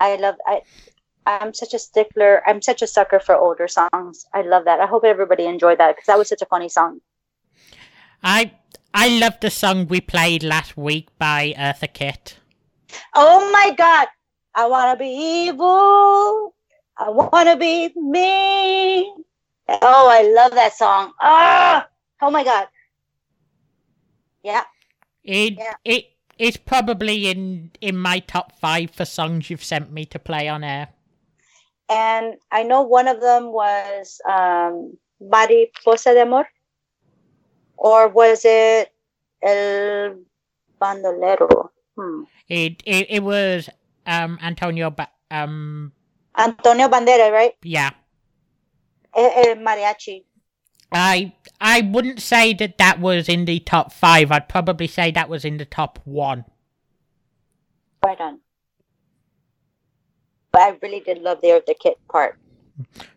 I 0.00 0.16
love. 0.16 0.36
I. 0.46 0.62
I'm 1.26 1.52
such 1.52 1.74
a 1.74 1.78
stickler. 1.78 2.42
I'm 2.48 2.62
such 2.62 2.80
a 2.80 2.86
sucker 2.86 3.20
for 3.20 3.36
older 3.36 3.68
songs. 3.68 4.24
I 4.32 4.40
love 4.40 4.64
that. 4.64 4.80
I 4.80 4.86
hope 4.86 5.04
everybody 5.04 5.44
enjoyed 5.44 5.76
that 5.78 5.96
because 5.96 6.06
that 6.06 6.16
was 6.16 6.28
such 6.28 6.40
a 6.40 6.46
funny 6.46 6.70
song. 6.70 7.00
I 8.22 8.52
I 8.94 9.20
love 9.20 9.34
the 9.42 9.50
song 9.50 9.86
we 9.86 10.00
played 10.00 10.42
last 10.42 10.78
week 10.78 11.08
by 11.18 11.52
Eartha 11.58 11.92
Kitt. 11.92 12.38
Oh 13.14 13.52
my 13.52 13.74
God! 13.76 14.08
I 14.54 14.66
wanna 14.66 14.96
be 14.96 15.12
evil. 15.44 16.54
I 16.96 17.10
wanna 17.10 17.56
be 17.58 17.92
me. 17.96 19.12
Oh, 19.82 20.08
I 20.10 20.22
love 20.22 20.52
that 20.52 20.74
song. 20.76 21.12
Ah! 21.20 21.88
Oh 22.22 22.30
my 22.30 22.44
God! 22.44 22.68
Yeah. 24.42 24.64
It 25.24 25.54
Yeah. 25.58 25.74
it 25.84 26.06
it's 26.38 26.56
probably 26.56 27.28
in 27.28 27.70
in 27.80 27.96
my 27.96 28.20
top 28.20 28.58
five 28.58 28.90
for 28.90 29.04
songs 29.04 29.50
you've 29.50 29.64
sent 29.64 29.92
me 29.92 30.04
to 30.06 30.18
play 30.18 30.48
on 30.48 30.64
air. 30.64 30.88
and 31.90 32.36
I 32.52 32.62
know 32.62 32.82
one 32.82 33.08
of 33.08 33.20
them 33.20 33.52
was 33.52 34.20
um, 34.28 34.96
Mariposa 35.20 36.14
de 36.14 36.22
Amor, 36.22 36.46
or 37.76 38.08
was 38.08 38.42
it 38.44 38.92
El 39.42 40.16
Bandolero? 40.80 41.70
Hmm. 41.96 42.24
It 42.48 42.82
it, 42.86 43.06
it 43.10 43.22
was 43.22 43.68
um 44.06 44.38
Antonio 44.42 44.90
ba- 44.90 45.10
um 45.30 45.92
Antonio 46.36 46.88
Bandera, 46.88 47.30
right? 47.32 47.54
yeah. 47.62 47.90
El, 49.14 49.30
el 49.50 49.56
mariachi. 49.56 50.24
I 50.92 51.32
I 51.60 51.82
wouldn't 51.82 52.20
say 52.20 52.52
that 52.54 52.78
that 52.78 52.98
was 53.00 53.28
in 53.28 53.44
the 53.44 53.60
top 53.60 53.92
five. 53.92 54.32
I'd 54.32 54.48
probably 54.48 54.86
say 54.88 55.10
that 55.12 55.28
was 55.28 55.44
in 55.44 55.56
the 55.58 55.64
top 55.64 55.98
one. 56.04 56.44
Right 58.04 58.20
on. 58.20 58.40
But 60.52 60.62
I 60.62 60.78
really 60.82 61.00
did 61.00 61.18
love 61.22 61.40
the 61.42 61.62
the 61.66 61.74
kit 61.74 61.98
part. 62.10 62.38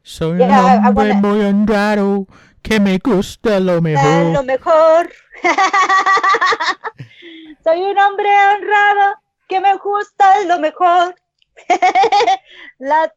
Soy 0.04 0.38
Yeah, 0.38 0.62
I- 0.62 0.74
I 0.74 0.78
un 0.78 0.84
hombre 0.86 1.10
wanna- 1.10 1.22
muy 1.22 1.40
honrado 1.46 2.28
que 2.64 2.80
me 2.80 2.98
gusta 3.00 3.60
lo 3.60 3.78
Eh, 3.78 3.82
mejor. 3.82 4.34
lo 4.34 4.44
mejor. 4.44 5.12
Soy 7.64 7.82
un 7.82 7.98
hombre 7.98 8.28
honrado 8.30 9.16
que 9.48 9.60
me 9.62 9.76
gusta 9.78 10.44
lo 10.46 10.60
mejor. 10.60 11.16
La, 12.80 13.10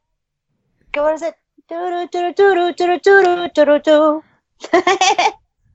¿qué 0.92 1.00
was 1.00 1.22
it? 1.22 1.34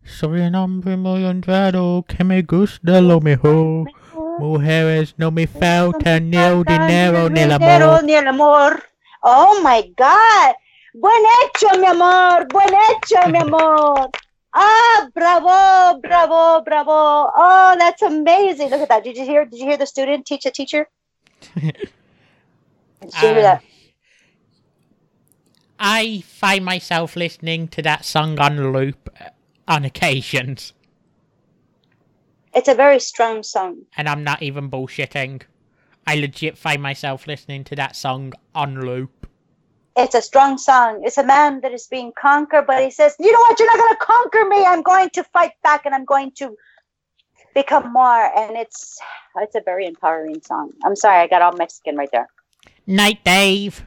Soy 0.06 0.40
un 0.40 0.56
hombre 0.56 0.96
muy 0.96 1.26
honrado 1.26 2.06
que 2.08 2.24
me 2.24 2.44
gusta 2.44 3.02
lo 3.02 3.20
mejor. 3.20 3.92
Mujeres 4.40 5.16
no 5.18 5.32
me 5.32 5.48
faltan 5.48 6.30
ni 6.30 6.38
el 6.38 6.64
dinero 6.64 7.30
ni 7.30 7.42
el 7.42 7.52
amor. 7.52 8.04
ni 8.06 8.14
el 8.14 8.28
amor. 8.28 8.84
Oh 9.22 9.60
my 9.64 9.94
God. 9.98 10.56
Buen 10.94 11.24
hecho, 11.44 11.78
mi 11.78 11.88
amor. 11.88 12.48
Buen 12.48 12.70
hecho, 12.70 13.28
mi 13.30 13.40
amor. 13.40 14.10
Ah, 14.54 15.10
bravo, 15.14 16.00
bravo, 16.00 16.64
bravo. 16.64 17.32
Oh, 17.36 17.76
that's 17.78 18.02
amazing. 18.02 18.70
Look 18.70 18.82
at 18.82 18.88
that. 18.88 19.04
Did 19.04 19.18
you 19.18 19.26
hear? 19.26 19.44
Did 19.46 19.60
you 19.60 19.66
hear 19.66 19.78
the 19.78 19.86
student 19.86 20.26
teach 20.26 20.46
a 20.46 20.52
teacher? 20.52 20.88
Did 21.56 21.74
you 23.02 23.20
hear 23.20 23.42
that? 23.42 23.62
I 25.84 26.22
find 26.28 26.64
myself 26.64 27.16
listening 27.16 27.68
to 27.70 27.82
that 27.82 28.06
song 28.06 28.40
on 28.40 28.72
loop 28.72 29.10
uh, 29.20 29.30
on 29.68 29.84
occasions, 29.84 30.74
It's 32.54 32.68
a 32.68 32.76
very 32.76 33.00
strong 33.00 33.42
song. 33.42 33.86
and 33.98 34.08
I'm 34.08 34.24
not 34.24 34.44
even 34.44 34.70
bullshitting. 34.70 35.42
I 36.06 36.16
legit 36.16 36.58
find 36.58 36.82
myself 36.84 37.26
listening 37.26 37.64
to 37.66 37.76
that 37.78 37.96
song 37.96 38.34
on 38.54 38.80
loop. 38.82 39.28
It's 39.96 40.14
a 40.16 40.22
strong 40.22 40.58
song. 40.58 41.02
It's 41.04 41.18
a 41.18 41.24
man 41.24 41.62
that 41.62 41.74
is 41.74 41.88
being 41.88 42.12
conquered, 42.20 42.66
but 42.68 42.82
he 42.84 42.92
says, 42.92 43.16
"You 43.20 43.32
know 43.32 43.40
what? 43.40 43.60
You're 43.60 43.68
not 43.68 43.78
going 43.78 43.96
to 43.98 44.06
conquer 44.06 44.46
me. 44.46 44.64
I'm 44.64 44.84
going 44.84 45.10
to 45.12 45.24
fight 45.26 45.54
back, 45.64 45.86
and 45.86 45.96
I'm 45.96 46.06
going 46.06 46.32
to 46.38 46.56
become 47.56 47.92
more." 47.92 48.24
And 48.38 48.56
it's 48.56 49.00
it's 49.38 49.56
a 49.56 49.62
very 49.62 49.86
empowering 49.88 50.42
song. 50.44 50.72
I'm 50.86 50.96
sorry, 50.96 51.20
I 51.24 51.28
got 51.28 51.42
all 51.42 51.54
Mexican 51.54 51.98
right 51.98 52.10
there. 52.12 52.28
Night, 52.88 53.24
Dave. 53.24 53.86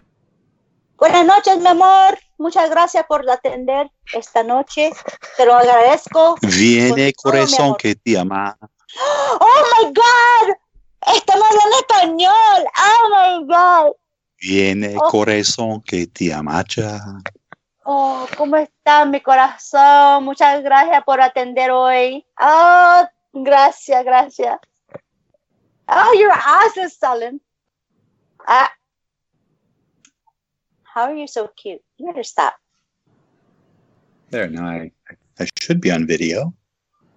Buenas 0.97 1.27
noches, 1.27 1.59
mi 1.59 1.66
amor. 1.69 2.19
Muchas 2.39 2.71
gracias 2.71 3.05
por 3.07 3.29
atender 3.29 3.91
esta 4.12 4.43
noche. 4.43 4.93
Te 5.37 5.47
lo 5.47 5.55
agradezco. 5.55 6.37
Viene 6.43 7.12
todo, 7.12 7.31
corazón 7.33 7.77
que 7.77 7.95
te 7.95 8.19
ama. 8.19 8.57
Oh 9.41 9.62
my 9.79 9.93
God. 9.93 10.55
Estamos 11.15 11.47
hablando 11.51 11.77
español. 11.79 12.66
Oh 12.79 13.09
my 13.11 13.47
God. 13.47 13.93
Viene 14.41 14.97
Oh. 14.99 15.11
corazón 15.11 15.83
que 15.83 16.07
te 16.07 16.33
amacha. 16.33 17.01
Oh, 17.85 18.27
¿cómo 18.37 18.57
está 18.57 19.05
mi 19.05 19.21
corazón? 19.21 20.25
Muchas 20.25 20.62
gracias 20.62 21.03
por 21.05 21.21
atender 21.21 21.71
hoy. 21.71 22.25
Oh, 22.41 23.05
gracias, 23.33 24.05
gracias. 24.05 24.59
Oh, 25.87 26.15
your 26.19 26.33
ass 26.33 26.77
is 26.77 26.97
swollen. 26.99 27.41
Ah. 28.47 28.71
How 30.95 31.11
are 31.11 31.15
you 31.15 31.27
so 31.27 31.51
cute? 31.57 31.83
You 31.99 32.07
better 32.07 32.23
stop. 32.23 32.55
There, 34.31 34.47
now 34.47 34.69
I, 34.69 34.93
I 35.41 35.49
should 35.61 35.81
be 35.81 35.91
on 35.91 36.07
video. 36.07 36.55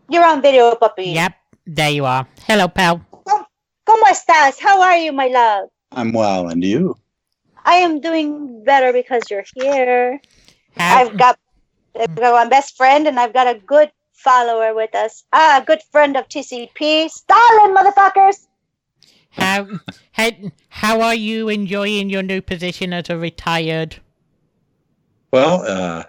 You're 0.10 0.26
on 0.26 0.42
video, 0.42 0.74
puppy. 0.74 1.14
Yep, 1.14 1.34
there 1.68 1.92
you 1.92 2.06
are. 2.06 2.28
Hello, 2.48 2.70
pal. 2.70 3.06
¿Cómo 3.86 4.04
estás? 4.10 4.60
How 4.60 4.82
are 4.82 4.98
you, 4.98 5.12
my 5.14 5.28
love? 5.28 5.70
I'm 5.92 6.12
well, 6.12 6.48
and 6.48 6.64
you? 6.64 6.96
I 7.66 7.76
am 7.76 8.02
doing 8.02 8.64
better 8.64 8.92
because 8.92 9.22
you're 9.30 9.46
here. 9.54 10.20
How, 10.76 10.98
I've 10.98 11.16
got, 11.16 11.38
I've 12.00 12.16
got 12.16 12.34
my 12.34 12.50
best 12.50 12.78
friend 12.78 13.08
and 13.08 13.20
I've 13.20 13.34
got 13.34 13.46
a 13.46 13.60
good 13.60 13.92
follower 14.14 14.74
with 14.74 14.96
us. 14.96 15.24
Ah, 15.32 15.62
a 15.62 15.66
good 15.66 15.84
friend 15.92 16.18
of 16.18 16.28
TCP. 16.28 17.12
Stalin, 17.12 17.76
motherfuckers! 17.78 18.48
How, 19.38 19.68
how, 20.12 20.30
how 20.70 21.02
are 21.02 21.16
you 21.16 21.50
enjoying 21.50 22.10
your 22.10 22.24
new 22.24 22.42
position 22.42 22.94
as 22.94 23.10
a 23.10 23.18
retired? 23.18 23.98
Well, 25.32 25.64
uh, 25.64 26.04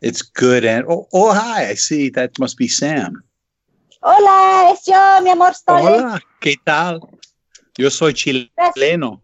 it's 0.00 0.22
good. 0.22 0.64
And 0.64 0.86
oh, 0.88 1.08
oh, 1.12 1.32
hi! 1.32 1.68
I 1.68 1.74
see. 1.74 2.08
That 2.10 2.38
must 2.38 2.56
be 2.56 2.68
Sam. 2.68 3.22
Hola, 4.02 4.70
es 4.72 4.86
yo, 4.86 5.20
mi 5.22 5.30
amor 5.30 5.52
Stalin. 5.52 5.86
Hola, 5.86 6.20
¿qué 6.40 6.56
tal? 6.64 7.00
Yo 7.76 7.90
soy 7.90 8.14
chileno. 8.14 9.20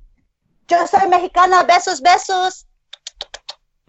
Yo 0.69 0.87
soy 0.87 1.09
mexicana. 1.09 1.65
Besos, 1.65 2.03
besos. 2.03 2.67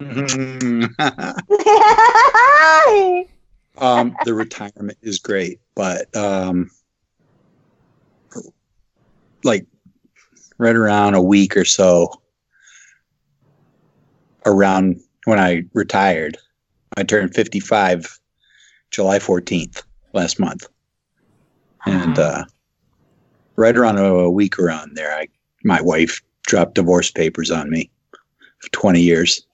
um, 3.78 4.16
the 4.24 4.32
retirement 4.32 4.96
is 5.02 5.18
great, 5.18 5.60
but 5.74 6.16
um, 6.16 6.70
like 9.44 9.66
right 10.58 10.76
around 10.76 11.14
a 11.14 11.22
week 11.22 11.56
or 11.56 11.64
so 11.64 12.12
around 14.46 15.00
when 15.24 15.38
I 15.38 15.64
retired, 15.74 16.38
I 16.96 17.02
turned 17.02 17.34
55 17.34 18.18
July 18.90 19.18
14th 19.18 19.82
last 20.14 20.40
month. 20.40 20.66
And 21.86 22.18
uh, 22.18 22.44
right 23.56 23.76
around 23.76 23.98
a, 23.98 24.04
a 24.04 24.30
week 24.30 24.58
around 24.58 24.96
there, 24.96 25.14
I 25.14 25.28
my 25.64 25.80
wife 25.80 26.20
dropped 26.46 26.74
divorce 26.74 27.10
papers 27.10 27.50
on 27.50 27.68
me 27.70 27.90
for 28.60 28.70
20 28.70 29.00
years. 29.00 29.46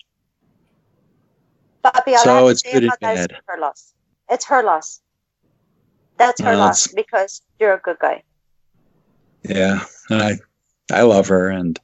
Papi, 1.84 2.08
all 2.08 2.12
I 2.14 2.14
So 2.24 2.46
have 2.46 2.48
it's 2.48 2.62
say 2.62 2.72
good 2.72 2.84
and 2.84 2.92
bad. 3.00 3.36
her 3.46 3.58
loss. 3.58 3.92
It's 4.30 4.44
her 4.46 4.62
loss. 4.62 5.00
That's 6.16 6.40
her 6.40 6.50
Well, 6.50 6.58
loss 6.60 6.86
it's- 6.86 6.94
because 6.94 7.42
you're 7.58 7.74
a 7.74 7.80
good 7.80 7.98
guy. 7.98 8.22
Yeah, 9.48 9.84
and 10.10 10.22
I 10.22 10.38
I 10.92 11.02
love 11.02 11.28
her, 11.28 11.48
and 11.50 11.78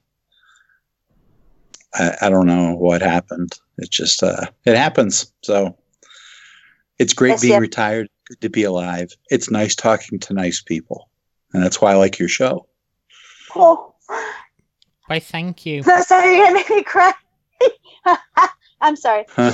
I, 1.95 2.17
I 2.23 2.31
don't 2.31 2.47
know 2.47 2.75
what 2.75 3.03
happened. 3.03 3.59
It 3.79 3.91
just 3.91 4.23
uh, 4.23 4.47
it 4.65 4.77
happens. 4.77 5.33
So 5.43 5.77
it's 6.99 7.13
great 7.15 7.31
Yes, 7.31 7.41
being 7.43 7.53
yeah. 7.55 7.59
retired. 7.59 8.09
Good 8.29 8.41
to 8.43 8.49
be 8.51 8.63
alive. 8.65 9.11
It's 9.31 9.51
nice 9.51 9.75
talking 9.75 10.19
to 10.21 10.35
nice 10.35 10.63
people, 10.63 11.11
and 11.53 11.63
that's 11.63 11.81
why 11.81 11.93
I 11.93 11.97
like 11.97 12.19
your 12.19 12.29
show. 12.29 12.67
Oh, 13.57 13.95
Why, 15.07 15.19
thank 15.19 15.67
you. 15.67 15.83
I'm 15.87 16.03
sorry, 16.05 16.37
you're 16.37 16.45
gonna 16.47 16.55
make 16.55 16.71
me 16.71 16.83
cry. 16.85 17.13
I'm 18.81 18.97
sorry. 18.97 19.25
Huh. 19.29 19.53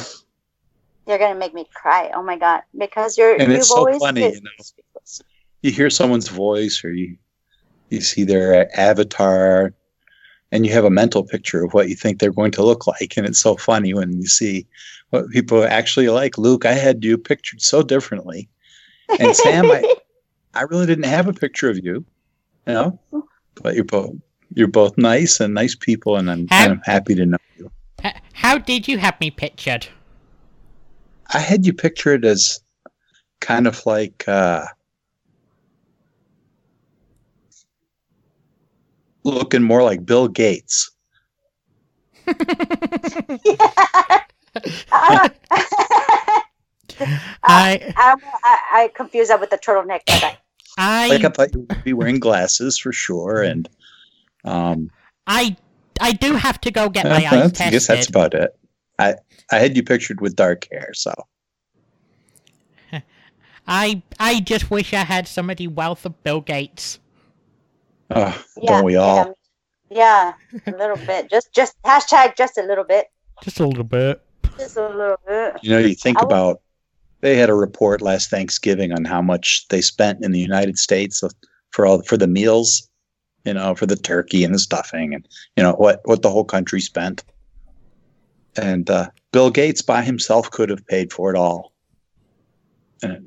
You're 1.06 1.18
gonna 1.18 1.38
make 1.38 1.54
me 1.54 1.66
cry. 1.74 2.10
Oh 2.14 2.22
my 2.22 2.36
god, 2.36 2.62
because 2.76 3.16
you're 3.16 3.34
And 3.36 3.50
you've 3.50 3.60
it's 3.60 3.68
so 3.68 3.76
always 3.78 3.98
funny, 3.98 4.20
been- 4.22 4.34
you 4.34 4.40
know. 4.42 4.50
You 5.62 5.72
hear 5.72 5.88
someone's 5.90 6.28
voice, 6.28 6.84
or 6.84 6.92
you 6.92 7.16
you 7.90 8.00
see 8.00 8.24
their 8.24 8.68
avatar, 8.78 9.72
and 10.52 10.66
you 10.66 10.72
have 10.72 10.84
a 10.84 10.90
mental 10.90 11.24
picture 11.24 11.64
of 11.64 11.74
what 11.74 11.88
you 11.88 11.94
think 11.94 12.18
they're 12.18 12.32
going 12.32 12.52
to 12.52 12.64
look 12.64 12.86
like, 12.86 13.16
and 13.16 13.26
it's 13.26 13.38
so 13.38 13.56
funny 13.56 13.94
when 13.94 14.12
you 14.20 14.26
see 14.26 14.66
what 15.10 15.30
people 15.30 15.64
actually 15.64 16.08
like. 16.08 16.38
Luke, 16.38 16.64
I 16.64 16.72
had 16.72 17.04
you 17.04 17.18
pictured 17.18 17.62
so 17.62 17.82
differently. 17.82 18.48
And 19.18 19.34
Sam, 19.36 19.66
I, 19.70 19.94
I 20.54 20.62
really 20.62 20.86
didn't 20.86 21.06
have 21.06 21.28
a 21.28 21.32
picture 21.32 21.70
of 21.70 21.78
you, 21.78 22.04
you 22.66 22.74
know, 22.74 23.00
but 23.54 23.74
you're 23.74 23.84
both 23.84 24.14
you're 24.54 24.68
both 24.68 24.96
nice 24.96 25.40
and 25.40 25.54
nice 25.54 25.74
people, 25.74 26.16
and 26.16 26.30
I'm, 26.30 26.46
How- 26.48 26.64
I'm 26.66 26.80
happy 26.84 27.14
to 27.16 27.26
know 27.26 27.38
you. 27.56 27.70
How 28.32 28.58
did 28.58 28.86
you 28.86 28.98
have 28.98 29.20
me 29.20 29.30
pictured? 29.30 29.88
I 31.32 31.40
had 31.40 31.66
you 31.66 31.72
pictured 31.72 32.24
as 32.24 32.60
kind 33.40 33.66
of 33.66 33.84
like 33.84 34.24
uh, 34.28 34.64
looking 39.26 39.62
more 39.62 39.82
like 39.82 40.06
Bill 40.06 40.28
Gates. 40.28 40.90
I, 42.28 44.22
I, 47.42 47.92
I, 47.96 48.16
I 48.72 48.90
confuse 48.94 49.28
that 49.28 49.40
with 49.40 49.50
the 49.50 49.58
turtleneck. 49.58 50.00
I- 50.08 50.38
I, 50.78 51.08
Like 51.08 51.24
I 51.24 51.28
thought 51.30 51.54
you 51.54 51.60
would 51.60 51.84
be 51.84 51.94
wearing 51.94 52.18
glasses 52.18 52.78
for 52.78 52.92
sure, 52.92 53.42
and 53.42 53.66
um, 54.44 54.90
I, 55.26 55.56
I 56.02 56.12
do 56.12 56.34
have 56.34 56.60
to 56.62 56.70
go 56.70 56.90
get 56.90 57.06
my 57.06 57.16
eyes 57.16 57.22
that's- 57.30 57.60
I 57.62 57.70
guess 57.70 57.86
that's 57.86 58.08
about 58.08 58.34
it. 58.34 58.54
I 58.98 59.14
I 59.50 59.58
had 59.58 59.74
you 59.76 59.82
pictured 59.82 60.20
with 60.20 60.36
dark 60.36 60.68
hair, 60.70 60.90
so 60.92 61.14
I, 63.66 64.02
I 64.20 64.40
just 64.40 64.70
wish 64.70 64.92
I 64.92 65.04
had 65.04 65.26
some 65.28 65.48
of 65.48 65.56
the 65.56 65.68
wealth 65.68 66.04
of 66.04 66.22
Bill 66.22 66.42
Gates. 66.42 66.98
Oh, 68.10 68.44
yeah, 68.62 68.70
don't 68.70 68.84
we 68.84 68.96
all? 68.96 69.36
Yeah, 69.90 70.32
yeah, 70.52 70.74
a 70.74 70.76
little 70.76 70.96
bit. 70.96 71.30
Just, 71.30 71.52
just 71.52 71.80
hashtag 71.82 72.36
just 72.36 72.58
a 72.58 72.62
little 72.62 72.84
bit. 72.84 73.06
Just 73.42 73.60
a 73.60 73.66
little 73.66 73.84
bit. 73.84 74.20
Just 74.58 74.76
a 74.76 74.88
little 74.88 75.20
bit. 75.26 75.56
You 75.62 75.70
know, 75.70 75.78
you 75.78 75.94
think 75.94 76.18
I 76.18 76.24
was- 76.24 76.26
about 76.26 76.60
they 77.20 77.36
had 77.36 77.50
a 77.50 77.54
report 77.54 78.02
last 78.02 78.30
Thanksgiving 78.30 78.92
on 78.92 79.04
how 79.04 79.22
much 79.22 79.66
they 79.68 79.80
spent 79.80 80.24
in 80.24 80.32
the 80.32 80.38
United 80.38 80.78
States 80.78 81.22
for 81.70 81.86
all 81.86 82.02
for 82.02 82.16
the 82.16 82.26
meals, 82.26 82.88
you 83.44 83.54
know, 83.54 83.74
for 83.74 83.86
the 83.86 83.96
turkey 83.96 84.44
and 84.44 84.54
the 84.54 84.58
stuffing 84.58 85.14
and 85.14 85.26
you 85.56 85.62
know 85.62 85.72
what 85.72 86.00
what 86.04 86.22
the 86.22 86.30
whole 86.30 86.44
country 86.44 86.80
spent. 86.80 87.24
And 88.56 88.88
uh, 88.88 89.10
Bill 89.32 89.50
Gates 89.50 89.82
by 89.82 90.02
himself 90.02 90.50
could 90.50 90.70
have 90.70 90.86
paid 90.86 91.12
for 91.12 91.30
it 91.30 91.36
all. 91.36 91.72
And 93.02 93.12
it, 93.12 93.22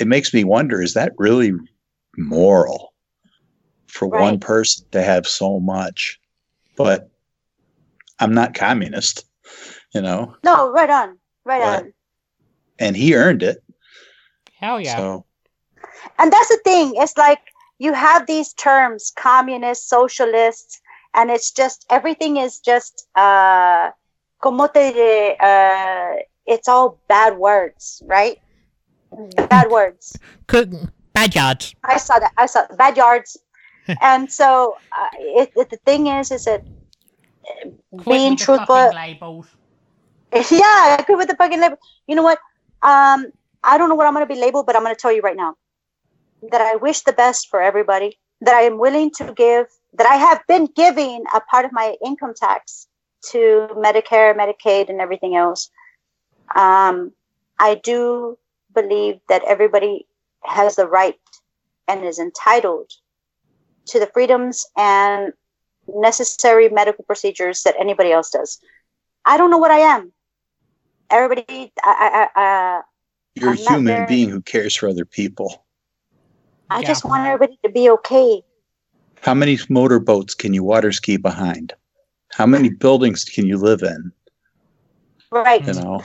it 0.00 0.08
makes 0.08 0.32
me 0.32 0.44
wonder: 0.44 0.80
is 0.80 0.94
that 0.94 1.12
really 1.18 1.52
moral 2.16 2.87
for 3.88 4.06
one 4.06 4.38
person 4.38 4.86
to 4.92 5.02
have 5.02 5.26
so 5.26 5.58
much? 5.60 6.20
But 6.76 7.10
I'm 8.20 8.32
not 8.32 8.54
communist, 8.54 9.26
you 9.94 10.00
know. 10.00 10.36
No, 10.44 10.70
right 10.70 10.90
on, 10.90 11.18
right 11.44 11.60
What? 11.60 11.82
on. 11.82 11.92
and 12.78 12.96
he 12.96 13.14
earned 13.14 13.42
it. 13.42 13.62
Hell 14.58 14.80
yeah. 14.80 14.96
So 14.96 15.24
And 16.18 16.32
that's 16.32 16.48
the 16.48 16.60
thing. 16.64 16.94
It's 16.96 17.16
like 17.16 17.40
you 17.78 17.92
have 17.92 18.26
these 18.26 18.52
terms, 18.54 19.12
communist, 19.16 19.88
socialist, 19.88 20.80
and 21.14 21.30
it's 21.30 21.50
just 21.50 21.86
everything 21.90 22.36
is 22.36 22.58
just 22.58 23.06
uh, 23.16 23.90
como 24.40 24.66
te 24.68 24.92
diré, 24.92 25.36
uh, 25.40 26.22
it's 26.46 26.68
all 26.68 26.98
bad 27.08 27.38
words, 27.38 28.02
right? 28.06 28.38
Bad 29.48 29.70
words. 29.70 30.16
Cook, 30.46 30.70
bad 31.12 31.34
yards. 31.34 31.74
I 31.84 31.98
saw 31.98 32.18
that. 32.18 32.32
I 32.36 32.46
saw 32.46 32.66
bad 32.76 32.96
yards. 32.96 33.36
and 34.02 34.30
so 34.30 34.76
uh, 34.92 35.08
it, 35.18 35.52
it, 35.56 35.70
the 35.70 35.78
thing 35.78 36.06
is, 36.06 36.30
is 36.30 36.44
that 36.44 36.62
uh, 37.64 37.70
Quit 37.98 38.04
being 38.06 38.36
truthful. 38.36 38.76
yeah, 40.32 40.40
I 40.62 40.96
agree 41.00 41.14
with 41.14 41.28
the 41.28 41.36
fucking 41.36 41.60
label. 41.60 41.78
You 42.06 42.14
know 42.14 42.22
what? 42.22 42.38
Um, 42.82 43.32
I 43.64 43.78
don't 43.78 43.88
know 43.88 43.94
what 43.94 44.06
I'm 44.06 44.14
going 44.14 44.26
to 44.26 44.32
be 44.32 44.40
labeled, 44.40 44.66
but 44.66 44.76
I'm 44.76 44.82
going 44.82 44.94
to 44.94 45.00
tell 45.00 45.12
you 45.12 45.22
right 45.22 45.36
now 45.36 45.56
that 46.50 46.60
I 46.60 46.76
wish 46.76 47.00
the 47.02 47.12
best 47.12 47.48
for 47.48 47.60
everybody. 47.60 48.18
That 48.40 48.54
I 48.54 48.60
am 48.62 48.78
willing 48.78 49.10
to 49.12 49.32
give. 49.34 49.66
That 49.94 50.06
I 50.06 50.14
have 50.14 50.40
been 50.46 50.68
giving 50.76 51.24
a 51.34 51.40
part 51.40 51.64
of 51.64 51.72
my 51.72 51.96
income 52.04 52.34
tax 52.34 52.86
to 53.30 53.68
Medicare, 53.72 54.36
Medicaid, 54.36 54.88
and 54.88 55.00
everything 55.00 55.34
else. 55.34 55.70
Um, 56.54 57.12
I 57.58 57.74
do 57.82 58.38
believe 58.72 59.18
that 59.28 59.42
everybody 59.44 60.06
has 60.44 60.76
the 60.76 60.86
right 60.86 61.18
and 61.88 62.04
is 62.04 62.18
entitled 62.18 62.92
to 63.88 63.98
the 63.98 64.06
freedoms 64.12 64.66
and 64.76 65.32
necessary 65.88 66.68
medical 66.68 67.04
procedures 67.04 67.62
that 67.62 67.74
anybody 67.78 68.12
else 68.12 68.30
does. 68.30 68.58
I 69.24 69.36
don't 69.36 69.50
know 69.50 69.58
what 69.58 69.70
I 69.70 69.78
am. 69.80 70.12
Everybody, 71.10 71.72
I, 71.82 72.28
I, 72.34 72.40
I, 72.40 72.80
You're 73.34 73.50
a 73.50 73.56
I'm 73.56 73.64
not 73.64 73.70
human 73.72 73.94
very- 73.96 74.06
being 74.06 74.28
who 74.28 74.42
cares 74.42 74.76
for 74.76 74.88
other 74.88 75.04
people. 75.04 75.64
I 76.70 76.80
Yeah. 76.80 76.88
just 76.88 77.04
want 77.04 77.26
everybody 77.26 77.58
to 77.64 77.70
be 77.70 77.88
okay. 77.90 78.42
How 79.22 79.32
many 79.34 79.58
motorboats 79.70 80.34
can 80.34 80.52
you 80.52 80.62
water 80.62 80.92
ski 80.92 81.16
behind? 81.16 81.72
How 82.30 82.44
many 82.46 82.68
buildings 82.68 83.24
can 83.24 83.46
you 83.46 83.56
live 83.56 83.82
in? 83.82 84.12
Right. 85.32 85.66
You 85.66 85.72
know, 85.72 86.04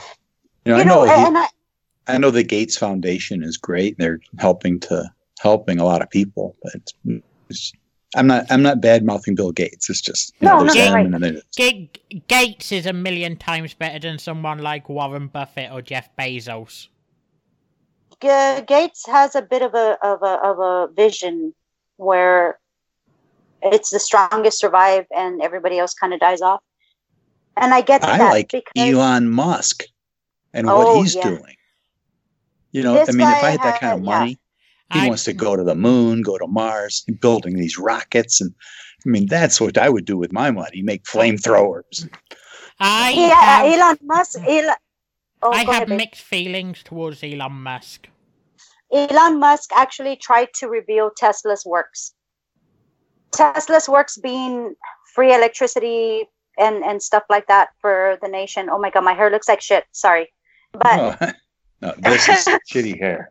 you 0.64 0.72
know, 0.72 0.76
You 0.76 0.82
I 0.82 0.84
know, 0.84 1.04
know, 1.04 1.30
he- 1.30 1.36
I, 1.36 1.48
I 2.06 2.18
know 2.18 2.30
the 2.30 2.42
Gates 2.42 2.76
Foundation 2.78 3.42
is 3.42 3.56
great. 3.58 3.96
They're 3.98 4.20
helping 4.38 4.80
to 4.80 5.10
helping 5.40 5.78
a 5.80 5.84
lot 5.84 6.00
of 6.02 6.08
people, 6.10 6.56
but 6.62 6.74
it's, 6.74 6.94
it's, 7.06 7.24
I'm 8.16 8.26
not 8.28 8.46
I'm 8.50 8.62
not 8.62 8.80
bad 8.80 9.04
mouthing 9.04 9.34
Bill 9.34 9.50
Gates. 9.52 9.90
It's 9.90 10.00
just 10.00 10.32
you 10.40 10.46
know, 10.48 10.58
No, 10.58 10.64
there's 10.64 10.74
no, 10.76 10.84
them 10.84 10.94
right. 10.94 11.22
and 11.24 11.42
G- 11.56 11.90
Gates 12.28 12.70
is 12.72 12.86
a 12.86 12.92
million 12.92 13.36
times 13.36 13.74
better 13.74 13.98
than 13.98 14.18
someone 14.18 14.58
like 14.58 14.88
Warren 14.88 15.26
Buffett 15.28 15.72
or 15.72 15.82
Jeff 15.82 16.08
Bezos. 16.16 16.88
G- 18.22 18.62
Gates 18.66 19.04
has 19.06 19.34
a 19.34 19.42
bit 19.42 19.62
of 19.62 19.74
a 19.74 19.98
of 20.02 20.22
a 20.22 20.38
of 20.44 20.58
a 20.60 20.88
vision 20.94 21.54
where 21.96 22.58
it's 23.62 23.90
the 23.90 23.98
strongest 23.98 24.58
survive 24.60 25.06
and 25.14 25.42
everybody 25.42 25.78
else 25.78 25.94
kind 25.94 26.14
of 26.14 26.20
dies 26.20 26.40
off. 26.40 26.60
And 27.56 27.72
I 27.74 27.80
get 27.80 28.04
I 28.04 28.18
that 28.18 28.30
like 28.30 28.50
because 28.52 28.72
Elon 28.76 29.28
Musk 29.28 29.84
and 30.52 30.68
Oh, 30.68 30.76
what 30.96 31.02
he's 31.02 31.14
yeah. 31.16 31.22
doing. 31.22 31.56
You 32.72 32.82
know, 32.82 32.94
This 32.94 33.08
I 33.08 33.12
mean, 33.12 33.28
if 33.28 33.34
I 33.42 33.50
had 33.50 33.62
that 33.62 33.80
kind 33.80 33.92
of 33.94 33.98
had- 34.00 34.06
yeah. 34.06 34.18
money, 34.18 34.38
he 34.92 35.00
I- 35.00 35.08
wants 35.08 35.24
to 35.24 35.32
go 35.32 35.56
to 35.56 35.64
the 35.64 35.74
moon, 35.74 36.22
go 36.22 36.38
to 36.38 36.46
Mars, 36.46 37.04
building 37.20 37.56
these 37.56 37.78
rockets, 37.78 38.40
and 38.40 38.54
I 39.06 39.08
mean, 39.08 39.26
that's 39.26 39.60
what 39.60 39.76
I 39.78 39.88
would 39.88 40.04
do 40.04 40.16
with 40.16 40.32
my 40.32 40.50
money: 40.50 40.82
make 40.82 41.04
flamethrowers. 41.04 42.08
I 42.80 43.10
yeah, 43.10 43.34
have, 43.34 43.66
Elon 43.66 43.98
Musk. 44.02 44.38
Elon, 44.46 44.74
oh, 45.42 45.50
I 45.52 45.58
have 45.58 45.68
ahead, 45.68 45.88
mixed 45.88 46.22
feelings 46.22 46.82
towards 46.82 47.22
Elon 47.22 47.52
Musk. 47.52 48.08
Elon 48.92 49.38
Musk 49.40 49.70
actually 49.74 50.16
tried 50.16 50.48
to 50.54 50.68
reveal 50.68 51.10
Tesla's 51.16 51.64
works. 51.64 52.14
Tesla's 53.32 53.88
works 53.88 54.16
being 54.16 54.74
free 55.14 55.34
electricity 55.34 56.24
and 56.58 56.84
and 56.84 57.02
stuff 57.02 57.24
like 57.28 57.46
that 57.48 57.68
for 57.80 58.18
the 58.22 58.28
nation. 58.28 58.68
Oh 58.70 58.78
my 58.78 58.90
god, 58.90 59.04
my 59.04 59.12
hair 59.14 59.30
looks 59.30 59.48
like 59.48 59.60
shit. 59.60 59.84
Sorry, 59.92 60.32
but 60.72 60.98
Oh, 61.20 61.32
no, 61.82 61.94
this 61.98 62.28
is 62.28 62.46
shitty 62.72 62.98
hair. 63.00 63.30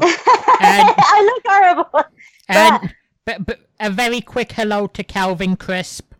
I 0.02 1.22
look 1.24 1.42
horrible. 1.46 2.04
And 2.48 2.94
but, 3.24 3.46
but 3.46 3.60
a 3.78 3.90
very 3.90 4.20
quick 4.20 4.52
hello 4.52 4.86
to 4.88 5.04
Calvin 5.04 5.56
Crisp, 5.56 6.14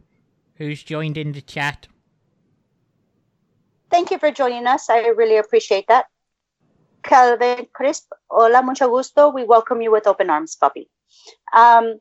who's 0.56 0.82
joined 0.82 1.16
in 1.16 1.32
the 1.32 1.40
chat. 1.40 1.88
Thank 3.90 4.10
you 4.10 4.18
for 4.18 4.30
joining 4.30 4.66
us. 4.66 4.88
I 4.88 5.08
really 5.08 5.36
appreciate 5.36 5.88
that. 5.88 6.06
Calvin 7.02 7.66
Crisp, 7.72 8.12
hola, 8.28 8.62
mucho 8.62 8.88
gusto. 8.88 9.30
We 9.30 9.44
welcome 9.44 9.80
you 9.80 9.90
with 9.90 10.06
open 10.06 10.30
arms, 10.30 10.54
puppy. 10.54 10.88
Um, 11.52 11.98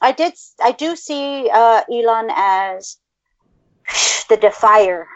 I 0.00 0.12
did, 0.12 0.34
I 0.62 0.72
do 0.72 0.96
see 0.96 1.50
uh, 1.52 1.82
Elon 1.92 2.28
as 2.34 2.98
the 4.28 4.36
defier. 4.36 5.06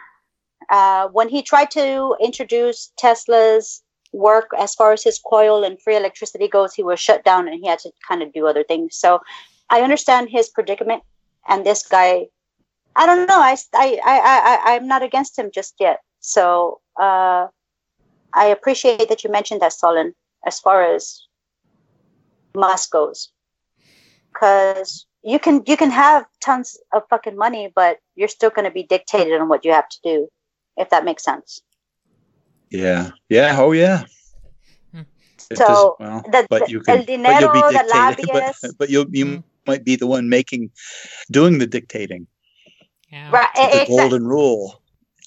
Uh, 0.69 1.09
when 1.09 1.29
he 1.29 1.43
tried 1.43 1.71
to 1.73 2.17
introduce 2.21 2.93
Tesla's 2.99 3.83
work 4.13 4.51
as 4.59 4.75
far 4.75 4.93
as 4.93 5.03
his 5.03 5.19
coil 5.19 5.65
and 5.65 5.81
free 5.81 5.97
electricity 5.97 6.49
goes, 6.49 6.75
he 6.75 6.83
was 6.83 7.01
shut 7.01 7.25
down 7.25 7.49
and 7.49 7.61
he 7.61 7.69
had 7.69 7.79
to 7.81 7.91
kind 8.07 8.23
of 8.23 8.33
do 8.33 8.47
other 8.47 8.65
things. 8.65 8.97
So 8.97 9.21
I 9.71 9.83
understand 9.83 10.31
his 10.31 10.49
predicament. 10.49 11.03
And 11.49 11.65
this 11.65 11.87
guy 11.87 12.27
I 12.97 13.07
don't 13.07 13.27
know. 13.29 13.41
I, 13.41 13.57
I, 13.75 14.01
I, 14.05 14.21
I, 14.25 14.75
I'm 14.75 14.87
not 14.87 15.03
against 15.03 15.39
him 15.39 15.51
just 15.53 15.75
yet. 15.79 16.01
So 16.21 16.81
uh, 17.01 17.47
I 18.35 18.47
appreciate 18.47 19.09
that 19.09 19.25
you 19.25 19.31
mentioned 19.31 19.63
that, 19.63 19.73
Solon, 19.73 20.15
as 20.47 20.61
far 20.61 20.83
as 20.83 21.27
Musk 22.55 22.91
goes. 22.91 23.31
Because 24.33 25.07
you 25.23 25.39
can 25.39 25.63
you 25.67 25.77
can 25.77 25.91
have 25.91 26.25
tons 26.41 26.79
of 26.93 27.03
fucking 27.11 27.37
money, 27.37 27.73
but 27.75 27.99
you're 28.15 28.29
still 28.29 28.51
going 28.51 28.65
to 28.65 28.71
be 28.71 28.85
dictated 28.85 29.41
on 29.41 29.49
what 29.49 29.65
you 29.65 29.73
have 29.73 29.89
to 29.89 29.99
do, 30.03 30.29
if 30.77 30.91
that 30.91 31.05
makes 31.05 31.25
sense. 31.25 31.61
Yeah, 32.71 33.11
yeah, 33.29 33.57
oh 33.59 33.73
yeah. 33.73 34.05
Hmm. 34.95 35.03
It 35.51 35.59
So, 35.59 35.97
well, 35.99 36.23
the- 36.31 36.47
but 36.49 36.71
you 36.71 36.81
can, 36.81 36.99
el 36.99 37.05
but 37.05 37.41
you'll 37.41 37.49
dinero, 37.49 37.53
be 37.53 37.63
the 37.63 37.83
dictated. 37.83 38.33
lobbyists. 38.33 38.61
But, 38.63 38.79
but 38.79 38.91
you 38.91 39.07
you 39.11 39.27
Hmm. 39.27 39.39
might 39.67 39.85
be 39.85 39.97
the 39.97 40.07
one 40.07 40.29
making, 40.29 40.71
doing 41.31 41.59
the 41.59 41.67
dictating. 41.67 42.27
Yeah. 43.11 43.31
Right? 43.31 43.49
The 43.55 43.63
exactly. 43.83 43.97
golden 43.97 44.27
rule. 44.27 44.83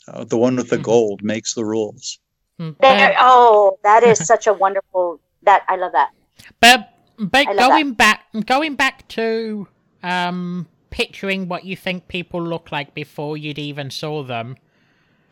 Uh, 0.07 0.24
the 0.24 0.38
one 0.38 0.56
with 0.56 0.70
the 0.70 0.78
Mhm. 0.78 0.84
gold 0.84 1.24
makes 1.24 1.53
the 1.53 1.64
rules. 1.65 2.20
Mm, 2.60 2.76
There, 2.80 3.15
oh, 3.20 3.80
that 3.84 4.03
is 4.03 4.20
such 4.28 4.48
a 4.48 4.53
wonderful. 4.53 5.20
That 5.44 5.64
I 5.68 5.76
love 5.76 5.91
that. 5.91 6.11
but 6.60 6.90
but 7.20 7.48
I 7.48 7.53
love 7.53 7.70
going 7.70 7.94
back 7.94 8.20
going 8.45 8.76
back 8.76 9.07
to 9.20 9.68
um 10.02 10.68
picturing 10.90 11.48
what 11.49 11.65
you 11.65 11.76
think 11.76 12.07
people 12.07 12.41
look 12.41 12.72
like 12.72 12.94
before 12.94 13.36
you'd 13.38 13.60
even 13.60 13.91
saw 13.91 14.24
them. 14.24 14.56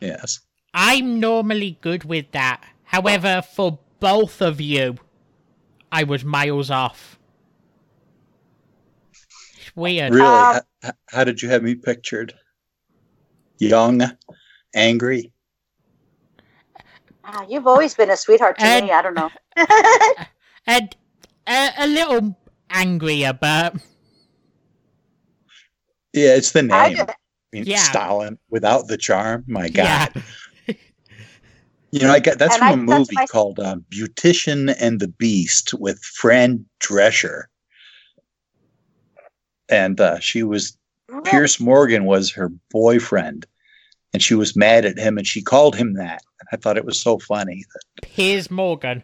Yes. 0.00 0.40
I'm 0.74 1.20
normally 1.20 1.78
good 1.80 2.04
with 2.04 2.30
that. 2.32 2.62
However, 2.84 3.42
for 3.42 3.78
both 4.00 4.40
of 4.42 4.60
you, 4.60 4.96
I 5.90 6.04
was 6.04 6.24
miles 6.24 6.70
off. 6.70 7.18
It's 9.12 9.74
weird. 9.76 10.12
Really? 10.14 10.26
Um, 10.26 10.56
H- 10.56 10.62
h- 10.84 10.90
how 11.10 11.24
did 11.24 11.42
you 11.42 11.48
have 11.50 11.62
me 11.62 11.74
pictured? 11.74 12.34
Young, 13.58 14.02
angry. 14.74 15.32
Ah, 17.24 17.44
you've 17.48 17.66
always 17.66 17.94
been 17.94 18.10
a 18.10 18.16
sweetheart 18.16 18.58
to 18.58 18.64
And- 18.64 18.86
me. 18.86 18.92
I 18.92 19.02
don't 19.02 19.14
know. 19.14 19.30
And 20.66 20.94
a, 21.48 21.70
a 21.78 21.86
little 21.88 22.38
angrier, 22.70 23.32
but 23.32 23.74
Yeah, 26.12 26.36
it's 26.36 26.52
the 26.52 26.62
name. 26.62 26.94
did- 26.96 27.10
I 27.10 27.14
mean, 27.52 27.64
Yeah. 27.66 27.78
Stalin 27.78 28.38
without 28.48 28.86
the 28.86 28.96
charm. 28.96 29.44
My 29.48 29.66
yeah. 29.66 30.06
God. 31.92 32.00
You 32.02 32.06
know, 32.06 32.12
I 32.14 32.20
got 32.20 32.38
that's 32.38 32.54
And 32.54 32.62
from 32.72 32.80
a 32.80 32.98
movie 32.98 33.14
my- 33.14 33.26
called 33.26 33.58
uh, 33.60 33.76
Beautician 33.90 34.74
and 34.80 35.00
the 35.00 35.08
Beast 35.08 35.74
with 35.74 35.98
Fran 36.02 36.64
Drescher. 36.80 37.44
And 39.68 40.00
uh, 40.00 40.18
she 40.18 40.42
was 40.42 40.76
Pierce 41.24 41.60
Morgan 41.60 42.04
was 42.04 42.30
her 42.32 42.50
boyfriend, 42.70 43.46
and 44.12 44.22
she 44.22 44.34
was 44.34 44.56
mad 44.56 44.84
at 44.84 44.98
him, 44.98 45.18
and 45.18 45.26
she 45.26 45.42
called 45.42 45.76
him 45.76 45.94
that. 45.94 46.22
And 46.40 46.48
I 46.52 46.56
thought 46.56 46.76
it 46.76 46.84
was 46.84 47.00
so 47.00 47.18
funny. 47.18 47.64
That, 47.72 48.08
Piers 48.10 48.50
Morgan. 48.50 49.02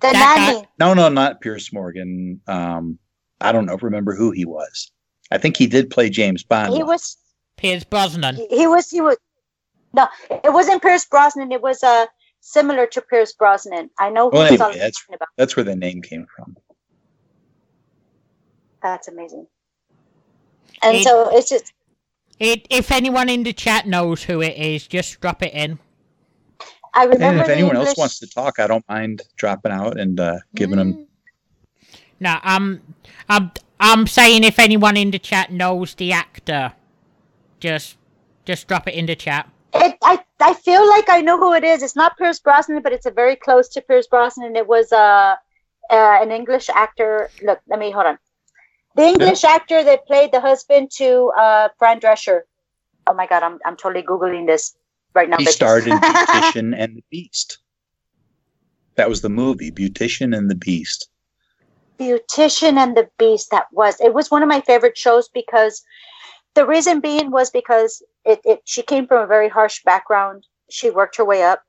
The 0.00 0.08
That 0.08 0.36
guy- 0.36 0.52
nanny. 0.52 0.68
no, 0.78 0.94
no, 0.94 1.08
not 1.08 1.40
Pierce 1.40 1.72
Morgan. 1.72 2.40
Um, 2.46 2.98
I 3.40 3.52
don't 3.52 3.66
know. 3.66 3.76
Remember 3.76 4.14
who 4.14 4.30
he 4.32 4.44
was? 4.44 4.90
I 5.30 5.38
think 5.38 5.56
he 5.56 5.66
did 5.66 5.90
play 5.90 6.10
James 6.10 6.42
Bond. 6.42 6.74
He 6.74 6.82
was. 6.82 7.16
Pierce 7.56 7.84
Brosnan. 7.84 8.34
He, 8.36 8.46
he 8.48 8.66
was. 8.66 8.90
He 8.90 9.00
was. 9.00 9.16
No, 9.94 10.08
it 10.30 10.52
wasn't 10.52 10.82
Pierce 10.82 11.04
Brosnan. 11.04 11.52
It 11.52 11.62
was 11.62 11.82
uh 11.82 12.06
similar 12.40 12.86
to 12.86 13.00
Pierce 13.02 13.32
Brosnan. 13.32 13.90
I 13.98 14.10
know 14.10 14.30
who 14.30 14.36
Well, 14.38 14.46
anyway, 14.46 14.58
that's- 14.74 14.96
talking 15.02 15.14
about. 15.16 15.28
That's 15.36 15.56
where 15.56 15.64
the 15.64 15.76
name 15.76 16.02
came 16.02 16.26
from. 16.34 16.56
That's 18.82 19.08
amazing. 19.08 19.46
And 20.82 20.96
It- 20.96 21.04
so 21.04 21.36
it's 21.36 21.48
just. 21.48 21.72
It, 22.40 22.66
if 22.70 22.90
anyone 22.90 23.28
in 23.28 23.44
the 23.44 23.52
chat 23.52 23.86
knows 23.86 24.24
who 24.24 24.40
it 24.42 24.56
is, 24.56 24.88
just 24.88 25.20
drop 25.20 25.42
it 25.44 25.52
in. 25.54 25.78
I 26.92 27.04
remember. 27.04 27.26
And 27.26 27.40
if 27.40 27.46
the 27.46 27.52
anyone 27.52 27.76
else 27.76 27.96
wants 27.96 28.18
to 28.18 28.26
talk, 28.28 28.58
I 28.58 28.66
don't 28.66 28.84
mind 28.88 29.22
dropping 29.36 29.70
out 29.70 29.98
and 29.98 30.18
uh, 30.18 30.38
giving 30.54 30.76
them. 30.78 31.06
No, 32.18 32.38
um, 32.42 32.80
I'm, 33.28 33.52
I'm 33.78 34.06
saying 34.08 34.42
if 34.42 34.58
anyone 34.58 34.96
in 34.96 35.12
the 35.12 35.20
chat 35.20 35.52
knows 35.52 35.94
the 35.94 36.12
actor, 36.12 36.72
just, 37.60 37.96
just 38.44 38.66
drop 38.66 38.88
it 38.88 38.94
in 38.94 39.06
the 39.06 39.14
chat. 39.14 39.48
It, 39.74 39.96
I 40.02 40.22
I 40.40 40.54
feel 40.54 40.86
like 40.88 41.08
I 41.08 41.20
know 41.20 41.38
who 41.38 41.54
it 41.54 41.64
is. 41.64 41.82
It's 41.82 41.96
not 41.96 42.18
Pierce 42.18 42.38
Brosnan, 42.40 42.82
but 42.82 42.92
it's 42.92 43.06
a 43.06 43.10
very 43.10 43.36
close 43.36 43.68
to 43.70 43.80
Pierce 43.80 44.06
Brosnan. 44.06 44.56
It 44.56 44.66
was 44.66 44.92
uh, 44.92 45.36
uh 45.90 46.18
an 46.20 46.30
English 46.30 46.68
actor. 46.68 47.30
Look, 47.42 47.60
let 47.68 47.78
me 47.78 47.90
hold 47.90 48.06
on. 48.06 48.18
The 48.96 49.04
English 49.04 49.44
actor 49.44 49.82
that 49.82 50.06
played 50.06 50.32
the 50.32 50.40
husband 50.40 50.90
to 50.96 51.32
uh 51.38 51.68
Fran 51.78 52.00
Drescher. 52.00 52.42
Oh 53.06 53.14
my 53.14 53.26
God, 53.26 53.42
I'm 53.42 53.58
I'm 53.64 53.76
totally 53.76 54.04
googling 54.04 54.46
this 54.46 54.76
right 55.14 55.28
now. 55.28 55.38
He 55.38 55.44
bitches. 55.44 55.52
starred 55.52 55.86
in 55.86 55.98
Beautician 55.98 56.74
and 56.76 56.96
the 56.96 57.04
Beast. 57.10 57.58
That 58.96 59.08
was 59.08 59.22
the 59.22 59.30
movie, 59.30 59.70
Beautician 59.70 60.36
and 60.36 60.50
the 60.50 60.54
Beast. 60.54 61.08
Beautician 61.98 62.76
and 62.76 62.94
the 62.94 63.08
Beast. 63.18 63.50
That 63.50 63.66
was 63.72 63.98
it. 64.00 64.12
Was 64.12 64.30
one 64.30 64.42
of 64.42 64.48
my 64.48 64.60
favorite 64.60 64.98
shows 64.98 65.28
because 65.28 65.82
the 66.54 66.66
reason 66.66 67.00
being 67.00 67.30
was 67.30 67.50
because 67.50 68.02
it, 68.24 68.40
it 68.44 68.60
she 68.64 68.82
came 68.82 69.06
from 69.06 69.22
a 69.22 69.26
very 69.26 69.48
harsh 69.48 69.82
background. 69.84 70.46
She 70.70 70.90
worked 70.90 71.16
her 71.16 71.24
way 71.24 71.42
up, 71.42 71.62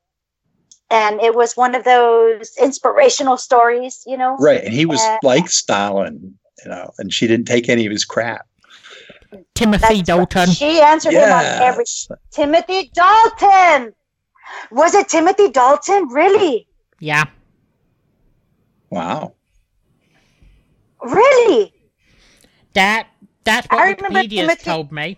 and 0.89 1.19
it 1.22 1.35
was 1.35 1.55
one 1.57 1.76
of 1.76 1.84
those 1.84 2.51
inspirational 2.61 3.38
stories. 3.38 4.03
You 4.05 4.18
know, 4.18 4.35
Right, 4.38 4.64
and 4.64 4.73
he 4.73 4.85
was 4.85 5.01
Uh, 5.01 5.18
like 5.23 5.49
Stalin. 5.49 6.38
you 6.64 6.69
know, 6.69 6.91
and 6.99 7.14
she 7.14 7.27
didn't 7.27 7.47
take 7.47 7.68
any 7.69 7.85
of 7.85 7.91
his 7.91 8.05
crap. 8.05 8.45
Timothy 9.55 9.81
That's- 10.01 10.01
Dalton. 10.03 10.49
She 10.51 10.80
answered 10.80 11.14
him 11.14 11.23
on 11.31 11.43
every 11.43 11.85
Timothy 12.31 12.91
Dalton. 12.93 13.93
Was 14.72 14.93
it 14.93 15.10
Timothy 15.10 15.49
Dalton? 15.49 16.07
Really? 16.10 16.68
Yeah. 16.99 17.26
Wow. 18.91 19.34
Really? 21.01 21.73
That 22.73 23.07
that's 23.43 23.67
what 23.69 23.79
I 23.79 23.91
remember 23.91 24.19
Wikipedia's 24.19 24.39
Timothy- 24.41 24.63
told 24.63 24.91
me. 24.91 25.17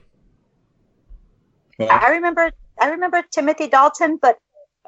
I 1.80 2.10
remember 2.10 2.52
I 2.80 2.90
remember 2.90 3.22
Timothy 3.32 3.68
Dalton, 3.68 4.18
but 4.22 4.38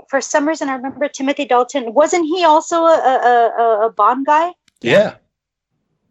for 0.09 0.21
some 0.21 0.47
reason 0.47 0.69
I 0.69 0.75
remember 0.75 1.07
Timothy 1.09 1.45
Dalton. 1.45 1.93
Wasn't 1.93 2.25
he 2.25 2.43
also 2.45 2.85
a 2.85 2.97
a, 2.97 3.51
a, 3.63 3.85
a 3.87 3.89
Bond 3.91 4.25
guy? 4.25 4.51
yeah. 4.81 5.15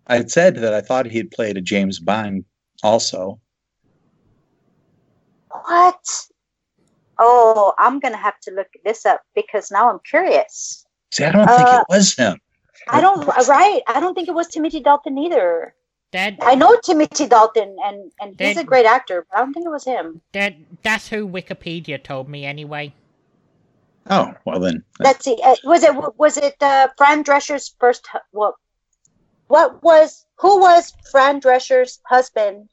I 0.08 0.16
had 0.18 0.30
said 0.30 0.54
that 0.56 0.72
I 0.72 0.80
thought 0.82 1.06
he 1.06 1.18
had 1.18 1.32
played 1.32 1.56
a 1.56 1.60
James 1.60 1.98
Bond 1.98 2.44
also. 2.84 3.40
What? 5.50 6.04
Oh, 7.18 7.74
I'm 7.78 7.98
gonna 7.98 8.16
have 8.16 8.38
to 8.40 8.50
look 8.52 8.68
this 8.84 9.04
up 9.06 9.22
because 9.34 9.70
now 9.70 9.90
I'm 9.90 9.98
curious. 10.08 10.84
See, 11.10 11.24
I 11.24 11.32
don't 11.32 11.46
think 11.48 11.60
Uh, 11.68 11.84
it 11.88 11.92
was 11.92 12.14
him. 12.14 12.38
I 12.88 13.00
don't 13.00 13.26
right. 13.48 13.80
I 13.88 13.98
don't 14.00 14.14
think 14.14 14.28
it 14.28 14.34
was 14.34 14.48
Timothy 14.48 14.80
Dalton 14.80 15.18
either. 15.18 15.74
That 16.12 16.36
I 16.40 16.54
know 16.54 16.76
Timothy 16.84 17.26
Dalton, 17.26 17.76
and 17.84 18.12
and 18.20 18.30
he's 18.38 18.54
Then- 18.54 18.58
a 18.58 18.64
great 18.64 18.86
actor, 18.86 19.26
but 19.28 19.36
I 19.38 19.40
don't 19.42 19.52
think 19.52 19.66
it 19.66 19.70
was 19.70 19.84
him. 19.84 20.20
that 20.32 20.54
that's 20.82 21.08
who 21.08 21.26
Wikipedia 21.28 22.02
told 22.02 22.28
me 22.28 22.44
anyway. 22.44 22.94
Oh, 24.08 24.32
well 24.44 24.60
then. 24.60 24.84
Let's 25.00 25.24
see. 25.24 25.36
Uh, 25.42 25.56
was 25.64 25.82
it 25.82 25.92
was 26.16 26.36
it 26.36 26.54
uh, 26.62 26.88
Fran 26.96 27.22
Drescher's 27.24 27.74
first? 27.80 28.06
hu- 28.12 28.18
What 28.30 28.54
what 29.48 29.82
was 29.82 30.26
who 30.36 30.60
was 30.60 30.94
Fran 31.10 31.40
Drescher's 31.40 32.00
husband? 32.06 32.68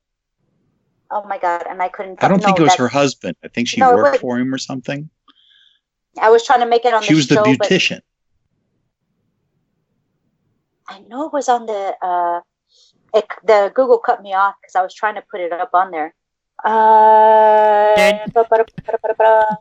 Oh 1.10 1.24
my 1.28 1.40
god! 1.40 1.64
And 1.68 1.82
I 1.82 1.90
couldn't. 1.90 2.24
I 2.24 2.28
don't 2.28 2.42
think 2.42 2.60
it 2.60 2.64
was 2.64 2.76
her 2.76 2.88
husband. 2.88 3.36
I 3.44 3.48
think 3.48 3.68
she 3.68 3.80
No, 3.80 3.96
worked 3.96 4.14
but- 4.14 4.22
for 4.22 4.38
him 4.40 4.54
or 4.54 4.60
something. 4.60 5.10
I 6.22 6.30
was 6.30 6.46
trying 6.46 6.60
to 6.60 6.68
make 6.68 6.86
it 6.86 6.94
on 6.94 7.02
She 7.02 7.14
the 7.14 7.16
was 7.18 7.28
the 7.28 7.36
show, 7.36 7.44
but 7.58 7.68
beautician. 7.68 8.02
I 10.88 11.00
know 11.00 11.26
it 11.26 11.34
was 11.34 11.50
on 11.50 11.66
the 11.66 11.96
uh, 12.00 12.42
it, 13.14 13.26
the 13.44 13.72
Google 13.74 13.98
cut 13.98 14.22
me 14.22 14.34
off 14.34 14.56
because 14.62 14.76
I 14.76 14.82
was 14.82 14.94
trying 14.94 15.16
to 15.16 15.24
put 15.30 15.42
it 15.42 15.52
up 15.52 15.72
on 15.74 15.92
there. 15.92 16.14
Uh, 16.64 17.94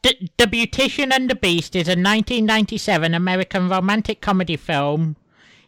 The, 0.03 0.31
the 0.37 0.47
Beautician 0.47 1.13
and 1.13 1.29
the 1.29 1.35
Beast 1.35 1.75
is 1.75 1.89
a 1.89 1.93
1997 1.93 3.15
American 3.15 3.69
romantic 3.69 4.21
comedy 4.21 4.57
film. 4.57 5.17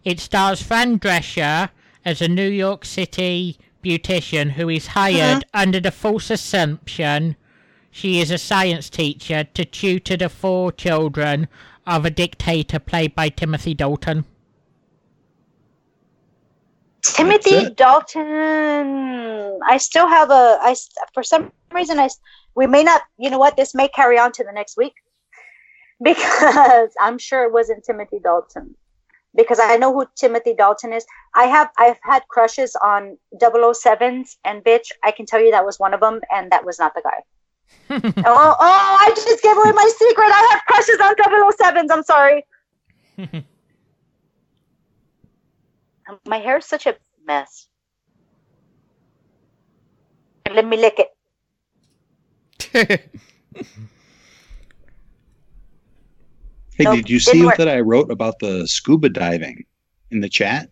It 0.04 0.20
stars 0.20 0.62
Fran 0.62 1.00
Drescher 1.00 1.70
as 2.04 2.20
a 2.20 2.28
New 2.28 2.48
York 2.48 2.84
City 2.84 3.58
beautician 3.82 4.52
who 4.52 4.68
is 4.68 4.88
hired 4.88 5.44
under 5.52 5.80
the 5.80 5.90
false 5.90 6.30
assumption 6.30 7.36
she 7.90 8.18
is 8.18 8.32
a 8.32 8.38
science 8.38 8.90
teacher 8.90 9.44
to 9.54 9.64
tutor 9.64 10.16
the 10.16 10.28
four 10.28 10.72
children 10.72 11.46
of 11.86 12.04
a 12.04 12.10
dictator 12.10 12.80
played 12.80 13.14
by 13.14 13.28
Timothy 13.28 13.72
Dalton. 13.72 14.24
Timothy 17.04 17.70
Dalton. 17.70 19.60
I 19.66 19.76
still 19.76 20.08
have 20.08 20.30
a. 20.30 20.58
I 20.60 20.74
for 21.12 21.22
some 21.22 21.52
reason 21.72 21.98
I. 21.98 22.08
We 22.54 22.66
may 22.66 22.82
not. 22.82 23.02
You 23.18 23.30
know 23.30 23.38
what? 23.38 23.56
This 23.56 23.74
may 23.74 23.88
carry 23.88 24.18
on 24.18 24.32
to 24.32 24.44
the 24.44 24.52
next 24.52 24.76
week 24.76 24.94
because 26.02 26.90
I'm 27.00 27.18
sure 27.18 27.44
it 27.44 27.52
wasn't 27.52 27.84
Timothy 27.84 28.18
Dalton. 28.22 28.74
Because 29.36 29.58
I 29.60 29.76
know 29.76 29.92
who 29.92 30.06
Timothy 30.16 30.54
Dalton 30.54 30.92
is. 30.92 31.04
I 31.34 31.44
have. 31.44 31.70
I've 31.76 31.98
had 32.02 32.22
crushes 32.28 32.76
on 32.76 33.18
007s, 33.42 34.36
and 34.44 34.62
bitch, 34.62 34.92
I 35.02 35.10
can 35.10 35.26
tell 35.26 35.40
you 35.40 35.50
that 35.50 35.66
was 35.66 35.78
one 35.78 35.92
of 35.92 36.00
them, 36.00 36.20
and 36.32 36.52
that 36.52 36.64
was 36.64 36.78
not 36.78 36.94
the 36.94 37.02
guy. 37.02 37.22
oh, 37.90 38.56
oh! 38.60 38.98
I 39.00 39.12
just 39.14 39.42
gave 39.42 39.56
away 39.56 39.72
my 39.72 39.92
secret. 39.98 40.30
I 40.32 40.48
have 40.52 40.62
crushes 40.66 41.00
on 41.00 41.14
007s. 41.16 41.90
I'm 41.90 42.02
sorry. 42.04 42.46
My 46.26 46.38
hair 46.38 46.58
is 46.58 46.66
such 46.66 46.86
a 46.86 46.96
mess. 47.26 47.68
Let 50.50 50.66
me 50.66 50.76
lick 50.76 50.98
it. 50.98 51.10
Hey, 56.76 56.84
Nope, 56.84 56.96
did 56.96 57.10
you 57.10 57.20
see 57.20 57.44
work. 57.44 57.56
that 57.58 57.68
I 57.68 57.80
wrote 57.80 58.10
about 58.10 58.40
the 58.40 58.66
scuba 58.66 59.08
diving 59.08 59.64
in 60.10 60.20
the 60.20 60.28
chat? 60.28 60.68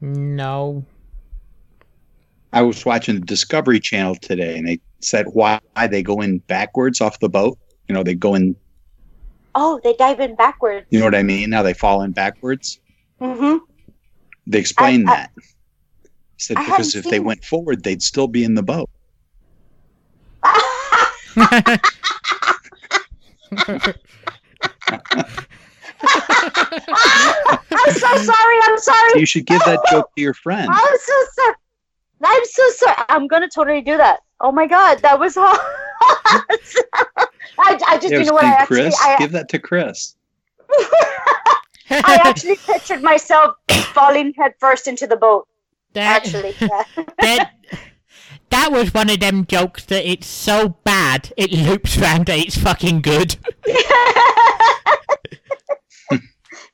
no. 0.00 0.84
I 2.52 2.62
was 2.62 2.86
watching 2.86 3.16
the 3.16 3.26
Discovery 3.26 3.80
Channel 3.80 4.14
today, 4.14 4.56
and 4.56 4.66
they 4.66 4.80
said 5.00 5.26
why 5.34 5.60
they 5.90 6.02
go 6.02 6.22
in 6.22 6.38
backwards 6.38 7.02
off 7.02 7.20
the 7.20 7.28
boat. 7.28 7.58
You 7.86 7.94
know, 7.94 8.02
they 8.02 8.14
go 8.14 8.34
in. 8.34 8.56
Oh, 9.54 9.78
they 9.84 9.92
dive 9.92 10.20
in 10.20 10.36
backwards. 10.36 10.86
You 10.88 11.00
know 11.00 11.04
what 11.04 11.14
I 11.14 11.22
mean? 11.22 11.52
How 11.52 11.62
they 11.62 11.74
fall 11.74 12.00
in 12.00 12.12
backwards. 12.12 12.80
Mm-hmm. 13.20 13.58
They 14.46 14.58
explained 14.58 15.08
I- 15.08 15.12
I- 15.12 15.16
that. 15.16 15.30
Said 16.38 16.58
I 16.58 16.66
because 16.66 16.92
hadn't 16.92 17.06
if 17.06 17.10
they 17.10 17.20
went 17.20 17.42
forward, 17.42 17.82
they'd 17.82 18.02
still 18.02 18.28
be 18.28 18.44
in 18.44 18.54
the 18.54 18.62
boat. 18.62 18.90
I'm 20.54 20.68
so 27.94 28.16
sorry. 28.18 28.56
I'm 28.64 28.78
sorry. 28.78 29.20
You 29.20 29.26
should 29.26 29.46
give 29.46 29.60
that 29.64 29.80
joke 29.90 30.14
to 30.14 30.22
your 30.22 30.34
friend. 30.34 30.68
I'm 30.70 30.98
so 30.98 31.14
sorry. 31.34 31.54
I'm 32.24 32.44
so 32.44 32.70
sorry. 32.70 32.96
I'm 33.08 33.26
gonna 33.26 33.48
totally 33.48 33.80
do 33.80 33.96
that. 33.96 34.20
Oh 34.40 34.52
my 34.52 34.66
god, 34.66 34.98
that 35.00 35.18
was 35.18 35.34
hard. 35.36 35.58
I, 37.58 37.80
I 37.88 37.98
just 37.98 38.12
Yeah, 38.12 38.18
you 38.18 38.26
know 38.26 38.34
what 38.34 38.44
I 38.44 38.48
actually 38.48 38.82
Chris, 38.82 39.00
I, 39.00 39.16
give 39.18 39.32
that 39.32 39.48
to 39.50 39.58
Chris. 39.58 40.14
I 41.90 42.20
actually 42.24 42.56
pictured 42.56 43.02
myself 43.02 43.56
falling 43.94 44.34
headfirst 44.36 44.88
into 44.88 45.06
the 45.06 45.16
boat. 45.16 45.46
That- 45.92 46.24
Actually, 46.24 46.54
yeah. 46.60 46.82
that 47.20 47.52
that 48.50 48.70
was 48.72 48.92
one 48.94 49.10
of 49.10 49.20
them 49.20 49.46
jokes 49.46 49.84
that 49.86 50.08
it's 50.08 50.26
so 50.26 50.68
bad 50.84 51.32
it 51.36 51.52
loops 51.52 51.96
round 51.98 52.26
that 52.26 52.38
it's 52.38 52.56
fucking 52.56 53.00
good. 53.02 53.36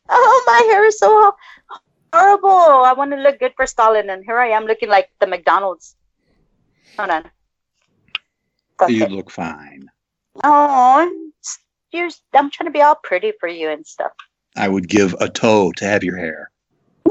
oh, 0.08 0.44
my 0.46 0.66
hair 0.70 0.84
is 0.84 0.98
so 0.98 1.34
horrible. 2.12 2.50
I 2.50 2.92
want 2.96 3.10
to 3.12 3.16
look 3.16 3.38
good 3.38 3.52
for 3.56 3.66
Stalin, 3.66 4.10
and 4.10 4.24
here 4.24 4.38
I 4.38 4.48
am 4.48 4.64
looking 4.64 4.88
like 4.88 5.10
the 5.20 5.26
McDonald's. 5.26 5.96
Hold 6.98 7.10
on. 7.10 7.30
You 8.88 9.04
Okay. 9.04 9.14
look 9.14 9.30
fine. 9.30 9.88
Oh, 10.42 11.30
you're, 11.92 12.10
I'm 12.34 12.50
trying 12.50 12.66
to 12.66 12.72
be 12.72 12.82
all 12.82 12.96
pretty 12.96 13.32
for 13.38 13.48
you 13.48 13.68
and 13.68 13.86
stuff. 13.86 14.12
I 14.56 14.68
would 14.68 14.88
give 14.88 15.14
a 15.20 15.28
toe 15.28 15.72
to 15.76 15.84
have 15.84 16.04
your 16.04 16.16
hair. 16.16 16.50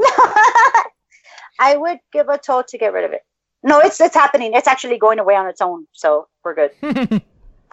I 1.58 1.76
would 1.76 1.98
give 2.12 2.28
a 2.28 2.38
toe 2.38 2.62
to 2.68 2.78
get 2.78 2.92
rid 2.92 3.04
of 3.04 3.12
it. 3.12 3.22
No, 3.62 3.78
it's 3.78 4.00
it's 4.00 4.14
happening. 4.14 4.52
It's 4.54 4.66
actually 4.66 4.98
going 4.98 5.18
away 5.20 5.36
on 5.36 5.46
its 5.46 5.60
own, 5.60 5.86
so 5.92 6.26
we're 6.44 6.54
good. 6.54 6.70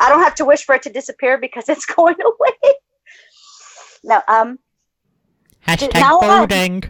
I 0.02 0.08
don't 0.10 0.22
have 0.24 0.36
to 0.36 0.46
wish 0.46 0.64
for 0.64 0.76
it 0.76 0.84
to 0.84 0.90
disappear 0.92 1.38
because 1.38 1.68
it's 1.68 1.86
going 1.96 2.16
away. 2.24 2.74
No, 4.04 4.22
um, 4.28 4.60
Hashtag 5.68 5.94
Now 5.96 6.20
I- 6.20 6.28
balding. 6.28 6.84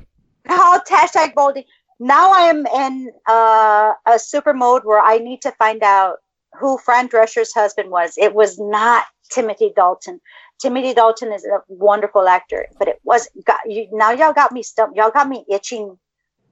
how 0.46 0.80
hashtag 0.82 1.34
bolding. 1.36 1.64
Now 2.02 2.32
I 2.32 2.42
am 2.44 2.66
in 2.66 3.12
uh, 3.28 3.94
a 4.06 4.20
super 4.20 4.54
mode 4.54 4.84
where 4.86 5.02
I 5.02 5.18
need 5.18 5.42
to 5.42 5.52
find 5.54 5.84
out 5.84 6.18
who 6.60 6.78
Fran 6.78 7.08
Drescher's 7.08 7.54
husband 7.54 7.90
was. 7.92 8.14
It 8.18 8.34
was 8.34 8.58
not 8.60 9.06
Timothy 9.32 9.72
Dalton. 9.76 10.22
Timothy 10.60 10.94
Dalton 10.94 11.32
is 11.32 11.46
a 11.46 11.60
wonderful 11.68 12.28
actor, 12.28 12.68
but 12.78 12.88
it 12.88 13.00
was 13.04 13.30
got 13.46 13.60
you. 13.70 13.88
Now 13.92 14.12
y'all 14.12 14.34
got 14.34 14.52
me 14.52 14.64
stumped. 14.64 14.98
Y'all 14.98 15.12
got 15.12 15.28
me 15.28 15.46
itching. 15.50 15.98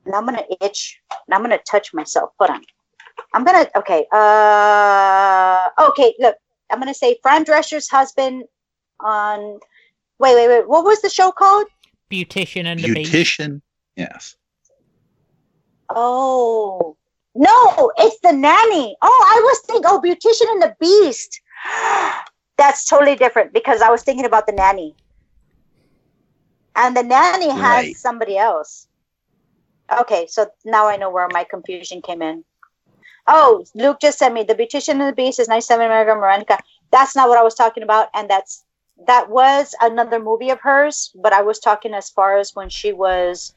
Now 0.06 0.20
I'm 0.20 0.26
gonna 0.26 0.44
itch. 0.62 1.00
Now 1.28 1.38
I'm 1.38 1.42
gonna 1.44 1.60
touch 1.60 1.94
myself. 1.94 2.32
Hold 2.40 2.52
on. 2.52 2.62
I'm 3.34 3.44
gonna. 3.44 3.70
Okay. 3.76 4.06
Uh. 4.12 5.90
Okay. 5.90 6.16
Look. 6.20 6.36
I'm 6.70 6.80
gonna 6.80 6.94
say 6.94 7.18
Fran 7.22 7.44
Drescher's 7.44 7.90
husband 7.90 8.44
on. 9.00 9.60
Wait, 10.20 10.36
wait, 10.36 10.48
wait. 10.48 10.68
What 10.68 10.84
was 10.84 11.02
the 11.02 11.10
show 11.10 11.32
called? 11.32 11.68
Beautician 12.12 12.66
and 12.66 12.80
the 12.80 12.94
Beast. 12.94 13.12
Beautician. 13.12 13.62
Yes. 13.96 14.36
Oh 15.90 16.98
no, 17.38 17.92
it's 17.98 18.20
the 18.22 18.32
nanny. 18.32 18.96
Oh, 19.02 19.26
I 19.30 19.42
was 19.44 19.60
thinking, 19.68 19.86
oh, 19.86 20.02
Beautician 20.02 20.52
and 20.52 20.62
the 20.62 20.76
Beast. 20.80 21.40
That's 22.58 22.86
totally 22.86 23.16
different 23.16 23.54
because 23.54 23.82
I 23.82 23.90
was 23.90 24.04
thinking 24.04 24.26
about 24.26 24.48
the 24.48 24.54
nanny, 24.54 24.96
and 26.76 26.96
the 26.96 27.04
nanny 27.04 27.50
has 27.52 27.88
Right. 27.88 27.96
somebody 27.96 28.38
else. 28.38 28.88
Okay, 29.92 30.28
so 30.28 30.48
now 30.66 30.88
I 30.88 30.98
know 30.98 31.10
where 31.10 31.28
my 31.30 31.44
confusion 31.44 32.02
came 32.02 32.22
in. 32.22 32.46
Oh, 33.28 33.66
Luke 33.76 34.00
just 34.00 34.20
sent 34.20 34.34
me 34.34 34.44
the 34.44 34.56
Beautician 34.56 34.94
and 34.94 35.02
the 35.02 35.14
Beast 35.14 35.40
is 35.40 35.48
97 35.48 35.86
American 35.86 36.20
Veronica. 36.20 36.60
That's 36.92 37.16
not 37.16 37.30
what 37.30 37.38
I 37.38 37.44
was 37.44 37.56
talking 37.56 37.84
about, 37.84 38.10
and 38.14 38.30
that's 38.30 38.66
that 39.08 39.30
was 39.30 39.76
another 39.82 40.20
movie 40.20 40.50
of 40.50 40.60
hers, 40.62 41.12
but 41.16 41.34
I 41.34 41.42
was 41.42 41.60
talking 41.60 41.94
as 41.94 42.10
far 42.10 42.38
as 42.38 42.56
when 42.56 42.70
she 42.70 42.92
was 42.94 43.54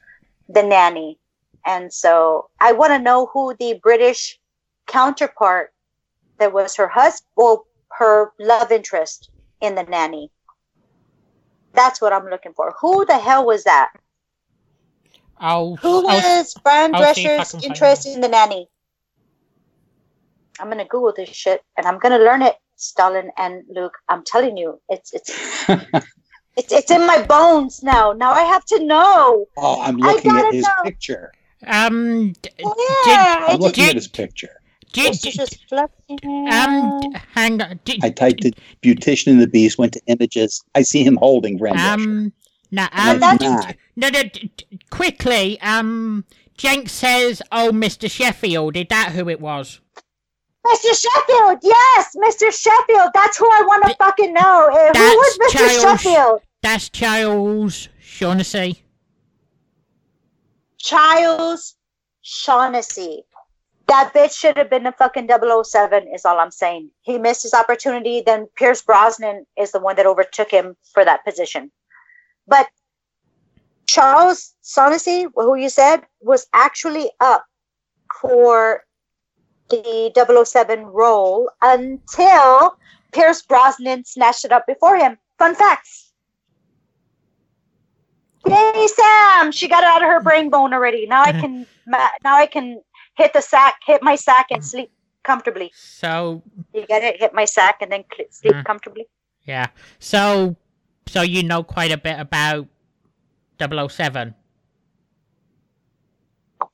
the 0.47 0.63
nanny 0.63 1.19
And 1.65 1.91
so 1.93 2.49
I 2.59 2.71
want 2.73 2.91
to 2.91 2.99
know 2.99 3.27
who 3.33 3.55
the 3.55 3.73
British 3.81 4.39
counterpart 4.87 5.73
that 6.39 6.53
was 6.53 6.75
her 6.77 6.87
husband, 6.89 7.27
well, 7.35 7.65
her 7.97 8.31
love 8.39 8.71
interest 8.71 9.29
in 9.61 9.75
the 9.75 9.83
nanny. 9.83 10.31
That's 11.73 12.01
what 12.01 12.13
I'm 12.13 12.27
looking 12.27 12.53
for. 12.53 12.73
Who 12.81 13.05
the 13.05 13.17
hell 13.17 13.45
was 13.45 13.63
that? 13.63 13.91
I'll, 15.37 15.75
Who 15.77 16.07
I'll- 16.07 16.15
was 16.17 16.53
Fran 16.61 16.93
I'll 16.95 17.13
see 17.13 17.25
if 17.25 17.31
I 17.31 17.35
Drescher's 17.43 17.63
interest 17.63 18.05
in 18.07 18.21
the 18.21 18.27
nanny? 18.27 18.67
I'm 20.59 20.69
gonna 20.69 20.85
Google 20.85 21.13
this 21.15 21.29
shit 21.29 21.61
and 21.77 21.87
I'm 21.87 21.97
gonna 21.97 22.19
learn 22.19 22.41
it, 22.43 22.55
Stalin 22.75 23.31
and 23.37 23.63
Luke. 23.69 23.97
I'm 24.09 24.23
telling 24.23 24.57
you, 24.57 24.79
it's 24.89 25.11
it's 25.13 25.29
it's 26.55 26.71
it's 26.71 26.91
in 26.91 27.07
my 27.07 27.23
bones 27.23 27.81
now. 27.81 28.11
Now 28.11 28.31
I 28.31 28.41
have 28.43 28.63
to 28.65 28.83
know. 28.85 29.45
Oh, 29.57 29.81
I'm 29.81 29.97
looking 29.97 30.29
at 30.31 30.43
gotta 30.43 30.55
his 30.55 30.65
know. 30.67 30.83
picture. 30.83 31.31
um, 31.65 32.33
d- 32.43 32.49
Yeah, 32.59 32.67
I 32.67 33.45
I'm 33.53 33.59
looking 33.59 33.85
did- 33.85 33.89
at 33.91 33.95
his 33.95 34.07
picture. 34.07 34.60
Did, 34.93 35.13
This 35.13 35.21
just 35.21 35.67
fluffy. 35.69 36.17
um, 36.23 37.01
hang 37.33 37.61
on. 37.61 37.79
Did, 37.85 38.03
I 38.03 38.09
typed 38.09 38.43
it, 38.45 38.57
Beautician 38.81 39.27
and 39.27 39.41
the 39.41 39.47
Beast, 39.47 39.77
went 39.77 39.93
to 39.93 40.01
images. 40.07 40.61
I 40.75 40.81
see 40.81 41.03
him 41.03 41.15
holding 41.17 41.57
Fran 41.57 41.79
um, 41.79 42.33
no, 42.71 42.87
I'm 42.91 43.15
um, 43.15 43.19
like, 43.21 43.39
d- 43.39 43.47
nah. 43.47 43.61
d- 43.61 43.75
no, 43.95 44.09
no, 44.09 44.23
d- 44.23 44.51
d- 44.57 44.79
quickly, 44.89 45.59
um, 45.61 46.25
Jenks 46.57 46.91
says, 46.93 47.41
"Oh, 47.51 47.71
Mr. 47.71 48.09
Sheffield, 48.09 48.75
is 48.77 48.85
that 48.89 49.11
who 49.13 49.27
it 49.29 49.39
was?" 49.41 49.79
Mr. 50.65 50.93
Sheffield, 50.93 51.59
yes, 51.63 52.15
Mr. 52.15 52.51
Sheffield. 52.51 53.09
That's 53.13 53.37
who 53.37 53.45
I 53.45 53.63
want 53.65 53.83
to 53.87 53.95
fucking 53.95 54.31
know. 54.33 54.69
Uh, 54.71 54.97
Who 54.97 55.03
was 55.03 55.37
that's 55.39 55.53
Mr. 55.55 55.81
Charles- 55.81 56.01
Sheffield? 56.01 56.41
That's 56.61 56.89
Charles 56.89 57.89
Shaughnessy. 57.99 58.83
Charles 60.77 61.75
Shaughnessy. 62.21 63.23
That 63.87 64.13
bitch 64.13 64.37
should 64.37 64.57
have 64.57 64.69
been 64.69 64.85
a 64.85 64.91
fucking 64.93 65.27
007, 65.29 66.07
is 66.13 66.23
all 66.23 66.39
I'm 66.39 66.51
saying. 66.51 66.91
He 67.01 67.17
missed 67.17 67.43
his 67.43 67.53
opportunity. 67.53 68.23
Then 68.25 68.47
Pierce 68.55 68.81
Brosnan 68.81 69.45
is 69.57 69.71
the 69.71 69.79
one 69.79 69.97
that 69.97 70.05
overtook 70.05 70.49
him 70.49 70.77
for 70.93 71.03
that 71.03 71.25
position. 71.25 71.71
But 72.47 72.67
Charles 73.87 74.55
Shaughnessy, 74.63 75.27
who 75.35 75.55
you 75.55 75.69
said, 75.69 76.03
was 76.21 76.47
actually 76.53 77.11
up 77.19 77.45
for 78.21 78.83
the 79.69 80.45
007 80.45 80.85
role 80.85 81.49
until 81.61 82.77
Pierce 83.11 83.41
Brosnan 83.41 84.05
snatched 84.05 84.45
it 84.45 84.51
up 84.51 84.65
before 84.67 84.97
him. 84.97 85.17
Fun 85.37 85.55
facts. 85.55 86.11
Yay, 88.47 88.87
Sam! 88.87 89.51
She 89.51 89.67
got 89.67 89.83
it 89.83 89.89
out 89.89 90.01
of 90.01 90.09
her 90.09 90.21
brain 90.21 90.49
bone 90.49 90.73
already. 90.73 91.05
Now 91.07 91.23
I 91.23 91.31
can 91.39 91.67
ma- 91.85 92.09
now 92.23 92.35
I 92.35 92.47
can 92.47 92.81
hit 93.15 93.33
the 93.33 93.41
sack, 93.41 93.75
hit 93.85 94.01
my 94.03 94.15
sack, 94.15 94.47
and 94.51 94.63
sleep 94.63 94.91
comfortably. 95.23 95.71
So 95.75 96.43
You 96.73 96.85
get 96.87 97.03
it? 97.03 97.19
Hit 97.19 97.33
my 97.33 97.45
sack 97.45 97.77
and 97.81 97.91
then 97.91 98.03
cl- 98.15 98.27
sleep 98.31 98.53
Mm. 98.55 98.65
comfortably. 98.65 99.07
yeah, 99.43 99.67
so 99.99 100.55
so 101.07 101.21
you 101.21 101.43
know 101.43 101.63
quite 101.63 101.91
a 101.91 101.97
bit 101.97 102.19
about 102.19 102.67
007. 103.59 104.33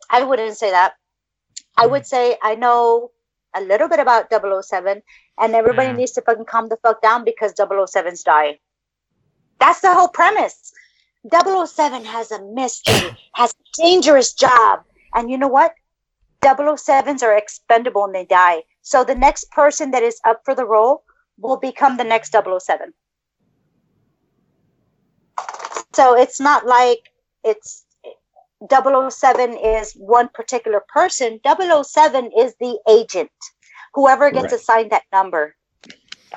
I 0.10 0.24
wouldn't 0.24 0.58
say 0.58 0.72
that. 0.72 0.94
I 1.78 1.86
would 1.86 2.06
say 2.06 2.38
I 2.42 2.56
know 2.56 3.12
a 3.56 3.62
little 3.62 3.88
bit 3.88 4.00
about 4.00 4.30
007, 4.30 5.02
and 5.40 5.56
everybody 5.56 5.88
Yeah. 5.90 5.96
needs 5.96 6.12
to 6.14 6.22
fucking 6.22 6.46
calm 6.46 6.70
the 6.70 6.78
fuck 6.78 7.02
down 7.02 7.24
because 7.24 7.54
007's 7.54 8.24
dying. 8.24 8.58
That's 9.60 9.82
the 9.82 9.94
whole 9.94 10.08
premise. 10.10 10.72
007 11.30 12.06
has 12.06 12.32
a 12.32 12.42
mystery, 12.44 13.18
has 13.34 13.52
a 13.52 13.82
dangerous 13.82 14.34
job. 14.34 14.84
And 15.14 15.30
you 15.32 15.38
know 15.38 15.48
what? 15.48 15.74
007s 16.44 17.24
are 17.24 17.38
expendable 17.38 18.06
and 18.06 18.16
they 18.16 18.26
die. 18.26 18.64
So 18.84 19.04
the 19.04 19.16
next 19.16 19.52
person 19.52 19.92
that 19.92 20.04
is 20.04 20.20
up 20.26 20.42
for 20.46 20.56
the 20.56 20.66
role 20.66 21.04
will 21.40 21.58
become 21.58 21.98
the 21.98 22.06
next 22.06 22.34
007. 22.34 22.94
So 25.96 26.16
it's 26.16 26.40
not 26.42 26.66
like 26.68 27.00
it's 27.44 27.86
007 28.70 29.58
is 29.58 29.94
one 29.94 30.30
particular 30.34 30.84
person. 30.94 31.42
007 31.46 32.32
is 32.38 32.56
the 32.62 32.80
agent, 32.90 33.32
whoever 33.96 34.32
gets 34.32 34.54
Right. 34.54 34.54
assigned 34.54 34.92
that 34.94 35.06
number. 35.14 35.57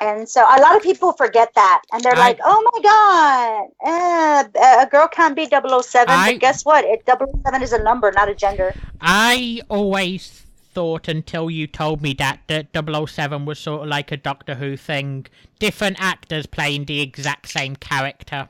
And 0.01 0.27
so 0.29 0.41
a 0.43 0.59
lot 0.61 0.77
of 0.77 0.83
people 0.83 1.13
forget 1.13 1.53
that. 1.55 1.83
And 1.93 2.03
they're 2.03 2.15
I- 2.17 2.19
like, 2.19 2.39
oh 2.43 2.71
my 2.73 2.81
God, 2.83 4.51
eh, 4.57 4.83
a 4.83 4.87
girl 4.87 5.07
can't 5.09 5.37
be 5.37 5.47
007. 5.47 6.09
I- 6.09 6.33
but 6.33 6.41
guess 6.41 6.65
what? 6.65 6.85
It, 6.85 7.05
007 7.05 7.63
is 7.63 7.73
a 7.73 7.83
number, 7.83 8.11
not 8.13 8.29
a 8.29 8.35
gender. 8.35 8.75
I 9.01 9.61
always 9.69 10.47
thought 10.73 11.09
until 11.09 11.51
you 11.51 11.67
told 11.67 12.01
me 12.01 12.15
that 12.15 12.41
that 12.47 12.73
007 12.73 13.45
was 13.45 13.59
sort 13.59 13.83
of 13.83 13.89
like 13.89 14.13
a 14.13 14.17
Doctor 14.17 14.55
Who 14.55 14.77
thing, 14.77 15.27
different 15.59 15.97
actors 16.01 16.47
playing 16.47 16.85
the 16.87 17.01
exact 17.01 17.49
same 17.49 17.77
character. 17.77 18.49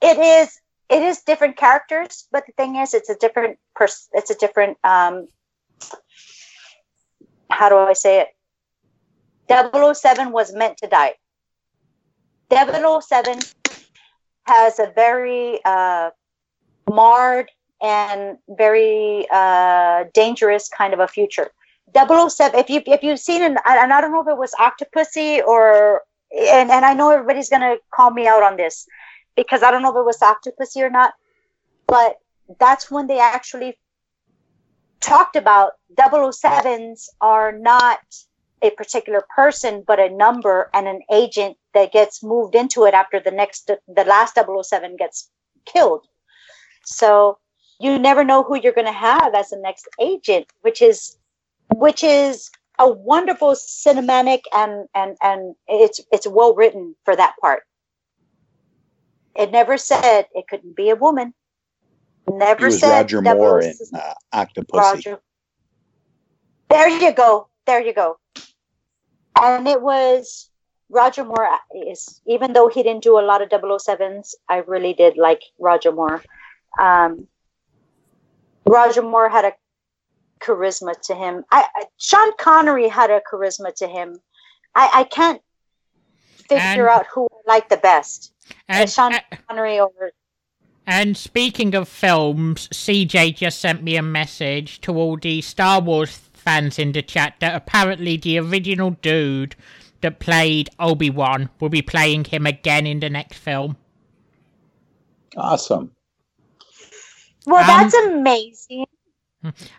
It 0.00 0.18
is 0.18 0.60
it 0.90 1.02
is 1.02 1.22
different 1.22 1.56
characters, 1.56 2.28
but 2.30 2.44
the 2.46 2.52
thing 2.52 2.76
is 2.76 2.92
it's 2.92 3.08
a 3.08 3.16
different 3.16 3.58
pers- 3.74 4.08
it's 4.12 4.30
a 4.30 4.34
different 4.34 4.76
um 4.84 5.26
how 7.50 7.68
do 7.68 7.76
I 7.78 7.94
say 7.94 8.20
it? 8.20 8.28
007 9.48 10.32
was 10.32 10.54
meant 10.54 10.78
to 10.78 10.86
die. 10.86 11.14
007 12.50 13.38
has 14.46 14.78
a 14.78 14.92
very 14.94 15.60
uh, 15.64 16.10
marred 16.90 17.50
and 17.82 18.38
very 18.48 19.26
uh, 19.32 20.04
dangerous 20.12 20.68
kind 20.68 20.94
of 20.94 21.00
a 21.00 21.08
future. 21.08 21.50
007, 21.94 22.58
if 22.58 22.70
you 22.70 22.82
if 22.86 23.02
you've 23.02 23.20
seen 23.20 23.42
it, 23.42 23.56
and 23.64 23.92
I 23.92 24.00
don't 24.00 24.12
know 24.12 24.22
if 24.22 24.28
it 24.28 24.36
was 24.36 24.52
Octopussy 24.58 25.44
or 25.44 26.02
and, 26.32 26.70
and 26.70 26.84
I 26.84 26.94
know 26.94 27.10
everybody's 27.10 27.48
gonna 27.48 27.76
call 27.94 28.10
me 28.10 28.26
out 28.26 28.42
on 28.42 28.56
this 28.56 28.86
because 29.36 29.62
I 29.62 29.70
don't 29.70 29.82
know 29.82 29.90
if 29.90 29.96
it 29.96 30.04
was 30.04 30.18
Octopussy 30.18 30.82
or 30.82 30.90
not, 30.90 31.14
but 31.86 32.16
that's 32.58 32.90
when 32.90 33.06
they 33.06 33.20
actually 33.20 33.78
talked 35.00 35.36
about 35.36 35.72
007s 35.96 37.08
are 37.20 37.52
not 37.52 38.00
a 38.64 38.70
particular 38.70 39.22
person, 39.34 39.84
but 39.86 40.00
a 40.00 40.08
number 40.08 40.70
and 40.72 40.88
an 40.88 41.00
agent 41.12 41.56
that 41.74 41.92
gets 41.92 42.22
moved 42.22 42.54
into 42.54 42.84
it 42.84 42.94
after 42.94 43.20
the 43.20 43.30
next, 43.30 43.70
the 43.86 44.04
last 44.04 44.36
007 44.36 44.96
gets 44.96 45.30
killed. 45.66 46.06
So 46.84 47.38
you 47.78 47.98
never 47.98 48.24
know 48.24 48.42
who 48.42 48.58
you're 48.58 48.72
going 48.72 48.86
to 48.86 48.92
have 48.92 49.34
as 49.34 49.50
the 49.50 49.58
next 49.58 49.86
agent, 50.00 50.46
which 50.62 50.80
is, 50.80 51.18
which 51.74 52.02
is 52.02 52.50
a 52.78 52.90
wonderful 52.90 53.50
cinematic 53.50 54.40
and, 54.52 54.88
and, 54.94 55.16
and 55.22 55.54
it's, 55.68 56.00
it's 56.10 56.26
well 56.26 56.54
written 56.54 56.96
for 57.04 57.14
that 57.14 57.34
part. 57.40 57.64
It 59.36 59.50
never 59.50 59.76
said 59.76 60.26
it 60.32 60.46
couldn't 60.48 60.74
be 60.74 60.88
a 60.88 60.96
woman. 60.96 61.34
Never 62.30 62.70
said 62.70 62.88
Roger 62.88 63.20
Moore 63.20 63.60
in 63.60 63.74
007 63.74 64.00
uh, 64.00 64.14
Octopussy. 64.32 64.72
Roger. 64.78 65.20
There 66.70 66.88
you 66.88 67.12
go. 67.12 67.48
There 67.66 67.82
you 67.82 67.92
go. 67.92 68.16
And 69.40 69.66
it 69.66 69.80
was 69.80 70.50
Roger 70.88 71.24
Moore 71.24 71.48
is 71.88 72.20
even 72.26 72.52
though 72.52 72.68
he 72.68 72.82
didn't 72.82 73.02
do 73.02 73.18
a 73.18 73.22
lot 73.22 73.42
of 73.42 73.48
007s, 73.48 74.34
I 74.48 74.58
really 74.58 74.94
did 74.94 75.16
like 75.16 75.42
Roger 75.58 75.92
Moore. 75.92 76.22
Um, 76.78 77.26
Roger 78.66 79.02
Moore 79.02 79.28
had 79.28 79.44
a 79.44 79.52
charisma 80.40 80.98
to 81.02 81.14
him. 81.14 81.44
I, 81.50 81.66
I 81.74 81.84
Sean 81.98 82.30
Connery 82.38 82.88
had 82.88 83.10
a 83.10 83.20
charisma 83.30 83.74
to 83.76 83.86
him. 83.86 84.20
I, 84.74 84.90
I 84.94 85.04
can't 85.04 85.40
figure 86.48 86.58
And- 86.58 86.80
out 86.80 87.06
who 87.12 87.26
I 87.26 87.52
like 87.54 87.68
the 87.68 87.76
best. 87.76 88.32
And, 88.68 88.90
Sean 88.90 89.14
uh, 89.14 89.20
Connery 89.48 89.78
over 89.80 90.12
and 90.86 91.16
speaking 91.16 91.74
of 91.74 91.88
films, 91.88 92.68
CJ 92.68 93.36
just 93.36 93.58
sent 93.58 93.82
me 93.82 93.96
a 93.96 94.02
message 94.02 94.82
to 94.82 94.94
all 94.94 95.16
the 95.16 95.40
Star 95.40 95.80
Wars 95.80 96.14
fans 96.44 96.78
in 96.78 96.92
the 96.92 97.02
chat 97.02 97.34
that 97.40 97.54
apparently 97.54 98.16
the 98.16 98.38
original 98.38 98.90
dude 99.02 99.56
that 100.02 100.18
played 100.20 100.68
Obi 100.78 101.10
Wan 101.10 101.48
will 101.60 101.70
be 101.70 101.82
playing 101.82 102.24
him 102.24 102.46
again 102.46 102.86
in 102.86 103.00
the 103.00 103.08
next 103.10 103.38
film. 103.38 103.76
Awesome. 105.36 105.90
Well, 107.46 107.60
Um, 107.60 107.66
that's 107.66 107.94
amazing. 107.94 108.86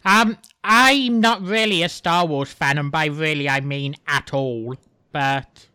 Um, 0.03 0.37
I'm 0.63 1.19
not 1.19 1.41
really 1.41 1.81
a 1.83 1.89
Star 1.89 2.25
Wars 2.25 2.51
fan, 2.51 2.77
and 2.77 2.91
by 2.91 3.05
really 3.05 3.49
I 3.49 3.61
mean 3.61 3.95
at 4.07 4.33
all. 4.33 4.75
But 5.11 5.67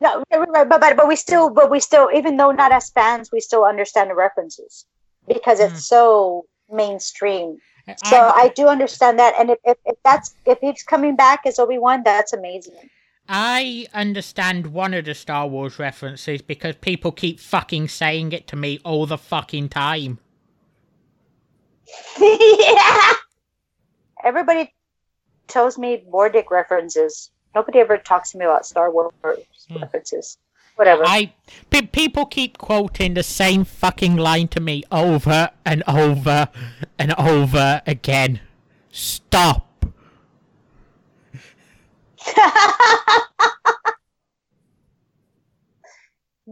No, 0.00 0.22
right, 0.32 0.48
right, 0.48 0.68
but, 0.68 0.80
but 0.80 0.96
but 0.96 1.08
we 1.08 1.16
still, 1.16 1.50
but 1.50 1.70
we 1.70 1.80
still, 1.80 2.08
even 2.14 2.36
though 2.36 2.52
not 2.52 2.72
as 2.72 2.90
fans, 2.90 3.30
we 3.32 3.40
still 3.40 3.64
understand 3.64 4.10
the 4.10 4.14
references 4.14 4.86
because 5.28 5.60
it's 5.60 5.74
Mm. 5.74 5.88
so 5.94 6.46
mainstream. 6.70 7.58
So 8.04 8.16
I, 8.16 8.44
I 8.44 8.48
do 8.48 8.68
understand 8.68 9.18
that, 9.18 9.34
and 9.38 9.50
if, 9.50 9.58
if, 9.64 9.76
if 9.84 9.96
that's 10.04 10.34
if 10.46 10.58
he's 10.60 10.82
coming 10.82 11.16
back 11.16 11.42
as 11.44 11.58
Obi 11.58 11.78
Wan, 11.78 12.02
that's 12.02 12.32
amazing. 12.32 12.90
I 13.28 13.86
understand 13.94 14.68
one 14.68 14.92
of 14.94 15.06
the 15.06 15.14
Star 15.14 15.46
Wars 15.46 15.78
references 15.78 16.42
because 16.42 16.76
people 16.76 17.12
keep 17.12 17.40
fucking 17.40 17.88
saying 17.88 18.32
it 18.32 18.46
to 18.48 18.56
me 18.56 18.80
all 18.84 19.06
the 19.06 19.18
fucking 19.18 19.70
time. 19.70 20.18
yeah. 22.20 23.12
Everybody 24.22 24.74
tells 25.46 25.78
me 25.78 26.04
more 26.10 26.28
dick 26.28 26.50
references. 26.50 27.30
Nobody 27.54 27.78
ever 27.78 27.98
talks 27.98 28.32
to 28.32 28.38
me 28.38 28.44
about 28.44 28.66
Star 28.66 28.90
Wars 28.90 29.12
hmm. 29.68 29.78
references. 29.78 30.38
Whatever. 30.76 31.04
I 31.06 31.32
pe- 31.70 31.86
people 31.86 32.26
keep 32.26 32.58
quoting 32.58 33.14
the 33.14 33.22
same 33.22 33.64
fucking 33.64 34.16
line 34.16 34.48
to 34.48 34.60
me 34.60 34.82
over 34.90 35.50
and 35.64 35.82
over 35.86 36.48
and 36.98 37.14
over 37.18 37.80
again. 37.86 38.40
Stop. 38.90 39.86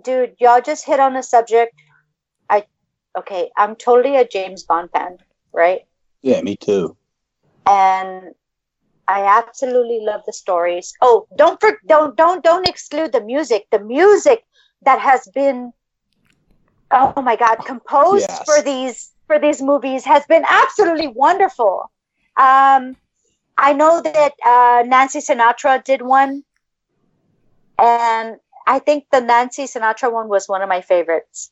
Dude, 0.05 0.35
y'all 0.39 0.61
just 0.61 0.87
hit 0.87 1.01
on 1.01 1.17
a 1.17 1.23
subject. 1.23 1.75
I 2.49 2.65
okay, 3.19 3.51
I'm 3.57 3.77
totally 3.77 4.17
a 4.17 4.27
James 4.27 4.63
Bond 4.63 4.91
fan, 4.91 5.19
right? 5.53 5.83
Yeah, 6.23 6.41
me 6.43 6.57
too. 6.57 6.97
and 7.67 8.35
I 9.09 9.25
absolutely 9.39 10.01
love 10.01 10.23
the 10.27 10.33
stories. 10.33 10.93
Oh, 11.03 11.27
don't 11.37 11.61
for, 11.61 11.79
don't 11.87 12.17
don't 12.17 12.43
don't 12.43 12.69
exclude 12.69 13.13
the 13.13 13.21
music. 13.21 13.67
The 13.71 13.81
music 13.81 14.45
that 14.83 15.01
has 15.01 15.29
been 15.35 15.73
oh 16.91 17.23
my 17.23 17.37
god 17.37 17.57
composed 17.67 18.29
Yes. 18.29 18.45
for 18.45 18.63
these 18.63 19.13
for 19.27 19.39
these 19.39 19.63
movies 19.63 20.05
has 20.05 20.25
been 20.27 20.45
absolutely 20.47 21.09
wonderful. 21.09 21.91
Um, 22.37 22.97
I 23.59 23.73
know 23.75 24.01
that 24.03 24.33
uh, 24.45 24.83
Nancy 24.87 25.21
Sinatra 25.21 25.83
did 25.85 26.03
one, 26.03 26.45
and 27.79 28.37
I 28.67 28.79
think 28.79 29.07
the 29.11 29.21
Nancy 29.21 29.65
Sinatra 29.65 30.13
one 30.13 30.29
was 30.29 30.49
one 30.49 30.63
of 30.63 30.69
my 30.69 30.81
favorites. 30.81 31.51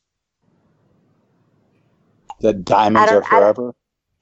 The 2.39 2.53
diamonds 2.53 3.11
are 3.11 3.21
forever. 3.23 3.73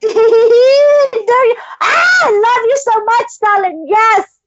There 0.02 1.46
you- 1.46 1.56
ah, 1.82 2.20
I 2.24 2.32
love 2.32 2.66
you 2.68 2.78
so 2.84 3.04
much, 3.04 3.28
Stalin. 3.28 3.86
Yes. 3.88 4.40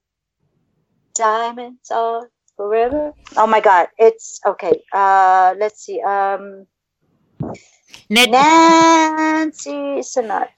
Diamonds 1.15 1.91
are 1.91 2.29
forever. 2.57 3.13
Oh 3.37 3.47
my 3.47 3.59
god. 3.59 3.87
It's 3.97 4.39
okay. 4.45 4.81
Uh 4.91 5.53
let's 5.57 5.85
see. 5.85 6.01
Um 6.01 6.65
Ned, 8.09 8.31
Nancy 8.31 10.01
Sinatra. 10.01 10.49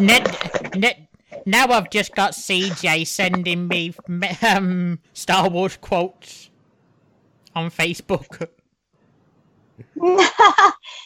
Ned, 0.00 0.36
Ned, 0.76 1.08
now 1.46 1.66
I've 1.68 1.90
just 1.90 2.14
got 2.14 2.32
CJ 2.32 3.06
sending 3.06 3.68
me 3.68 3.94
um, 4.42 4.98
Star 5.12 5.48
Wars 5.48 5.76
quotes 5.76 6.50
on 7.54 7.70
Facebook. 7.70 8.48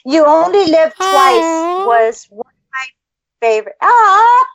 you 0.04 0.24
only 0.24 0.66
live 0.66 0.94
twice 0.94 1.00
Aw. 1.00 1.86
was 1.86 2.26
one 2.30 2.40
of 2.40 2.46
my 2.46 2.57
favorite. 3.40 3.76
Oh, 3.80 4.46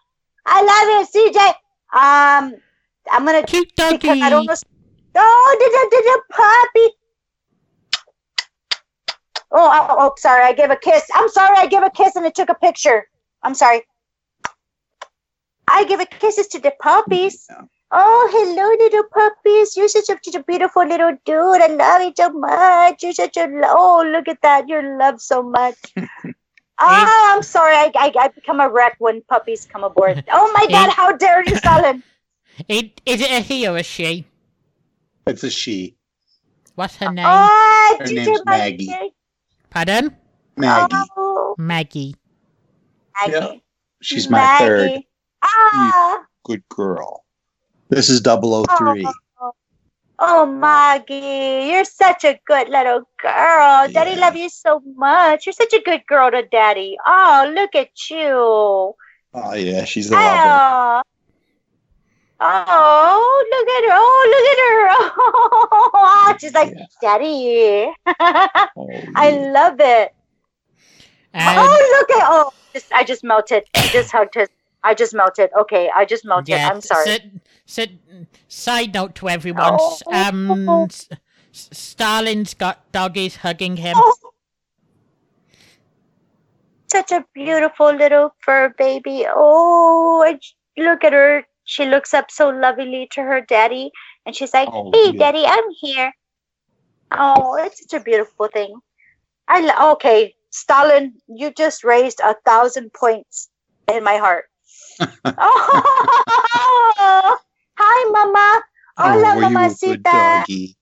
I 0.45 0.61
love 0.61 1.13
you, 1.13 1.31
CJ. 1.31 1.47
Um, 1.93 2.61
I'm 3.11 3.25
gonna 3.25 3.43
keep 3.43 3.75
talking. 3.75 4.21
I 4.23 4.29
don't 4.29 4.45
know. 4.45 4.55
Oh, 5.15 5.57
did 5.59 5.73
a 5.73 5.83
did 5.91 6.05
a 6.05 6.33
puppy. 6.33 6.95
Oh, 9.55 9.69
oh, 9.71 9.95
oh, 9.99 10.13
sorry. 10.17 10.43
I 10.43 10.53
gave 10.53 10.71
a 10.71 10.75
kiss. 10.75 11.07
I'm 11.13 11.29
sorry. 11.29 11.57
I 11.57 11.67
gave 11.67 11.83
a 11.83 11.91
kiss 11.91 12.15
and 12.15 12.25
it 12.25 12.33
took 12.33 12.49
a 12.49 12.55
picture. 12.55 13.07
I'm 13.43 13.53
sorry. 13.53 13.83
I 15.67 15.85
give 15.85 15.99
a 15.99 16.05
kisses 16.05 16.47
to 16.47 16.59
the 16.59 16.73
puppies. 16.81 17.45
Yeah. 17.49 17.61
Oh, 17.91 18.27
hello, 18.33 18.69
little 18.83 19.03
puppies. 19.13 19.77
You're 19.77 19.87
such 19.87 20.09
a, 20.09 20.17
such 20.23 20.33
a 20.33 20.43
beautiful 20.43 20.87
little 20.87 21.15
dude. 21.25 21.61
I 21.61 21.67
love 21.67 22.01
you 22.01 22.13
so 22.17 22.31
much. 22.31 23.03
You're 23.03 23.13
such 23.13 23.37
a 23.37 23.47
oh, 23.65 24.03
look 24.11 24.27
at 24.27 24.41
that. 24.41 24.67
You're 24.67 24.97
loved 24.97 25.21
so 25.21 25.43
much. 25.43 25.77
Ah, 26.79 27.35
I'm 27.35 27.43
sorry. 27.43 27.75
I, 27.75 27.91
I 27.95 28.11
I 28.19 28.27
become 28.29 28.59
a 28.59 28.69
wreck 28.69 28.95
when 28.99 29.21
puppies 29.23 29.65
come 29.65 29.83
aboard. 29.83 30.23
Oh 30.31 30.51
my 30.53 30.67
God! 30.71 30.89
How 30.91 31.15
dare 31.15 31.43
you, 31.47 31.55
Stalin? 31.55 32.03
It, 32.67 33.01
is 33.05 33.19
it 33.19 33.31
a 33.31 33.39
he 33.39 33.67
or 33.67 33.77
a 33.77 33.83
she? 33.83 34.25
It's 35.25 35.43
a 35.43 35.49
she. 35.49 35.95
What's 36.75 36.95
her 36.97 37.11
name? 37.11 37.25
Oh, 37.27 37.95
Her 37.99 38.05
did 38.05 38.15
name's 38.15 38.27
you 38.27 38.37
like 38.45 38.77
Maggie. 38.77 39.13
Pardon? 39.71 40.15
Maggie. 40.55 40.95
Oh, 41.17 41.55
Maggie. 41.57 42.15
Maggie. 43.15 43.31
Yeah. 43.31 43.53
She's 44.01 44.29
my 44.29 44.45
third 44.59 44.91
Maggie. 44.91 45.07
Ah, 45.41 46.25
good 46.43 46.63
girl. 46.69 47.25
This 47.89 48.09
is 48.09 48.21
003. 48.21 48.31
oh, 48.35 49.13
Oh, 50.25 50.45
Maggie, 50.45 51.67
you're 51.69 51.83
such 51.83 52.23
a 52.23 52.39
good 52.45 52.69
little 52.69 53.01
girl. 53.21 53.89
Daddy 53.91 54.11
Yeah. 54.11 54.21
love 54.21 54.37
you 54.37 54.47
so 54.47 54.81
much. 54.95 55.45
You're 55.45 55.53
such 55.53 55.73
a 55.73 55.81
good 55.81 56.07
girl 56.07 56.31
to 56.31 56.43
Daddy. 56.43 56.97
Oh, 57.05 57.51
look 57.53 57.75
at 57.75 57.91
you. 58.09 58.95
Oh 59.33 59.53
yeah, 59.53 59.83
she's 59.83 60.09
a 60.11 60.15
lover. 60.15 60.31
Oh. 60.31 61.01
Oh, 62.39 63.45
look 63.51 63.67
at 63.67 63.83
her. 63.83 63.97
Oh, 63.99 64.23
look 64.33 64.47
at 64.53 64.59
her. 64.63 64.79
Oh, 65.95 66.35
she's 66.39 66.53
like, 66.53 66.71
Yeah. 66.71 66.85
Daddy. 67.01 67.91
Oh, 68.77 68.89
I 69.15 69.29
love 69.31 69.75
it. 69.79 70.11
And, 71.33 71.59
oh, 71.59 71.97
look 71.99 72.17
at 72.17 72.27
oh, 72.29 72.51
just 72.73 72.91
I 72.93 73.03
just 73.03 73.23
melted. 73.25 73.63
I 73.75 73.87
just 73.87 74.11
hugged 74.11 74.35
his. 74.35 74.47
I 74.83 74.93
just 74.93 75.13
melted. 75.13 75.49
Okay, 75.59 75.89
I 75.95 76.05
just 76.05 76.25
melted. 76.25 76.49
yeah, 76.49 76.69
I'm 76.69 76.81
sorry. 76.81 77.05
So, 77.05 77.17
so, 77.65 77.85
side 78.47 78.93
note 78.93 79.15
to 79.15 79.29
everyone. 79.29 79.77
Oh. 79.79 79.97
Um, 80.11 80.69
S- 80.85 81.09
S- 81.53 81.69
Stalin's 81.71 82.53
got 82.53 82.91
doggies 82.91 83.37
hugging 83.37 83.77
him. 83.77 83.95
Oh. 83.97 84.15
Such 86.91 87.11
a 87.11 87.25
beautiful 87.33 87.91
little 87.91 88.35
fur 88.39 88.73
baby. 88.77 89.25
Oh, 89.27 90.21
I 90.25 90.33
j- 90.33 90.83
look 90.83 91.03
at 91.03 91.13
her. 91.13 91.43
She 91.63 91.85
looks 91.85 92.13
up 92.13 92.29
so 92.29 92.49
lovingly 92.49 93.07
to 93.13 93.21
her 93.23 93.41
daddy, 93.41 93.89
and 94.25 94.35
she's 94.35 94.53
like, 94.53 94.69
Oh, 94.71 94.91
"Hey, 94.93 95.11
yeah. 95.11 95.19
daddy, 95.19 95.45
I'm 95.45 95.71
here." 95.79 96.13
Oh, 97.11 97.55
it's 97.55 97.79
such 97.81 97.99
a 97.99 98.03
beautiful 98.03 98.47
thing. 98.51 98.75
I 99.47 99.91
okay, 99.93 100.35
Stalin, 100.51 101.15
you 101.27 101.51
just 101.51 101.83
raised 101.83 102.19
a 102.23 102.35
thousand 102.45 102.93
points 102.93 103.49
in 103.87 104.03
my 104.03 104.17
heart. 104.17 104.45
Oh, 104.99 106.27
hi, 107.77 108.11
Mama. 108.11 108.61
Hola, 108.97 109.33
oh, 109.33 109.37
were 109.37 109.89
you 109.89 109.97
doggy? 109.97 110.77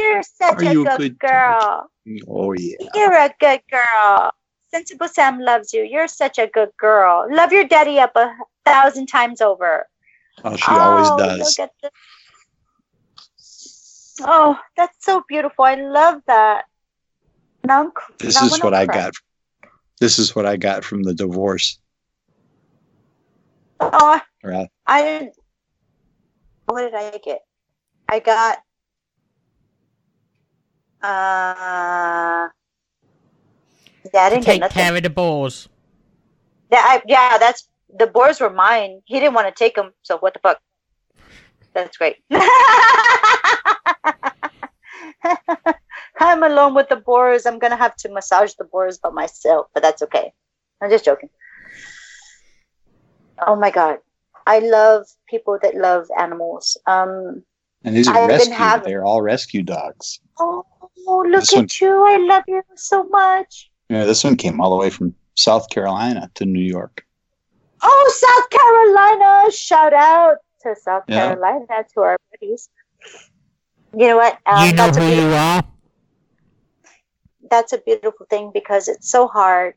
You're 0.00 0.22
such 0.22 0.54
Are 0.54 0.64
a 0.64 0.72
you 0.72 0.84
good, 0.84 0.98
good 0.98 1.18
girl. 1.18 1.90
Oh 2.28 2.52
yeah. 2.52 2.76
You're 2.94 3.12
a 3.12 3.34
good 3.40 3.60
girl. 3.70 4.32
Sexable 4.74 5.08
Sam 5.08 5.38
loves 5.38 5.72
you. 5.72 5.82
You're 5.82 6.08
such 6.08 6.38
a 6.38 6.46
good 6.48 6.70
girl. 6.78 7.26
Love 7.30 7.52
your 7.52 7.64
daddy 7.64 7.98
up 7.98 8.12
a 8.16 8.34
thousand 8.64 9.06
times 9.06 9.40
over. 9.40 9.86
Oh, 10.44 10.56
she 10.56 10.70
always 10.70 11.08
Oh, 11.10 11.18
does. 11.18 11.58
At 11.58 11.70
this. 11.82 11.90
Oh, 14.20 14.58
that's 14.76 15.04
so 15.04 15.22
beautiful. 15.28 15.64
I 15.64 15.76
love 15.76 16.20
that. 16.26 16.64
Now 17.64 17.84
I'm, 17.84 17.92
This 18.18 18.40
now 18.40 18.46
is 18.46 18.62
what 18.62 18.74
I 18.74 18.86
got. 18.86 19.12
This 20.00 20.18
is 20.18 20.34
what 20.34 20.44
I 20.44 20.56
got 20.56 20.84
from 20.84 21.02
the 21.02 21.14
divorce. 21.14 21.78
Oh, 23.80 24.20
Right. 24.42 24.68
I 24.86 25.02
didn't. 25.02 25.34
What 26.66 26.82
did 26.82 26.94
I 26.94 27.18
get? 27.18 27.40
I 28.08 28.20
got. 28.20 28.58
Uh. 31.02 32.48
Yeah, 34.12 34.20
I 34.20 34.30
didn't 34.30 34.44
get 34.44 34.60
Take 34.60 34.70
care 34.70 34.96
of 34.96 35.02
the 35.02 35.10
boars. 35.10 35.68
Yeah, 36.70 36.80
I, 36.82 37.02
yeah, 37.06 37.38
that's 37.38 37.68
the 37.98 38.06
boars 38.06 38.40
were 38.40 38.50
mine. 38.50 39.00
He 39.06 39.20
didn't 39.20 39.34
want 39.34 39.48
to 39.48 39.54
take 39.54 39.74
them, 39.74 39.92
so 40.02 40.18
what 40.18 40.34
the 40.34 40.40
fuck? 40.40 40.60
That's 41.72 41.96
great. 41.96 42.16
I'm 46.20 46.42
alone 46.42 46.74
with 46.74 46.88
the 46.88 46.96
boars. 46.96 47.46
I'm 47.46 47.58
gonna 47.58 47.76
have 47.76 47.96
to 47.96 48.08
massage 48.08 48.54
the 48.54 48.64
boars 48.64 48.98
by 48.98 49.10
myself, 49.10 49.66
but 49.74 49.82
that's 49.82 50.02
okay. 50.02 50.32
I'm 50.80 50.90
just 50.90 51.04
joking. 51.04 51.30
Oh 53.38 53.56
my 53.56 53.70
god, 53.70 53.98
I 54.46 54.58
love 54.60 55.06
people 55.28 55.58
that 55.62 55.74
love 55.74 56.06
animals. 56.18 56.76
Um, 56.86 57.42
And 57.84 57.96
these 57.96 58.08
are 58.08 58.28
rescue. 58.28 58.52
having- 58.54 58.84
They're 58.88 59.04
all 59.04 59.22
rescue 59.22 59.62
dogs. 59.62 60.20
oh, 60.38 60.64
look 61.06 61.40
This 61.42 61.52
at 61.52 61.56
one- 61.56 61.68
you! 61.80 62.02
I 62.06 62.16
love 62.18 62.44
you 62.48 62.62
so 62.76 63.04
much. 63.04 63.70
Yeah, 63.90 64.04
this 64.04 64.24
one 64.24 64.36
came 64.36 64.60
all 64.60 64.70
the 64.70 64.76
way 64.76 64.90
from 64.90 65.14
South 65.34 65.68
Carolina 65.68 66.30
to 66.34 66.46
New 66.46 66.62
York. 66.62 67.04
Oh, 67.82 68.12
South 68.14 68.48
Carolina! 68.50 69.50
Shout 69.52 69.92
out 69.92 70.36
to 70.62 70.74
South 70.76 71.02
Yeah. 71.08 71.26
Carolina 71.34 71.84
to 71.94 72.00
our 72.00 72.16
buddies. 72.30 72.70
You 73.96 74.08
know 74.08 74.16
what? 74.16 74.38
Um, 74.46 74.66
you 74.66 74.72
know 74.72 74.76
that's, 74.86 74.96
a 74.96 75.00
who 75.00 75.06
beautiful, 75.06 75.30
you 75.30 75.36
are. 75.36 75.62
that's 77.50 77.72
a 77.72 77.78
beautiful 77.78 78.26
thing 78.30 78.50
because 78.54 78.88
it's 78.88 79.10
so 79.10 79.28
hard. 79.28 79.74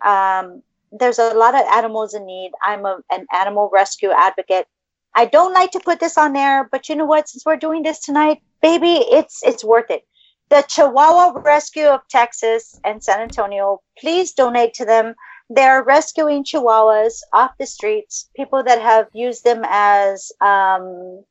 Um, 0.00 0.62
there's 0.92 1.18
a 1.18 1.34
lot 1.34 1.54
of 1.54 1.66
animals 1.72 2.14
in 2.14 2.26
need. 2.26 2.52
I'm 2.62 2.86
a, 2.86 2.98
an 3.10 3.26
animal 3.32 3.70
rescue 3.72 4.10
advocate. 4.10 4.66
I 5.14 5.24
don't 5.24 5.52
like 5.52 5.72
to 5.72 5.80
put 5.80 6.00
this 6.00 6.16
on 6.18 6.32
there, 6.32 6.68
but 6.70 6.88
you 6.88 6.94
know 6.94 7.06
what? 7.06 7.28
Since 7.28 7.44
we're 7.44 7.56
doing 7.56 7.82
this 7.82 8.00
tonight, 8.00 8.42
baby, 8.62 8.94
it's 9.10 9.42
it's 9.42 9.64
worth 9.64 9.90
it. 9.90 10.02
The 10.50 10.62
Chihuahua 10.62 11.40
Rescue 11.40 11.86
of 11.86 12.00
Texas 12.08 12.78
and 12.84 13.02
San 13.02 13.20
Antonio, 13.20 13.80
please 13.98 14.32
donate 14.32 14.74
to 14.74 14.84
them. 14.84 15.14
they're 15.50 15.82
rescuing 15.82 16.44
chihuahuas 16.44 17.20
off 17.32 17.52
the 17.58 17.66
streets, 17.66 18.28
people 18.36 18.62
that 18.62 18.80
have 18.80 19.06
used 19.14 19.44
them 19.44 19.62
as 19.66 20.30
um, 20.40 21.24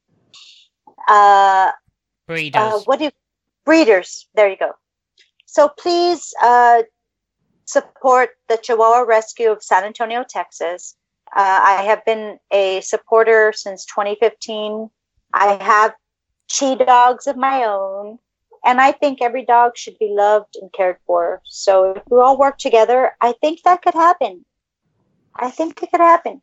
uh, 1.08 1.72
Breeders. 2.28 2.62
uh, 2.62 2.80
what 2.86 3.00
do 3.00 3.06
you, 3.06 3.12
breeders? 3.66 4.28
There 4.34 4.50
you 4.50 4.58
go. 4.58 4.72
So 5.46 5.70
please 5.70 6.34
uh, 6.42 6.84
support 7.68 8.30
the 8.48 8.58
Chihuahua 8.58 9.02
Rescue 9.02 9.52
of 9.52 9.62
San 9.62 9.84
Antonio, 9.84 10.24
Texas. 10.28 10.96
Uh, 11.36 11.60
I 11.62 11.84
have 11.84 12.04
been 12.06 12.40
a 12.52 12.82
supporter 12.82 13.54
since 13.54 13.86
2015. 13.86 14.90
I 15.34 15.62
have 15.62 15.94
chi 16.50 16.76
dogs 16.76 17.28
of 17.28 17.36
my 17.36 17.66
own, 17.66 18.18
and 18.66 18.80
I 18.80 18.94
think 18.94 19.22
every 19.22 19.46
dog 19.46 19.78
should 19.78 20.00
be 20.00 20.10
loved 20.10 20.56
and 20.60 20.72
cared 20.72 20.98
for. 21.06 21.42
So 21.46 21.92
if 21.92 22.04
we 22.10 22.18
all 22.20 22.38
work 22.38 22.58
together, 22.58 23.12
I 23.22 23.34
think 23.42 23.64
that 23.64 23.82
could 23.82 23.94
happen. 23.94 24.46
I 25.36 25.52
think 25.52 25.84
it 25.84 25.92
could 25.92 26.00
happen. 26.00 26.42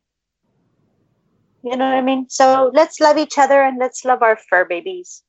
You 1.63 1.75
know 1.75 1.89
what 1.89 1.97
I 1.97 2.01
mean? 2.01 2.27
So 2.29 2.69
let's 2.75 2.99
love 2.99 3.17
each 3.17 3.39
other 3.39 3.63
and 3.63 3.79
let's 3.79 4.05
love 4.05 4.21
our 4.21 4.37
fur 4.37 4.65
babies. 4.65 5.23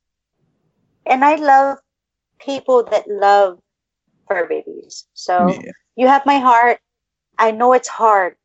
And 1.07 1.25
I 1.25 1.37
love 1.37 1.79
people 2.39 2.85
that 2.91 3.09
love 3.09 3.59
fur 4.29 4.47
babies. 4.47 5.07
So 5.15 5.49
Yeah. 5.49 5.73
you 5.97 6.07
have 6.09 6.27
my 6.27 6.39
heart. 6.39 6.81
I 7.39 7.51
know 7.51 7.73
it's 7.73 7.89
hard, 7.89 8.37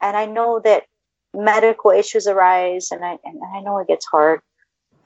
and 0.00 0.16
I 0.16 0.26
know 0.26 0.60
that 0.60 0.84
medical 1.32 1.90
issues 1.90 2.26
arise, 2.26 2.90
and 2.90 3.04
I 3.04 3.18
and 3.24 3.40
I 3.54 3.60
know 3.60 3.78
it 3.78 3.88
gets 3.88 4.06
hard, 4.06 4.40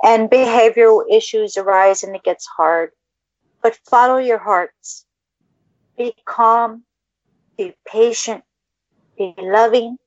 and 0.02 0.30
behavioral 0.30 1.04
issues 1.10 1.56
arise, 1.56 2.02
and 2.02 2.14
it 2.16 2.24
gets 2.24 2.46
hard. 2.46 2.90
But 3.62 3.78
follow 3.88 4.18
your 4.18 4.38
hearts. 4.38 5.04
Be 5.96 6.14
calm. 6.24 6.84
Be 7.56 7.74
patient. 7.86 8.44
Be 9.16 9.34
loving. 9.38 9.98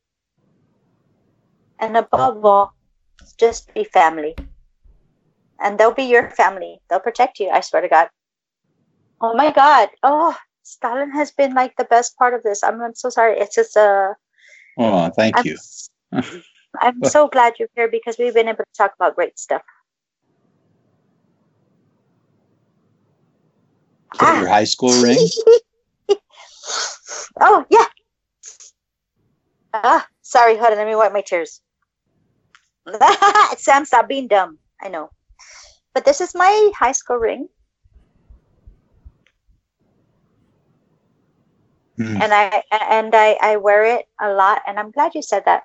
And 1.79 1.97
above 1.97 2.45
all, 2.45 2.73
just 3.37 3.73
be 3.73 3.83
family. 3.83 4.35
And 5.59 5.77
they'll 5.77 5.93
be 5.93 6.03
your 6.03 6.29
family. 6.31 6.79
They'll 6.89 6.99
protect 6.99 7.39
you. 7.39 7.49
I 7.49 7.59
swear 7.61 7.81
to 7.81 7.89
God. 7.89 8.09
Oh 9.21 9.35
my 9.35 9.51
God. 9.51 9.89
Oh, 10.03 10.35
Stalin 10.63 11.11
has 11.11 11.31
been 11.31 11.53
like 11.53 11.75
the 11.77 11.85
best 11.85 12.17
part 12.17 12.33
of 12.33 12.43
this. 12.43 12.63
I'm, 12.63 12.81
I'm 12.81 12.95
so 12.95 13.09
sorry. 13.09 13.37
It's 13.39 13.55
just 13.55 13.77
uh 13.77 14.13
Oh, 14.77 15.09
thank 15.09 15.37
I'm, 15.37 15.45
you. 15.45 15.57
I'm 16.79 17.03
so 17.03 17.27
glad 17.27 17.53
you're 17.59 17.69
here 17.75 17.89
because 17.89 18.17
we've 18.17 18.33
been 18.33 18.47
able 18.47 18.63
to 18.63 18.77
talk 18.77 18.93
about 18.95 19.15
great 19.15 19.37
stuff. 19.37 19.61
Is 24.13 24.19
that 24.19 24.39
your 24.39 24.47
high 24.47 24.63
school 24.63 24.91
ring? 25.01 25.17
oh 27.39 27.65
yeah. 27.69 27.85
Ah, 29.73 30.07
sorry, 30.21 30.57
hold 30.57 30.71
on, 30.71 30.77
let 30.77 30.87
me 30.87 30.95
wipe 30.95 31.13
my 31.13 31.21
tears. 31.21 31.61
Sam, 33.57 33.85
stop 33.85 34.07
being 34.07 34.27
dumb. 34.27 34.57
I 34.81 34.89
know. 34.89 35.11
But 35.93 36.05
this 36.05 36.21
is 36.21 36.33
my 36.33 36.71
high 36.75 36.93
school 36.93 37.17
ring. 37.17 37.47
Hmm. 42.01 42.15
and 42.21 42.33
I 42.33 42.63
and 42.71 43.13
I, 43.15 43.37
I 43.41 43.57
wear 43.57 43.83
it 43.85 44.05
a 44.21 44.29
lot 44.31 44.61
and 44.67 44.79
I'm 44.79 44.91
glad 44.91 45.15
you 45.15 45.21
said 45.21 45.43
that. 45.45 45.63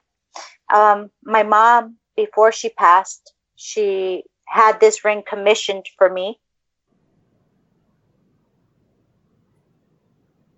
Um, 0.72 1.10
my 1.24 1.42
mom 1.42 1.96
before 2.16 2.52
she 2.52 2.70
passed, 2.70 3.32
she 3.56 4.24
had 4.46 4.80
this 4.80 5.04
ring 5.04 5.22
commissioned 5.28 5.86
for 5.98 6.10
me. 6.10 6.38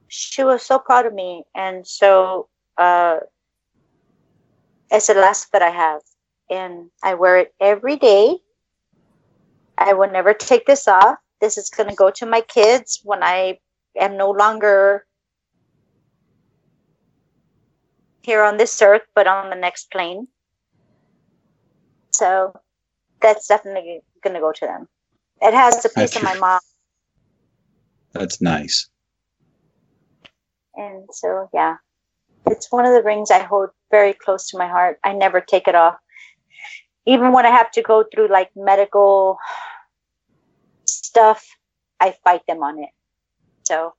She 0.09 0.43
was 0.45 0.63
so 0.63 0.79
proud 0.79 1.07
of 1.07 1.15
me 1.15 1.45
and 1.55 1.87
so 1.87 2.49
uh, 2.79 3.19
it's 4.91 5.07
the 5.09 5.15
last 5.15 5.53
that 5.53 5.63
I 5.63 5.71
have 5.71 6.03
and 6.51 6.91
I 7.03 7.15
wear 7.15 7.39
it 7.39 7.55
every 7.61 7.97
day. 7.97 8.37
I 9.77 9.93
will 9.95 10.11
never 10.11 10.35
take 10.35 10.67
this 10.67 10.89
off. 10.89 11.19
This 11.41 11.57
is 11.57 11.71
going 11.71 11.89
to 11.89 11.95
go 11.95 12.11
to 12.11 12.27
my 12.27 12.41
kids 12.41 13.01
when 13.05 13.23
I 13.23 13.59
am 13.99 14.17
no 14.17 14.31
longer 14.31 15.05
here 18.29 18.45
on 18.45 18.59
this 18.59 18.83
earth, 18.83 19.07
but 19.15 19.27
on 19.27 19.49
the 19.49 19.57
next 19.57 19.91
plane. 19.91 20.29
So 22.13 22.53
that's 23.23 23.47
definitely 23.49 24.01
going 24.23 24.35
to 24.35 24.41
go 24.41 24.53
to 24.53 24.67
them. 24.67 24.87
It 25.41 25.55
has 25.55 25.83
a 25.83 25.89
piece 25.89 25.95
That's 25.95 26.17
of 26.17 26.23
my 26.25 26.35
mom. 26.35 26.61
That's 28.13 28.43
nice. 28.43 28.87
And 30.75 31.09
so, 31.11 31.49
yeah, 31.55 31.77
it's 32.45 32.71
one 32.71 32.85
of 32.85 32.93
the 32.93 33.03
rings 33.03 33.31
I 33.31 33.39
hold 33.39 33.71
very 33.91 34.13
close 34.13 34.51
to 34.51 34.59
my 34.59 34.69
heart. 34.69 34.99
I 35.03 35.15
never 35.15 35.41
take 35.41 35.67
it 35.67 35.75
off. 35.75 35.97
Even 37.07 37.33
when 37.33 37.47
I 37.47 37.51
have 37.51 37.71
to 37.73 37.83
go 37.83 38.05
through 38.13 38.29
like 38.29 38.51
medical 38.55 39.39
stuff, 40.87 41.47
I 41.99 42.15
fight 42.25 42.43
them 42.47 42.63
on 42.63 42.79
it. 42.79 42.91
So, 43.65 43.95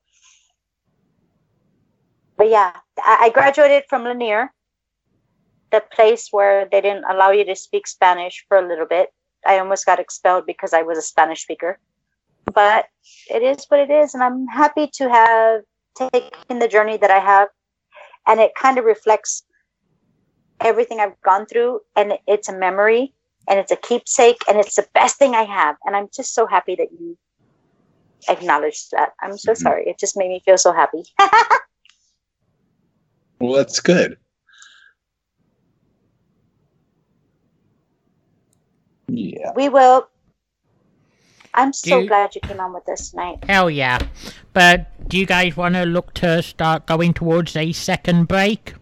but 2.39 2.49
yeah, 2.49 2.71
I, 3.05 3.29
graduated 3.33 3.83
from 3.89 4.05
Lanier, 4.05 4.53
the 5.71 5.83
place 5.91 6.29
where 6.31 6.69
they 6.71 6.79
didn't 6.79 7.03
allow 7.03 7.31
you 7.31 7.43
to 7.43 7.55
speak 7.55 7.85
Spanish 7.85 8.45
for 8.47 8.57
a 8.57 8.67
little 8.67 8.85
bit. 8.85 9.09
I 9.45 9.59
almost 9.59 9.85
got 9.85 9.99
expelled 9.99 10.45
because 10.45 10.73
I 10.73 10.83
was 10.83 10.97
a 10.97 11.01
Spanish 11.01 11.43
speaker. 11.43 11.79
But 12.53 12.85
it 13.29 13.43
is 13.43 13.65
what 13.67 13.81
it 13.81 13.91
is, 13.91 14.13
and 14.13 14.23
I'm 14.23 14.47
happy 14.47 14.89
to 14.93 15.09
have 15.09 15.61
taken 15.97 16.59
the 16.59 16.69
journey 16.69 16.95
that 16.97 17.11
I 17.11 17.19
have, 17.19 17.49
and 18.25 18.39
it 18.39 18.55
kind 18.55 18.77
of 18.77 18.85
reflects 18.85 19.43
everything 20.61 21.01
I've 21.01 21.19
gone 21.21 21.45
through, 21.45 21.81
and 21.97 22.13
it's 22.25 22.47
a 22.47 22.57
memory, 22.57 23.13
and 23.49 23.59
it's 23.59 23.71
a 23.71 23.75
keepsake, 23.75 24.41
and 24.47 24.57
it's 24.57 24.75
the 24.75 24.87
best 24.93 25.17
thing 25.17 25.35
I 25.35 25.43
have, 25.43 25.75
and 25.85 25.93
I'm 25.95 26.07
just 26.15 26.33
so 26.33 26.47
happy 26.47 26.75
that 26.75 26.87
you 26.97 27.17
acknowledged 28.29 28.91
that. 28.91 29.11
I'm 29.21 29.37
so 29.37 29.51
Mhm. 29.51 29.57
sorry. 29.57 29.89
It 29.89 29.99
just 29.99 30.17
made 30.17 30.29
me 30.29 30.41
feel 30.45 30.57
so 30.57 30.71
happy. 30.71 31.03
Well, 33.39 33.53
that's 33.53 33.79
good. 33.79 34.17
Yeah. 39.07 39.51
we 39.55 39.69
will. 39.69 40.07
I'm 41.53 41.73
so 41.73 42.01
Do- 42.01 42.07
glad 42.07 42.35
you 42.35 42.41
came 42.41 42.59
on 42.59 42.73
with 42.73 42.87
us 42.89 43.09
tonight. 43.09 43.43
Hell 43.47 43.69
yeah. 43.69 43.99
But 44.53 45.09
do 45.09 45.17
you 45.17 45.25
guys 45.25 45.57
want 45.57 45.75
to 45.75 45.83
look 45.85 46.13
to 46.15 46.41
start 46.43 46.85
going 46.85 47.13
towards 47.13 47.55
a 47.55 47.71
second 47.71 48.27
break? 48.27 48.75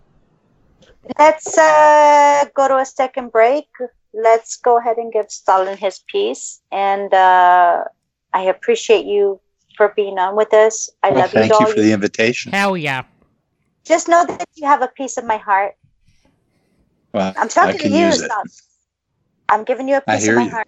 Let's 1.18 1.58
uh, 1.58 2.46
go 2.54 2.68
to 2.68 2.78
a 2.78 2.86
second 2.86 3.32
break. 3.32 3.68
Let's 4.14 4.58
go 4.58 4.78
ahead 4.80 4.98
and 4.98 5.14
give 5.14 5.32
Stalin 5.32 5.78
his 5.78 6.00
piece. 6.12 6.60
And 6.72 7.14
uh, 7.14 7.86
I 8.34 8.42
appreciate 8.44 9.06
you 9.06 9.40
for 9.78 9.94
being 9.96 10.18
on 10.20 10.36
with 10.36 10.54
us. 10.54 10.90
I 11.04 11.12
Well, 11.12 11.20
love 11.20 11.34
you, 11.34 11.40
thank 11.40 11.52
you 11.52 11.66
doll. 11.66 11.74
for 11.74 11.80
the 11.80 11.94
invitation. 11.94 12.52
Hell 12.52 12.76
yeah. 12.76 13.04
Just 13.88 14.08
know 14.10 14.26
that 14.26 14.48
you 14.56 14.68
have 14.68 14.82
a 14.82 14.88
piece 14.90 15.18
of 15.18 15.24
my 15.24 15.38
heart. 15.38 15.76
Well, 17.14 17.34
I'm 17.38 17.48
talking 17.48 17.80
to 17.80 17.90
you, 17.90 18.08
use 18.08 18.22
I'm 19.50 19.64
giving 19.64 19.88
you 19.88 19.96
a 19.98 20.02
piece 20.02 20.28
of 20.28 20.36
my 20.36 20.44
you. 20.44 20.50
heart. 20.50 20.68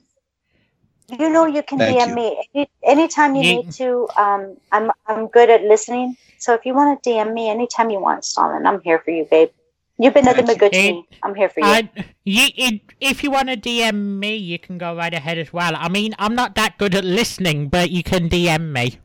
You 1.17 1.29
know 1.29 1.45
you 1.45 1.63
can 1.63 1.79
Thank 1.79 1.99
DM 1.99 2.09
you. 2.09 2.15
me 2.15 2.47
Any, 2.53 2.69
anytime 2.83 3.35
you 3.35 3.43
need 3.43 3.71
to. 3.71 4.07
Um, 4.15 4.57
I'm 4.71 4.91
I'm 5.07 5.27
good 5.27 5.49
at 5.49 5.63
listening. 5.63 6.15
So 6.37 6.53
if 6.53 6.65
you 6.65 6.73
want 6.73 7.03
to 7.03 7.09
DM 7.09 7.33
me 7.33 7.49
anytime 7.49 7.89
you 7.89 7.99
want, 7.99 8.23
Stalin, 8.23 8.65
I'm 8.65 8.79
here 8.81 8.99
for 8.99 9.11
you, 9.11 9.25
babe. 9.29 9.49
You've 9.97 10.13
been 10.13 10.25
nothing 10.25 10.45
but 10.45 10.57
good 10.57 10.71
to 10.71 10.79
It- 10.79 10.91
me. 10.91 11.05
I'm 11.21 11.35
here 11.35 11.49
for 11.49 11.59
you. 11.59 11.65
I, 11.65 11.89
you, 12.23 12.47
it, 12.55 12.81
if 13.01 13.21
you 13.23 13.31
want 13.31 13.49
to 13.49 13.57
DM 13.57 14.19
me, 14.19 14.37
you 14.37 14.57
can 14.57 14.77
go 14.77 14.95
right 14.95 15.13
ahead 15.13 15.37
as 15.37 15.51
well. 15.51 15.73
I 15.75 15.89
mean, 15.89 16.15
I'm 16.17 16.33
not 16.33 16.55
that 16.55 16.77
good 16.77 16.95
at 16.95 17.03
listening, 17.03 17.67
but 17.67 17.91
you 17.91 18.03
can 18.03 18.29
DM 18.29 18.71
me. 18.71 18.99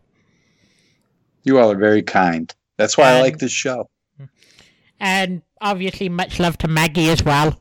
You 1.42 1.58
all 1.58 1.72
are 1.72 1.76
very 1.76 2.02
kind. 2.02 2.54
That's 2.78 2.96
why 2.96 3.10
I 3.10 3.20
like 3.20 3.38
this 3.38 3.50
show. 3.50 3.88
And 5.00 5.42
obviously, 5.60 6.08
much 6.08 6.38
love 6.38 6.56
to 6.58 6.68
Maggie 6.68 7.10
as 7.10 7.24
well. 7.24 7.58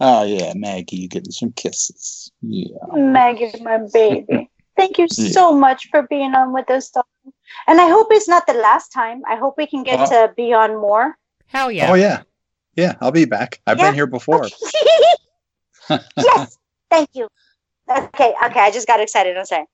Oh 0.00 0.24
yeah, 0.24 0.52
Maggie, 0.54 0.96
you're 0.96 1.08
getting 1.08 1.30
some 1.32 1.52
kisses. 1.52 2.30
Yeah. 2.42 2.76
Maggie's 2.92 3.60
my 3.60 3.78
baby. 3.92 4.50
Thank 4.76 4.98
you 4.98 5.06
Yeah. 5.16 5.30
so 5.30 5.52
much 5.54 5.88
for 5.90 6.02
being 6.02 6.34
on 6.34 6.52
with 6.52 6.68
us, 6.70 6.88
Stalin. 6.88 7.06
And 7.68 7.80
I 7.80 7.88
hope 7.88 8.08
it's 8.10 8.28
not 8.28 8.46
the 8.46 8.54
last 8.54 8.88
time. 8.92 9.22
I 9.28 9.36
hope 9.36 9.54
we 9.56 9.66
can 9.66 9.84
get 9.84 10.00
Uh, 10.00 10.06
to 10.28 10.34
be 10.36 10.52
on 10.52 10.76
more. 10.80 11.16
Hell 11.46 11.70
yeah. 11.70 11.90
Oh 11.90 11.94
yeah. 11.94 12.22
Yeah, 12.74 12.96
I'll 13.00 13.12
be 13.12 13.24
back. 13.24 13.60
I've 13.68 13.78
Yeah. 13.78 13.86
been 13.86 13.94
here 13.94 14.08
before. 14.08 14.48
yes, 16.16 16.58
thank 16.90 17.08
you. 17.12 17.28
Okay, 17.88 18.34
okay, 18.46 18.60
I 18.60 18.70
just 18.72 18.86
got 18.88 18.98
excited. 19.00 19.36
I'm 19.36 19.44
sorry. 19.44 19.66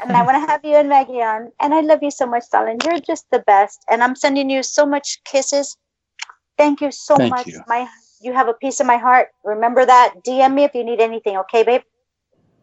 And 0.00 0.12
I 0.12 0.22
want 0.22 0.36
to 0.42 0.46
have 0.50 0.60
you 0.64 0.74
and 0.76 0.88
Maggie 0.88 1.22
on. 1.22 1.50
And 1.60 1.74
I 1.74 1.80
love 1.80 2.02
you 2.02 2.10
so 2.10 2.26
much, 2.26 2.44
darling. 2.52 2.78
You're 2.84 3.00
just 3.00 3.26
the 3.30 3.40
best. 3.40 3.80
And 3.90 4.02
I'm 4.02 4.14
sending 4.14 4.48
you 4.50 4.62
so 4.62 4.84
much 4.86 5.20
kisses. 5.24 5.76
Thank 6.58 6.80
you 6.80 6.90
so 6.90 7.16
Thank 7.16 7.30
much. 7.30 7.46
you. 7.46 7.62
My, 7.66 7.88
you 8.20 8.32
have 8.32 8.48
a 8.48 8.54
piece 8.54 8.80
of 8.80 8.86
my 8.86 8.96
heart. 8.96 9.28
Remember 9.44 9.84
that. 9.84 10.14
DM 10.24 10.54
me 10.54 10.64
if 10.64 10.74
you 10.74 10.84
need 10.84 11.00
anything, 11.00 11.36
okay, 11.38 11.62
babe? 11.64 11.82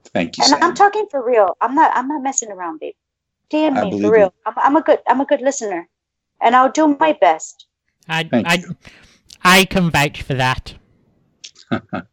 Thank 0.05 0.37
you, 0.37 0.43
And 0.45 0.63
I'm 0.63 0.75
talking 0.75 1.07
for 1.09 1.25
real. 1.25 1.57
I'm 1.59 1.73
not. 1.73 1.91
I'm 1.95 2.07
not 2.07 2.21
messing 2.21 2.51
around, 2.51 2.79
babe. 2.79 2.93
DM 3.51 3.77
I 3.77 3.83
me 3.83 4.01
for 4.01 4.11
real. 4.11 4.33
I'm, 4.45 4.53
I'm 4.57 4.75
a 4.75 4.81
good. 4.81 4.99
I'm 5.07 5.21
a 5.21 5.25
good 5.25 5.41
listener, 5.41 5.89
and 6.41 6.55
I'll 6.55 6.71
do 6.71 6.95
my 6.99 7.13
best. 7.13 7.65
I 8.07 8.23
Thank 8.23 8.47
I 8.47 8.55
you. 8.55 8.75
I 9.43 9.65
can 9.65 9.89
vouch 9.89 10.21
for 10.21 10.35
that. 10.35 10.75
I 11.71 12.05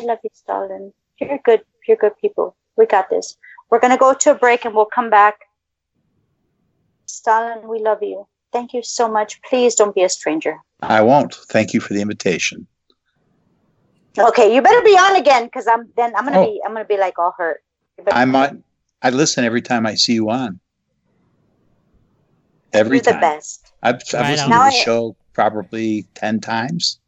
love 0.00 0.18
you, 0.24 0.30
Stalin. 0.32 0.92
You're 1.20 1.38
good. 1.44 1.62
You're 1.86 1.96
good 1.96 2.18
people. 2.20 2.56
We 2.76 2.86
got 2.86 3.10
this. 3.10 3.36
We're 3.70 3.80
gonna 3.80 3.98
go 3.98 4.12
to 4.12 4.30
a 4.32 4.34
break 4.34 4.64
and 4.64 4.74
we'll 4.74 4.86
come 4.86 5.10
back. 5.10 5.38
Stalin, 7.06 7.68
we 7.68 7.78
love 7.80 8.02
you. 8.02 8.26
Thank 8.52 8.72
you 8.72 8.82
so 8.82 9.08
much. 9.08 9.40
Please 9.42 9.74
don't 9.74 9.94
be 9.94 10.02
a 10.02 10.08
stranger. 10.08 10.58
I 10.82 11.02
won't. 11.02 11.34
Thank 11.50 11.74
you 11.74 11.80
for 11.80 11.92
the 11.94 12.00
invitation. 12.00 12.66
Okay, 14.18 14.52
you 14.54 14.62
better 14.62 14.82
be 14.82 14.96
on 14.96 15.16
again 15.16 15.44
because 15.44 15.66
I'm 15.66 15.90
then 15.96 16.12
I'm 16.16 16.24
gonna 16.24 16.40
Oh. 16.40 16.44
be 16.46 16.60
I'm 16.64 16.72
gonna 16.72 16.84
be 16.84 16.96
like 16.96 17.18
all 17.18 17.34
hurt. 17.36 17.62
You 17.98 18.04
better- 18.04 18.16
I 18.16 18.24
might. 18.24 18.52
I 19.02 19.10
listen 19.10 19.44
every 19.44 19.62
time 19.62 19.86
I 19.86 19.94
see 19.94 20.14
you 20.14 20.30
on. 20.30 20.58
Every 22.72 22.96
You're 22.96 23.04
the 23.04 23.12
best 23.12 23.72
I've, 23.82 23.96
I've 23.96 24.12
Right 24.14 24.30
listened 24.32 24.52
on. 24.52 24.70
to 24.70 24.76
the 24.76 24.80
I- 24.80 24.84
show 24.84 25.16
probably 25.32 26.06
ten 26.14 26.40
times. 26.40 27.00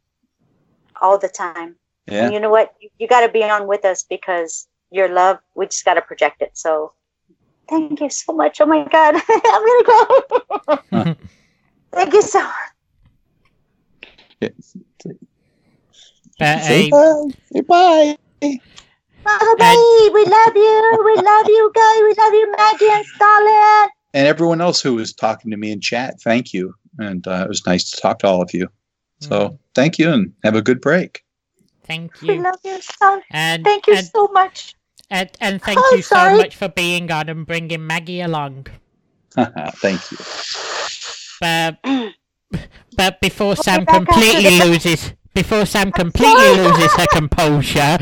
all 1.01 1.17
the 1.17 1.27
time. 1.29 1.75
Yeah. 2.05 2.25
And 2.25 2.33
you 2.33 2.39
know 2.39 2.51
what? 2.51 2.75
You, 2.79 2.89
you 2.99 3.07
got 3.07 3.21
to 3.25 3.29
be 3.31 3.43
on 3.43 3.67
with 3.67 3.83
us 3.85 4.03
because 4.03 4.67
your 4.91 5.09
love, 5.09 5.39
we 5.55 5.65
just 5.65 5.83
got 5.83 5.95
to 5.95 6.01
project 6.01 6.41
it. 6.43 6.51
So 6.53 6.93
thank 7.71 8.01
you 8.01 8.09
so 8.09 8.33
much. 8.33 8.61
Oh 8.61 8.65
my 8.65 8.83
God. 8.87 9.15
I'm 9.29 9.65
going 9.65 9.83
to 9.83 9.85
go. 9.87 11.15
thank 11.93 12.13
you 12.13 12.21
so 12.21 12.39
much. 12.39 12.53
But 16.37 16.63
Say 16.63 16.89
uh, 16.89 16.91
bye. 16.91 17.31
Say 17.53 17.61
bye. 17.61 18.17
Bye. 19.23 20.09
We 20.13 20.25
love 20.25 20.55
you. 20.55 21.01
We 21.05 21.15
love 21.21 21.47
you 21.47 21.71
guys. 21.73 22.01
We 22.01 22.15
love 22.17 22.33
you, 22.33 22.51
Maggie 22.57 22.89
and 22.89 23.05
Stalin. 23.05 23.89
And 24.13 24.27
everyone 24.27 24.59
else 24.59 24.81
who 24.81 24.95
was 24.95 25.13
talking 25.13 25.51
to 25.51 25.57
me 25.57 25.71
in 25.71 25.79
chat, 25.79 26.19
thank 26.21 26.53
you. 26.53 26.73
And 26.97 27.25
uh, 27.27 27.43
it 27.45 27.47
was 27.47 27.65
nice 27.65 27.89
to 27.91 28.01
talk 28.01 28.19
to 28.19 28.27
all 28.27 28.41
of 28.41 28.53
you. 28.53 28.67
So 29.19 29.59
thank 29.75 29.99
you 29.99 30.11
and 30.11 30.33
have 30.43 30.55
a 30.55 30.63
good 30.63 30.81
break. 30.81 31.23
thank 31.85 32.21
you. 32.23 32.27
We 32.27 32.35
you. 32.37 32.43
love 32.43 32.59
you, 32.65 32.81
Stalin. 32.81 33.21
And 33.29 33.63
Thank 33.63 33.85
you 33.85 33.95
and, 33.95 34.05
so 34.07 34.27
much. 34.33 34.75
And, 35.11 35.29
and 35.39 35.61
thank 35.61 35.77
Oh, 35.79 35.95
you 35.95 36.01
so 36.01 36.37
much 36.37 36.55
for 36.55 36.69
being 36.69 37.11
on 37.11 37.29
and 37.29 37.45
bringing 37.45 37.85
Maggie 37.85 38.21
along. 38.21 38.67
thank 39.37 40.11
you. 40.11 40.17
But 41.39 41.79
but 42.97 43.21
before 43.21 43.55
Sam 43.55 43.85
back 43.85 43.95
after 43.95 44.05
completely 44.05 44.59
loses 44.59 45.13
before 45.33 45.65
Sam 45.65 45.91
completely 45.91 46.57
loses 46.57 46.93
her 46.95 47.07
composure, 47.11 47.97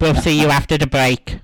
we'll 0.00 0.14
see 0.14 0.40
you 0.40 0.48
after 0.48 0.78
the 0.78 0.86
break. 0.86 1.40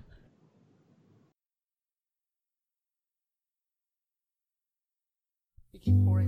And 5.87 6.28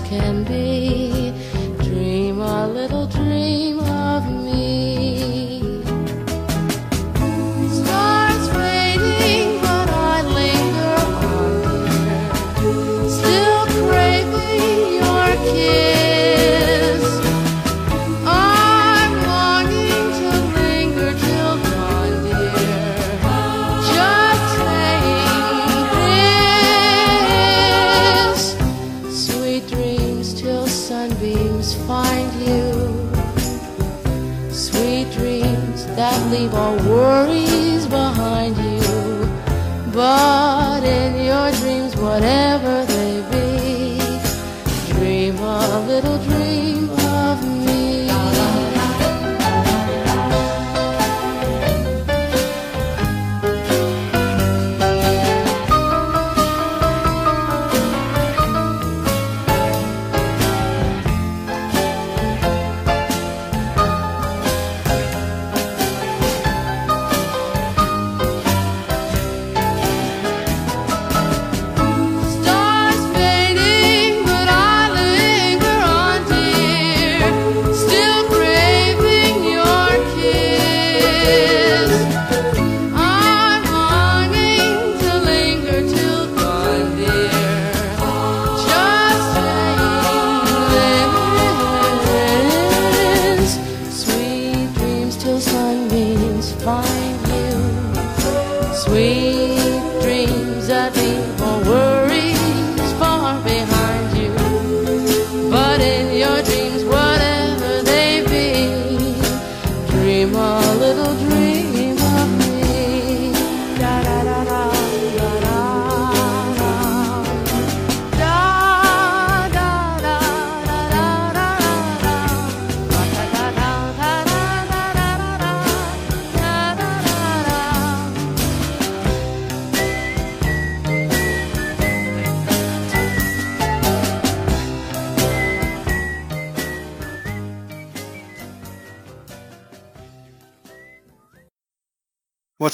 can 0.00 0.44
be. 0.44 1.32
Dream 1.84 2.40
a 2.40 2.66
little 2.66 3.06
dream 3.06 3.17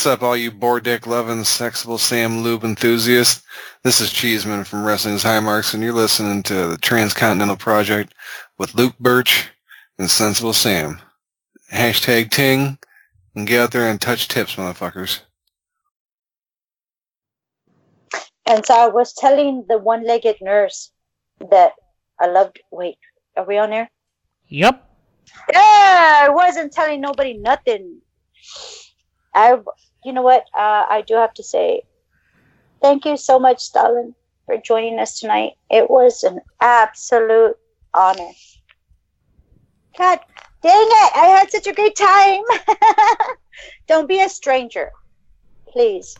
What's 0.04 0.20
up, 0.20 0.22
all 0.22 0.36
you 0.36 0.50
bore 0.50 0.80
dick 0.80 1.06
loving, 1.06 1.38
sexable 1.38 1.98
Sam 1.98 2.42
Lube 2.42 2.64
enthusiasts? 2.64 3.42
This 3.84 4.02
is 4.02 4.12
Cheeseman 4.12 4.64
from 4.64 4.84
Wrestling's 4.84 5.22
High 5.22 5.40
Marks, 5.40 5.72
and 5.72 5.82
you're 5.82 5.94
listening 5.94 6.42
to 6.42 6.66
the 6.66 6.76
Transcontinental 6.76 7.56
Project 7.56 8.12
with 8.58 8.74
Luke 8.74 8.98
Birch 9.00 9.48
and 9.98 10.10
Sensible 10.10 10.52
Sam. 10.52 11.00
Hashtag 11.72 12.30
ting, 12.30 12.76
and 13.34 13.46
get 13.46 13.62
out 13.62 13.72
there 13.72 13.88
and 13.88 13.98
touch 13.98 14.28
tips, 14.28 14.56
motherfuckers. 14.56 15.20
And 18.46 18.66
so 18.66 18.74
I 18.74 18.88
was 18.88 19.14
telling 19.14 19.64
the 19.70 19.78
one-legged 19.78 20.36
nurse 20.42 20.90
that 21.50 21.72
I 22.20 22.26
loved. 22.26 22.60
Wait, 22.70 22.98
are 23.38 23.46
we 23.46 23.56
on 23.56 23.72
air? 23.72 23.90
Yup. 24.48 24.86
Yeah, 25.50 26.24
I 26.24 26.28
wasn't 26.28 26.74
telling 26.74 27.00
nobody 27.00 27.38
nothing. 27.38 28.02
I, 29.34 29.56
you 30.04 30.12
know 30.12 30.22
what? 30.22 30.44
Uh, 30.56 30.84
I 30.88 31.02
do 31.06 31.14
have 31.14 31.34
to 31.34 31.42
say, 31.42 31.82
thank 32.82 33.04
you 33.04 33.16
so 33.16 33.38
much, 33.38 33.60
Stalin, 33.60 34.14
for 34.46 34.56
joining 34.58 34.98
us 34.98 35.18
tonight. 35.18 35.52
It 35.70 35.90
was 35.90 36.22
an 36.22 36.40
absolute 36.60 37.56
honor. 37.94 38.30
God 39.96 40.20
dang 40.62 40.86
it! 40.88 41.12
I 41.16 41.26
had 41.38 41.50
such 41.50 41.66
a 41.66 41.72
great 41.72 41.96
time. 41.96 42.42
Don't 43.88 44.08
be 44.08 44.20
a 44.20 44.28
stranger, 44.28 44.90
please. 45.68 46.16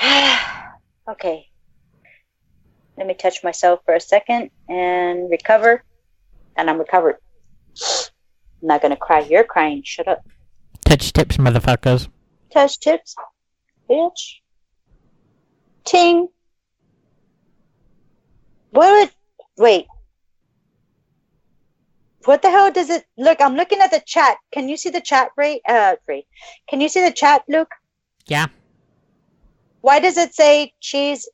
okay. 1.10 1.46
Let 2.96 3.06
me 3.06 3.14
touch 3.14 3.44
myself 3.44 3.80
for 3.84 3.94
a 3.94 4.00
second 4.00 4.50
and 4.68 5.30
recover. 5.30 5.84
And 6.56 6.68
I'm 6.68 6.78
recovered. 6.78 7.16
I'm 8.62 8.68
not 8.68 8.82
gonna 8.82 8.96
cry. 8.96 9.20
You're 9.20 9.44
crying. 9.44 9.82
Shut 9.84 10.08
up. 10.08 10.22
Touch 10.84 11.12
tips, 11.12 11.36
motherfuckers. 11.36 12.08
Touch 12.52 12.80
tips, 12.80 13.14
bitch. 13.88 14.36
Ting. 15.84 16.28
What 18.70 18.90
would 18.90 19.10
wait? 19.56 19.86
What 22.24 22.42
the 22.42 22.50
hell 22.50 22.70
does 22.70 22.90
it 22.90 23.04
look? 23.16 23.40
I'm 23.40 23.54
looking 23.54 23.80
at 23.80 23.90
the 23.90 24.02
chat. 24.04 24.38
Can 24.52 24.68
you 24.68 24.76
see 24.76 24.90
the 24.90 25.00
chat, 25.00 25.30
Ray? 25.36 25.60
Uh, 25.66 25.96
Ray. 26.06 26.26
Can 26.68 26.80
you 26.80 26.88
see 26.88 27.02
the 27.02 27.12
chat, 27.12 27.42
Luke? 27.48 27.70
Yeah. 28.26 28.48
Why 29.80 30.00
does 30.00 30.16
it 30.18 30.34
say 30.34 30.74
cheese? 30.80 31.28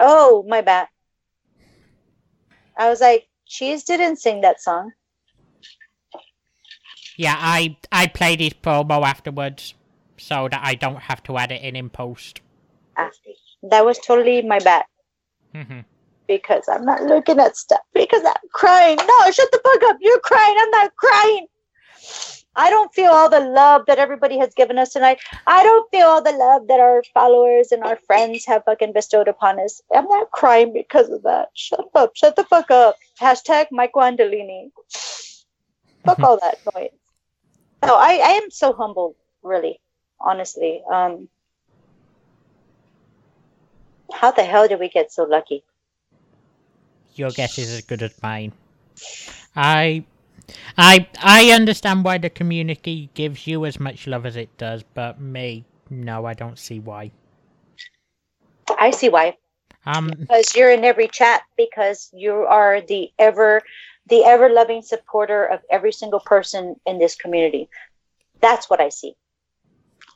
Oh, 0.00 0.44
my 0.46 0.60
bad. 0.60 0.88
I 2.76 2.90
was 2.90 3.00
like, 3.00 3.28
cheese 3.46 3.84
didn't 3.84 4.16
sing 4.16 4.42
that 4.42 4.60
song. 4.60 4.92
Yeah, 7.16 7.36
I 7.38 7.76
I 7.90 8.06
played 8.08 8.40
his 8.40 8.52
promo 8.52 9.02
afterwards, 9.02 9.74
so 10.18 10.48
that 10.48 10.60
I 10.62 10.74
don't 10.74 11.00
have 11.02 11.22
to 11.24 11.36
add 11.38 11.52
it 11.52 11.62
in 11.62 11.76
in 11.76 11.90
post. 11.90 12.40
After. 12.96 13.30
That 13.62 13.84
was 13.84 13.98
totally 13.98 14.42
my 14.42 14.58
bad 14.58 14.84
Mhm. 15.54 15.84
because 16.28 16.68
I'm 16.68 16.84
not 16.84 17.02
looking 17.02 17.40
at 17.40 17.56
stuff 17.56 17.80
because 17.94 18.22
I'm 18.24 18.48
crying. 18.52 18.96
No, 18.96 19.30
shut 19.30 19.50
the 19.50 19.60
fuck 19.64 19.82
up. 19.90 19.96
You're 20.00 20.20
crying. 20.20 20.56
I'm 20.58 20.70
not 20.70 20.94
crying. 20.96 21.46
I 22.54 22.70
don't 22.70 22.94
feel 22.94 23.10
all 23.10 23.28
the 23.28 23.40
love 23.40 23.82
that 23.86 23.98
everybody 23.98 24.38
has 24.38 24.54
given 24.54 24.78
us 24.78 24.90
tonight. 24.92 25.18
I 25.46 25.62
don't 25.62 25.90
feel 25.90 26.06
all 26.06 26.22
the 26.22 26.32
love 26.32 26.68
that 26.68 26.80
our 26.80 27.02
followers 27.12 27.70
and 27.72 27.82
our 27.82 27.96
friends 28.06 28.46
have 28.46 28.64
fucking 28.64 28.92
bestowed 28.92 29.28
upon 29.28 29.58
us. 29.60 29.82
I'm 29.94 30.06
not 30.08 30.30
crying 30.30 30.72
because 30.72 31.10
of 31.10 31.22
that. 31.24 31.50
Shut 31.54 31.86
up. 31.94 32.12
Shut 32.14 32.36
the 32.36 32.44
fuck 32.44 32.70
up. 32.70 32.96
Hashtag 33.20 33.66
Michael 33.70 34.02
Andolini. 34.02 34.70
Fuck 36.04 36.20
all 36.20 36.38
that 36.40 36.58
noise. 36.74 36.90
No, 37.84 37.94
I, 37.94 38.20
I 38.24 38.30
am 38.42 38.50
so 38.50 38.72
humbled, 38.72 39.14
really, 39.42 39.80
honestly. 40.20 40.82
Um, 40.90 41.28
how 44.12 44.30
the 44.30 44.44
hell 44.44 44.68
did 44.68 44.80
we 44.80 44.88
get 44.88 45.12
so 45.12 45.24
lucky? 45.24 45.64
Your 47.14 47.30
guess 47.30 47.58
is 47.58 47.72
as 47.72 47.82
good 47.82 48.02
as 48.02 48.12
mine. 48.22 48.52
I 49.54 50.04
I 50.76 51.08
I 51.22 51.50
understand 51.50 52.04
why 52.04 52.18
the 52.18 52.30
community 52.30 53.10
gives 53.14 53.46
you 53.46 53.64
as 53.64 53.80
much 53.80 54.06
love 54.06 54.26
as 54.26 54.36
it 54.36 54.56
does, 54.58 54.82
but 54.82 55.20
me, 55.20 55.64
no, 55.90 56.26
I 56.26 56.34
don't 56.34 56.58
see 56.58 56.78
why. 56.78 57.10
I 58.78 58.90
see 58.90 59.08
why. 59.08 59.36
Um 59.86 60.08
because 60.08 60.54
you're 60.54 60.70
in 60.70 60.84
every 60.84 61.08
chat 61.08 61.42
because 61.56 62.10
you 62.12 62.32
are 62.32 62.80
the 62.80 63.10
ever 63.18 63.62
the 64.08 64.24
ever 64.24 64.48
loving 64.48 64.82
supporter 64.82 65.44
of 65.44 65.60
every 65.70 65.92
single 65.92 66.20
person 66.20 66.76
in 66.86 66.98
this 66.98 67.16
community. 67.16 67.68
That's 68.40 68.70
what 68.70 68.80
i 68.80 68.88
see. 68.88 69.14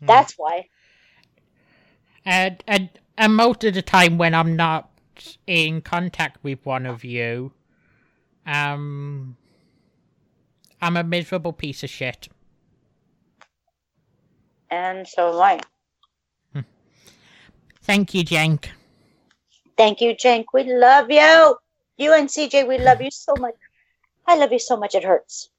That's 0.03 0.35
why. 0.37 0.67
And, 2.25 2.63
and 2.67 2.89
and 3.19 3.35
most 3.35 3.65
of 3.65 3.75
the 3.75 3.83
time 3.83 4.17
when 4.19 4.35
I'm 4.35 4.57
not 4.57 4.91
in 5.47 5.83
contact 5.83 6.43
with 6.43 6.65
one 6.65 6.87
of 6.87 7.05
you, 7.05 7.53
um 8.47 9.37
I'm 10.81 10.97
a 10.97 11.05
miserable 11.05 11.53
piece 11.53 11.83
of 11.83 11.91
shit. 11.91 12.29
and 14.71 15.07
so 15.07 15.33
am 15.35 15.43
i. 15.43 15.61
Thank 17.83 18.15
you, 18.15 18.23
Jenk. 18.23 18.71
thank 19.77 20.01
you 20.01 20.15
jenk. 20.15 20.53
We 20.53 20.65
love 20.65 21.11
you. 21.11 21.57
You 21.97 22.15
and 22.15 22.29
cj 22.29 22.69
we 22.69 22.79
love 22.79 23.01
you 23.01 23.11
so 23.11 23.35
much 23.37 23.55
i 24.31 24.37
love 24.37 24.53
you 24.53 24.59
so 24.59 24.77
much 24.77 24.95
it 24.95 25.05
hurts 25.11 25.51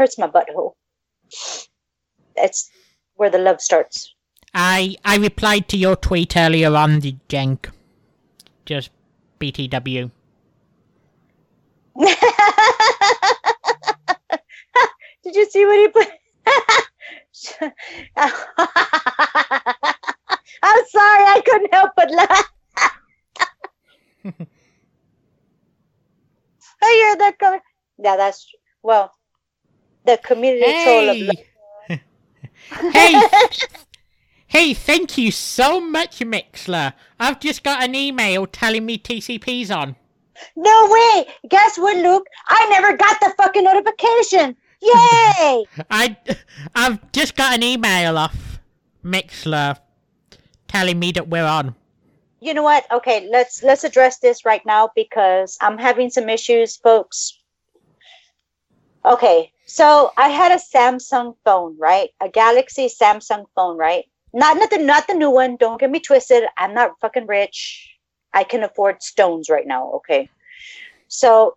hurts 0.00 0.18
my 0.18 0.26
butthole 0.26 0.72
it's 2.36 2.70
where 3.16 3.30
the 3.30 3.38
love 3.46 3.60
starts 3.60 4.14
I 4.54 4.96
I 5.04 5.16
replied 5.16 5.68
to 5.70 5.76
your 5.76 5.96
tweet 5.96 6.36
earlier 6.36 6.72
on 6.76 7.00
the 7.00 7.16
Jenk. 7.28 7.70
Just 8.64 8.90
BTW. 9.40 10.12
Did 15.24 15.34
you 15.34 15.50
see 15.50 15.64
what 15.66 15.78
he 15.78 15.88
put? 15.88 16.08
I'm 20.62 20.84
sorry, 20.86 21.24
I 21.26 21.42
couldn't 21.44 21.74
help 21.74 21.90
but 21.96 22.10
laugh. 22.10 22.52
I 26.82 26.92
hear 26.92 27.16
that 27.16 27.38
coming. 27.38 27.60
Yeah, 27.98 28.16
that's 28.16 28.46
true. 28.46 28.58
Well, 28.82 29.12
the 30.04 30.18
community 30.22 30.72
troll 30.84 31.08
of 31.08 31.16
Hey! 31.16 32.00
hey! 32.92 33.20
hey, 34.46 34.74
thank 34.74 35.16
you 35.18 35.30
so 35.30 35.80
much, 35.80 36.20
Mixlr. 36.20 36.92
I've 37.18 37.40
just 37.40 37.62
got 37.62 37.82
an 37.82 37.94
email 37.94 38.46
telling 38.46 38.86
me 38.86 38.98
TCP's 38.98 39.70
on. 39.70 39.96
No 40.56 40.88
way! 40.90 41.26
Guess 41.48 41.78
what, 41.78 41.96
Luke? 41.96 42.26
I 42.48 42.68
never 42.68 42.96
got 42.96 43.20
the 43.20 43.32
fucking 43.36 43.64
notification. 43.64 44.56
Yay! 44.82 45.64
I, 45.90 46.16
I've 46.74 47.12
just 47.12 47.36
got 47.36 47.54
an 47.54 47.62
email 47.62 48.18
off 48.18 48.60
Mixlr 49.04 49.78
telling 50.68 50.98
me 50.98 51.12
that 51.12 51.28
we're 51.28 51.44
on. 51.44 51.74
you 52.40 52.52
know 52.52 52.62
what? 52.62 52.84
Okay, 52.92 53.28
let's 53.30 53.62
let's 53.62 53.84
address 53.84 54.18
this 54.18 54.44
right 54.44 54.64
now 54.66 54.90
because 54.94 55.56
I'm 55.60 55.78
having 55.78 56.10
some 56.10 56.28
issues, 56.28 56.76
folks. 56.76 57.33
Okay, 59.04 59.52
so 59.66 60.12
I 60.16 60.28
had 60.28 60.52
a 60.52 60.62
Samsung 60.76 61.36
phone, 61.44 61.76
right? 61.78 62.10
A 62.20 62.28
Galaxy 62.28 62.88
Samsung 62.88 63.44
phone, 63.54 63.76
right? 63.76 64.04
Not 64.32 64.56
not 64.56 64.70
the 64.70 64.78
not 64.78 65.06
the 65.06 65.14
new 65.14 65.30
one. 65.30 65.56
Don't 65.56 65.78
get 65.78 65.90
me 65.90 66.00
twisted. 66.00 66.44
I'm 66.56 66.74
not 66.74 66.98
fucking 67.00 67.26
rich. 67.26 67.90
I 68.32 68.44
can 68.44 68.62
afford 68.62 69.02
stones 69.02 69.48
right 69.48 69.66
now. 69.66 69.92
Okay, 69.96 70.28
so 71.08 71.56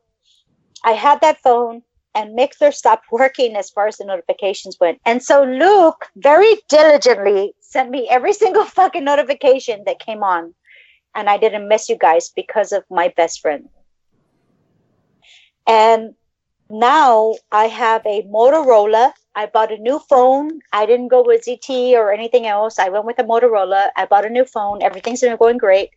I 0.83 0.91
had 0.91 1.21
that 1.21 1.41
phone, 1.41 1.83
and 2.13 2.37
Mixlr 2.37 2.73
stopped 2.73 3.05
working 3.11 3.55
as 3.55 3.69
far 3.69 3.87
as 3.87 3.97
the 3.97 4.05
notifications 4.05 4.77
went. 4.79 4.99
And 5.05 5.23
so 5.23 5.43
Luke 5.43 6.07
very 6.17 6.55
diligently 6.67 7.53
sent 7.61 7.89
me 7.89 8.07
every 8.09 8.33
single 8.43 8.65
fucking 8.65 9.03
notification 9.03 9.83
that 9.85 9.99
came 9.99 10.23
on 10.23 10.53
and 11.17 11.27
I 11.29 11.37
didn't 11.37 11.67
miss 11.67 11.89
you 11.89 11.97
guys 11.97 12.31
because 12.35 12.71
of 12.71 12.83
my 12.91 13.11
best 13.17 13.41
friend. 13.41 13.69
And 15.65 16.13
now 16.69 17.35
I 17.51 17.65
have 17.65 18.05
a 18.05 18.23
Motorola. 18.23 19.11
I 19.35 19.45
bought 19.45 19.71
a 19.71 19.77
new 19.77 19.99
phone. 19.99 20.59
I 20.73 20.85
didn't 20.85 21.09
go 21.09 21.23
with 21.23 21.45
ZT 21.45 21.93
or 21.93 22.11
anything 22.11 22.47
else. 22.47 22.79
I 22.79 22.89
went 22.89 23.05
with 23.05 23.19
a 23.19 23.23
Motorola. 23.23 23.89
I 23.95 24.05
bought 24.05 24.25
a 24.25 24.29
new 24.29 24.45
phone. 24.45 24.81
Everything's 24.81 25.21
been 25.21 25.37
going 25.37 25.57
great. 25.57 25.91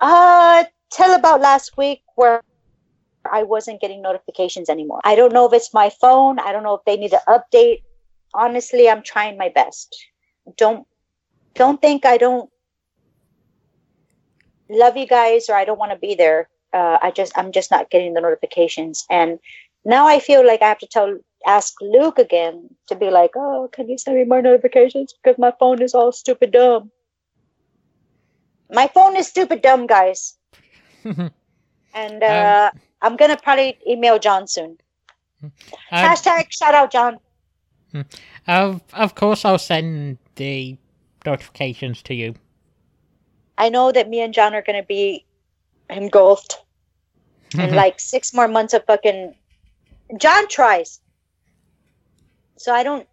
Uh, 0.00 0.64
till 0.90 1.14
about 1.14 1.40
last 1.40 1.76
week 1.76 2.02
where 2.16 2.42
I 3.30 3.42
wasn't 3.42 3.80
getting 3.80 4.02
notifications 4.02 4.68
anymore. 4.68 5.00
I 5.04 5.14
don't 5.14 5.32
know 5.32 5.46
if 5.46 5.52
it's 5.52 5.74
my 5.74 5.90
phone. 5.90 6.38
I 6.38 6.52
don't 6.52 6.62
know 6.62 6.74
if 6.74 6.84
they 6.84 6.96
need 6.96 7.10
to 7.10 7.22
update. 7.28 7.82
Honestly, 8.34 8.88
I'm 8.88 9.02
trying 9.02 9.36
my 9.36 9.48
best. 9.48 9.94
Don't 10.56 10.86
don't 11.54 11.80
think 11.80 12.04
I 12.04 12.18
don't 12.18 12.50
love 14.68 14.96
you 14.96 15.06
guys 15.06 15.48
or 15.48 15.54
I 15.54 15.64
don't 15.64 15.78
want 15.78 15.92
to 15.92 15.98
be 15.98 16.14
there. 16.14 16.48
Uh, 16.72 16.98
I 17.00 17.10
just 17.10 17.32
I'm 17.36 17.52
just 17.52 17.70
not 17.70 17.90
getting 17.90 18.14
the 18.14 18.20
notifications, 18.20 19.06
and 19.10 19.38
now 19.86 20.06
I 20.06 20.18
feel 20.18 20.44
like 20.44 20.62
I 20.62 20.68
have 20.68 20.78
to 20.80 20.86
tell 20.86 21.16
ask 21.46 21.74
Luke 21.80 22.18
again 22.18 22.68
to 22.88 22.96
be 22.96 23.08
like, 23.08 23.30
oh, 23.36 23.68
can 23.72 23.88
you 23.88 23.96
send 23.96 24.16
me 24.16 24.24
more 24.24 24.42
notifications 24.42 25.14
because 25.14 25.38
my 25.38 25.52
phone 25.60 25.80
is 25.80 25.94
all 25.94 26.10
stupid 26.10 26.50
dumb. 26.50 26.90
My 28.70 28.88
phone 28.88 29.16
is 29.16 29.28
stupid 29.28 29.62
dumb, 29.62 29.86
guys, 29.86 30.36
and 31.04 32.22
uh, 32.22 32.72
I'm 33.00 33.16
gonna 33.16 33.36
probably 33.36 33.78
email 33.88 34.18
John 34.18 34.48
soon. 34.48 34.76
Um, 35.42 35.52
Hashtag 35.92 36.46
shout 36.50 36.74
out 36.74 36.90
John. 36.90 37.18
of 38.48 38.82
of 38.92 39.14
course, 39.14 39.44
I'll 39.44 39.58
send 39.58 40.18
the 40.34 40.76
notifications 41.24 42.02
to 42.02 42.14
you. 42.14 42.34
I 43.56 43.68
know 43.68 43.92
that 43.92 44.08
me 44.08 44.20
and 44.20 44.34
John 44.34 44.52
are 44.52 44.62
gonna 44.62 44.82
be 44.82 45.24
engulfed 45.88 46.58
in 47.56 47.74
like 47.82 48.00
six 48.00 48.34
more 48.34 48.48
months 48.48 48.74
of 48.74 48.84
fucking. 48.86 49.36
John 50.18 50.48
tries, 50.48 51.00
so 52.56 52.72
I 52.72 52.82
don't. 52.82 53.06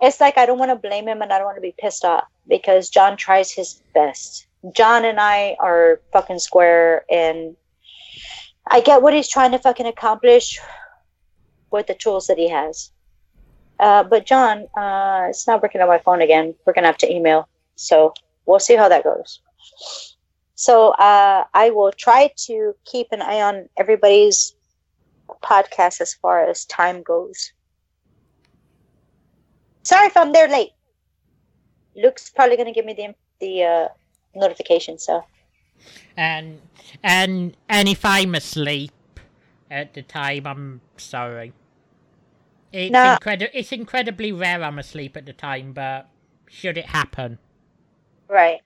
It's 0.00 0.20
like 0.20 0.38
I 0.38 0.46
don't 0.46 0.58
want 0.58 0.70
to 0.70 0.76
blame 0.76 1.08
him 1.08 1.22
and 1.22 1.32
I 1.32 1.38
don't 1.38 1.46
want 1.46 1.56
to 1.56 1.62
be 1.62 1.74
pissed 1.76 2.04
off 2.04 2.24
because 2.46 2.90
John 2.90 3.16
tries 3.16 3.50
his 3.50 3.82
best. 3.94 4.46
John 4.74 5.04
and 5.04 5.18
I 5.18 5.56
are 5.58 6.00
fucking 6.12 6.38
square, 6.38 7.04
and 7.10 7.56
I 8.66 8.80
get 8.80 9.02
what 9.02 9.14
he's 9.14 9.28
trying 9.28 9.52
to 9.52 9.58
fucking 9.58 9.86
accomplish 9.86 10.58
with 11.70 11.86
the 11.86 11.94
tools 11.94 12.26
that 12.28 12.38
he 12.38 12.48
has. 12.48 12.90
Uh, 13.78 14.04
but 14.04 14.26
John, 14.26 14.66
uh, 14.76 15.26
it's 15.28 15.46
not 15.46 15.62
working 15.62 15.80
on 15.80 15.88
my 15.88 15.98
phone 15.98 16.22
again. 16.22 16.54
We're 16.64 16.72
gonna 16.72 16.86
have 16.86 16.98
to 16.98 17.12
email, 17.12 17.48
so 17.74 18.14
we'll 18.46 18.60
see 18.60 18.76
how 18.76 18.88
that 18.88 19.04
goes. 19.04 19.40
So 20.54 20.90
uh, 20.92 21.44
I 21.52 21.70
will 21.70 21.92
try 21.92 22.30
to 22.46 22.74
keep 22.86 23.08
an 23.12 23.20
eye 23.20 23.42
on 23.42 23.68
everybody's 23.76 24.55
podcast 25.46 26.00
as 26.00 26.14
far 26.14 26.48
as 26.48 26.64
time 26.66 27.02
goes. 27.02 27.52
Sorry 29.84 30.06
if 30.08 30.16
I'm 30.16 30.32
there 30.32 30.48
late. 30.48 30.72
Luke's 31.96 32.30
probably 32.30 32.56
gonna 32.56 32.72
give 32.72 32.84
me 32.84 32.94
the 32.94 33.14
the 33.40 33.64
uh, 33.64 33.88
notification. 34.34 34.98
So 34.98 35.22
And 36.16 36.60
and 37.02 37.56
and 37.68 37.88
if 37.88 38.04
I'm 38.04 38.34
asleep 38.34 38.92
at 39.70 39.94
the 39.94 40.02
time, 40.02 40.46
I'm 40.46 40.80
sorry. 40.96 41.52
It's 42.72 42.92
No. 42.92 43.16
incredi- 43.16 43.50
It's 43.54 43.72
incredibly 43.72 44.32
rare 44.32 44.62
I'm 44.62 44.78
asleep 44.78 45.16
at 45.16 45.26
the 45.26 45.32
time, 45.32 45.72
but 45.72 46.08
should 46.48 46.78
it 46.78 46.86
happen, 46.86 47.38
right, 48.28 48.60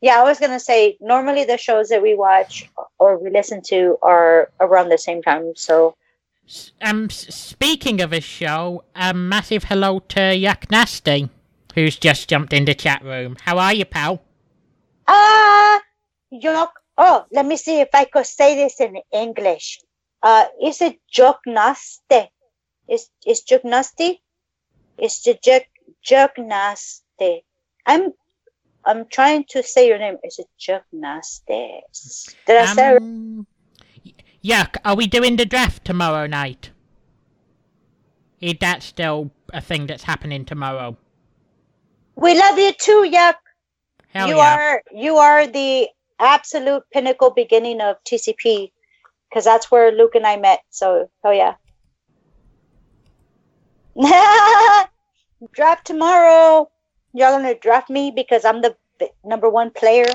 yeah, 0.00 0.20
I 0.20 0.24
was 0.24 0.38
gonna 0.40 0.60
say 0.60 0.96
normally 1.00 1.44
the 1.44 1.58
shows 1.58 1.88
that 1.90 2.02
we 2.02 2.14
watch 2.14 2.70
or 2.98 3.18
we 3.18 3.30
listen 3.30 3.62
to 3.68 3.98
are 4.02 4.50
around 4.60 4.88
the 4.90 4.98
same 4.98 5.22
time. 5.22 5.54
So 5.56 5.96
um, 6.82 7.10
speaking 7.10 8.00
of 8.00 8.12
a 8.12 8.20
show, 8.20 8.84
a 8.94 9.12
massive 9.14 9.64
hello 9.64 10.00
to 10.00 10.34
Yak 10.34 10.70
Nasty, 10.70 11.28
who's 11.74 11.96
just 11.96 12.28
jumped 12.28 12.52
in 12.52 12.64
the 12.64 12.74
chat 12.74 13.02
room. 13.02 13.36
How 13.42 13.58
are 13.58 13.74
you, 13.74 13.84
pal? 13.84 14.22
ah, 15.08 15.80
yuck. 16.32 16.70
Oh, 16.98 17.26
let 17.30 17.46
me 17.46 17.56
see 17.56 17.80
if 17.80 17.88
I 17.94 18.04
could 18.04 18.26
say 18.26 18.56
this 18.56 18.80
in 18.80 18.96
English. 19.12 19.80
Uh, 20.22 20.46
is 20.62 20.80
it 20.80 20.98
joknaste? 21.12 22.28
Is 22.88 23.10
is 23.26 23.44
joknasty? 23.44 24.20
Is 24.98 25.20
the 25.22 25.34
jok 25.34 25.64
joknaste? 26.02 27.42
I'm 27.84 28.12
I'm 28.84 29.06
trying 29.08 29.44
to 29.50 29.62
say 29.62 29.88
your 29.88 29.98
name. 29.98 30.16
Is 30.24 30.38
it 30.38 30.48
joknaste? 30.58 31.82
Did 32.46 32.56
I 32.56 32.66
say? 32.66 32.92
Um, 32.92 32.98
y- 32.98 33.46
Yuck, 34.46 34.76
are 34.84 34.94
we 34.94 35.08
doing 35.08 35.34
the 35.34 35.44
draft 35.44 35.84
tomorrow 35.84 36.28
night? 36.28 36.70
Is 38.40 38.54
that 38.60 38.80
still 38.80 39.32
a 39.52 39.60
thing 39.60 39.88
that's 39.88 40.04
happening 40.04 40.44
tomorrow? 40.44 40.96
We 42.14 42.38
love 42.38 42.56
you 42.56 42.72
too, 42.72 43.10
Yuck. 43.12 43.34
Hell 44.10 44.28
you 44.28 44.36
yeah. 44.36 44.54
are 44.54 44.82
you 44.92 45.16
are 45.16 45.48
the 45.48 45.88
absolute 46.20 46.84
pinnacle 46.92 47.30
beginning 47.30 47.80
of 47.80 47.96
TCP 48.04 48.70
because 49.28 49.44
that's 49.44 49.68
where 49.72 49.90
Luke 49.90 50.14
and 50.14 50.24
I 50.24 50.36
met. 50.36 50.60
So 50.70 51.10
oh 51.24 51.32
yeah. 51.32 51.54
draft 55.52 55.88
tomorrow. 55.88 56.70
Y'all 57.14 57.36
gonna 57.36 57.56
draft 57.56 57.90
me 57.90 58.12
because 58.14 58.44
I'm 58.44 58.62
the 58.62 58.76
number 59.24 59.50
one 59.50 59.70
player. 59.70 60.06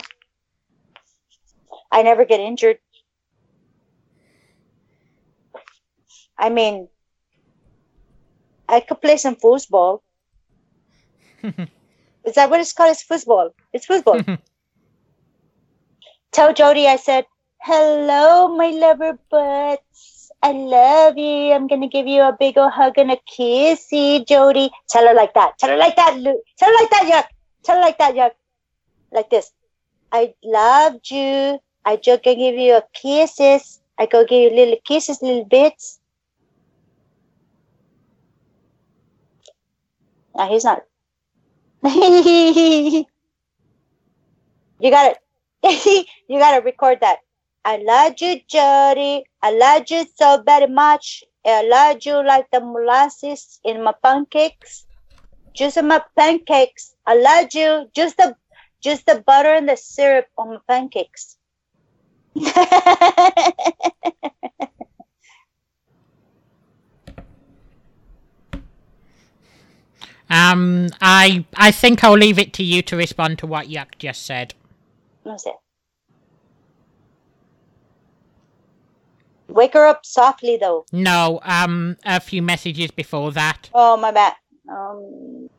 I 1.91 2.01
never 2.01 2.23
get 2.23 2.39
injured. 2.39 2.77
I 6.41 6.49
mean, 6.49 6.89
I 8.67 8.79
could 8.79 8.99
play 8.99 9.17
some 9.17 9.35
foosball. 9.35 10.01
Is 11.43 12.35
that 12.35 12.49
what 12.49 12.59
it's 12.59 12.73
called? 12.73 12.91
It's 12.91 13.03
football. 13.03 13.53
It's 13.71 13.85
football. 13.85 14.21
Tell 16.31 16.53
Jody 16.53 16.87
I 16.87 16.95
said, 16.95 17.25
Hello, 17.61 18.55
my 18.55 18.71
lover 18.71 19.19
butts. 19.29 20.31
I 20.41 20.51
love 20.51 21.17
you. 21.17 21.51
I'm 21.51 21.67
gonna 21.67 21.87
give 21.87 22.07
you 22.07 22.23
a 22.23 22.35
big 22.37 22.57
old 22.57 22.71
hug 22.71 22.97
and 22.97 23.11
a 23.11 23.17
kissy, 23.31 24.27
Jody. 24.27 24.71
Tell 24.89 25.07
her 25.07 25.13
like 25.13 25.35
that. 25.35 25.59
Tell 25.59 25.69
her 25.69 25.77
like 25.77 25.95
that, 25.95 26.17
Lu. 26.17 26.41
Tell 26.57 26.69
her 26.69 26.75
like 26.75 26.89
that, 26.89 27.05
Yuck. 27.05 27.25
Tell 27.63 27.75
her 27.75 27.81
like 27.81 27.99
that, 27.99 28.15
Yuck. 28.15 28.31
Like 29.11 29.29
this. 29.29 29.51
I 30.11 30.33
loved 30.43 31.11
you. 31.11 31.59
I 31.85 31.97
just 31.97 32.23
gonna 32.23 32.35
give 32.35 32.55
you 32.55 32.77
a 32.77 32.83
kisses. 32.93 33.79
I 33.99 34.07
go 34.07 34.25
give 34.25 34.51
you 34.51 34.57
little 34.57 34.77
kisses, 34.87 35.21
little 35.21 35.45
bits. 35.45 36.00
No, 40.35 40.47
he's 40.47 40.63
not. 40.63 40.83
you 41.83 43.05
got 44.89 45.13
it. 45.13 45.17
you 46.27 46.39
got 46.39 46.57
to 46.57 46.63
record 46.63 46.99
that. 47.01 47.19
I 47.63 47.77
love 47.77 48.13
you, 48.19 48.39
Jody. 48.47 49.25
I 49.41 49.51
love 49.51 49.83
you 49.89 50.05
so 50.15 50.41
very 50.45 50.67
much. 50.67 51.23
I 51.45 51.63
love 51.63 51.97
you 52.05 52.25
like 52.25 52.49
the 52.51 52.59
molasses 52.61 53.59
in 53.63 53.83
my 53.83 53.93
pancakes. 54.03 54.85
Just 55.55 55.77
in 55.77 55.87
my 55.87 56.01
pancakes. 56.17 56.95
I 57.05 57.15
love 57.15 57.47
you. 57.53 57.85
Just 57.93 58.17
the, 58.17 58.35
just 58.81 59.05
the 59.05 59.23
butter 59.25 59.53
and 59.53 59.69
the 59.69 59.77
syrup 59.77 60.27
on 60.37 60.49
my 60.49 60.57
pancakes. 60.67 61.37
Um, 70.31 70.87
I 71.01 71.45
I 71.55 71.71
think 71.71 72.03
I'll 72.05 72.13
leave 72.13 72.39
it 72.39 72.53
to 72.53 72.63
you 72.63 72.81
to 72.83 72.95
respond 72.95 73.37
to 73.39 73.47
what 73.47 73.67
Yuck 73.67 73.97
just 73.99 74.25
said. 74.25 74.53
What's 75.23 75.45
it? 75.45 75.55
Wake 79.49 79.73
her 79.73 79.85
up 79.85 80.05
softly, 80.05 80.57
though. 80.57 80.85
No, 80.93 81.41
um, 81.43 81.97
a 82.05 82.21
few 82.21 82.41
messages 82.41 82.89
before 82.91 83.33
that. 83.33 83.69
Oh, 83.73 83.97
my 83.97 84.11
bad. 84.11 84.35
Um, 84.69 85.49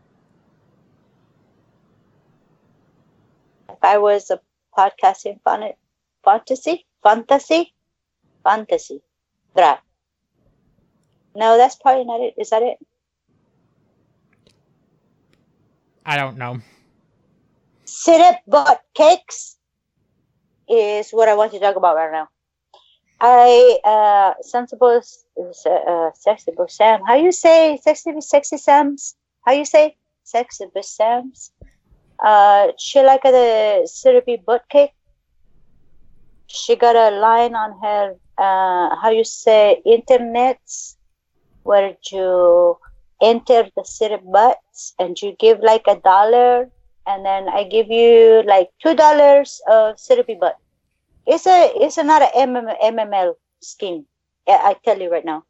if 3.69 3.77
I 3.83 3.99
was 3.99 4.31
a 4.31 4.41
podcasting 4.77 5.41
fan- 5.45 5.75
fantasy, 6.25 6.87
fantasy, 7.03 7.75
fantasy, 8.43 9.03
draft. 9.55 9.85
No, 11.37 11.59
that's 11.59 11.77
probably 11.77 12.05
not 12.05 12.21
it. 12.21 12.35
Is 12.39 12.49
that 12.49 12.63
it? 12.63 12.79
I 16.05 16.17
don't 16.17 16.37
know. 16.37 16.61
Syrup 17.85 18.37
butt 18.47 18.83
cakes 18.95 19.57
is 20.69 21.11
what 21.11 21.29
I 21.29 21.35
want 21.35 21.53
to 21.53 21.61
talk 21.61 21.77
about 21.77 21.97
right 21.97 22.13
now. 22.13 22.29
I 23.21 23.79
uh 23.85 24.43
sensible 24.43 25.01
uh 25.39 26.11
sexy 26.15 26.53
Sam. 26.69 27.03
How 27.07 27.15
you 27.15 27.31
say 27.31 27.79
sexy 27.83 28.21
sexy 28.21 28.57
Sam's? 28.57 29.15
How 29.47 29.53
you 29.53 29.65
say 29.65 29.97
sexy 30.25 30.67
Sam's? 30.81 31.53
Uh, 32.19 32.69
she 32.79 33.01
like 33.01 33.23
the 33.23 33.89
syrupy 33.91 34.37
butt 34.37 34.63
cake. 34.69 34.93
She 36.47 36.77
got 36.77 36.97
a 36.97 37.17
line 37.17 37.55
on 37.55 37.79
her 37.81 38.17
uh 38.39 38.97
how 38.97 39.11
you 39.11 39.25
say 39.25 39.83
internets 39.87 40.97
where 41.63 41.97
you 42.11 42.79
enter 43.23 43.71
the 43.77 43.85
syrup 43.85 44.23
butts 44.27 44.95
and 44.99 45.17
you 45.23 45.37
give 45.39 45.61
like 45.61 45.87
a 45.87 45.97
dollar 45.97 46.69
and 47.07 47.25
then 47.25 47.49
I 47.49 47.65
give 47.65 47.89
you 47.89 48.43
like 48.47 48.69
two 48.83 48.95
dollars 48.95 49.61
of 49.71 49.99
syrupy 49.99 50.35
butt. 50.35 50.59
It's 51.27 51.47
a 51.47 51.73
it's 51.77 51.99
a, 51.99 52.05
not 52.05 52.23
a 52.23 52.31
MM, 52.37 52.67
MML 52.83 53.35
scheme. 53.61 54.07
I 54.47 54.75
I 54.75 54.77
tell 54.85 55.01
you 55.01 55.11
right 55.11 55.25
now, 55.25 55.45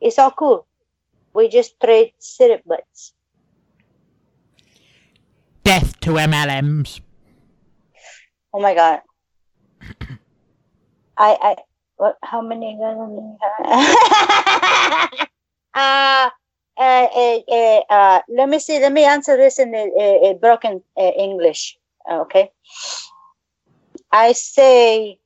it's 0.00 0.18
all 0.18 0.32
cool. 0.32 0.66
We 1.34 1.48
just 1.48 1.78
trade 1.80 2.12
syrup 2.18 2.62
butts. 2.66 3.14
Death 5.64 5.98
to 6.00 6.18
MLMs. 6.18 7.00
Oh 8.52 8.60
my 8.60 8.74
god. 8.74 9.00
I 11.16 11.38
I 11.38 11.56
what? 11.96 12.18
How 12.22 12.42
many? 12.42 12.78
uh, 15.74 16.30
uh, 16.78 17.08
uh, 17.14 17.38
uh, 17.48 17.80
uh, 17.90 18.20
let 18.28 18.48
me 18.48 18.58
see. 18.58 18.78
Let 18.80 18.92
me 18.92 19.04
answer 19.04 19.36
this 19.36 19.58
in 19.58 19.74
a, 19.74 20.34
broken 20.40 20.82
English. 20.96 21.78
Okay. 22.10 22.50
I 24.10 24.32
say, 24.32 25.18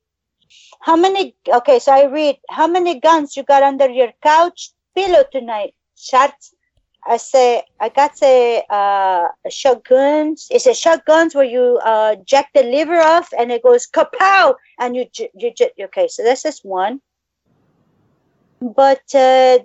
how 0.81 0.95
many? 0.95 1.35
Okay, 1.47 1.79
so 1.79 1.91
I 1.91 2.05
read, 2.05 2.37
how 2.49 2.67
many 2.67 2.99
guns 2.99 3.35
you 3.35 3.43
got 3.43 3.63
under 3.63 3.89
your 3.89 4.11
couch 4.21 4.71
pillow 4.95 5.23
tonight? 5.31 5.73
Shots. 5.95 6.53
I 7.05 7.17
say 7.17 7.63
I 7.79 7.89
got 7.89 8.17
say 8.17 8.63
uh 8.69 9.27
shotguns. 9.49 10.47
It's 10.51 10.67
a 10.67 10.73
shotguns 10.73 11.33
where 11.33 11.45
you 11.45 11.79
uh 11.83 12.15
jack 12.25 12.49
the 12.53 12.63
liver 12.63 12.99
off 12.99 13.29
and 13.37 13.51
it 13.51 13.63
goes 13.63 13.87
kapow 13.87 14.55
and 14.77 14.95
you 14.95 15.05
you 15.35 15.53
j- 15.53 15.71
okay. 15.85 16.07
So 16.09 16.23
that's 16.23 16.43
just 16.43 16.65
one. 16.65 17.01
But 18.59 19.01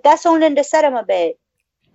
that's 0.03 0.25
only 0.25 0.45
in 0.45 0.55
the 0.55 0.89
my 0.91 1.03
bed. 1.03 1.33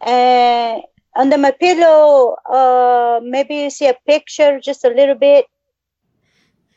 And 0.01 0.83
under 1.17 1.39
my 1.39 1.51
pillow, 1.51 2.37
uh, 2.49 3.21
maybe 3.23 3.57
you 3.57 3.71
see 3.71 3.89
a 3.89 3.97
picture 4.07 4.61
just 4.61 4.85
a 4.85 4.91
little 4.91 5.17
bit 5.17 5.47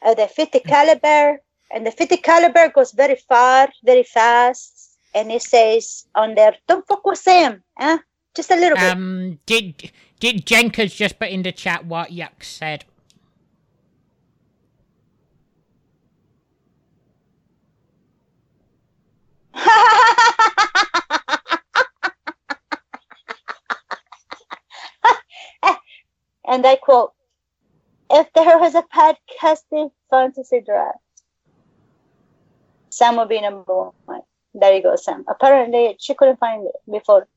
of 0.03 0.17
the 0.17 0.27
50 0.27 0.59
caliber, 0.61 1.39
and 1.71 1.85
the 1.85 1.91
50 1.91 2.17
caliber 2.17 2.69
goes 2.69 2.91
very 2.91 3.15
far, 3.15 3.69
very 3.83 4.03
fast, 4.03 4.97
and 5.13 5.31
it 5.31 5.43
says 5.43 6.07
on 6.15 6.35
there, 6.35 6.55
"Don't 6.67 6.87
fuck 6.87 7.05
with 7.05 7.19
Sam," 7.19 7.63
huh? 7.77 7.99
Just 8.35 8.49
a 8.51 8.55
little 8.55 8.77
bit. 8.77 8.91
Um, 8.91 9.39
did 9.45 9.91
did 10.19 10.45
Jenkins 10.45 10.95
just 10.95 11.19
put 11.19 11.29
in 11.29 11.43
the 11.43 11.51
chat 11.51 11.85
what 11.85 12.09
Yuck 12.11 12.43
said? 12.43 12.85
and 26.51 26.67
I 26.67 26.75
quote, 26.75 27.13
"If 28.19 28.27
there 28.33 28.59
was 28.59 28.75
a 28.75 28.83
podcasting 28.83 29.91
fantasy 30.11 30.59
draft, 30.59 30.99
Sam 32.89 33.15
would 33.15 33.29
be 33.29 33.39
number 33.39 33.91
one." 34.05 34.23
There 34.53 34.73
you 34.75 34.83
go, 34.83 34.95
Sam. 34.97 35.23
Apparently, 35.27 35.95
she 35.97 36.13
couldn't 36.13 36.39
find 36.39 36.67
it 36.67 36.75
before. 36.91 37.27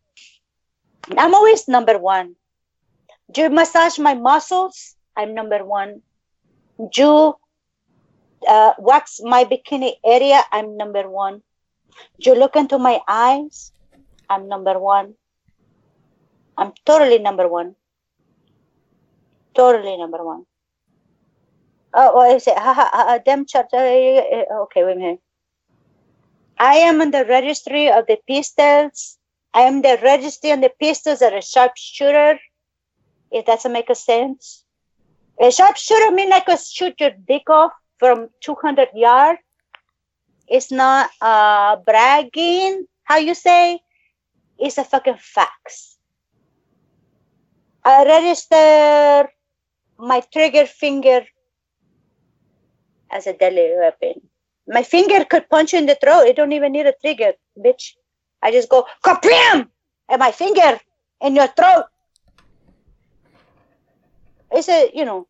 I'm 1.17 1.35
always 1.35 1.69
number 1.69 1.97
one. 1.97 2.35
Do 3.31 3.43
you 3.43 3.51
massage 3.51 3.99
my 3.99 4.15
muscles? 4.15 4.97
I'm 5.17 5.33
number 5.35 5.65
one. 5.65 6.03
Do 6.91 7.03
you 7.03 7.35
uh, 8.49 8.73
wax 8.79 9.21
my 9.23 9.45
bikini 9.45 9.93
area? 10.05 10.43
I'm 10.51 10.77
number 10.77 11.09
one. 11.09 11.43
Do 12.21 12.31
you 12.31 12.37
look 12.37 12.57
into 12.57 12.79
my 12.79 12.99
eyes? 13.07 13.71
I'm 14.29 14.49
number 14.49 14.77
one. 14.79 15.15
I'm 16.59 16.73
totally 16.85 17.19
number 17.19 17.47
one. 17.47 17.77
Totally 19.55 19.97
number 19.97 20.25
one. 20.25 20.45
Oh, 21.93 22.17
what 22.17 22.35
is 22.35 22.47
it? 22.47 22.59
Ha, 22.59 22.73
ha, 22.75 22.91
ha, 22.93 23.15
uh, 23.15 23.19
uh, 23.19 24.63
Okay, 24.65 24.85
wait 24.85 24.97
a 24.97 24.99
minute. 24.99 25.21
I 26.59 26.77
am 26.77 27.01
in 27.01 27.11
the 27.11 27.25
registry 27.25 27.91
of 27.91 28.07
the 28.07 28.19
pistols. 28.27 29.19
I 29.53 29.63
am 29.63 29.83
the 29.83 29.99
registry 30.03 30.51
on 30.51 30.61
the 30.61 30.73
pistols 30.81 31.23
of 31.23 31.33
a 31.33 31.41
sharpshooter. 31.41 32.39
If 33.31 33.47
that 33.47 33.57
doesn't 33.57 33.73
make 33.73 33.91
a 33.91 33.95
sense. 33.95 34.65
A 35.41 35.51
sharpshooter 35.51 36.11
mean 36.11 36.33
I 36.33 36.43
a 36.47 36.59
shoot 36.59 36.95
your 37.01 37.11
dick 37.11 37.49
off 37.49 37.73
from 37.99 38.29
200 38.41 38.89
yards. 38.95 39.41
It's 40.47 40.71
not 40.71 41.11
uh, 41.21 41.77
bragging, 41.77 42.87
how 43.05 43.17
you 43.17 43.35
say? 43.35 43.81
It's 44.59 44.79
a 44.79 44.85
fucking 44.85 45.19
facts. 45.19 45.97
I 47.85 48.05
register 48.05 49.31
my 49.99 50.21
trigger 50.33 50.67
finger 50.67 51.25
as 53.11 53.27
a 53.27 53.33
deadly 53.33 53.73
weapon. 53.79 54.21
My 54.67 54.83
finger 54.83 55.25
could 55.25 55.49
punch 55.49 55.73
you 55.73 55.79
in 55.79 55.87
the 55.87 55.97
throat. 55.97 56.27
It 56.27 56.37
don't 56.37 56.53
even 56.53 56.73
need 56.73 56.87
a 56.87 56.95
trigger, 57.01 57.33
bitch. 57.59 57.93
I 58.43 58.51
just 58.51 58.69
go 58.69 58.87
kaprim 59.05 59.69
and 60.09 60.19
my 60.19 60.31
finger 60.31 60.79
in 61.21 61.37
your 61.37 61.49
throat. 61.49 61.85
It's 64.51 64.69
a 64.69 64.91
you 64.95 65.05
know. 65.05 65.27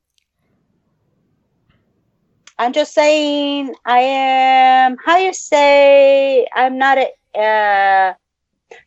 I'm 2.57 2.73
just 2.73 2.95
saying 2.95 3.74
I 3.85 3.99
am 3.99 4.97
how 5.05 5.19
you 5.19 5.32
say 5.35 6.47
I'm 6.55 6.78
not 6.78 6.99
a 6.99 7.11
uh, 7.36 8.15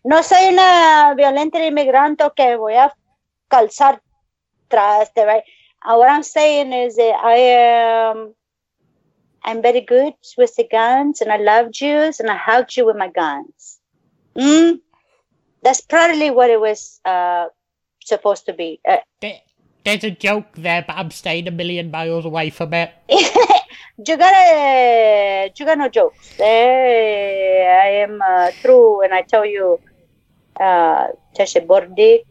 no 0.06 0.24
soy 0.24 0.48
una 0.54 1.14
violenta 1.16 1.64
inmigrante 1.64 2.24
que 2.36 2.56
voy 2.56 2.76
a 2.76 2.94
calzar 3.50 4.02
tras 4.70 5.14
de 5.14 5.26
right. 5.26 5.44
Uh, 5.86 5.96
what 5.96 6.10
I'm 6.10 6.24
saying 6.24 6.74
is 6.74 6.96
that 6.96 7.16
I 7.24 7.36
am 7.36 8.34
I'm 9.48 9.62
very 9.62 9.82
good 9.82 10.14
with 10.38 10.56
the 10.56 10.68
guns 10.70 11.22
and 11.22 11.32
I 11.32 11.38
love 11.38 11.72
Jews 11.72 12.20
and 12.20 12.30
I 12.30 12.36
hugged 12.36 12.76
you 12.76 12.86
with 12.86 12.98
my 12.98 13.08
guns. 13.08 13.80
Mm? 14.36 14.82
That's 15.64 15.80
probably 15.82 16.32
what 16.32 16.50
it 16.50 16.60
was 16.60 17.00
uh, 17.06 17.48
supposed 18.04 18.46
to 18.48 18.54
be. 18.54 18.82
Uh, 18.88 18.98
There's 19.22 20.04
a 20.04 20.12
joke 20.12 20.52
there, 20.58 20.84
but 20.86 20.98
I'm 20.98 21.12
staying 21.12 21.48
a 21.48 21.52
million 21.52 21.92
miles 21.92 22.26
away 22.26 22.50
from 22.50 22.74
it. 22.74 22.92
you 23.10 24.18
gotta, 24.18 25.50
you 25.56 25.66
got 25.66 25.78
no 25.78 25.88
jokes. 25.88 26.38
Eh, 26.40 26.44
I 26.44 27.88
am 28.04 28.22
uh, 28.22 28.52
true, 28.62 29.02
and 29.02 29.14
I 29.14 29.22
tell 29.22 29.46
you, 29.46 29.80
uh, 30.60 31.08
Teshe 31.38 31.66
Bordik, 31.66 32.26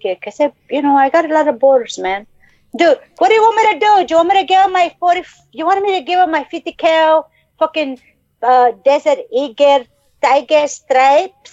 you 0.71 0.83
know, 0.83 0.97
I 0.97 1.09
got 1.09 1.25
a 1.25 1.33
lot 1.33 1.49
of 1.49 1.59
borders, 1.59 1.99
man. 1.99 2.27
Dude, 2.75 2.99
what 3.19 3.29
do 3.29 3.35
you 3.35 3.43
want 3.43 3.57
me 3.57 3.73
to 3.75 3.79
do? 3.79 4.07
Do 4.07 4.15
you 4.15 4.17
want 4.17 4.29
me 4.29 4.41
to 4.41 4.47
give 4.47 4.65
him 4.65 4.73
my 4.73 4.95
40, 4.99 5.23
you 5.53 5.67
want 5.67 5.83
me 5.83 5.99
to 5.99 6.05
give 6.05 6.19
him 6.19 6.31
my 6.31 6.45
50 6.45 6.73
cal 6.73 7.31
fucking 7.59 7.99
uh, 8.43 8.73
Desert 8.85 9.19
Eagle 9.33 9.87
Tiger 10.23 10.67
stripes? 10.67 11.53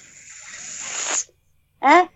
Huh? 1.81 2.07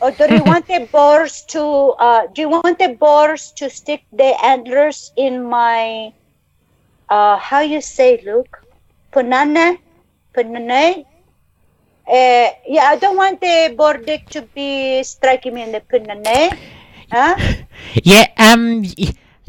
Or 0.00 0.10
do 0.10 0.24
you 0.32 0.44
want 0.44 0.66
the 0.66 0.88
boars 0.92 1.44
to, 1.48 1.62
uh, 1.98 2.26
do 2.32 2.42
you 2.42 2.48
want 2.48 2.78
the 2.78 2.94
boars 2.94 3.52
to 3.56 3.70
stick 3.70 4.04
the 4.12 4.34
antlers 4.44 5.12
in 5.16 5.44
my, 5.48 6.12
uh, 7.08 7.36
how 7.36 7.60
you 7.60 7.80
say, 7.80 8.22
Luke? 8.24 8.62
Punana? 9.12 9.78
Punane? 10.34 11.04
Uh, 12.06 12.50
yeah, 12.68 12.84
I 12.84 12.96
don't 12.96 13.16
want 13.16 13.40
the 13.40 13.74
bordick 13.78 14.28
to 14.30 14.42
be 14.54 15.02
striking 15.02 15.54
me 15.54 15.62
in 15.62 15.72
the 15.72 15.80
punane. 15.80 16.52
Huh? 17.10 17.36
Yeah, 18.02 18.26
um, 18.38 18.84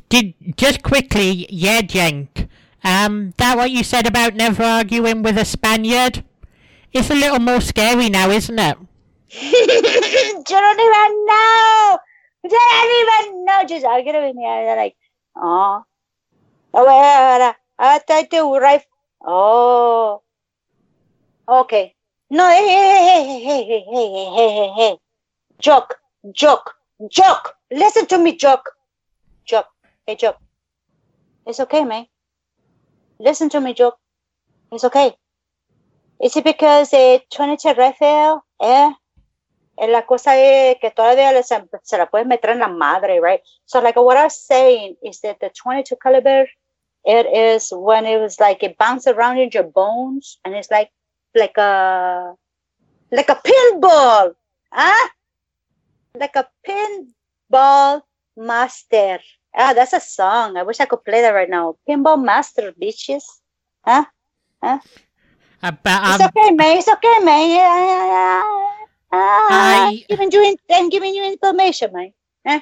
did 0.10 0.34
just 0.58 0.84
quickly, 0.84 1.48
yeah, 1.50 1.82
Jenk. 1.82 2.48
Um, 2.84 3.34
that 3.38 3.58
what 3.58 3.72
you 3.72 3.84
said 3.84 4.06
about 4.06 4.36
never 4.36 4.64
arguing 4.64 5.24
with 5.24 5.38
a 5.38 5.46
Spaniard? 5.46 6.24
It's 6.94 7.10
a 7.10 7.16
little 7.16 7.40
more 7.40 7.62
scary 7.62 8.10
now, 8.10 8.30
isn't 8.30 8.60
it? 8.60 8.78
you 9.42 10.44
don't 10.46 10.80
even 10.80 11.26
know. 11.26 11.98
You 12.44 12.50
don't 12.50 13.02
even 13.02 13.46
know. 13.46 13.64
Just 13.68 13.86
arguing 13.86 14.24
with 14.24 14.36
me. 14.36 14.46
And 14.46 14.68
they're 14.68 14.76
like, 14.78 14.96
oh. 15.36 15.84
Oh. 16.74 17.54
I 17.80 18.00
tried 18.08 18.32
to 18.32 18.58
write. 18.58 18.86
Oh. 19.26 20.22
Okay. 21.48 21.96
No, 22.30 22.50
hey, 22.50 22.68
hey, 22.68 22.84
hey, 22.86 23.40
hey, 23.46 23.64
hey, 23.66 23.66
hey, 23.66 23.84
hey, 23.94 24.30
hey, 24.36 24.50
hey, 24.56 24.74
hey. 24.78 24.98
Joke, 25.60 25.96
joke, 26.34 26.74
joke. 27.10 27.56
Listen 27.72 28.06
to 28.08 28.18
me, 28.18 28.36
joke. 28.36 28.72
Joke. 29.46 29.68
Hey, 30.06 30.16
joke. 30.16 30.38
It's 31.46 31.60
okay, 31.60 31.84
man. 31.84 32.08
Listen 33.20 33.50
to 33.50 33.62
me, 33.62 33.74
joke. 33.74 33.98
It's 34.72 34.84
okay. 34.84 35.16
Is 36.22 36.36
it 36.36 36.44
because 36.44 36.94
eh, 36.94 37.20
22 37.34 37.74
rifle, 37.74 38.44
eh? 38.62 38.92
Eh, 39.78 39.88
La 39.88 40.06
cosa 40.06 40.38
es 40.38 40.78
que 40.80 40.90
todavía 40.92 41.44
se, 41.44 41.64
se 41.84 41.98
la 41.98 42.06
pueden 42.10 42.30
meter 42.30 42.52
en 42.52 42.60
la 42.60 42.70
madre, 42.70 43.20
right? 43.20 43.42
So, 43.66 43.82
like, 43.82 43.98
what 43.98 44.18
I'm 44.18 44.30
saying 44.30 44.96
is 45.04 45.20
that 45.22 45.40
the 45.42 45.50
22 45.50 45.98
caliber, 46.02 46.48
it 47.04 47.26
is 47.26 47.70
when 47.72 48.06
it 48.06 48.20
was 48.20 48.40
like 48.40 48.64
it 48.64 48.78
bounces 48.78 49.14
around 49.14 49.38
in 49.38 49.50
your 49.54 49.64
bones, 49.64 50.40
and 50.46 50.56
it's 50.56 50.72
like, 50.72 50.90
like 51.36 51.58
a, 51.58 52.34
like 53.12 53.30
a 53.30 53.36
pinball, 53.36 54.36
huh? 54.72 55.10
Like 56.18 56.36
a 56.36 56.48
pinball 56.66 58.02
master. 58.38 59.20
Ah, 59.56 59.74
that's 59.74 59.94
a 59.94 60.00
song. 60.00 60.58
I 60.58 60.64
wish 60.64 60.80
I 60.80 60.86
could 60.86 61.04
play 61.04 61.22
that 61.22 61.32
right 61.32 61.50
now. 61.50 61.76
Pinball 61.88 62.24
master, 62.24 62.74
bitches. 62.74 63.24
Huh? 63.84 64.06
Huh? 64.62 64.80
Uh, 65.64 65.72
but, 65.84 66.02
It's 66.08 66.22
um, 66.22 66.28
okay, 66.28 66.52
man. 66.52 66.78
It's 66.78 66.88
okay, 66.88 67.20
man. 67.24 67.50
Yeah, 67.50 67.80
yeah, 67.80 68.06
yeah. 68.06 68.44
Ah, 69.12 69.88
I- 69.88 70.06
giving 70.10 70.32
you 70.32 70.44
in, 70.44 70.56
I'm 70.70 70.90
giving 70.90 71.16
you 71.16 71.24
information, 71.24 71.92
man. 71.94 72.14
Eh? 72.46 72.60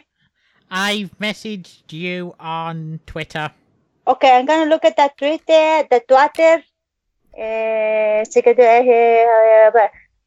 I've 0.69 1.17
messaged 1.19 1.91
you 1.91 2.35
on 2.39 2.99
Twitter. 3.05 3.51
Okay, 4.05 4.37
I'm 4.37 4.45
gonna 4.45 4.69
look 4.69 4.85
at 4.85 4.97
that 4.97 5.17
Twitter, 5.17 5.87
the 5.89 6.01
Twitter. 6.07 6.63
Uh, 7.33 8.23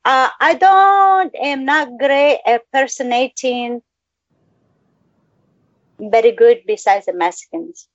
uh, 0.07 0.29
I 0.41 0.55
don't 0.55 1.35
am 1.35 1.65
not 1.65 1.99
great 1.99 2.39
at 2.47 2.63
personating 2.73 3.83
very 5.99 6.31
good 6.33 6.63
besides 6.67 7.07
the 7.07 7.13
Mexicans. 7.15 7.89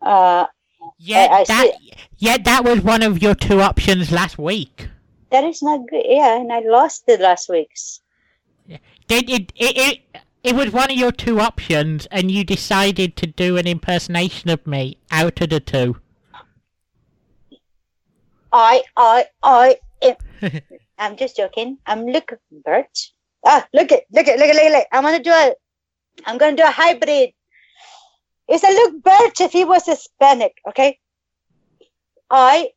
Uh, 0.00 0.46
Yeah, 0.98 1.28
I- 1.30 1.40
I 1.40 1.44
that 1.44 1.70
yeah, 2.18 2.36
that 2.42 2.64
was 2.64 2.80
one 2.82 3.02
of 3.02 3.22
your 3.22 3.34
two 3.36 3.60
options 3.60 4.10
last 4.10 4.36
week. 4.38 4.88
that 5.30 5.44
is 5.44 5.62
not 5.62 5.80
good. 5.88 6.04
Yeah, 6.04 6.36
and 6.40 6.52
I 6.52 6.60
lost 6.60 7.04
it 7.08 7.20
last 7.20 7.48
week's. 7.48 8.00
Did 9.08 9.28
it, 9.30 9.52
it, 9.56 9.76
it, 9.86 9.98
it 10.42 10.54
was 10.56 10.72
one 10.72 10.90
of 10.90 10.96
your 10.96 11.12
two 11.12 11.38
options, 11.40 12.06
and 12.10 12.30
you 12.30 12.42
decided 12.44 13.14
to 13.16 13.26
do 13.26 13.56
an 13.56 13.66
impersonation 13.66 14.50
of 14.50 14.66
me 14.66 14.96
out 15.10 15.40
of 15.40 15.50
the 15.50 15.60
two. 15.60 15.96
I, 18.52 18.82
I, 18.96 19.26
I. 19.42 19.78
I'm 20.98 21.16
just 21.16 21.36
joking. 21.36 21.78
I'm 21.86 22.06
look, 22.06 22.32
Bert. 22.50 22.90
Ah, 23.44 23.66
look 23.72 23.92
it, 23.92 24.04
look 24.12 24.28
it, 24.28 24.38
look 24.38 24.48
it, 24.48 24.54
look 24.54 24.64
it. 24.64 24.72
Look. 24.72 24.82
it. 24.82 24.88
I'm 24.92 25.02
gonna 25.02 25.22
do 25.22 25.30
a. 25.30 25.54
I'm 26.26 26.38
gonna 26.38 26.56
do 26.56 26.62
a 26.62 26.70
hybrid. 26.70 27.30
It's 28.48 28.64
a 28.64 28.68
look, 28.68 29.02
Bert, 29.02 29.40
if 29.40 29.52
he 29.52 29.64
was 29.64 29.86
Hispanic, 29.86 30.52
okay? 30.68 30.98
I, 32.30 32.70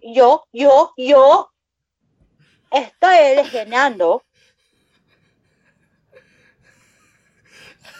yo, 0.00 0.40
yo, 0.52 0.90
yo. 0.96 1.46
Estoy 2.72 3.16
eligiendo. 3.18 4.22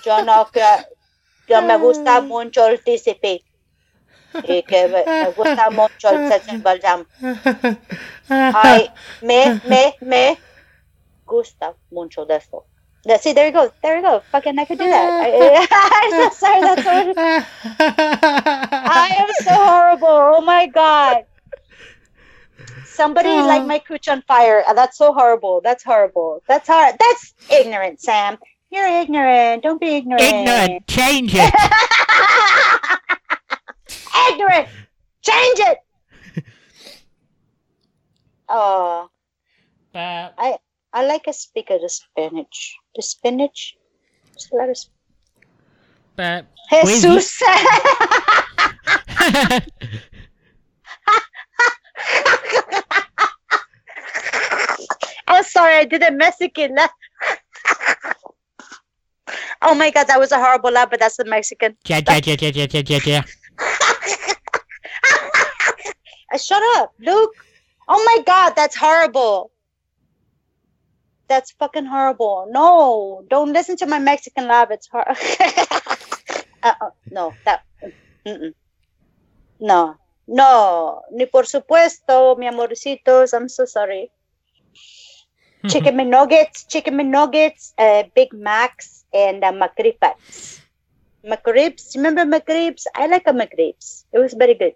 Yo 0.04 0.24
no 0.24 0.46
que 0.50 0.62
yo 1.46 1.62
me 1.62 1.76
gusta 1.76 2.20
mucho 2.22 2.66
el 2.66 2.82
TCP 2.82 3.44
y 4.44 4.62
que 4.62 4.88
me, 4.88 5.04
me 5.04 5.30
gusta 5.30 5.70
mucho 5.70 6.10
el 6.10 6.28
Session 6.28 6.62
Jam. 6.82 7.06
Ay, 8.28 8.90
me, 9.20 9.60
me, 9.64 9.94
me 10.00 10.38
gusta 11.26 11.74
mucho 11.90 12.24
de. 12.24 12.40
Yeah, 13.04 13.16
See, 13.16 13.32
there 13.32 13.46
you 13.46 13.52
go. 13.52 13.72
There 13.82 13.96
you 13.96 14.02
go. 14.02 14.22
Fucking, 14.30 14.58
I 14.58 14.64
could 14.64 14.78
do 14.78 14.88
that. 14.88 15.24
I, 15.24 15.66
I'm 15.70 16.30
so 16.30 16.36
sorry. 16.36 16.60
That's 16.60 16.84
so. 16.84 17.14
I 17.80 19.16
am 19.18 19.28
so 19.42 19.54
horrible. 19.54 20.06
Oh 20.08 20.40
my 20.40 20.66
god. 20.66 21.24
Somebody 22.84 23.30
light 23.30 23.66
my 23.66 23.80
cooch 23.80 24.06
on 24.06 24.22
fire. 24.22 24.62
Uh, 24.68 24.74
That's 24.74 24.98
so 24.98 25.12
horrible. 25.12 25.60
That's 25.64 25.82
horrible. 25.82 26.42
That's 26.46 26.68
hard. 26.68 26.94
That's 27.00 27.34
ignorant, 27.50 28.00
Sam. 28.00 28.38
You're 28.70 28.86
ignorant. 28.86 29.62
Don't 29.62 29.80
be 29.80 29.96
ignorant. 29.96 30.22
Ignorant, 30.22 30.86
change 30.86 31.32
it. 31.34 31.52
ignorant. 34.30 34.68
Change 35.22 35.58
it. 35.60 35.78
Oh, 38.54 39.08
But 39.94 40.34
I 40.36 40.58
I 40.92 41.06
like 41.06 41.26
a 41.26 41.32
speaker 41.32 41.76
of 41.76 41.80
the 41.80 41.88
spinach. 41.88 42.76
The 42.94 43.00
spinach. 43.00 43.76
Just 44.34 44.52
let 44.52 44.68
us. 44.68 44.90
but 46.16 46.44
Jesus. 46.84 47.40
I'm 47.46 47.60
oh, 55.28 55.42
sorry, 55.42 55.76
I 55.76 55.84
did 55.84 56.02
a 56.02 56.10
Mexican 56.10 56.74
laugh. 56.74 56.90
oh 59.62 59.74
my 59.74 59.90
god, 59.90 60.08
that 60.08 60.18
was 60.18 60.32
a 60.32 60.36
horrible 60.38 60.70
laugh, 60.70 60.90
but 60.90 61.00
that's 61.00 61.16
the 61.16 61.24
Mexican. 61.24 61.76
yeah, 61.86 62.00
yeah, 62.06 62.20
yeah, 62.22 62.36
yeah, 62.38 62.66
yeah, 62.70 62.82
yeah, 62.84 63.00
yeah, 63.04 63.22
Uh, 66.32 66.38
Shut 66.38 66.62
up, 66.78 66.92
Luke. 66.98 67.34
Oh 67.88 68.02
my 68.04 68.22
god, 68.24 68.54
that's 68.56 68.76
horrible. 68.76 69.50
That's 71.28 71.50
fucking 71.52 71.86
horrible. 71.86 72.48
No, 72.50 73.24
don't 73.28 73.52
listen 73.52 73.76
to 73.78 73.86
my 73.86 73.98
Mexican 73.98 74.48
laugh. 74.48 74.70
It's 74.70 74.88
hard. 74.88 75.08
uh, 76.62 76.72
uh, 76.80 76.90
no, 77.10 77.34
that. 77.44 77.62
mm-mm. 78.26 78.54
No, 79.60 79.96
no, 80.26 81.02
ni 81.12 81.26
por 81.26 81.44
supuesto, 81.44 82.36
mi 82.38 82.46
amorcitos. 82.46 83.32
I'm 83.32 83.48
so 83.48 83.64
sorry. 83.64 84.10
Chicken 85.68 85.94
McNuggets, 85.96 86.66
chicken 86.66 86.94
McNuggets, 86.94 87.72
uh, 87.78 88.02
Big 88.16 88.32
Macs, 88.32 89.04
and 89.14 89.44
uh, 89.44 89.52
McRibs. 89.52 90.60
McRibs, 91.24 91.94
remember 91.94 92.24
McRibs? 92.24 92.84
I 92.96 93.06
like 93.06 93.28
a 93.28 93.32
McRibs. 93.32 94.04
It 94.12 94.18
was 94.18 94.34
very 94.34 94.54
good. 94.54 94.74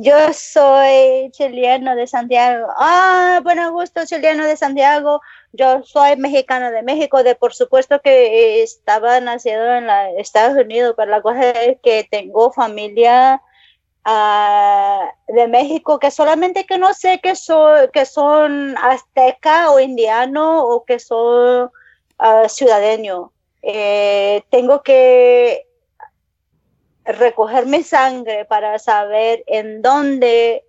Yo 0.00 0.32
soy 0.32 1.28
chileno 1.32 1.96
de 1.96 2.06
Santiago. 2.06 2.68
Ah, 2.76 3.40
buen 3.42 3.58
gusto, 3.72 4.06
chileno 4.06 4.46
de 4.46 4.56
Santiago. 4.56 5.20
Yo 5.52 5.82
soy 5.82 6.16
mexicano 6.16 6.70
de 6.70 6.84
México. 6.84 7.24
De 7.24 7.34
por 7.34 7.52
supuesto 7.52 8.00
que 8.00 8.62
estaba 8.62 9.18
nacido 9.20 9.74
en 9.74 9.88
la 9.88 10.10
Estados 10.12 10.56
Unidos, 10.56 10.94
pero 10.96 11.10
la 11.10 11.20
cosa 11.20 11.50
es 11.50 11.78
que 11.82 12.06
tengo 12.08 12.52
familia 12.52 13.42
ah, 14.04 15.10
de 15.26 15.48
México 15.48 15.98
que 15.98 16.12
solamente 16.12 16.64
que 16.64 16.78
no 16.78 16.94
sé 16.94 17.18
que 17.20 17.34
son 17.34 17.90
que 17.92 18.06
son 18.06 18.76
azteca 18.78 19.72
o 19.72 19.80
indiano 19.80 20.64
o 20.64 20.84
que 20.84 21.00
son 21.00 21.72
ah, 22.18 22.48
ciudadano. 22.48 23.32
Eh, 23.62 24.44
tengo 24.50 24.82
que 24.84 25.67
recoger 27.08 27.66
mi 27.66 27.82
sangre 27.82 28.44
para 28.44 28.78
saber 28.78 29.42
en 29.46 29.80
dónde 29.80 30.62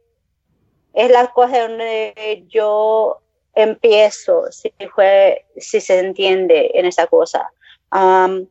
es 0.93 1.11
la 1.11 1.27
cosa 1.27 1.68
donde 1.68 2.45
yo 2.48 3.22
empiezo, 3.56 4.51
si 4.51 4.72
fue, 4.95 5.45
si 5.58 5.82
se 5.82 6.00
entiende 6.00 6.72
en 6.74 6.85
esa 6.85 7.08
cosa. 7.08 7.51
Um, 7.92 8.48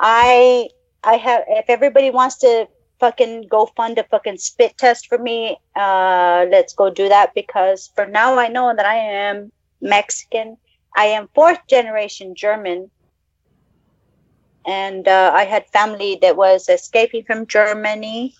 I, 0.00 0.70
I 1.04 1.16
have, 1.16 1.44
if 1.48 1.68
everybody 1.68 2.10
wants 2.10 2.38
to 2.38 2.68
fucking 2.98 3.46
go 3.48 3.66
fund 3.76 3.98
a 3.98 4.04
fucking 4.04 4.38
spit 4.38 4.76
test 4.78 5.06
for 5.08 5.18
me, 5.18 5.58
uh, 5.74 6.46
let's 6.50 6.72
go 6.74 6.90
do 6.90 7.08
that 7.08 7.34
because 7.34 7.92
for 7.94 8.06
now 8.06 8.38
I 8.38 8.48
know 8.48 8.74
that 8.74 8.86
I 8.86 8.96
am 8.96 9.52
Mexican. 9.80 10.56
I 10.96 11.06
am 11.06 11.28
fourth 11.34 11.60
generation 11.68 12.34
German 12.34 12.90
and 14.66 15.06
uh, 15.06 15.30
I 15.32 15.44
had 15.44 15.66
family 15.68 16.18
that 16.22 16.36
was 16.36 16.68
escaping 16.68 17.24
from 17.24 17.46
Germany. 17.46 18.34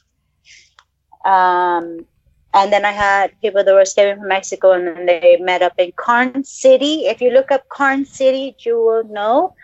Um, 1.25 2.07
and 2.53 2.73
then 2.73 2.85
I 2.85 2.93
had 2.93 3.39
people 3.41 3.63
that 3.63 3.73
were 3.73 3.83
escaping 3.83 4.19
from 4.19 4.29
Mexico, 4.29 4.73
and 4.73 4.87
then 4.87 5.07
they 5.07 5.37
met 5.41 5.63
up 5.63 5.75
in 5.79 5.93
Karnes 5.93 6.49
City. 6.49 7.07
If 7.07 7.21
you 7.21 7.31
look 7.31 7.51
up 7.51 7.69
Karnes 7.69 8.09
City, 8.09 8.57
you 8.61 8.77
will 8.77 9.05
know 9.05 9.55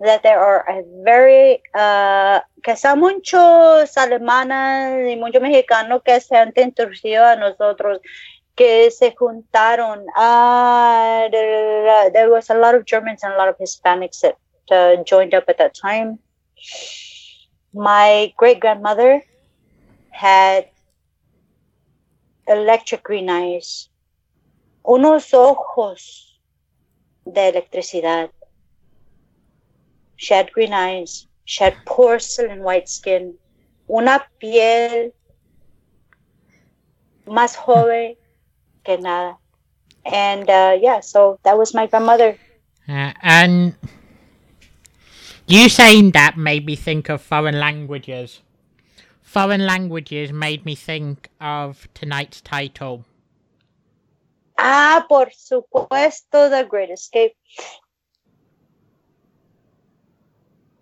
that 0.00 0.22
there 0.22 0.40
are 0.40 0.68
a 0.68 0.82
very 1.04 1.62
uh, 1.74 2.40
que 2.64 2.76
son 2.76 2.98
muchos 2.98 3.96
alemanes 3.96 5.08
y 5.08 5.16
muchos 5.16 5.40
mexicanos 5.40 6.02
que 6.04 6.20
se 6.20 6.36
han 6.36 6.52
introducido 6.56 7.24
a 7.24 7.36
nosotros 7.36 8.00
que 8.56 8.90
se 8.90 9.14
juntaron. 9.14 10.04
There, 11.30 12.10
there 12.10 12.30
was 12.30 12.50
a 12.50 12.54
lot 12.54 12.74
of 12.74 12.84
Germans 12.84 13.22
and 13.22 13.34
a 13.34 13.36
lot 13.36 13.48
of 13.48 13.56
Hispanics 13.58 14.20
that 14.20 14.36
uh, 14.72 15.02
joined 15.04 15.34
up 15.34 15.44
at 15.48 15.58
that 15.58 15.74
time. 15.74 16.18
My 17.74 18.32
great 18.36 18.60
grandmother 18.60 19.22
had 20.10 20.68
electric 22.46 23.02
green 23.02 23.30
eyes, 23.30 23.88
unos 24.84 25.32
ojos 25.32 26.38
de 27.24 27.48
electricidad. 27.48 28.30
She 30.16 30.34
had 30.34 30.52
green 30.52 30.72
eyes. 30.72 31.26
She 31.44 31.64
had 31.64 31.76
porcelain 31.84 32.62
white 32.62 32.88
skin. 32.88 33.34
Una 33.88 34.24
piel 34.40 35.12
más 37.26 37.56
joven 37.56 38.16
que 38.84 38.98
nada. 38.98 39.36
And 40.04 40.48
uh, 40.48 40.76
yeah, 40.80 41.00
so 41.00 41.38
that 41.44 41.56
was 41.58 41.74
my 41.74 41.86
grandmother. 41.86 42.36
Uh, 42.88 43.12
and 43.22 43.74
you 45.46 45.68
saying 45.68 46.12
that 46.12 46.36
made 46.36 46.66
me 46.66 46.76
think 46.76 47.08
of 47.08 47.20
foreign 47.20 47.58
languages. 47.58 48.40
Foreign 49.22 49.66
languages 49.66 50.32
made 50.32 50.64
me 50.64 50.74
think 50.74 51.28
of 51.40 51.88
tonight's 51.94 52.40
title. 52.40 53.04
Ah, 54.58 55.04
por 55.08 55.30
supuesto, 55.30 56.50
The 56.50 56.66
Great 56.68 56.90
Escape. 56.90 57.34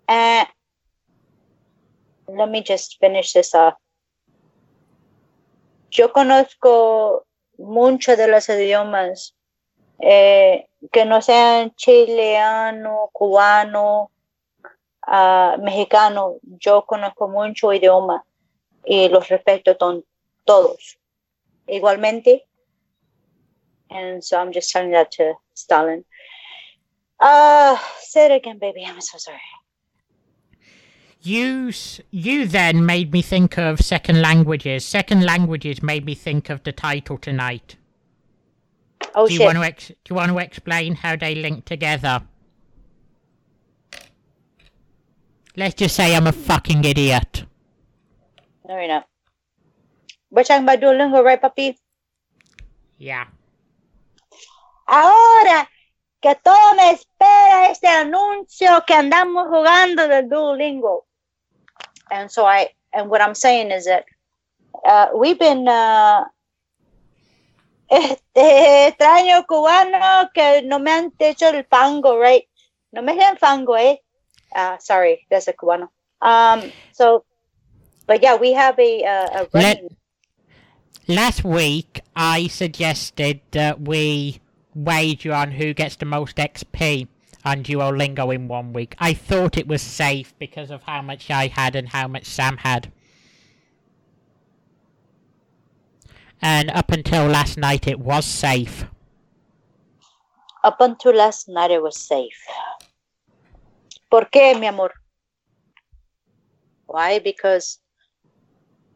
Uh, 0.07 0.45
let 2.27 2.49
me 2.49 2.61
just 2.61 2.97
finish 2.99 3.33
this 3.33 3.55
off. 3.55 3.75
Yo 5.91 6.09
conozco 6.09 7.25
muchos 7.57 8.17
de 8.17 8.27
los 8.27 8.47
idiomas 8.49 9.33
eh, 10.01 10.65
que 10.91 11.05
no 11.05 11.21
sean 11.21 11.71
chileano, 11.75 13.09
cubano, 13.13 14.11
ah, 15.07 15.57
mexicano. 15.59 16.39
Yo 16.59 16.85
conozco 16.85 17.27
mucho 17.27 17.73
idioma 17.73 18.23
y 18.85 19.07
los 19.09 19.27
respeto 19.29 19.75
ton- 19.77 20.03
todos 20.45 20.97
igualmente. 21.67 22.41
And 23.89 24.23
so 24.23 24.37
I'm 24.39 24.51
just 24.53 24.71
telling 24.71 24.91
that 24.91 25.11
to 25.13 25.33
Stalin. 25.53 26.05
Uh, 27.19 27.77
say 27.99 28.25
it 28.25 28.31
again, 28.31 28.57
baby. 28.57 28.83
I'm 28.85 29.01
so 29.01 29.17
sorry. 29.17 29.39
You 31.23 31.71
you 32.09 32.47
then 32.47 32.83
made 32.83 33.11
me 33.11 33.21
think 33.21 33.57
of 33.57 33.79
second 33.79 34.21
languages. 34.21 34.83
Second 34.83 35.23
languages 35.23 35.83
made 35.83 36.03
me 36.03 36.15
think 36.15 36.49
of 36.49 36.63
the 36.63 36.71
title 36.71 37.17
tonight. 37.17 37.75
Oh 39.13 39.27
do 39.27 39.33
you 39.33 39.39
shit. 39.39 39.45
want 39.45 39.57
to 39.57 39.63
ex- 39.63 39.87
do 39.89 39.95
you 40.09 40.15
want 40.15 40.31
to 40.31 40.37
explain 40.39 40.95
how 40.95 41.15
they 41.15 41.35
link 41.35 41.65
together? 41.65 42.23
Let's 45.57 45.75
just 45.75 45.95
say 45.95 46.15
I'm 46.15 46.27
a 46.27 46.31
fucking 46.31 46.83
idiot. 46.85 47.43
No, 48.67 48.77
you're 48.77 48.87
not. 48.87 49.07
We're 50.29 50.43
talking 50.43 50.63
about 50.63 50.79
Duolingo, 50.79 51.23
right, 51.23 51.41
papi? 51.41 51.75
Yeah. 52.97 53.25
Ahora 54.87 55.67
que 56.21 56.35
todo 56.35 56.75
me 56.75 56.91
espera 56.91 57.69
este 57.69 57.87
anuncio 57.87 58.85
que 58.85 58.93
andamos 58.93 59.47
jugando 59.49 60.07
del 60.07 60.29
Duolingo. 60.29 61.03
And 62.11 62.31
so 62.31 62.45
I, 62.45 62.69
and 62.93 63.09
what 63.09 63.21
I'm 63.21 63.35
saying 63.35 63.71
is 63.71 63.85
that 63.85 64.05
uh, 64.85 65.07
we've 65.13 65.39
been, 65.39 65.67
uh, 65.67 66.23
este 67.89 68.87
extraño 68.87 69.45
cubano 69.45 70.29
que 70.33 70.61
no 70.61 70.79
me 70.79 70.91
han 70.91 71.11
hecho 71.19 71.49
el 71.49 71.65
fango, 71.65 72.17
right? 72.17 72.47
No 72.93 73.01
me 73.01 73.15
den 73.15 73.35
fango, 73.35 73.75
eh? 73.75 73.97
Uh, 74.55 74.77
sorry, 74.77 75.25
that's 75.29 75.47
a 75.47 75.53
cubano. 75.53 75.89
Um, 76.21 76.71
so, 76.91 77.23
but 78.07 78.21
yeah, 78.21 78.35
we 78.35 78.53
have 78.53 78.77
a, 78.79 79.03
uh, 79.03 79.43
a 79.43 79.47
Let- 79.53 79.83
Last 81.07 81.43
week, 81.43 82.01
I 82.15 82.47
suggested 82.47 83.41
that 83.51 83.81
we 83.81 84.39
wager 84.75 85.33
on 85.33 85.51
who 85.51 85.73
gets 85.73 85.95
the 85.95 86.05
most 86.05 86.37
XP 86.37 87.07
on 87.43 87.63
Duolingo 87.63 88.33
in 88.33 88.47
one 88.47 88.71
week. 88.71 88.95
I 88.99 89.13
thought 89.13 89.57
it 89.57 89.67
was 89.67 89.81
safe 89.81 90.33
because 90.37 90.69
of 90.69 90.83
how 90.83 91.01
much 91.01 91.29
I 91.29 91.47
had 91.47 91.75
and 91.75 91.89
how 91.89 92.07
much 92.07 92.25
Sam 92.25 92.57
had. 92.57 92.91
And 96.41 96.69
up 96.71 96.91
until 96.91 97.27
last 97.27 97.57
night, 97.57 97.87
it 97.87 97.99
was 97.99 98.25
safe. 98.25 98.85
Up 100.63 100.77
until 100.79 101.15
last 101.15 101.49
night, 101.49 101.71
it 101.71 101.81
was 101.81 101.97
safe. 101.97 102.45
¿Por 104.11 104.29
qué, 104.29 104.55
mi 104.55 104.67
amor? 104.67 104.91
Why? 106.85 107.19
Because 107.19 107.79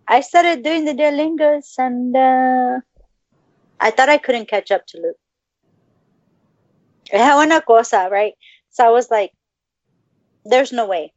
I 0.05 0.19
started 0.19 0.61
doing 0.61 0.83
the 0.83 0.93
Duolingos 0.93 1.79
and 1.79 2.13
uh, 2.13 2.81
I 3.79 3.91
thought 3.91 4.09
I 4.09 4.17
couldn't 4.17 4.49
catch 4.49 4.71
up 4.71 4.85
to 4.87 4.97
Luke. 4.97 5.17
Una 7.13 7.61
cosa, 7.61 8.09
right? 8.11 8.33
So 8.71 8.85
I 8.85 8.89
was 8.89 9.09
like, 9.09 9.31
there's 10.43 10.73
no 10.73 10.85
way. 10.85 11.13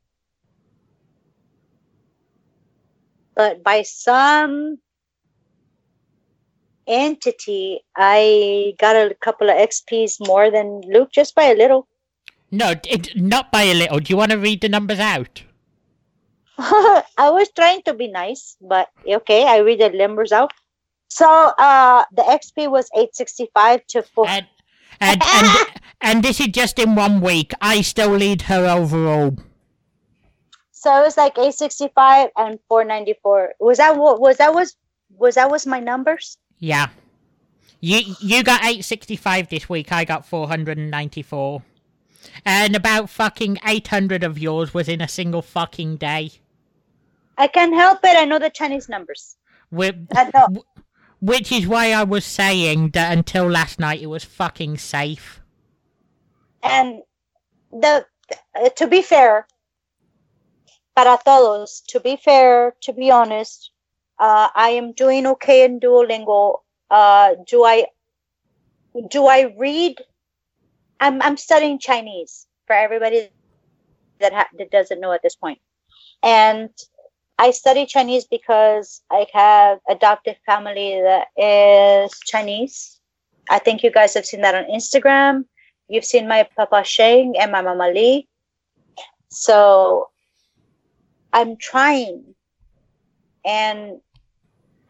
But 3.35 3.65
by 3.65 3.83
some 3.83 4.79
entity, 6.87 7.81
I 7.97 8.77
got 8.79 8.95
a 8.95 9.17
couple 9.21 9.51
of 9.51 9.57
XPs 9.57 10.25
more 10.25 10.53
than 10.53 10.83
Luke 10.83 11.11
just 11.11 11.35
by 11.35 11.47
a 11.47 11.57
little. 11.57 11.89
No, 12.51 12.75
it, 12.85 13.15
not 13.17 13.51
by 13.53 13.63
a 13.63 13.75
little. 13.75 13.99
Do 14.01 14.11
you 14.13 14.17
want 14.17 14.31
to 14.33 14.39
read 14.39 14.61
the 14.61 14.69
numbers 14.69 14.99
out? 14.99 15.43
I 16.59 17.31
was 17.31 17.51
trying 17.55 17.83
to 17.83 17.95
be 17.95 18.09
nice, 18.09 18.57
but 18.61 18.89
okay, 19.07 19.47
I 19.47 19.59
read 19.59 19.81
the 19.81 19.91
numbers 19.91 20.33
out. 20.33 20.53
So 21.09 21.27
uh 21.27 22.05
the 22.13 22.23
XP 22.23 22.71
was 22.71 22.91
865 22.95 23.87
to 23.89 24.03
4 24.03 24.29
And 24.29 24.47
and 25.01 25.23
and, 25.25 25.69
and 26.01 26.23
this 26.23 26.41
is 26.41 26.49
just 26.49 26.79
in 26.79 26.95
one 26.95 27.21
week. 27.21 27.53
I 27.61 27.81
still 27.83 28.11
lead 28.11 28.43
her 28.43 28.67
overall. 28.67 29.37
so 30.71 30.97
it 30.99 31.03
was 31.05 31.17
like 31.17 31.33
865 31.39 32.31
and 32.37 32.59
494. 32.69 33.55
Was 33.61 33.79
that 33.79 33.97
what 33.97 34.21
was 34.21 34.37
that 34.39 34.55
was 34.55 34.77
was 35.11 35.35
that 35.37 35.51
was 35.51 35.67
my 35.67 35.81
numbers? 35.81 36.39
Yeah. 36.59 36.89
You 37.81 38.01
you 38.21 38.43
got 38.43 38.61
865 38.63 39.49
this 39.49 39.69
week. 39.69 39.93
I 39.93 40.05
got 40.05 40.27
494. 40.27 41.63
And 42.45 42.77
about 42.77 43.11
fucking 43.11 43.59
800 43.65 44.25
of 44.25 44.39
yours 44.39 44.73
was 44.75 44.89
in 44.89 45.01
a 45.01 45.09
single 45.09 45.43
fucking 45.43 45.97
day. 45.97 46.33
I 47.37 47.47
can't 47.47 47.75
help 47.75 48.01
it. 48.05 48.17
I 48.17 48.25
know 48.25 48.39
the 48.39 48.51
Chinese 48.51 48.89
numbers. 48.89 49.37
Whi- 49.71 50.07
I 50.15 50.31
know. 50.35 50.65
Which 51.21 51.51
is 51.53 51.67
why 51.67 51.93
I 51.93 52.05
was 52.05 52.25
saying 52.25 52.91
that 52.91 53.17
until 53.17 53.49
last 53.49 53.79
night 53.79 54.01
it 54.01 54.07
was 54.07 54.25
fucking 54.25 54.79
safe. 54.79 55.41
And 56.63 57.03
the 57.73 58.07
uh, 58.55 58.69
to 58.71 58.87
be 58.87 59.03
fair, 59.03 59.47
para 60.95 61.19
todos, 61.25 61.83
to 61.89 62.01
be 62.01 62.17
fair, 62.17 62.75
to 62.83 62.93
be 62.93 63.11
honest, 63.11 63.71
uh, 64.19 64.49
I 64.55 64.71
am 64.71 64.93
doing 64.93 65.27
okay 65.27 65.65
in 65.65 65.81
Duolingo. 65.81 66.61
Uh, 66.91 67.35
do 67.47 67.65
I 67.65 67.87
do 69.09 69.27
I 69.27 69.55
read? 69.59 70.01
I'm 71.01 71.23
I'm 71.23 71.37
studying 71.37 71.79
Chinese 71.79 72.47
for 72.67 72.75
everybody 72.77 73.31
that 74.21 74.33
ha- 74.35 74.49
that 74.59 74.71
doesn't 74.71 75.01
know 75.01 75.13
at 75.13 75.23
this 75.23 75.37
point. 75.37 75.61
and 76.25 76.71
I 77.39 77.53
study 77.53 77.87
Chinese 77.87 78.27
because 78.27 79.03
I 79.13 79.27
have 79.35 79.81
adopted 79.91 80.39
family 80.47 81.03
that 81.03 81.29
is 81.37 82.13
Chinese. 82.27 83.01
I 83.51 83.61
think 83.61 83.85
you 83.85 83.93
guys 83.93 84.15
have 84.15 84.27
seen 84.27 84.43
that 84.43 84.57
on 84.57 84.65
Instagram. 84.67 85.47
You've 85.89 86.07
seen 86.07 86.29
my 86.29 86.49
Papa 86.57 86.85
Sheng 86.85 87.35
and 87.39 87.53
my 87.53 87.63
Mama 87.63 87.91
Lee. 87.95 88.29
So 89.31 90.09
I'm 91.33 91.57
trying. 91.59 92.35
And 93.45 94.01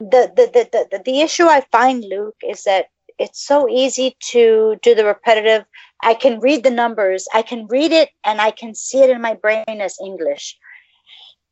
the, 0.00 0.32
the, 0.36 0.50
the, 0.54 0.88
the 0.92 1.02
the 1.04 1.20
issue 1.22 1.46
I 1.46 1.64
find, 1.72 2.04
Luke, 2.04 2.36
is 2.48 2.64
that 2.64 2.86
it's 3.18 3.46
so 3.46 3.68
easy 3.68 4.16
to 4.32 4.76
do 4.82 4.94
the 4.94 5.06
repetitive. 5.06 5.64
I 6.00 6.14
can 6.14 6.40
read 6.40 6.62
the 6.62 6.70
numbers, 6.70 7.26
I 7.34 7.42
can 7.42 7.66
read 7.66 7.92
it, 7.92 8.10
and 8.24 8.40
I 8.40 8.50
can 8.50 8.74
see 8.74 9.00
it 9.02 9.10
in 9.10 9.20
my 9.20 9.34
brain 9.34 9.64
as 9.68 9.98
English, 10.00 10.56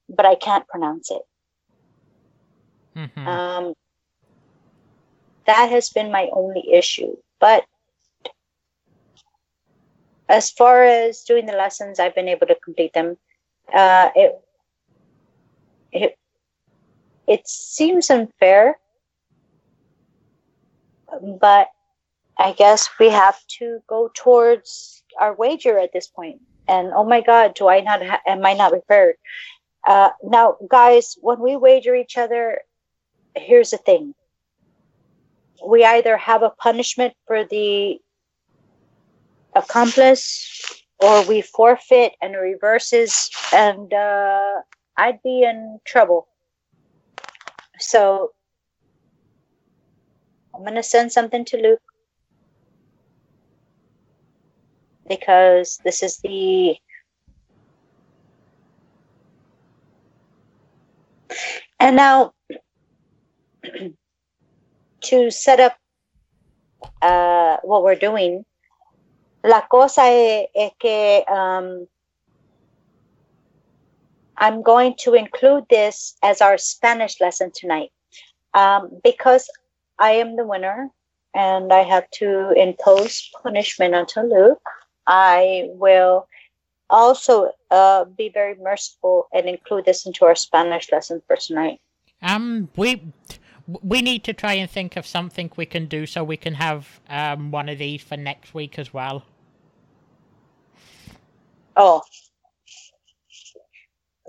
but 0.08 0.24
I 0.24 0.34
can't 0.36 0.66
pronounce 0.68 1.10
it. 1.10 1.22
Mhm. 2.94 3.26
Um, 3.26 3.74
that 5.46 5.70
has 5.70 5.90
been 5.90 6.10
my 6.10 6.28
only 6.32 6.72
issue. 6.72 7.16
But 7.40 7.64
as 10.28 10.50
far 10.50 10.84
as 10.84 11.22
doing 11.22 11.46
the 11.46 11.52
lessons, 11.52 11.98
I've 12.00 12.14
been 12.14 12.28
able 12.28 12.46
to 12.46 12.56
complete 12.56 12.92
them. 12.92 13.18
Uh, 13.72 14.10
it 14.14 14.40
it 15.92 16.18
it 17.26 17.48
seems 17.48 18.10
unfair, 18.10 18.78
but 21.40 21.68
I 22.38 22.52
guess 22.52 22.88
we 23.00 23.08
have 23.10 23.38
to 23.58 23.80
go 23.88 24.10
towards 24.14 25.02
our 25.18 25.34
wager 25.34 25.78
at 25.78 25.92
this 25.92 26.06
point. 26.06 26.40
And 26.68 26.92
oh 26.94 27.04
my 27.04 27.20
God, 27.20 27.54
do 27.54 27.68
I 27.68 27.80
not 27.80 28.04
ha- 28.04 28.20
am 28.26 28.44
I 28.44 28.54
not 28.54 28.72
prepared? 28.72 29.16
Uh, 29.86 30.10
now, 30.22 30.56
guys, 30.68 31.16
when 31.20 31.40
we 31.40 31.56
wager 31.56 31.94
each 31.94 32.18
other, 32.18 32.60
here's 33.36 33.70
the 33.70 33.78
thing 33.78 34.14
we 35.64 35.84
either 35.84 36.16
have 36.16 36.42
a 36.42 36.50
punishment 36.50 37.14
for 37.26 37.44
the 37.44 37.98
accomplice 39.54 40.82
or 40.98 41.26
we 41.26 41.40
forfeit 41.42 42.12
and 42.20 42.34
reverses 42.36 43.30
and 43.52 43.92
uh, 43.92 44.52
i'd 44.98 45.22
be 45.22 45.42
in 45.42 45.78
trouble 45.84 46.28
so 47.78 48.32
i'm 50.54 50.74
to 50.74 50.82
send 50.82 51.10
something 51.10 51.44
to 51.44 51.56
luke 51.56 51.80
because 55.08 55.78
this 55.84 56.02
is 56.02 56.18
the 56.18 56.76
and 61.78 61.96
now 61.96 62.32
to 65.02 65.30
set 65.30 65.60
up 65.60 65.76
uh, 67.02 67.58
what 67.62 67.82
we're 67.82 67.94
doing, 67.94 68.44
la 69.44 69.62
cosa 69.62 70.02
es, 70.02 70.70
que 70.80 71.24
um, 71.28 71.86
I'm 74.36 74.62
going 74.62 74.94
to 75.00 75.14
include 75.14 75.64
this 75.70 76.16
as 76.22 76.40
our 76.40 76.58
Spanish 76.58 77.20
lesson 77.20 77.50
tonight 77.54 77.90
um, 78.54 79.00
because 79.02 79.48
I 79.98 80.12
am 80.12 80.36
the 80.36 80.44
winner 80.44 80.90
and 81.34 81.72
I 81.72 81.82
have 81.82 82.08
to 82.14 82.52
impose 82.52 83.30
punishment 83.42 83.94
onto 83.94 84.20
Luke. 84.20 84.62
I 85.06 85.68
will 85.68 86.28
also 86.90 87.50
uh, 87.70 88.04
be 88.04 88.28
very 88.28 88.54
merciful 88.56 89.28
and 89.32 89.48
include 89.48 89.84
this 89.84 90.06
into 90.06 90.24
our 90.24 90.34
Spanish 90.34 90.90
lesson 90.92 91.22
for 91.26 91.36
tonight. 91.36 91.80
Um, 92.22 92.68
we 92.76 93.12
we 93.82 94.00
need 94.00 94.22
to 94.24 94.32
try 94.32 94.54
and 94.54 94.70
think 94.70 94.96
of 94.96 95.06
something 95.06 95.50
we 95.56 95.66
can 95.66 95.86
do 95.86 96.06
so 96.06 96.22
we 96.22 96.36
can 96.36 96.54
have 96.54 97.00
um 97.08 97.50
one 97.50 97.68
of 97.68 97.78
these 97.78 98.02
for 98.02 98.16
next 98.16 98.54
week 98.54 98.78
as 98.78 98.94
well. 98.94 99.24
Oh, 101.76 102.02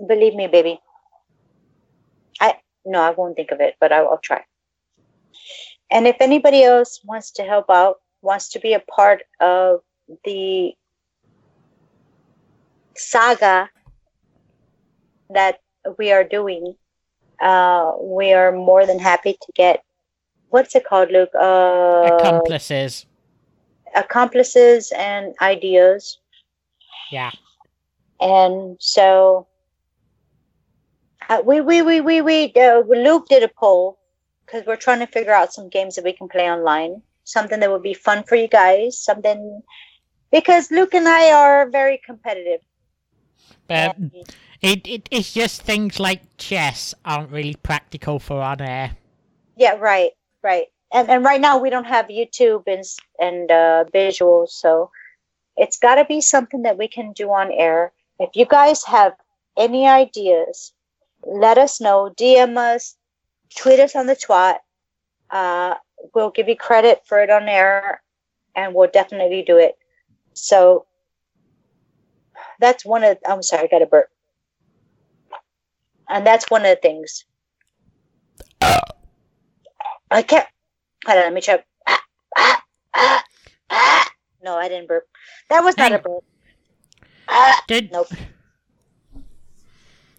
believe 0.06 0.34
me, 0.34 0.48
baby. 0.48 0.80
I 2.40 2.56
no, 2.84 3.00
I 3.00 3.10
won't 3.10 3.36
think 3.36 3.50
of 3.50 3.60
it, 3.60 3.76
but 3.80 3.92
I 3.92 4.02
will 4.02 4.18
try. 4.18 4.44
And 5.90 6.06
if 6.06 6.16
anybody 6.20 6.62
else 6.62 7.00
wants 7.04 7.30
to 7.32 7.42
help 7.42 7.70
out, 7.70 7.96
wants 8.20 8.50
to 8.50 8.60
be 8.60 8.74
a 8.74 8.80
part 8.80 9.22
of 9.40 9.80
the 10.24 10.72
saga 12.96 13.70
that 15.30 15.60
we 15.98 16.12
are 16.12 16.24
doing, 16.24 16.74
uh, 17.40 17.92
we 18.00 18.32
are 18.32 18.52
more 18.52 18.86
than 18.86 18.98
happy 18.98 19.32
to 19.32 19.52
get 19.54 19.82
what's 20.50 20.74
it 20.74 20.84
called, 20.84 21.10
Luke? 21.10 21.30
Uh, 21.34 22.10
Accomplices. 22.12 23.06
accomplices 23.94 24.92
and 24.96 25.34
ideas. 25.40 26.18
Yeah. 27.10 27.30
And 28.20 28.76
so 28.80 29.46
uh, 31.28 31.42
we 31.44 31.60
we 31.60 31.82
we 31.82 32.00
we 32.00 32.20
we 32.20 32.52
uh, 32.54 32.80
Luke 32.80 33.26
did 33.28 33.42
a 33.42 33.48
poll 33.48 33.98
because 34.44 34.66
we're 34.66 34.76
trying 34.76 35.00
to 35.00 35.06
figure 35.06 35.32
out 35.32 35.52
some 35.52 35.68
games 35.68 35.94
that 35.96 36.04
we 36.04 36.12
can 36.12 36.28
play 36.28 36.50
online, 36.50 37.02
something 37.24 37.60
that 37.60 37.70
would 37.70 37.82
be 37.82 37.94
fun 37.94 38.24
for 38.24 38.34
you 38.34 38.48
guys, 38.48 38.98
something 38.98 39.62
because 40.30 40.70
Luke 40.70 40.94
and 40.94 41.08
I 41.08 41.32
are 41.32 41.68
very 41.70 42.00
competitive. 42.04 42.60
But 43.66 43.96
it, 44.60 44.86
it 44.86 45.08
it's 45.10 45.32
just 45.32 45.62
things 45.62 46.00
like 46.00 46.22
chess 46.36 46.94
aren't 47.04 47.30
really 47.30 47.54
practical 47.54 48.18
for 48.18 48.40
on 48.40 48.60
air. 48.60 48.96
Yeah, 49.56 49.76
right, 49.76 50.12
right. 50.42 50.66
And 50.92 51.08
and 51.08 51.24
right 51.24 51.40
now 51.40 51.58
we 51.58 51.70
don't 51.70 51.84
have 51.86 52.06
YouTube 52.06 52.64
and 52.66 52.84
and 53.20 53.50
uh, 53.50 53.84
visuals, 53.92 54.50
so 54.50 54.90
it's 55.56 55.78
got 55.78 55.96
to 55.96 56.04
be 56.04 56.20
something 56.20 56.62
that 56.62 56.78
we 56.78 56.88
can 56.88 57.12
do 57.12 57.30
on 57.30 57.52
air. 57.52 57.92
If 58.18 58.30
you 58.34 58.46
guys 58.46 58.84
have 58.84 59.12
any 59.56 59.86
ideas, 59.86 60.72
let 61.24 61.58
us 61.58 61.80
know. 61.80 62.12
DM 62.16 62.56
us, 62.56 62.96
tweet 63.56 63.80
us 63.80 63.94
on 63.94 64.06
the 64.06 64.16
twat. 64.16 64.58
Uh, 65.30 65.74
we'll 66.14 66.30
give 66.30 66.48
you 66.48 66.56
credit 66.56 67.02
for 67.04 67.20
it 67.20 67.30
on 67.30 67.48
air, 67.48 68.00
and 68.56 68.74
we'll 68.74 68.90
definitely 68.90 69.42
do 69.42 69.58
it. 69.58 69.76
So 70.40 70.86
that's 72.60 72.84
one 72.84 73.02
of. 73.02 73.18
I'm 73.28 73.42
sorry, 73.42 73.64
I 73.64 73.66
got 73.66 73.82
a 73.82 73.86
burp. 73.86 74.08
And 76.08 76.26
that's 76.26 76.48
one 76.48 76.64
of 76.64 76.70
the 76.70 76.76
things. 76.76 77.24
I 80.10 80.22
can't. 80.22 80.46
Hold 81.06 81.18
on, 81.18 81.24
let 81.24 81.32
me 81.34 81.40
try. 81.40 81.62
Ah, 81.86 82.02
ah, 82.36 82.62
ah, 82.94 83.24
ah. 83.70 84.08
No, 84.42 84.56
I 84.56 84.68
didn't 84.68 84.88
burp. 84.88 85.04
That 85.50 85.64
was 85.64 85.76
not 85.76 85.92
a 85.92 85.98
burp. 85.98 86.24
Ah, 87.28 87.62
Did 87.66 87.92
nope. 87.92 88.08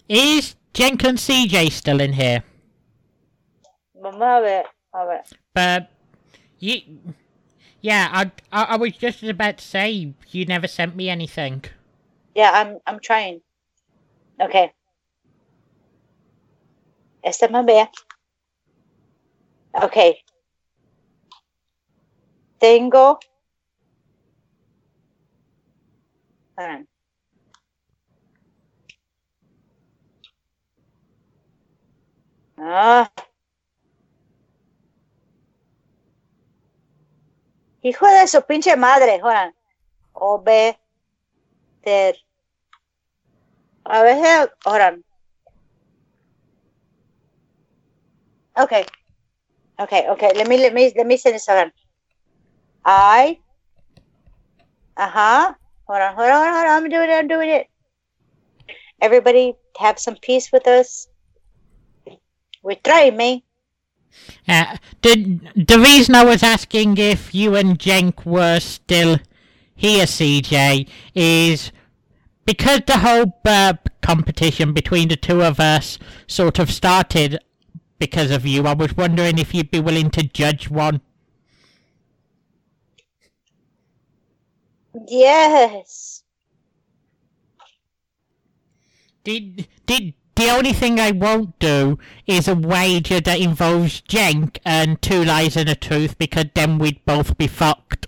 is 0.08 0.56
Jenkins 0.74 1.26
CJ 1.28 1.72
still 1.72 2.02
in 2.02 2.14
here? 2.14 2.44
Vamos 3.96 4.22
a 4.22 4.42
ver. 4.42 4.64
A. 4.94 5.24
But 5.54 5.92
you, 6.60 6.82
yeah, 7.82 8.10
I, 8.12 8.32
I 8.52 8.64
I 8.74 8.76
was 8.78 8.94
just 8.98 9.24
about 9.24 9.58
to 9.58 9.64
say 9.66 10.14
you 10.32 10.46
never 10.46 10.68
sent 10.68 10.96
me 10.96 11.10
anything. 11.10 11.64
Yeah, 12.36 12.52
I'm 12.54 12.80
I'm 12.88 13.00
trying. 13.00 13.42
Okay. 14.40 14.72
Esta 17.24 17.48
ve. 17.48 17.88
Okay. 19.84 20.20
Tengo. 22.60 23.20
Ah. 32.58 33.10
Hijo 37.82 38.08
de 38.08 38.28
su 38.28 38.42
pinche 38.44 38.76
madre, 38.76 39.20
hold 39.22 39.36
on. 39.36 39.56
Obe. 40.14 40.78
A 43.86 44.04
veces, 44.04 44.50
on. 44.66 45.04
Okay. 48.58 48.86
Okay, 49.80 50.08
okay. 50.10 50.32
Let 50.36 50.48
me 50.48 50.58
let 50.58 50.74
me 50.74 50.92
let 50.96 51.08
me 51.08 51.18
say 51.18 51.32
this 51.32 51.48
again. 51.48 51.72
I 52.86 53.40
uh-huh. 54.98 55.54
Hold 55.88 56.02
on, 56.02 56.16
hold 56.16 56.30
on, 56.30 56.54
hold 56.54 56.66
on. 56.68 56.84
I'm 56.84 56.90
doing 56.90 57.10
it, 57.10 57.14
I'm 57.14 57.28
doing 57.28 57.50
it. 57.50 57.68
Everybody 59.02 59.56
have 59.78 59.98
some 59.98 60.18
peace 60.18 60.52
with 60.52 60.68
us. 60.68 61.08
We 62.62 62.76
try, 62.76 63.10
me. 63.12 63.46
Uh, 64.48 64.78
the 65.02 65.40
the 65.56 65.80
reason 65.80 66.16
I 66.16 66.24
was 66.24 66.44
asking 66.44 66.98
if 66.98 67.34
you 67.34 67.56
and 67.56 67.80
Jenk 67.80 68.26
were 68.26 68.60
still 68.60 69.20
here, 69.76 70.06
CJ, 70.06 70.88
is 71.16 71.72
because 72.46 72.82
the 72.88 72.98
whole 73.00 73.34
burp 73.44 73.90
competition 74.02 74.74
between 74.74 75.10
the 75.10 75.16
two 75.16 75.42
of 75.44 75.60
us 75.60 76.00
sort 76.28 76.60
of 76.60 76.72
started 76.72 77.40
because 78.00 78.32
of 78.32 78.46
you. 78.46 78.66
I 78.66 78.74
was 78.74 78.96
wondering 78.98 79.38
if 79.38 79.54
you'd 79.54 79.72
be 79.72 79.80
willing 79.80 80.10
to 80.12 80.24
judge 80.24 80.70
one. 80.70 81.02
Yes. 85.08 86.24
Did 89.24 89.68
did 89.86 90.14
the 90.40 90.50
only 90.50 90.74
thing 90.74 91.00
I 91.00 91.12
won't 91.12 91.58
do 91.60 92.00
is 92.26 92.48
a 92.48 92.56
wager 92.56 93.20
that 93.22 93.40
involves 93.40 94.02
Jenk 94.02 94.60
and 94.66 95.02
two 95.02 95.24
lies 95.24 95.58
and 95.58 95.70
a 95.70 95.76
truth 95.76 96.18
because 96.18 96.46
then 96.56 96.78
we'd 96.78 97.04
both 97.06 97.38
be 97.38 97.48
fucked. 97.48 98.08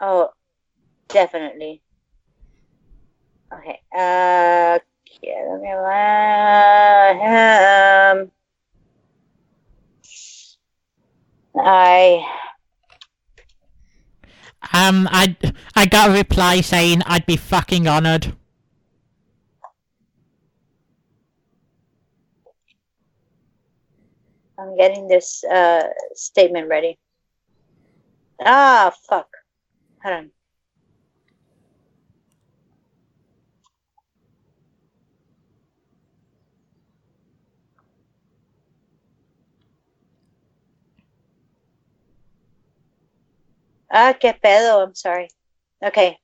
Oh, 0.00 0.30
definitely. 1.08 1.82
Okay. 3.52 3.80
Uh, 3.94 4.78
yeah, 5.22 5.44
let 5.48 5.60
me, 5.60 5.70
um, 8.22 8.30
I 11.56 12.26
Um, 14.72 15.08
I 15.10 15.36
I 15.74 15.86
got 15.86 16.10
a 16.10 16.12
reply 16.12 16.60
saying 16.60 17.02
I'd 17.06 17.26
be 17.26 17.36
fucking 17.36 17.86
honored. 17.86 18.34
I'm 24.58 24.76
getting 24.76 25.08
this 25.08 25.44
uh 25.44 25.88
statement 26.14 26.68
ready. 26.68 26.98
Ah, 28.40 28.92
fuck. 29.08 29.28
Hold 30.02 30.14
on. 30.16 30.32
Ah, 43.90 44.14
qué 44.18 44.32
pedo. 44.42 44.82
I'm 44.82 44.94
sorry. 44.94 45.28
Okay. 45.82 46.18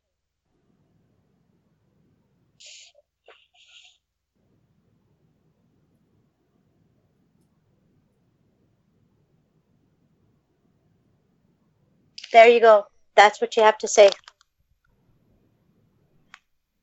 There 12.35 12.53
you 12.53 12.59
go. 12.59 12.89
That's 13.15 13.41
what 13.41 13.55
you 13.57 13.63
have 13.63 13.79
to 13.79 13.87
say. 13.87 14.11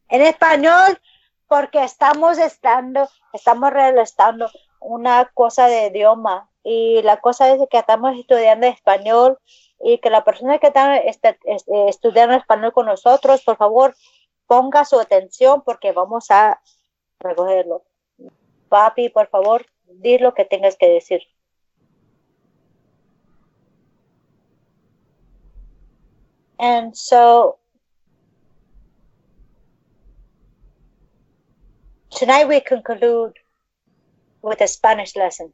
En 0.07 0.21
español, 0.21 0.97
porque 1.45 1.83
estamos 1.83 2.37
estando, 2.37 3.09
estamos 3.33 3.71
realizando 3.71 4.49
una 4.79 5.29
cosa 5.33 5.67
de 5.67 5.87
idioma 5.87 6.49
y 6.63 7.01
la 7.01 7.19
cosa 7.19 7.53
es 7.53 7.59
que 7.69 7.79
estamos 7.79 8.17
estudiando 8.17 8.65
español 8.65 9.39
y 9.81 9.97
que 9.97 10.09
la 10.09 10.23
persona 10.23 10.57
que 10.57 10.67
está 10.67 11.37
estudiando 11.87 12.35
español 12.35 12.71
con 12.71 12.85
nosotros, 12.85 13.43
por 13.43 13.57
favor, 13.57 13.93
ponga 14.47 14.85
su 14.85 15.01
atención 15.01 15.63
porque 15.63 15.91
vamos 15.91 16.31
a 16.31 16.61
recogerlo. 17.19 17.83
Papi, 18.69 19.09
por 19.09 19.27
favor, 19.27 19.65
di 19.83 20.17
lo 20.17 20.33
que 20.33 20.45
tengas 20.45 20.77
que 20.77 20.87
decir. 20.87 21.23
And 26.61 26.95
so 26.95 27.57
tonight 32.11 32.47
we 32.47 32.61
conclude 32.61 33.33
with 34.43 34.61
a 34.61 34.67
Spanish 34.67 35.15
lesson. 35.15 35.51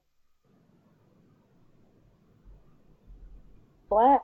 What? 3.87 4.21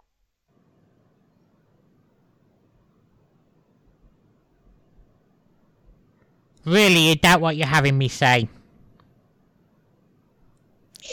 Really, 6.66 7.12
is 7.12 7.18
that 7.22 7.40
what 7.40 7.56
you're 7.56 7.66
having 7.66 7.98
me 7.98 8.10
say? 8.10 8.50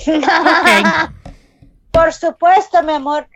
Okay. 0.07 0.83
Por 1.93 2.13
supuesto, 2.13 2.83
mi 2.83 2.95
amor. 2.95 3.29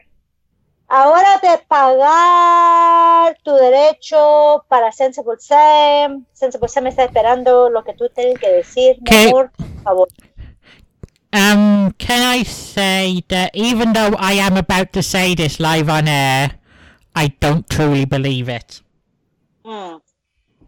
Ahora 0.96 1.40
de 1.42 1.58
pagar 1.66 3.36
tu 3.42 3.52
derecho 3.56 4.64
para 4.68 4.92
Sensible 4.92 5.34
Sam. 5.40 6.24
Sensible 6.32 6.68
Sam 6.68 6.86
está 6.86 7.02
esperando 7.02 7.68
lo 7.68 7.82
que 7.82 7.94
tú 7.94 8.08
tienes 8.14 8.38
que 8.38 8.48
decir, 8.48 8.98
mi 9.00 9.10
¿Qué? 9.10 9.28
amor. 9.28 9.50
Por 9.56 9.82
favor. 9.82 10.08
Um, 11.32 11.90
can 11.98 12.22
I 12.22 12.44
say 12.44 13.24
that 13.26 13.50
even 13.54 13.92
though 13.92 14.14
I 14.20 14.34
am 14.34 14.56
about 14.56 14.92
to 14.92 15.02
say 15.02 15.34
this 15.34 15.58
live 15.58 15.88
on 15.88 16.06
air, 16.06 16.60
I 17.16 17.34
don't 17.40 17.68
truly 17.68 18.04
believe 18.04 18.48
it. 18.48 18.80
Mm. 19.64 20.00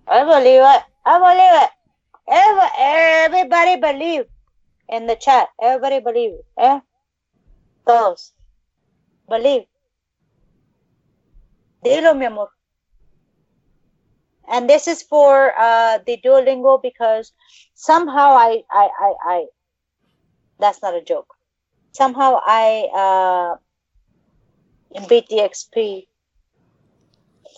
I 0.08 0.24
believe 0.24 0.60
it. 0.60 0.82
I 1.04 1.18
believe 1.20 1.62
it. 1.62 1.70
Every- 2.26 2.74
Everybody 2.80 3.76
believe 3.76 4.26
in 4.88 5.06
the 5.06 5.14
chat. 5.14 5.50
Everybody 5.62 6.00
believe. 6.00 6.32
Eh? 6.58 6.80
Todos. 7.86 8.32
Believe. 9.28 9.66
Dilo, 11.86 12.16
mi 12.16 12.26
amor. 12.26 12.48
And 14.48 14.70
this 14.70 14.86
is 14.86 15.02
for 15.02 15.52
uh, 15.58 15.98
the 16.06 16.18
Duolingo 16.24 16.80
because 16.80 17.32
somehow 17.74 18.36
I, 18.36 18.62
I, 18.70 18.88
I, 19.00 19.14
I, 19.24 19.46
that's 20.60 20.82
not 20.82 20.94
a 20.94 21.02
joke. 21.02 21.34
Somehow 21.92 22.40
I 22.44 22.88
uh, 22.94 23.56
beat 25.08 25.28
the 25.28 25.36
XP 25.38 26.06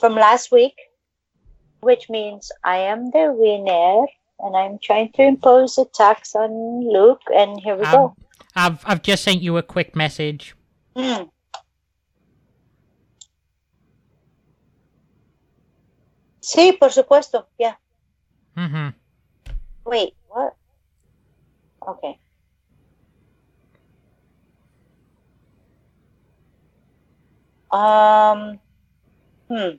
from 0.00 0.14
last 0.14 0.50
week 0.50 0.74
which 1.80 2.08
means 2.08 2.50
I 2.64 2.78
am 2.78 3.10
the 3.10 3.32
winner, 3.32 4.06
and 4.40 4.56
I'm 4.56 4.78
trying 4.82 5.12
to 5.12 5.22
impose 5.22 5.78
a 5.78 5.84
tax 5.84 6.34
on 6.34 6.50
Luke. 6.92 7.22
And 7.34 7.60
here 7.60 7.76
we 7.76 7.84
Um, 7.84 7.92
go. 7.92 8.16
I've 8.56 8.82
I've 8.84 9.02
just 9.02 9.22
sent 9.22 9.42
you 9.42 9.56
a 9.56 9.62
quick 9.62 9.94
message. 9.94 10.54
Mm. 10.96 11.30
Sí, 16.48 16.72
por 16.72 16.90
supuesto. 16.92 17.46
Yeah. 17.58 17.76
Mm-hmm. 18.56 18.88
Wait, 19.84 20.14
what? 20.28 20.54
Okay. 21.86 22.18
Um. 27.70 28.58
Hmm. 29.50 29.76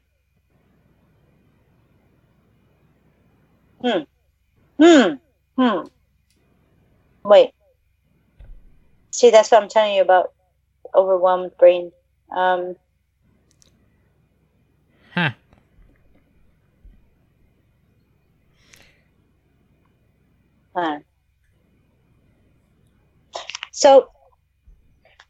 Hmm. 3.81 4.03
Hmm. 4.77 5.13
Hmm. 5.57 5.87
Wait. 7.25 7.49
See, 9.09 9.31
that's 9.31 9.49
what 9.49 9.63
I'm 9.63 9.69
telling 9.69 9.95
you 9.95 10.03
about 10.03 10.33
overwhelmed 10.93 11.57
brain. 11.57 11.91
Um. 12.29 12.75
Huh. 15.15 15.31
Ah. 20.75 20.99
So, 23.71 24.09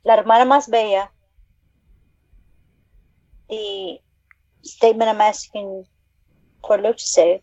la 0.04 0.16
hermana 0.16 0.46
más 0.46 0.70
bella, 0.70 1.12
the 3.50 4.00
statement 4.64 5.10
I'm 5.10 5.22
asking 5.22 5.86
for 6.66 6.78
Luke 6.78 6.98
to 6.98 7.08
say, 7.08 7.42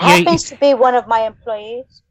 Yeah, 0.00 0.08
happens 0.08 0.44
to 0.44 0.56
be 0.56 0.74
one 0.74 0.94
of 0.94 1.06
my 1.06 1.26
employees. 1.26 2.02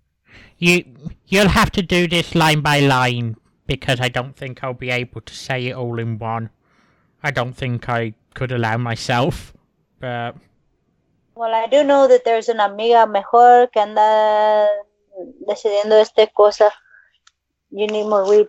You 0.58 0.84
you'll 1.28 1.50
have 1.50 1.72
to 1.72 1.82
do 1.82 2.08
this 2.08 2.36
line 2.36 2.62
by 2.62 2.80
line 2.80 3.38
because 3.66 4.00
I 4.02 4.10
don't 4.10 4.36
think 4.36 4.64
I'll 4.64 4.74
be 4.74 4.90
able 4.90 5.22
to 5.22 5.34
say 5.34 5.68
it 5.68 5.76
all 5.76 6.00
in 6.00 6.18
one. 6.20 6.50
I 7.24 7.32
don't 7.32 7.54
think 7.54 7.88
I 7.90 8.14
could 8.34 8.52
allow 8.52 8.78
myself. 8.78 9.54
But 10.00 10.36
Well, 11.40 11.56
I 11.56 11.68
do 11.68 11.86
know 11.86 12.06
that 12.06 12.26
there's 12.26 12.50
an 12.50 12.60
amiga 12.60 13.08
mejor 13.08 13.68
que 13.72 13.80
anda 13.82 14.68
decidiendo 15.48 15.96
esta 15.96 16.28
cosa. 16.28 16.70
You 17.72 17.88
need 17.88 18.08
more 18.08 18.28
weed. 18.28 18.48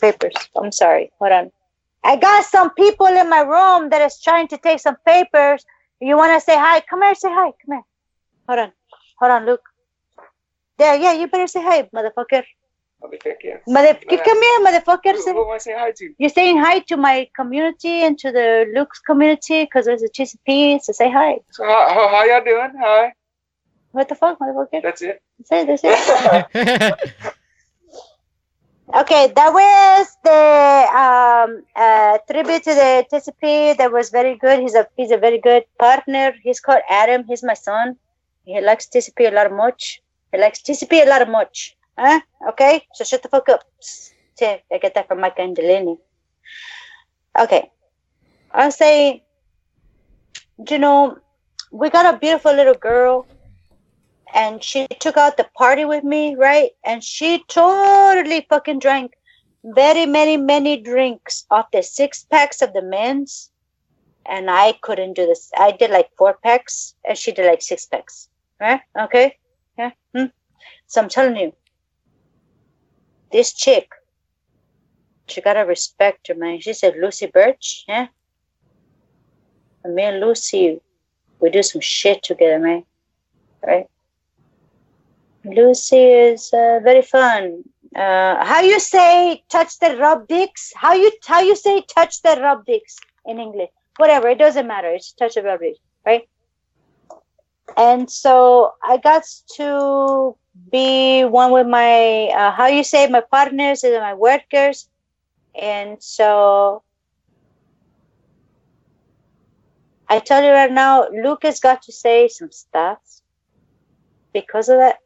Papers. 0.00 0.34
I'm 0.54 0.70
sorry. 0.70 1.10
Hold 1.18 1.32
on. 1.32 1.50
I 2.04 2.14
got 2.14 2.44
some 2.44 2.70
people 2.74 3.08
in 3.08 3.28
my 3.28 3.40
room 3.40 3.90
that 3.90 4.00
is 4.02 4.20
trying 4.20 4.46
to 4.54 4.56
take 4.56 4.78
some 4.78 4.94
papers. 5.04 5.64
You 6.00 6.16
want 6.16 6.32
to 6.32 6.40
say 6.40 6.56
hi? 6.56 6.80
Come 6.88 7.02
here, 7.02 7.16
say 7.16 7.30
hi. 7.30 7.50
Come 7.50 7.74
here. 7.74 7.82
Hold 8.46 8.60
on. 8.60 8.72
Hold 9.18 9.32
on, 9.32 9.46
Luke. 9.46 9.66
There, 10.78 10.94
yeah, 10.94 11.14
you 11.14 11.26
better 11.26 11.48
say 11.48 11.60
hi, 11.60 11.88
motherfucker. 11.92 12.44
Mother, 13.66 13.94
come 13.94 14.42
here, 14.42 14.60
motherfucker. 14.66 15.16
Say- 15.18 15.32
Who 15.32 15.44
am 15.44 15.50
I 15.54 15.58
saying 15.58 15.78
hi 15.78 15.90
to? 15.96 16.14
You're 16.18 16.30
saying 16.30 16.58
hi 16.58 16.80
to 16.80 16.96
my 16.96 17.28
community 17.34 18.02
and 18.06 18.18
to 18.18 18.30
the 18.32 18.66
Luke's 18.74 19.00
community 19.00 19.64
because 19.64 19.86
there's 19.86 20.02
a 20.02 20.08
TCP. 20.08 20.80
So 20.82 20.92
say 20.92 21.10
hi. 21.10 21.38
So 21.50 21.64
how, 21.64 21.88
how, 21.94 22.08
how 22.08 22.24
y'all 22.24 22.44
doing? 22.44 22.72
Hi. 22.80 23.12
What 23.92 24.08
the 24.08 24.14
fuck, 24.14 24.38
motherfucker? 24.38 24.82
That's 24.82 25.02
it. 25.02 25.22
That's 25.48 25.82
it. 25.82 25.82
That's 25.82 26.50
it. 26.54 27.34
Okay, 28.94 29.32
that 29.34 29.50
was 29.54 30.06
the 30.22 30.42
um, 31.02 31.62
uh, 31.74 32.18
tribute 32.30 32.62
to 32.64 32.74
the 32.74 33.06
TCP. 33.10 33.76
That 33.78 33.90
was 33.90 34.10
very 34.10 34.36
good. 34.36 34.60
He's 34.60 34.74
a 34.74 34.86
he's 34.96 35.10
a 35.10 35.16
very 35.16 35.38
good 35.38 35.64
partner. 35.78 36.34
He's 36.42 36.60
called 36.60 36.82
Adam. 36.90 37.24
He's 37.26 37.42
my 37.42 37.54
son. 37.54 37.96
He 38.44 38.60
likes 38.60 38.86
TCP 38.88 39.28
a 39.28 39.34
lot 39.34 39.46
of 39.46 39.52
much. 39.52 40.02
He 40.32 40.38
likes 40.38 40.60
TCP 40.60 41.06
a 41.06 41.08
lot 41.08 41.22
of 41.22 41.28
much. 41.28 41.74
Huh? 41.98 42.20
Okay, 42.50 42.86
so 42.94 43.04
shut 43.04 43.22
the 43.22 43.28
fuck 43.28 43.48
up. 43.48 43.62
I 44.40 44.60
get 44.80 44.94
that 44.94 45.08
from 45.08 45.20
Mike 45.20 45.36
Delaney. 45.36 45.98
Okay, 47.38 47.70
I'll 48.50 48.72
say, 48.72 49.24
you 50.68 50.78
know, 50.78 51.18
we 51.70 51.90
got 51.90 52.14
a 52.14 52.18
beautiful 52.18 52.52
little 52.52 52.74
girl 52.74 53.26
and 54.34 54.62
she 54.62 54.86
took 55.00 55.16
out 55.16 55.36
the 55.36 55.48
party 55.56 55.84
with 55.84 56.04
me, 56.04 56.34
right? 56.34 56.70
And 56.84 57.04
she 57.04 57.44
totally 57.48 58.46
fucking 58.48 58.78
drank 58.80 59.12
very 59.64 60.06
many, 60.06 60.36
many 60.36 60.76
drinks 60.78 61.44
off 61.50 61.70
the 61.72 61.82
six 61.82 62.24
packs 62.24 62.62
of 62.62 62.72
the 62.72 62.82
men's. 62.82 63.50
And 64.26 64.50
I 64.50 64.74
couldn't 64.82 65.14
do 65.14 65.26
this. 65.26 65.50
I 65.56 65.72
did 65.72 65.90
like 65.90 66.08
four 66.16 66.38
packs 66.42 66.94
and 67.04 67.18
she 67.18 67.32
did 67.32 67.46
like 67.46 67.62
six 67.62 67.86
packs. 67.86 68.28
Right? 68.60 68.80
Okay? 68.98 69.36
Yeah. 69.76 69.90
Hmm? 70.14 70.26
So 70.86 71.02
I'm 71.02 71.08
telling 71.08 71.36
you, 71.36 71.52
this 73.32 73.52
chick, 73.52 73.88
she 75.26 75.40
gotta 75.40 75.64
respect 75.64 76.28
her, 76.28 76.34
man. 76.34 76.60
She 76.60 76.72
said 76.72 76.94
Lucy 77.00 77.26
Birch, 77.26 77.84
yeah? 77.88 78.08
And 79.84 79.94
me 79.94 80.02
and 80.02 80.20
Lucy, 80.20 80.80
we 81.40 81.50
do 81.50 81.62
some 81.62 81.80
shit 81.80 82.22
together, 82.22 82.58
man. 82.58 82.84
Right? 83.66 83.86
Lucy 85.44 86.04
is 86.04 86.52
uh, 86.52 86.80
very 86.82 87.02
fun. 87.02 87.64
Uh, 87.94 88.44
how 88.44 88.60
you 88.60 88.78
say 88.80 89.42
touch 89.50 89.78
the 89.78 89.96
rub 89.96 90.28
dicks? 90.28 90.72
How 90.76 90.94
you 90.94 91.10
how 91.26 91.40
you 91.40 91.56
say 91.56 91.82
touch 91.94 92.22
the 92.22 92.38
rub 92.40 92.64
dicks 92.64 92.96
in 93.26 93.38
English? 93.38 93.70
Whatever, 93.96 94.28
it 94.28 94.38
doesn't 94.38 94.66
matter. 94.66 94.88
It's 94.88 95.12
touch 95.12 95.34
the 95.34 95.42
rub 95.42 95.60
dicks, 95.60 95.78
right? 96.06 96.28
And 97.76 98.10
so 98.10 98.72
I 98.82 98.96
got 98.98 99.24
to 99.56 100.36
be 100.70 101.24
one 101.24 101.52
with 101.52 101.66
my 101.66 102.28
uh, 102.28 102.50
how 102.52 102.66
you 102.66 102.84
say 102.84 103.06
my 103.06 103.22
partners 103.22 103.84
and 103.84 103.94
my 103.96 104.14
workers, 104.14 104.88
and 105.54 106.02
so 106.02 106.82
I 110.08 110.18
tell 110.18 110.42
you 110.42 110.50
right 110.50 110.70
now, 110.70 111.08
Lucas 111.08 111.60
got 111.60 111.82
to 111.82 111.92
say 111.92 112.28
some 112.28 112.52
stuff 112.52 112.98
because 114.34 114.68
of 114.68 114.78
that. 114.78 114.98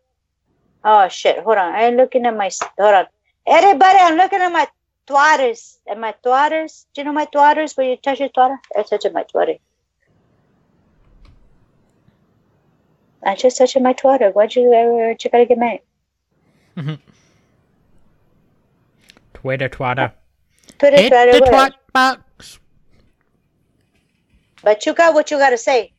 Oh 0.84 1.08
shit! 1.08 1.42
Hold 1.42 1.58
on, 1.58 1.74
I'm 1.74 1.96
looking 1.96 2.26
at 2.26 2.36
my 2.36 2.50
hold 2.78 2.94
on. 2.94 3.06
Everybody, 3.46 3.98
I'm 4.00 4.16
looking 4.16 4.40
at 4.40 4.52
my 4.52 4.66
twatters 5.08 5.76
and 5.86 6.00
my 6.00 6.14
twatters. 6.24 6.86
Do 6.94 7.00
you 7.00 7.04
know 7.04 7.12
my 7.12 7.26
twatters? 7.26 7.76
Where 7.76 7.88
you 7.88 7.96
touch 7.96 8.20
your 8.20 8.30
twatter? 8.30 8.58
I 8.76 8.82
touch 8.82 9.04
my 9.12 9.24
twatter. 9.24 9.58
I 13.24 13.34
just 13.34 13.58
touched 13.58 13.80
my 13.80 13.92
twatter. 13.92 14.32
Why'd 14.32 14.54
you 14.54 14.72
ever? 14.72 15.10
You 15.10 15.30
gotta 15.30 15.46
get 15.46 15.58
mad. 15.58 15.80
Twitter 19.34 19.68
twatter. 19.68 20.12
Twitter, 20.78 20.96
Hit 20.96 21.12
twatter, 21.12 21.32
the 21.32 21.40
twat 21.40 21.72
box. 21.92 22.58
But 24.62 24.84
you 24.84 24.92
got 24.94 25.14
what 25.14 25.30
you 25.30 25.38
got 25.38 25.50
to 25.50 25.58
say 25.58 25.92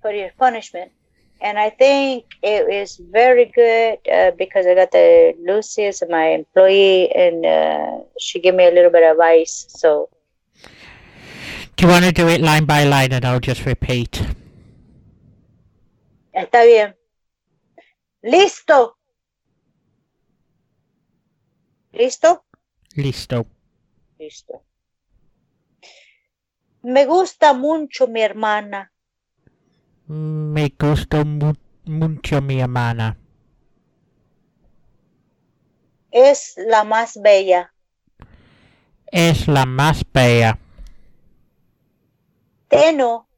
for 0.00 0.12
your 0.12 0.30
punishment. 0.38 0.92
And 1.40 1.58
I 1.58 1.70
think 1.70 2.24
it 2.42 2.72
is 2.72 2.96
very 2.96 3.46
good 3.46 3.98
uh, 4.10 4.30
because 4.38 4.66
I 4.66 4.74
got 4.74 4.92
the 4.92 5.34
Lucy 5.44 5.84
as 5.86 6.02
my 6.08 6.26
employee 6.28 7.10
and 7.14 7.44
uh, 7.44 7.98
she 8.18 8.40
gave 8.40 8.54
me 8.54 8.66
a 8.66 8.70
little 8.70 8.90
bit 8.90 9.02
of 9.02 9.12
advice. 9.12 9.66
So, 9.68 10.08
Do 11.76 11.86
you 11.86 11.88
want 11.88 12.04
to 12.04 12.12
do 12.12 12.28
it 12.28 12.40
line 12.40 12.64
by 12.64 12.84
line 12.84 13.12
and 13.12 13.24
I'll 13.24 13.40
just 13.40 13.66
repeat? 13.66 14.22
Está 16.34 16.64
bien. 16.64 16.96
Listo. 18.22 18.98
Listo. 21.92 22.44
Listo. 22.96 23.46
Listo. 24.18 24.64
Me 26.82 27.06
gusta 27.06 27.54
mucho 27.54 28.06
mi 28.08 28.20
hermana. 28.22 28.92
Me 30.06 30.68
gusta 30.78 31.24
mu- 31.24 31.54
mucho 31.84 32.42
mi 32.42 32.60
hermana. 32.60 33.16
Es 36.10 36.54
la 36.56 36.84
más 36.84 37.20
bella. 37.20 37.72
Es 39.06 39.48
la 39.48 39.64
más 39.66 40.04
bella. 40.12 40.58
Tengo 42.68 43.28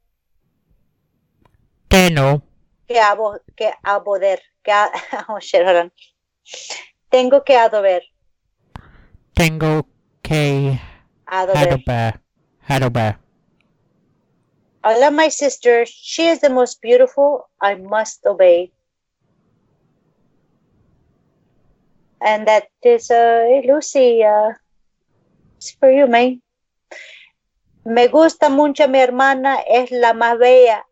Tengo 1.87 2.43
que, 2.87 2.99
abo 2.99 3.39
que 3.55 3.71
aboder. 3.83 4.41
Que 4.63 4.71
a- 4.71 4.91
oh, 5.29 5.39
shit. 5.39 5.63
Tengo 7.09 7.43
que 7.43 7.55
adober. 7.55 8.03
tengo 9.33 9.85
que 10.23 10.79
Adober. 11.27 11.57
adobar. 11.67 12.21
Adobar. 12.67 13.19
I 14.83 14.97
love 14.99 15.13
my 15.13 15.29
sister. 15.29 15.85
She 15.85 16.27
is 16.29 16.39
the 16.41 16.49
most 16.49 16.81
beautiful. 16.81 17.47
I 17.61 17.75
must 17.75 18.25
obey. 18.25 18.71
And 22.21 22.47
that 22.47 22.69
is 22.83 23.11
uh, 23.11 23.45
Lucy. 23.67 24.23
Uh, 24.23 24.53
it's 25.57 25.71
for 25.71 25.91
you, 25.91 26.07
man. 26.07 26.41
Me 27.85 28.07
gusta 28.07 28.49
mucho 28.49 28.87
mi 28.87 28.99
hermana. 28.99 29.59
Es 29.67 29.91
la 29.91 30.13
más 30.13 30.39
bella. 30.39 30.83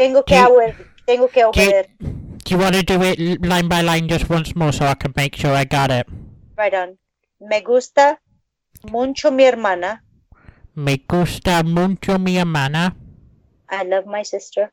Tengo 0.00 0.24
que 0.24 0.34
Do 0.34 0.48
you- 0.48 0.84
tengo 1.04 1.28
que 1.28 1.44
obedecer. 1.44 1.90
Do 1.98 2.56
you 2.56 2.58
want 2.58 2.74
to 2.74 2.82
do 2.82 3.02
it 3.04 3.18
line 3.44 3.68
by 3.68 3.82
line 3.82 4.08
just 4.08 4.30
once 4.30 4.56
more 4.56 4.72
so 4.72 4.86
I 4.86 4.94
can 4.94 5.12
make 5.14 5.36
sure 5.36 5.52
I 5.54 5.64
got 5.66 5.90
it? 5.90 6.06
Right 6.56 6.72
on. 6.72 6.98
Me 7.38 7.60
gusta 7.60 8.18
mucho 8.90 9.30
mi 9.30 9.44
hermana. 9.44 10.02
Me 10.74 10.96
gusta 11.06 11.62
mucho 11.62 12.18
mi 12.18 12.38
hermana. 12.38 12.96
I 13.68 13.84
love 13.84 14.06
my 14.06 14.22
sister. 14.24 14.72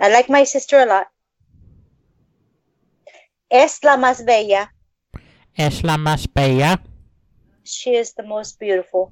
I 0.00 0.08
like 0.08 0.28
my 0.30 0.44
sister 0.44 0.78
a 0.78 0.86
lot. 0.86 1.06
Es 3.50 3.82
la 3.82 3.96
más 3.96 4.24
bella. 4.24 4.72
Es 5.54 5.82
la 5.82 5.96
más 5.96 6.26
bella. 6.32 6.80
She 7.64 7.96
is 7.98 8.14
the 8.14 8.22
most 8.22 8.58
beautiful. 8.60 9.10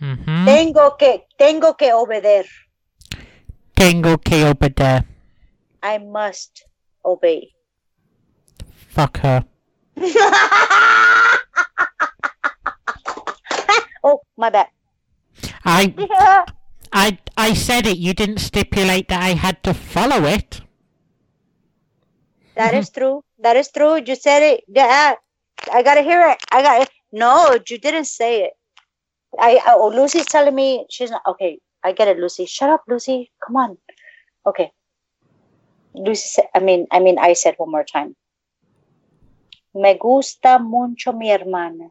Ujú. 0.00 0.44
Tengo 0.44 0.96
que, 0.98 1.26
tengo 1.38 1.74
que 1.76 1.92
obedecer. 1.94 2.46
Tengo 3.78 4.18
que 4.18 4.44
obedecer. 4.44 5.04
I 5.84 5.98
must 5.98 6.64
obey. 7.04 7.54
Fuck 8.88 9.18
her. 9.18 9.44
oh, 14.02 14.20
my 14.36 14.50
bad. 14.50 14.66
I, 15.64 15.94
I, 16.92 17.18
I 17.36 17.54
said 17.54 17.86
it. 17.86 17.98
You 17.98 18.14
didn't 18.14 18.38
stipulate 18.38 19.06
that 19.10 19.22
I 19.22 19.34
had 19.34 19.62
to 19.62 19.72
follow 19.72 20.24
it. 20.24 20.60
That 22.56 22.72
mm-hmm. 22.72 22.80
is 22.80 22.90
true. 22.90 23.22
That 23.38 23.56
is 23.56 23.70
true. 23.70 24.02
You 24.04 24.16
said 24.16 24.42
it. 24.42 24.64
Yeah, 24.66 25.14
I 25.72 25.82
gotta 25.84 26.02
hear 26.02 26.28
it. 26.30 26.38
I 26.50 26.62
got. 26.62 26.88
No, 27.12 27.56
you 27.68 27.78
didn't 27.78 28.06
say 28.06 28.42
it. 28.42 28.54
I 29.38 29.60
oh 29.66 29.92
Lucy's 29.94 30.26
telling 30.26 30.56
me 30.56 30.84
she's 30.90 31.12
not 31.12 31.22
okay. 31.28 31.60
I 31.82 31.92
get 31.92 32.08
it, 32.08 32.18
Lucy. 32.18 32.46
Shut 32.46 32.70
up, 32.70 32.82
Lucy. 32.88 33.30
Come 33.44 33.56
on. 33.56 33.78
Okay. 34.46 34.72
Lucy 35.94 36.28
said 36.28 36.48
I 36.54 36.60
mean 36.60 36.86
I 36.90 37.00
mean 37.00 37.18
I 37.18 37.32
said 37.34 37.54
one 37.58 37.70
more 37.70 37.84
time. 37.84 38.14
Me 39.74 39.94
gusta 39.94 40.58
mucho 40.58 41.12
mi 41.12 41.30
hermana. 41.30 41.90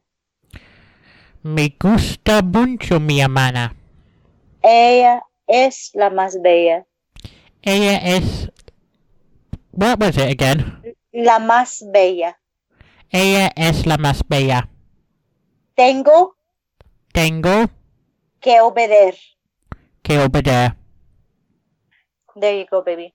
Me 1.44 1.70
gusta 1.80 2.42
mucho 2.42 3.00
mi 3.00 3.22
hermana. 3.22 3.76
Ella 4.64 5.22
es 5.48 5.92
la 5.94 6.10
más 6.10 6.42
bella. 6.42 6.86
Ella 7.62 7.98
es. 8.04 8.50
What 9.72 10.00
was 10.00 10.18
it 10.18 10.32
again? 10.32 10.96
La 11.14 11.40
más 11.40 11.84
bella. 11.92 12.38
Ella 13.12 13.52
es 13.56 13.86
la 13.86 13.98
más 13.98 14.24
bella. 14.28 14.70
Tengo 15.76 16.36
Tengo 17.14 17.70
que 18.40 18.62
obedecer. 18.62 19.37
Que 20.08 20.18
obedecer. 20.20 20.74
There 22.36 22.56
you 22.58 22.66
go, 22.66 22.82
baby. 22.82 23.14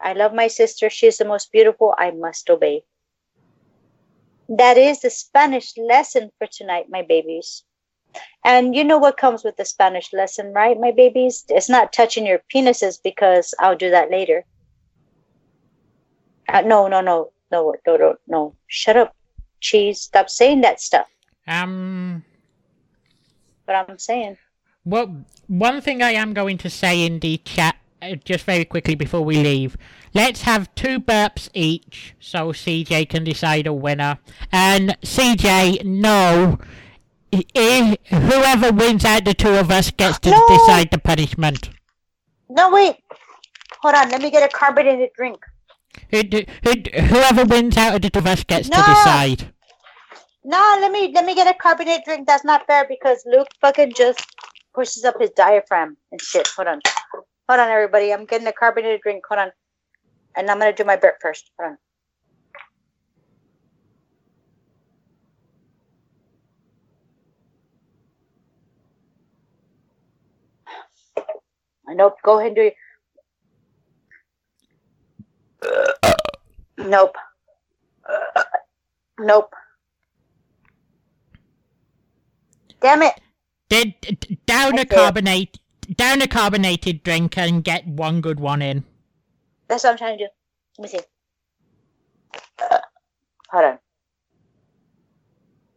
I 0.00 0.14
love 0.14 0.32
my 0.32 0.48
sister. 0.48 0.88
She's 0.88 1.18
the 1.18 1.26
most 1.26 1.52
beautiful. 1.52 1.94
I 1.98 2.12
must 2.12 2.48
obey. 2.48 2.84
That 4.48 4.78
is 4.78 5.00
the 5.00 5.10
Spanish 5.10 5.76
lesson 5.76 6.30
for 6.38 6.46
tonight, 6.46 6.86
my 6.88 7.02
babies. 7.02 7.64
And 8.42 8.74
you 8.74 8.84
know 8.84 8.96
what 8.96 9.18
comes 9.18 9.44
with 9.44 9.56
the 9.58 9.66
Spanish 9.66 10.14
lesson, 10.14 10.54
right, 10.54 10.80
my 10.80 10.92
babies? 10.92 11.44
It's 11.50 11.68
not 11.68 11.92
touching 11.92 12.26
your 12.26 12.40
penises 12.54 12.98
because 13.02 13.52
I'll 13.58 13.76
do 13.76 13.90
that 13.90 14.10
later. 14.10 14.46
Uh, 16.48 16.62
no, 16.62 16.88
no, 16.88 17.02
no, 17.02 17.32
no, 17.52 17.74
no, 17.86 17.96
no, 17.96 18.16
no. 18.26 18.54
Shut 18.66 18.96
up, 18.96 19.14
cheese. 19.60 20.00
Stop 20.00 20.30
saying 20.30 20.62
that 20.62 20.80
stuff. 20.80 21.08
Um. 21.46 22.24
But 23.66 23.74
I'm 23.74 23.98
saying. 23.98 24.38
Well, 24.88 25.24
one 25.48 25.82
thing 25.82 26.02
I 26.02 26.12
am 26.12 26.32
going 26.32 26.56
to 26.58 26.70
say 26.70 27.04
in 27.04 27.20
the 27.20 27.36
chat, 27.44 27.76
uh, 28.00 28.14
just 28.24 28.44
very 28.44 28.64
quickly 28.64 28.94
before 28.94 29.20
we 29.22 29.36
leave, 29.42 29.76
let's 30.14 30.42
have 30.42 30.74
two 30.74 30.98
burps 30.98 31.50
each 31.52 32.14
so 32.18 32.52
CJ 32.52 33.06
can 33.10 33.22
decide 33.22 33.66
a 33.66 33.72
winner. 33.74 34.18
And 34.50 34.96
CJ, 35.02 35.84
no, 35.84 36.58
i- 37.34 37.44
i- 37.54 37.98
whoever 38.08 38.72
wins 38.72 39.04
out 39.04 39.26
the 39.26 39.34
two 39.34 39.56
of 39.56 39.70
us 39.70 39.90
gets 39.90 40.18
to 40.20 40.30
No. 40.30 40.46
decide 40.48 40.90
the 40.90 40.98
punishment. 40.98 41.68
No, 42.48 42.70
wait. 42.70 42.96
Hold 43.82 43.94
on. 43.94 44.08
Let 44.08 44.22
me 44.22 44.30
get 44.30 44.42
a 44.42 44.48
carbonated 44.48 45.10
drink. 45.16 45.44
Who- 46.10 46.22
who- 46.64 47.00
Whoever 47.02 47.44
wins 47.44 47.76
out 47.76 47.94
of 47.96 48.00
the 48.00 48.08
two 48.08 48.20
of 48.20 48.26
us 48.26 48.42
gets 48.44 48.70
to 48.70 48.76
decide. 48.76 49.52
No, 50.44 50.78
let 50.80 50.90
me 50.90 51.12
let 51.14 51.26
me 51.26 51.34
get 51.34 51.46
a 51.46 51.52
carbonated 51.52 52.04
drink. 52.06 52.26
That's 52.26 52.44
not 52.44 52.66
fair 52.66 52.86
because 52.88 53.22
Luke 53.26 53.48
fucking 53.60 53.92
just 53.94 54.24
pushes 54.78 55.04
up 55.04 55.16
his 55.20 55.30
diaphragm 55.30 55.96
and 56.12 56.22
shit. 56.22 56.46
Hold 56.54 56.68
on. 56.68 56.80
Hold 57.48 57.60
on, 57.60 57.68
everybody. 57.68 58.12
I'm 58.12 58.26
getting 58.26 58.46
a 58.46 58.52
carbonated 58.52 59.00
drink. 59.00 59.24
Hold 59.28 59.40
on. 59.40 59.50
And 60.36 60.48
I'm 60.48 60.60
gonna 60.60 60.72
do 60.72 60.84
my 60.84 60.94
burp 60.94 61.16
first. 61.20 61.50
Hold 61.60 61.72
on. 61.72 61.78
Nope. 71.96 72.16
Go 72.22 72.38
ahead 72.38 72.48
and 72.48 72.56
do 72.56 72.70
your. 75.64 75.94
Nope. 76.88 77.16
Nope. 79.18 79.52
Damn 82.80 83.02
it. 83.02 83.14
D- 83.68 83.96
d- 84.00 84.38
down 84.46 84.78
a 84.78 84.86
carbonate, 84.86 85.58
down 85.96 86.22
a 86.22 86.28
carbonated 86.28 87.02
drink 87.02 87.36
and 87.38 87.62
get 87.64 87.86
one 87.86 88.20
good 88.20 88.40
one 88.40 88.62
in. 88.62 88.84
That's 89.68 89.84
what 89.84 89.90
I'm 89.90 89.98
trying 89.98 90.18
to 90.18 90.24
do. 90.24 90.30
Let 90.78 90.92
me 90.92 90.98
see. 90.98 91.04
Uh, 92.70 92.78
hold 93.50 93.64
on. 93.64 93.78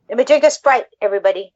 Let 0.10 0.18
me 0.18 0.24
drink 0.26 0.44
a 0.44 0.52
Sprite, 0.52 0.86
everybody. 1.02 1.54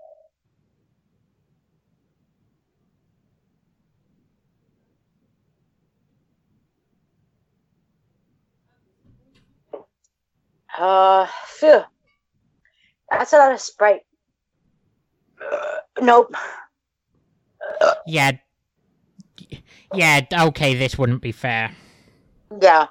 Uh, 10.77 11.27
phew. 11.47 11.83
That's 13.11 13.33
a 13.33 13.37
lot 13.37 13.53
of 13.53 13.61
Sprite. 13.61 14.01
Uh, 15.51 15.77
nope. 16.01 16.33
Yeah. 18.05 18.31
Yeah, 19.93 20.21
okay, 20.33 20.75
this 20.75 20.97
wouldn't 20.97 21.21
be 21.21 21.31
fair. 21.31 21.71
Yeah, 22.61 22.87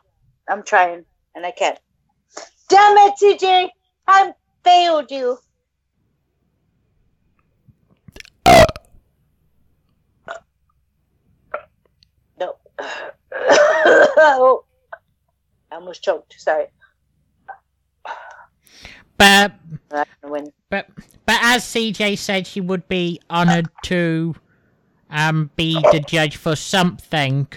I'm 0.49 0.63
trying, 0.63 1.05
and 1.35 1.45
I 1.45 1.51
can't. 1.51 1.79
Damn 2.69 2.97
it, 2.99 3.15
CJ! 3.21 3.69
I 4.07 4.33
failed 4.63 5.11
you. 5.11 5.39
No. 12.39 12.57
oh, 13.33 14.65
I 15.71 15.77
almost 15.77 16.03
choked. 16.03 16.35
Sorry. 16.39 16.67
But 19.17 19.53
I'm 19.93 20.05
gonna 20.23 20.33
win. 20.33 20.53
but 20.71 20.89
but 21.27 21.39
as 21.43 21.65
CJ 21.65 22.19
said, 22.19 22.47
she 22.47 22.61
would 22.61 22.89
be 22.89 23.21
honoured 23.31 23.69
to 23.83 24.35
um 25.11 25.51
be 25.57 25.83
the 25.91 26.01
judge 26.01 26.37
for 26.37 26.57
something. 26.57 27.49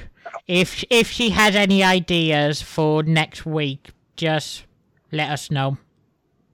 If 0.48 0.84
if 0.90 1.12
she 1.12 1.32
has 1.32 1.56
any 1.56 1.84
ideas 1.84 2.62
for 2.62 3.04
next 3.04 3.46
week, 3.46 3.92
just 4.16 4.66
let 5.12 5.30
us 5.30 5.50
know. 5.52 5.78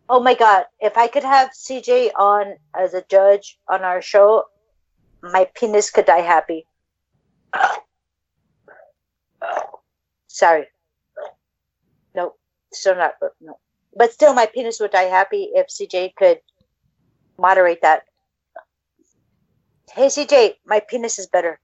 Oh 0.09 0.22
my 0.22 0.33
god! 0.33 0.65
If 0.80 0.98
I 0.98 1.07
could 1.07 1.23
have 1.23 1.51
CJ 1.51 2.11
on 2.15 2.56
as 2.75 2.93
a 2.93 3.03
judge 3.09 3.59
on 3.67 3.83
our 3.83 4.01
show, 4.01 4.45
my 5.22 5.48
penis 5.56 5.90
could 5.90 6.06
die 6.06 6.22
happy. 6.22 6.65
Sorry. 10.27 10.65
No, 12.15 12.33
still 12.72 12.95
not. 12.95 13.14
No, 13.40 13.57
but 13.95 14.13
still, 14.13 14.33
my 14.33 14.47
penis 14.47 14.80
would 14.80 14.91
die 14.91 15.03
happy 15.03 15.51
if 15.53 15.67
CJ 15.67 16.15
could 16.15 16.39
moderate 17.38 17.81
that. 17.81 18.03
Hey 19.91 20.07
CJ, 20.07 20.55
my 20.65 20.80
penis 20.81 21.19
is 21.19 21.27
better. 21.27 21.59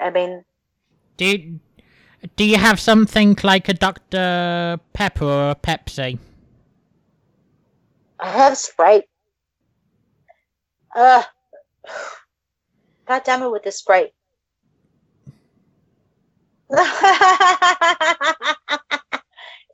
I 0.00 0.10
mean, 0.10 0.44
Do 1.16 1.26
you, 1.26 1.60
do 2.36 2.44
you 2.44 2.56
have 2.58 2.80
something 2.80 3.36
like 3.44 3.68
a 3.68 3.74
Dr. 3.74 4.80
Pepper 4.94 5.24
or 5.24 5.50
a 5.50 5.54
Pepsi? 5.56 6.18
I 8.20 8.30
have 8.30 8.56
Sprite. 8.58 9.04
Uh, 10.96 11.22
God 13.08 13.22
damn 13.24 13.42
it 13.42 13.50
with 13.50 13.64
the 13.64 13.72
Sprite. 13.72 14.12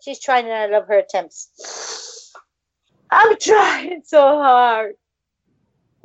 She's 0.06 0.20
trying 0.20 0.44
and 0.44 0.54
I 0.54 0.66
love 0.66 0.86
her 0.86 0.98
attempts. 0.98 2.32
I'm 3.10 3.36
trying 3.40 4.02
so 4.04 4.20
hard. 4.20 4.94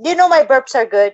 You 0.03 0.15
know 0.15 0.27
my 0.27 0.43
burps 0.43 0.73
are 0.73 0.87
good. 0.87 1.13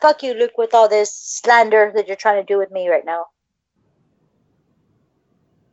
Fuck 0.00 0.22
you, 0.22 0.34
Luke, 0.34 0.56
with 0.56 0.72
all 0.72 0.88
this 0.88 1.12
slander 1.12 1.90
that 1.96 2.06
you're 2.06 2.14
trying 2.14 2.40
to 2.40 2.46
do 2.46 2.58
with 2.58 2.70
me 2.70 2.88
right 2.88 3.04
now. 3.04 3.24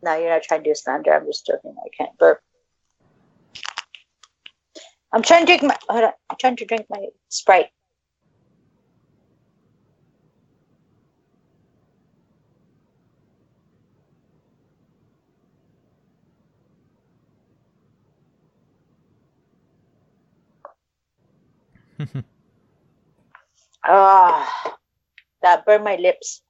No, 0.01 0.17
you're 0.17 0.31
not 0.31 0.41
trying 0.41 0.63
to 0.63 0.71
do 0.71 0.73
slander. 0.73 1.13
I'm 1.13 1.27
just 1.27 1.45
joking. 1.45 1.75
I 1.77 1.89
can't 1.95 2.17
burp. 2.17 2.39
I'm 5.11 5.21
trying 5.21 5.41
to 5.41 5.45
drink 5.45 5.61
my. 5.61 5.77
Hold 5.87 6.05
on. 6.05 6.13
I'm 6.31 6.37
trying 6.39 6.55
to 6.55 6.65
drink 6.65 6.87
my 6.89 7.05
Sprite. 7.29 7.67
Ah, 23.87 24.77
that 25.41 25.65
burned 25.65 25.83
my 25.83 25.95
lips. 25.95 26.41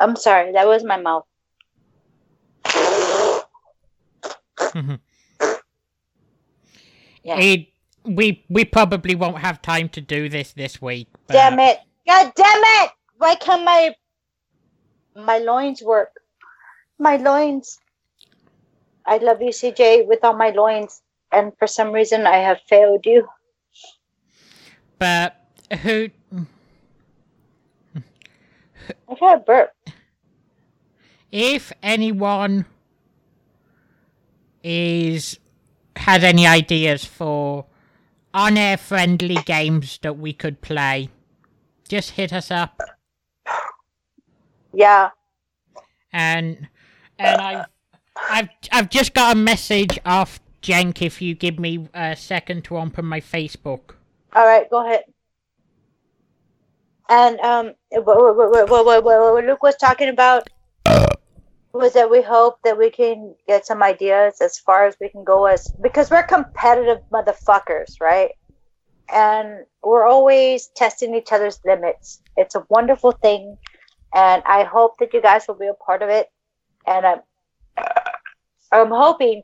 I'm 0.00 0.14
sorry, 0.14 0.52
that 0.52 0.66
was 0.66 0.84
my 0.84 0.96
mouth. 0.96 1.24
Yeah. 7.24 7.36
We 8.08 8.44
we 8.48 8.64
probably 8.64 9.14
won't 9.14 9.38
have 9.38 9.62
time 9.62 9.88
to 9.90 10.00
do 10.00 10.28
this 10.28 10.52
this 10.52 10.80
week. 10.80 11.08
But 11.26 11.34
Damn 11.34 11.58
it! 11.58 11.78
God 12.06 12.32
damn 12.34 12.62
it! 12.84 12.90
Why 13.18 13.34
can't 13.34 13.64
my 13.64 13.94
my 15.14 15.38
loins 15.38 15.82
work? 15.82 16.12
My 16.98 17.16
loins. 17.16 17.78
I 19.06 19.18
love 19.18 19.40
you, 19.40 19.50
CJ, 19.50 20.06
with 20.06 20.22
all 20.22 20.36
my 20.36 20.50
loins, 20.50 21.02
and 21.32 21.52
for 21.58 21.66
some 21.66 21.92
reason 21.92 22.26
I 22.26 22.36
have 22.38 22.60
failed 22.68 23.06
you. 23.06 23.26
But 24.98 25.36
who? 25.82 26.10
I've 29.08 29.18
had 29.18 29.38
a 29.38 29.40
burp. 29.40 29.72
If 31.30 31.72
anyone 31.82 32.66
is 34.62 35.38
has 35.96 36.22
any 36.24 36.46
ideas 36.46 37.04
for 37.04 37.66
on-air 38.38 38.76
friendly 38.76 39.34
games 39.46 39.98
that 40.02 40.16
we 40.16 40.32
could 40.32 40.60
play, 40.60 41.10
just 41.88 42.12
hit 42.12 42.32
us 42.32 42.50
up. 42.52 42.80
Yeah. 44.72 45.10
And 46.12 46.68
and 47.18 47.40
I 47.40 47.64
I've 48.30 48.48
I've 48.70 48.90
just 48.90 49.12
got 49.12 49.34
a 49.34 49.38
message 49.38 49.98
off 50.04 50.38
Jenk. 50.60 51.02
If 51.02 51.20
you 51.20 51.34
give 51.34 51.58
me 51.58 51.88
a 51.92 52.14
second 52.14 52.64
to 52.66 52.78
open 52.78 53.04
my 53.04 53.20
Facebook. 53.20 53.96
All 54.32 54.46
right, 54.46 54.70
go 54.70 54.86
ahead. 54.86 55.02
And 57.08 57.40
um, 57.40 57.72
what, 57.90 58.04
what, 58.04 58.36
what, 58.36 58.68
what, 58.68 58.84
what, 58.84 59.04
what 59.04 59.44
Luke 59.44 59.62
was 59.62 59.76
talking 59.76 60.10
about 60.10 60.48
was 61.72 61.92
that 61.92 62.10
we 62.10 62.22
hope 62.22 62.58
that 62.64 62.78
we 62.78 62.90
can 62.90 63.34
get 63.46 63.66
some 63.66 63.82
ideas 63.82 64.40
as 64.40 64.58
far 64.58 64.86
as 64.86 64.96
we 65.00 65.08
can 65.08 65.24
go 65.24 65.46
as 65.46 65.68
because 65.82 66.10
we're 66.10 66.22
competitive 66.22 66.98
motherfuckers, 67.12 68.00
right? 68.00 68.30
And 69.12 69.64
we're 69.82 70.06
always 70.06 70.68
testing 70.76 71.14
each 71.14 71.32
other's 71.32 71.60
limits. 71.64 72.22
It's 72.36 72.54
a 72.54 72.64
wonderful 72.68 73.12
thing, 73.12 73.56
and 74.14 74.42
I 74.46 74.64
hope 74.64 74.98
that 74.98 75.12
you 75.12 75.22
guys 75.22 75.46
will 75.46 75.56
be 75.56 75.66
a 75.66 75.74
part 75.74 76.02
of 76.02 76.08
it. 76.08 76.30
And 76.86 77.06
I'm, 77.06 77.20
I'm 78.72 78.90
hoping 78.90 79.42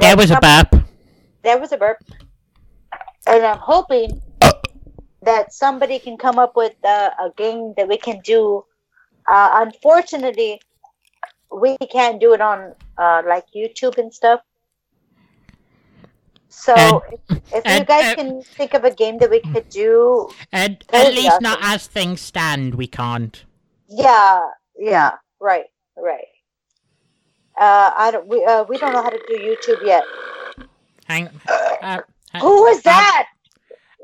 that 0.00 0.16
was 0.16 0.30
a 0.30 0.38
burp. 0.40 0.84
That 1.42 1.60
was 1.60 1.72
a 1.72 1.76
burp. 1.76 1.98
And 3.26 3.44
I'm 3.44 3.58
hoping 3.58 4.20
that 5.22 5.52
somebody 5.52 5.98
can 5.98 6.16
come 6.16 6.38
up 6.38 6.56
with 6.56 6.74
uh, 6.84 7.10
a 7.20 7.30
game 7.36 7.74
that 7.76 7.88
we 7.88 7.96
can 7.96 8.20
do. 8.20 8.64
Uh, 9.26 9.50
unfortunately, 9.66 10.60
we 11.52 11.76
can't 11.90 12.20
do 12.20 12.32
it 12.34 12.40
on 12.40 12.74
uh, 12.98 13.22
like 13.26 13.46
YouTube 13.54 13.98
and 13.98 14.12
stuff. 14.12 14.40
So 16.48 16.74
if, 17.30 17.40
if 17.54 17.78
you 17.78 17.84
guys 17.84 18.06
and- 18.08 18.16
can 18.16 18.42
think 18.42 18.74
of 18.74 18.84
a 18.84 18.90
game 18.90 19.18
that 19.18 19.30
we 19.30 19.40
could 19.40 19.68
do, 19.68 20.30
And 20.52 20.82
at 20.92 21.06
would 21.06 21.14
be 21.14 21.22
least 21.22 21.40
not 21.40 21.58
awesome. 21.60 21.72
as 21.72 21.86
things 21.86 22.20
stand, 22.20 22.74
we 22.74 22.86
can't. 22.86 23.44
yeah, 23.88 24.42
yeah, 24.78 25.12
right, 25.40 25.66
right. 25.96 26.24
Uh, 27.58 27.92
I 27.96 28.10
don't. 28.10 28.26
We 28.26 28.42
uh, 28.44 28.64
we 28.64 28.78
don't 28.78 28.92
know 28.92 29.02
how 29.02 29.10
to 29.10 29.20
do 29.28 29.34
YouTube 29.36 29.84
yet. 29.84 30.02
Hang. 31.06 31.28
Uh, 31.82 32.00
Who 32.40 32.62
was 32.62 32.80
that? 32.82 33.26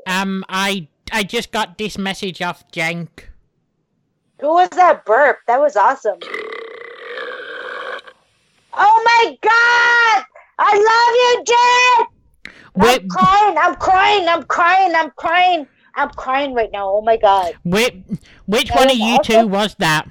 Um, 0.05 0.45
I 0.47 0.87
I 1.11 1.23
just 1.23 1.51
got 1.51 1.77
this 1.79 1.97
message 1.97 2.39
off 2.41 2.69
Jenk. 2.71 3.31
Who 4.41 4.49
was 4.49 4.69
that 4.71 5.05
burp? 5.05 5.39
That 5.47 5.59
was 5.59 5.75
awesome. 5.75 6.19
Oh 8.79 9.01
my 9.03 9.37
god! 9.41 10.25
I 10.59 10.73
love 10.89 11.13
you, 11.23 11.43
Jen! 11.49 12.07
I'm 12.79 13.07
crying, 13.07 13.57
I'm 13.57 13.75
crying, 13.75 14.27
I'm 14.27 14.43
crying, 14.43 14.93
I'm 14.95 15.11
crying. 15.11 15.67
I'm 15.95 16.09
crying 16.09 16.53
right 16.53 16.69
now. 16.71 16.89
Oh 16.91 17.01
my 17.01 17.17
god. 17.17 17.53
Which 17.63 17.95
which 18.45 18.67
That 18.67 18.77
one 18.77 18.91
of 18.91 18.97
you 18.97 19.17
two 19.23 19.47
was 19.47 19.75
that? 19.79 20.07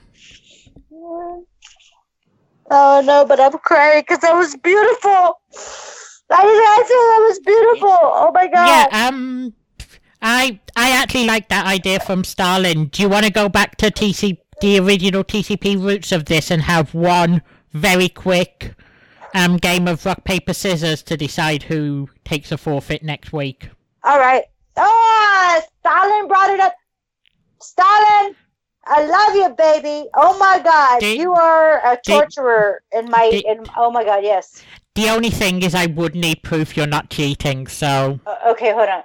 Oh 2.68 3.00
no, 3.04 3.24
but 3.24 3.38
I'm 3.38 3.52
crying 3.52 4.00
because 4.00 4.18
that 4.18 4.34
was 4.34 4.56
beautiful. 4.56 5.40
I 6.28 6.42
didn't 6.42 6.66
answer. 6.74 6.94
That 6.94 7.24
was 7.28 7.38
beautiful. 7.38 7.98
Oh 8.02 8.32
my 8.34 8.48
god. 8.48 8.66
Yeah. 8.66 9.06
Um, 9.06 9.54
I 10.20 10.58
I 10.74 10.90
actually 10.90 11.26
like 11.26 11.48
that 11.50 11.66
idea 11.66 12.00
from 12.00 12.24
Stalin. 12.24 12.86
Do 12.86 13.02
you 13.02 13.08
want 13.08 13.24
to 13.26 13.32
go 13.32 13.48
back 13.48 13.76
to 13.76 13.92
TC 13.92 14.38
the 14.60 14.80
original 14.80 15.22
TCP 15.22 15.80
roots 15.80 16.10
of 16.10 16.24
this 16.24 16.50
and 16.50 16.62
have 16.62 16.94
one 16.94 17.42
very 17.76 18.08
quick 18.08 18.74
um 19.34 19.56
game 19.56 19.86
of 19.88 20.04
rock 20.06 20.24
paper 20.24 20.52
scissors 20.54 21.02
to 21.04 21.16
decide 21.16 21.62
who 21.62 22.08
takes 22.24 22.52
a 22.52 22.56
forfeit 22.58 23.02
next 23.02 23.32
week? 23.32 23.68
All 24.04 24.18
right. 24.18 24.44
Oh, 24.76 25.60
Stalin 25.80 26.28
brought 26.28 26.50
it 26.50 26.60
up. 26.60 26.74
Stalin, 27.60 28.34
I 28.84 29.04
love 29.04 29.34
you, 29.36 29.54
baby. 29.56 30.08
Oh 30.14 30.38
my 30.38 30.60
God, 30.62 31.02
you 31.02 31.32
are 31.32 31.78
a 31.92 31.98
torturer 32.06 32.82
in 32.92 33.10
my. 33.10 33.42
in 33.46 33.64
oh 33.76 33.90
my 33.90 34.04
God, 34.04 34.22
yes. 34.22 34.62
The 34.94 35.08
only 35.10 35.30
thing 35.30 35.62
is, 35.62 35.74
I 35.74 35.86
would 35.86 36.14
need 36.14 36.42
proof 36.42 36.76
you're 36.76 36.86
not 36.86 37.10
cheating. 37.10 37.66
So, 37.66 38.18
Uh, 38.26 38.36
okay, 38.48 38.72
hold 38.72 38.88
on. 38.88 39.02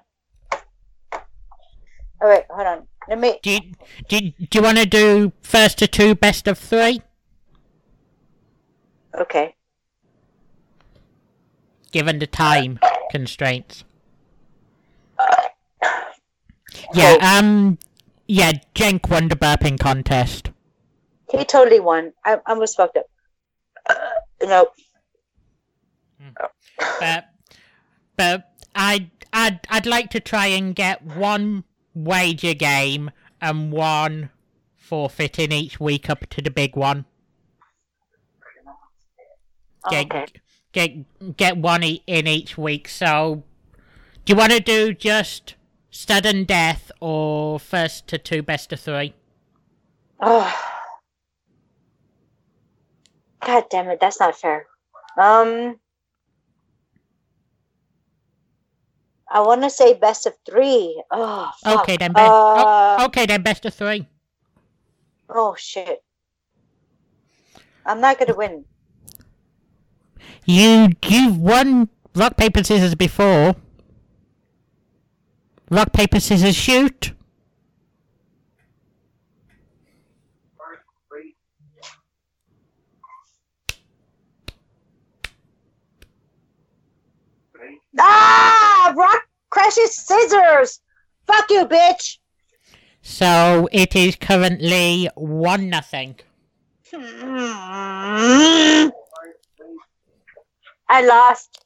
All 2.21 2.29
right, 2.29 2.45
hold 2.49 2.67
on. 2.67 2.87
Let 3.09 3.19
me. 3.19 3.39
do 3.41 3.51
you, 3.51 3.59
do, 4.07 4.17
you- 4.17 4.31
do 4.49 4.59
you 4.59 4.63
want 4.63 4.77
to 4.77 4.85
do 4.85 5.31
first 5.41 5.79
to 5.79 5.87
two, 5.87 6.15
best 6.15 6.47
of 6.47 6.57
three? 6.57 7.01
Okay. 9.19 9.55
given 11.91 12.19
the 12.19 12.27
time 12.27 12.79
constraints. 13.11 13.83
Yeah, 16.93 17.17
um, 17.21 17.77
yeah, 18.27 18.53
Jenk 18.73 19.09
won 19.09 19.27
the 19.27 19.35
burping 19.35 19.79
contest. 19.79 20.51
He 21.29 21.45
totally 21.45 21.79
won. 21.79 22.13
I, 22.25 22.35
I 22.35 22.39
almost 22.47 22.75
fucked 22.75 22.97
up. 22.97 23.05
Uh, 23.89 23.95
nope. 24.43 24.73
but 26.99 27.25
but 28.17 28.51
I 28.75 29.09
I'd 29.31 29.59
I'd 29.69 29.85
like 29.85 30.09
to 30.11 30.19
try 30.19 30.47
and 30.47 30.75
get 30.75 31.03
one 31.03 31.63
wager 31.93 32.53
game 32.53 33.11
and 33.41 33.71
one 33.71 34.29
forfeit 34.75 35.39
in 35.39 35.51
each 35.51 35.79
week 35.79 36.09
up 36.09 36.27
to 36.29 36.41
the 36.41 36.51
big 36.51 36.75
one. 36.75 37.05
Get 39.89 40.05
Okay. 40.05 40.25
get 40.73 41.37
get 41.37 41.57
one 41.57 41.83
in 41.83 42.27
each 42.27 42.57
week. 42.57 42.87
So, 42.87 43.43
do 44.25 44.33
you 44.33 44.37
want 44.37 44.51
to 44.51 44.59
do 44.59 44.93
just 44.93 45.55
sudden 45.89 46.43
death 46.45 46.91
or 46.99 47.59
first 47.59 48.07
to 48.07 48.17
two, 48.17 48.41
best 48.43 48.71
of 48.71 48.79
three? 48.79 49.13
Oh. 50.19 50.53
God 53.43 53.63
damn 53.71 53.89
it, 53.89 53.99
that's 53.99 54.19
not 54.19 54.35
fair. 54.37 54.67
Um 55.17 55.79
I 59.33 59.39
want 59.41 59.63
to 59.63 59.69
say 59.69 59.93
best 59.93 60.25
of 60.25 60.33
three. 60.45 61.01
Oh, 61.09 61.49
fuck. 61.63 61.81
Okay 61.83 61.97
then, 61.97 62.11
be- 62.11 62.19
Uh, 62.19 62.97
oh, 62.99 63.05
okay 63.05 63.25
then, 63.25 63.41
best 63.41 63.65
of 63.65 63.73
three. 63.73 64.07
oh 65.29 65.55
shit. 65.57 66.03
I'm 67.85 68.01
not 68.01 68.19
gonna 68.19 68.35
win. 68.35 68.65
You 70.45 70.89
you've 71.07 71.37
won 71.37 71.89
rock 72.15 72.37
paper 72.37 72.63
scissors 72.63 72.95
before. 72.95 73.55
Rock 75.69 75.93
paper 75.93 76.19
scissors 76.19 76.55
shoot. 76.55 77.13
Ah! 87.99 88.93
Rock 88.95 89.27
crashes 89.49 89.95
scissors! 89.95 90.79
Fuck 91.27 91.49
you, 91.49 91.65
bitch! 91.65 92.17
So 93.01 93.69
it 93.71 93.95
is 93.95 94.15
currently 94.15 95.09
one 95.15 95.69
nothing. 95.69 96.15
I 100.91 101.01
lost. 101.05 101.57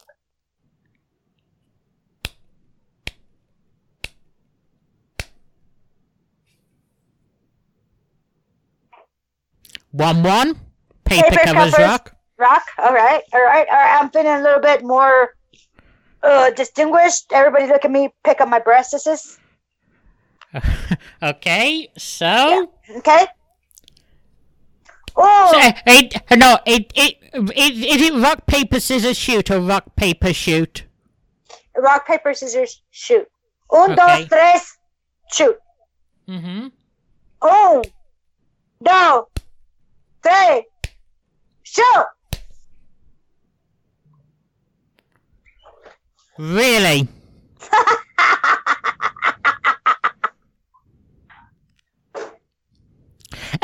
One 9.92 10.22
one. 10.22 10.60
Paper, 11.06 11.30
Paper 11.30 11.44
covers, 11.44 11.72
covers. 11.72 11.80
rock. 11.80 12.16
Rock. 12.38 12.64
All 12.78 12.94
right. 12.94 13.24
All 13.34 13.42
right. 13.42 13.68
All 13.68 13.76
right. 13.76 14.00
I'm 14.00 14.12
feeling 14.12 14.28
a 14.28 14.42
little 14.42 14.60
bit 14.60 14.84
more 14.84 15.36
uh, 16.22 16.52
distinguished. 16.52 17.32
Everybody 17.34 17.66
look 17.66 17.84
at 17.84 17.92
me. 17.92 18.14
Pick 18.24 18.42
up 18.42 18.50
my 18.50 18.60
breasts. 18.60 18.92
This 18.92 19.08
is 19.08 19.40
okay, 21.24 21.90
so, 21.98 22.72
okay. 22.98 23.26
Oh, 25.18 25.50
so 25.52 25.60
it 25.88 26.14
no 26.38 26.58
it 26.66 26.92
it, 26.96 27.16
it 27.34 27.74
is 27.74 28.02
it 28.10 28.14
rock 28.22 28.46
paper 28.48 28.80
scissors 28.80 29.18
shoot 29.18 29.50
or 29.50 29.60
rock 29.60 29.96
paper 29.96 30.34
shoot? 30.34 30.84
rock 31.78 32.06
paper 32.08 32.34
scissors 32.34 32.82
shoot. 32.92 33.28
Un, 33.72 33.92
Okay. 33.92 33.96
dos, 33.96 34.28
tres, 34.30 34.78
shoot. 35.32 35.58
Mm-hmm. 36.28 36.68
Un, 37.42 37.82
dos, 38.84 39.26
tres, 40.24 40.64
shoot. 41.64 42.06
Really? 46.38 47.08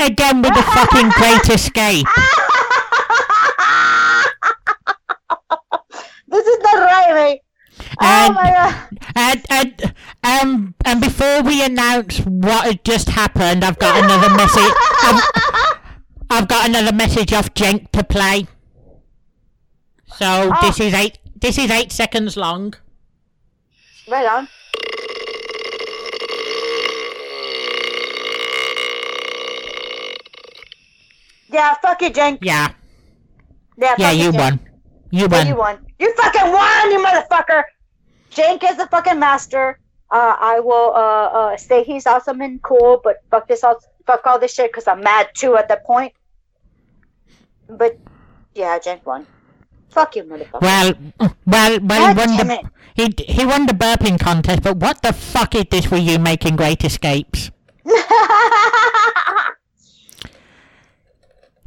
Again 0.01 0.41
with 0.41 0.53
the 0.55 0.63
fucking 0.63 1.09
great 1.11 1.47
escape. 1.49 2.07
this 6.27 6.47
is 6.47 6.59
not 6.63 6.75
right, 6.81 7.13
mate. 7.13 7.41
Oh 8.01 8.25
And- 8.27 8.35
my 8.35 8.49
god. 8.51 8.75
And, 9.15 9.45
and 9.49 9.93
um 10.23 10.75
and 10.85 11.01
before 11.01 11.41
we 11.43 11.63
announce 11.63 12.19
what 12.19 12.65
had 12.65 12.83
just 12.83 13.09
happened, 13.09 13.63
I've 13.63 13.77
got 13.79 14.03
another 14.03 14.29
message. 14.35 14.73
I've, 15.03 15.23
I've 16.29 16.47
got 16.47 16.67
another 16.69 16.93
message 16.95 17.33
off 17.33 17.53
Jenk 17.53 17.91
to 17.91 18.03
play. 18.03 18.47
So 20.17 20.51
this 20.61 20.79
is 20.79 20.93
eight. 20.93 21.17
This 21.35 21.57
is 21.57 21.69
eight 21.69 21.91
seconds 21.91 22.37
long. 22.37 22.73
Right 24.07 24.25
on. 24.25 24.47
Yeah, 31.51 31.73
fuck 31.81 32.01
you, 32.01 32.09
Jenk. 32.09 32.39
Yeah, 32.41 32.69
Yeah, 33.77 33.95
yeah, 33.97 34.11
you 34.11 34.31
Jenk. 34.31 34.35
won. 34.37 34.59
You 35.11 35.27
Yeah, 35.29 35.37
won. 35.37 35.47
you 35.47 35.55
won. 35.55 35.85
You 35.99 36.13
fucking 36.15 36.51
won, 36.51 36.91
you 36.91 36.99
motherfucker. 37.05 37.63
Jenk 38.29 38.63
is 38.63 38.77
the 38.77 38.87
fucking 38.87 39.19
master. 39.19 39.77
Uh, 40.09 40.35
I 40.39 40.59
will 40.59 40.93
uh, 40.95 41.27
uh, 41.53 41.57
say 41.57 41.83
he's 41.83 42.05
awesome 42.07 42.41
and 42.41 42.61
cool, 42.61 42.99
but 43.03 43.17
fuck 43.29 43.47
this 43.47 43.63
all, 43.63 43.79
fuck 44.05 44.25
all 44.25 44.39
this 44.39 44.53
shit 44.53 44.71
because 44.71 44.87
I'm 44.87 45.01
mad 45.01 45.29
too 45.33 45.55
at 45.57 45.67
that 45.69 45.85
point. 45.85 46.13
But 47.69 47.97
yeah, 48.53 48.77
Jenk 48.79 49.05
won. 49.05 49.27
Fuck 49.89 50.15
you, 50.15 50.23
motherfucker. 50.23 50.61
Well, 50.61 50.93
well, 51.45 51.79
well, 51.81 52.07
he 52.09 52.13
won 52.17 52.37
the 52.47 52.53
it. 52.53 52.65
he 52.95 53.33
he 53.33 53.45
won 53.45 53.65
the 53.65 53.73
burping 53.73 54.17
contest. 54.19 54.63
But 54.63 54.77
what 54.77 55.01
the 55.01 55.11
fuck 55.13 55.55
is 55.55 55.65
this 55.69 55.89
with 55.91 56.01
you 56.03 56.19
making 56.19 56.55
great 56.55 56.83
escapes? 56.85 57.51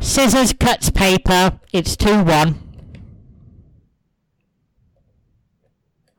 Scissors 0.04 0.52
cuts 0.52 0.90
paper. 0.90 1.58
It's 1.72 1.96
two 1.96 2.22
one. 2.22 2.60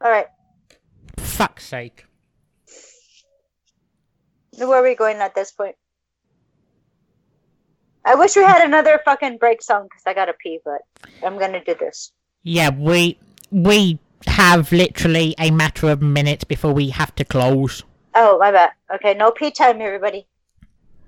all 0.02 0.12
right, 0.12 0.28
Fuck's 1.18 1.66
sake. 1.66 2.06
where 4.58 4.74
are 4.74 4.84
we 4.84 4.96
going 4.96 5.18
at 5.18 5.36
this 5.36 5.52
point? 5.52 5.76
I 8.04 8.16
wish 8.16 8.36
we 8.36 8.44
had 8.44 8.66
another 8.66 9.00
fucking 9.06 9.38
break 9.38 9.62
song 9.62 9.84
because 9.84 10.04
I 10.08 10.14
gotta 10.14 10.34
pee, 10.34 10.60
but 10.66 10.82
I'm 11.24 11.38
gonna 11.38 11.64
do 11.64 11.76
this. 11.80 12.12
Yeah, 12.44 12.72
we 12.72 13.20
we 13.52 14.00
have 14.28 14.72
literally 14.72 15.36
a 15.40 15.52
matter 15.52 15.90
of 15.90 16.02
minutes 16.02 16.44
before 16.44 16.74
we 16.74 16.90
have 16.90 17.14
to 17.16 17.24
close. 17.24 17.84
Oh, 18.16 18.40
my 18.40 18.52
bad. 18.52 18.72
Okay, 18.96 19.14
no 19.14 19.30
pee 19.32 19.52
time, 19.52 19.80
everybody. 19.82 20.26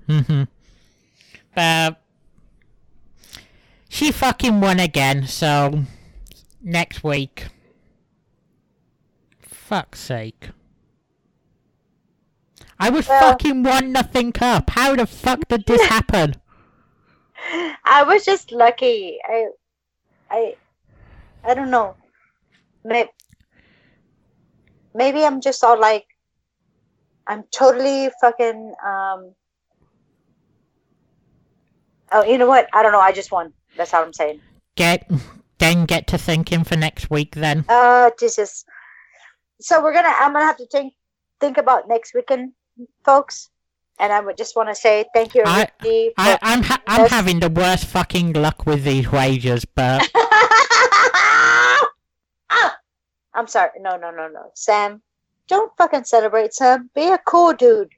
Mm-hmm. 0.08 0.44
But 1.56 2.02
she 3.98 4.12
fucking 4.12 4.62
won 4.62 4.80
again, 4.80 5.26
so 5.26 5.84
next 6.62 7.04
week. 7.04 7.48
Fuck's 9.42 10.00
sake. 10.00 10.50
I 12.80 12.92
was 12.92 13.08
Well- 13.08 13.20
fucking 13.22 13.64
one 13.64 13.92
nothing 13.92 14.34
up. 14.40 14.70
How 14.70 14.96
the 14.96 15.08
fuck 15.08 15.48
did 15.48 15.66
this 15.66 15.82
happen? 15.96 16.36
I 17.84 18.04
was 18.04 18.24
just 18.24 18.52
lucky. 18.52 19.18
I, 19.28 19.48
I, 20.30 20.56
I 21.44 21.56
don't 21.56 21.72
know. 21.72 21.96
Maybe, 22.84 23.10
maybe 24.94 25.26
I'm 25.26 25.42
just 25.42 25.64
all 25.64 25.80
like, 25.80 26.06
I'm 27.26 27.44
totally 27.52 28.12
fucking. 28.22 28.76
Um. 28.86 29.34
Oh, 32.12 32.24
you 32.24 32.38
know 32.38 32.48
what? 32.48 32.70
I 32.74 32.84
don't 32.84 32.92
know. 32.92 33.02
I 33.02 33.12
just 33.12 33.32
won. 33.32 33.54
That's 33.78 33.94
all 33.94 34.04
I'm 34.04 34.14
saying. 34.14 34.42
Get 34.76 35.10
then 35.60 35.86
get 35.86 36.08
to 36.08 36.18
thinking 36.18 36.64
for 36.64 36.76
next 36.76 37.10
week 37.10 37.36
then. 37.36 37.66
Uh, 37.70 38.12
Jesus. 38.20 38.66
So 39.62 39.82
we're 39.82 39.94
gonna. 39.94 40.14
I'm 40.20 40.34
gonna 40.34 40.46
have 40.46 40.58
to 40.58 40.68
think 40.68 40.94
think 41.40 41.58
about 41.58 41.88
next 41.88 42.14
weekend, 42.14 42.54
folks. 43.06 43.50
And 44.00 44.14
I 44.14 44.20
would 44.20 44.38
just 44.38 44.56
want 44.56 44.70
to 44.70 44.76
say 44.76 45.06
thank 45.16 45.34
you, 45.34 45.42
I- 45.46 45.68
everybody. 45.82 46.14
I, 46.18 46.34
for- 46.34 46.40
I'm 46.44 46.62
ha- 46.64 46.82
I'm 46.88 47.10
having 47.10 47.40
the 47.40 47.50
worst 47.50 47.86
fucking 47.86 48.34
luck 48.34 48.66
with 48.68 48.84
these 48.84 49.12
wagers, 49.12 49.66
but 49.66 50.08
Ah! 50.14 51.90
I'm 53.34 53.48
sorry. 53.48 53.70
No, 53.80 53.98
no, 53.98 54.12
no, 54.12 54.28
no. 54.28 54.52
Sam, 54.56 55.02
don't 55.48 55.72
fucking 55.78 56.04
celebrate, 56.06 56.54
Sam. 56.54 56.90
Be 56.94 57.08
a 57.08 57.18
cool 57.26 57.54
dude. 57.54 57.90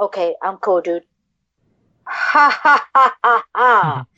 Okay, 0.00 0.34
I'm 0.42 0.56
cool, 0.58 0.80
dude. 0.80 1.04
Ha 2.08 2.50
ha 2.62 2.86
ha 2.94 3.14
ha 3.24 3.44
ha. 3.54 4.06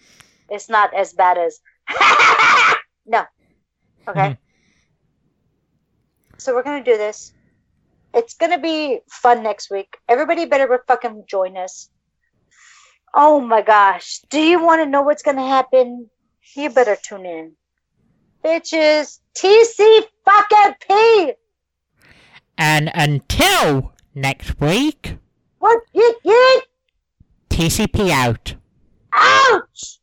It's 0.49 0.69
not 0.69 0.95
as 0.95 1.13
bad 1.13 1.39
as 1.39 1.61
no. 3.07 3.25
Okay. 4.09 4.21
Mm-hmm. 4.21 4.33
So 6.39 6.55
we're 6.55 6.63
gonna 6.63 6.85
do 6.85 6.97
this. 6.97 7.33
It's 8.13 8.35
gonna 8.35 8.61
be 8.61 9.01
fun 9.11 9.43
next 9.43 9.71
week. 9.71 9.97
Everybody 10.09 10.45
better 10.45 10.83
fucking 10.87 11.25
join 11.29 11.57
us. 11.57 11.91
Oh 13.15 13.41
my 13.41 13.63
gosh. 13.63 14.21
Do 14.31 14.41
you 14.41 14.63
want 14.63 14.83
to 14.83 14.87
know 14.87 15.03
what's 15.03 15.23
gonna 15.23 15.47
happen? 15.47 16.11
You 16.55 16.71
better 16.71 16.97
tune 17.03 17.27
in. 17.27 17.53
Bitches, 18.45 19.21
TC 19.35 20.03
fucking 20.25 20.75
P. 20.87 21.33
And 22.59 22.91
until 22.95 23.93
next 24.15 24.61
week. 24.61 25.17
What? 25.59 25.81
Yeet, 25.95 26.15
yeet. 26.25 26.61
TCP 27.49 28.11
out. 28.11 28.55
Ouch! 29.13 29.99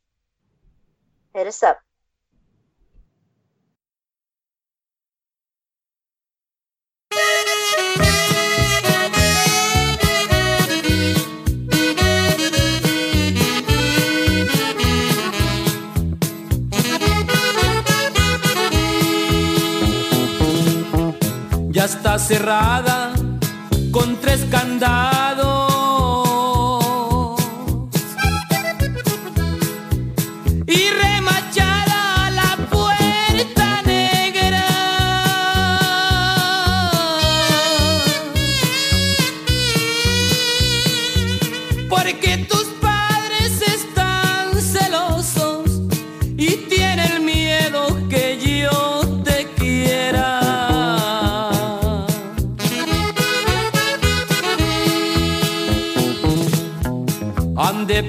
Ya 21.70 21.86
está 21.86 22.18
cerrada 22.18 23.14
con 23.90 24.20
tres 24.20 24.44
candados 24.50 25.11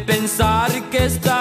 pensar 0.06 0.70
que 0.92 0.98
está 0.98 1.33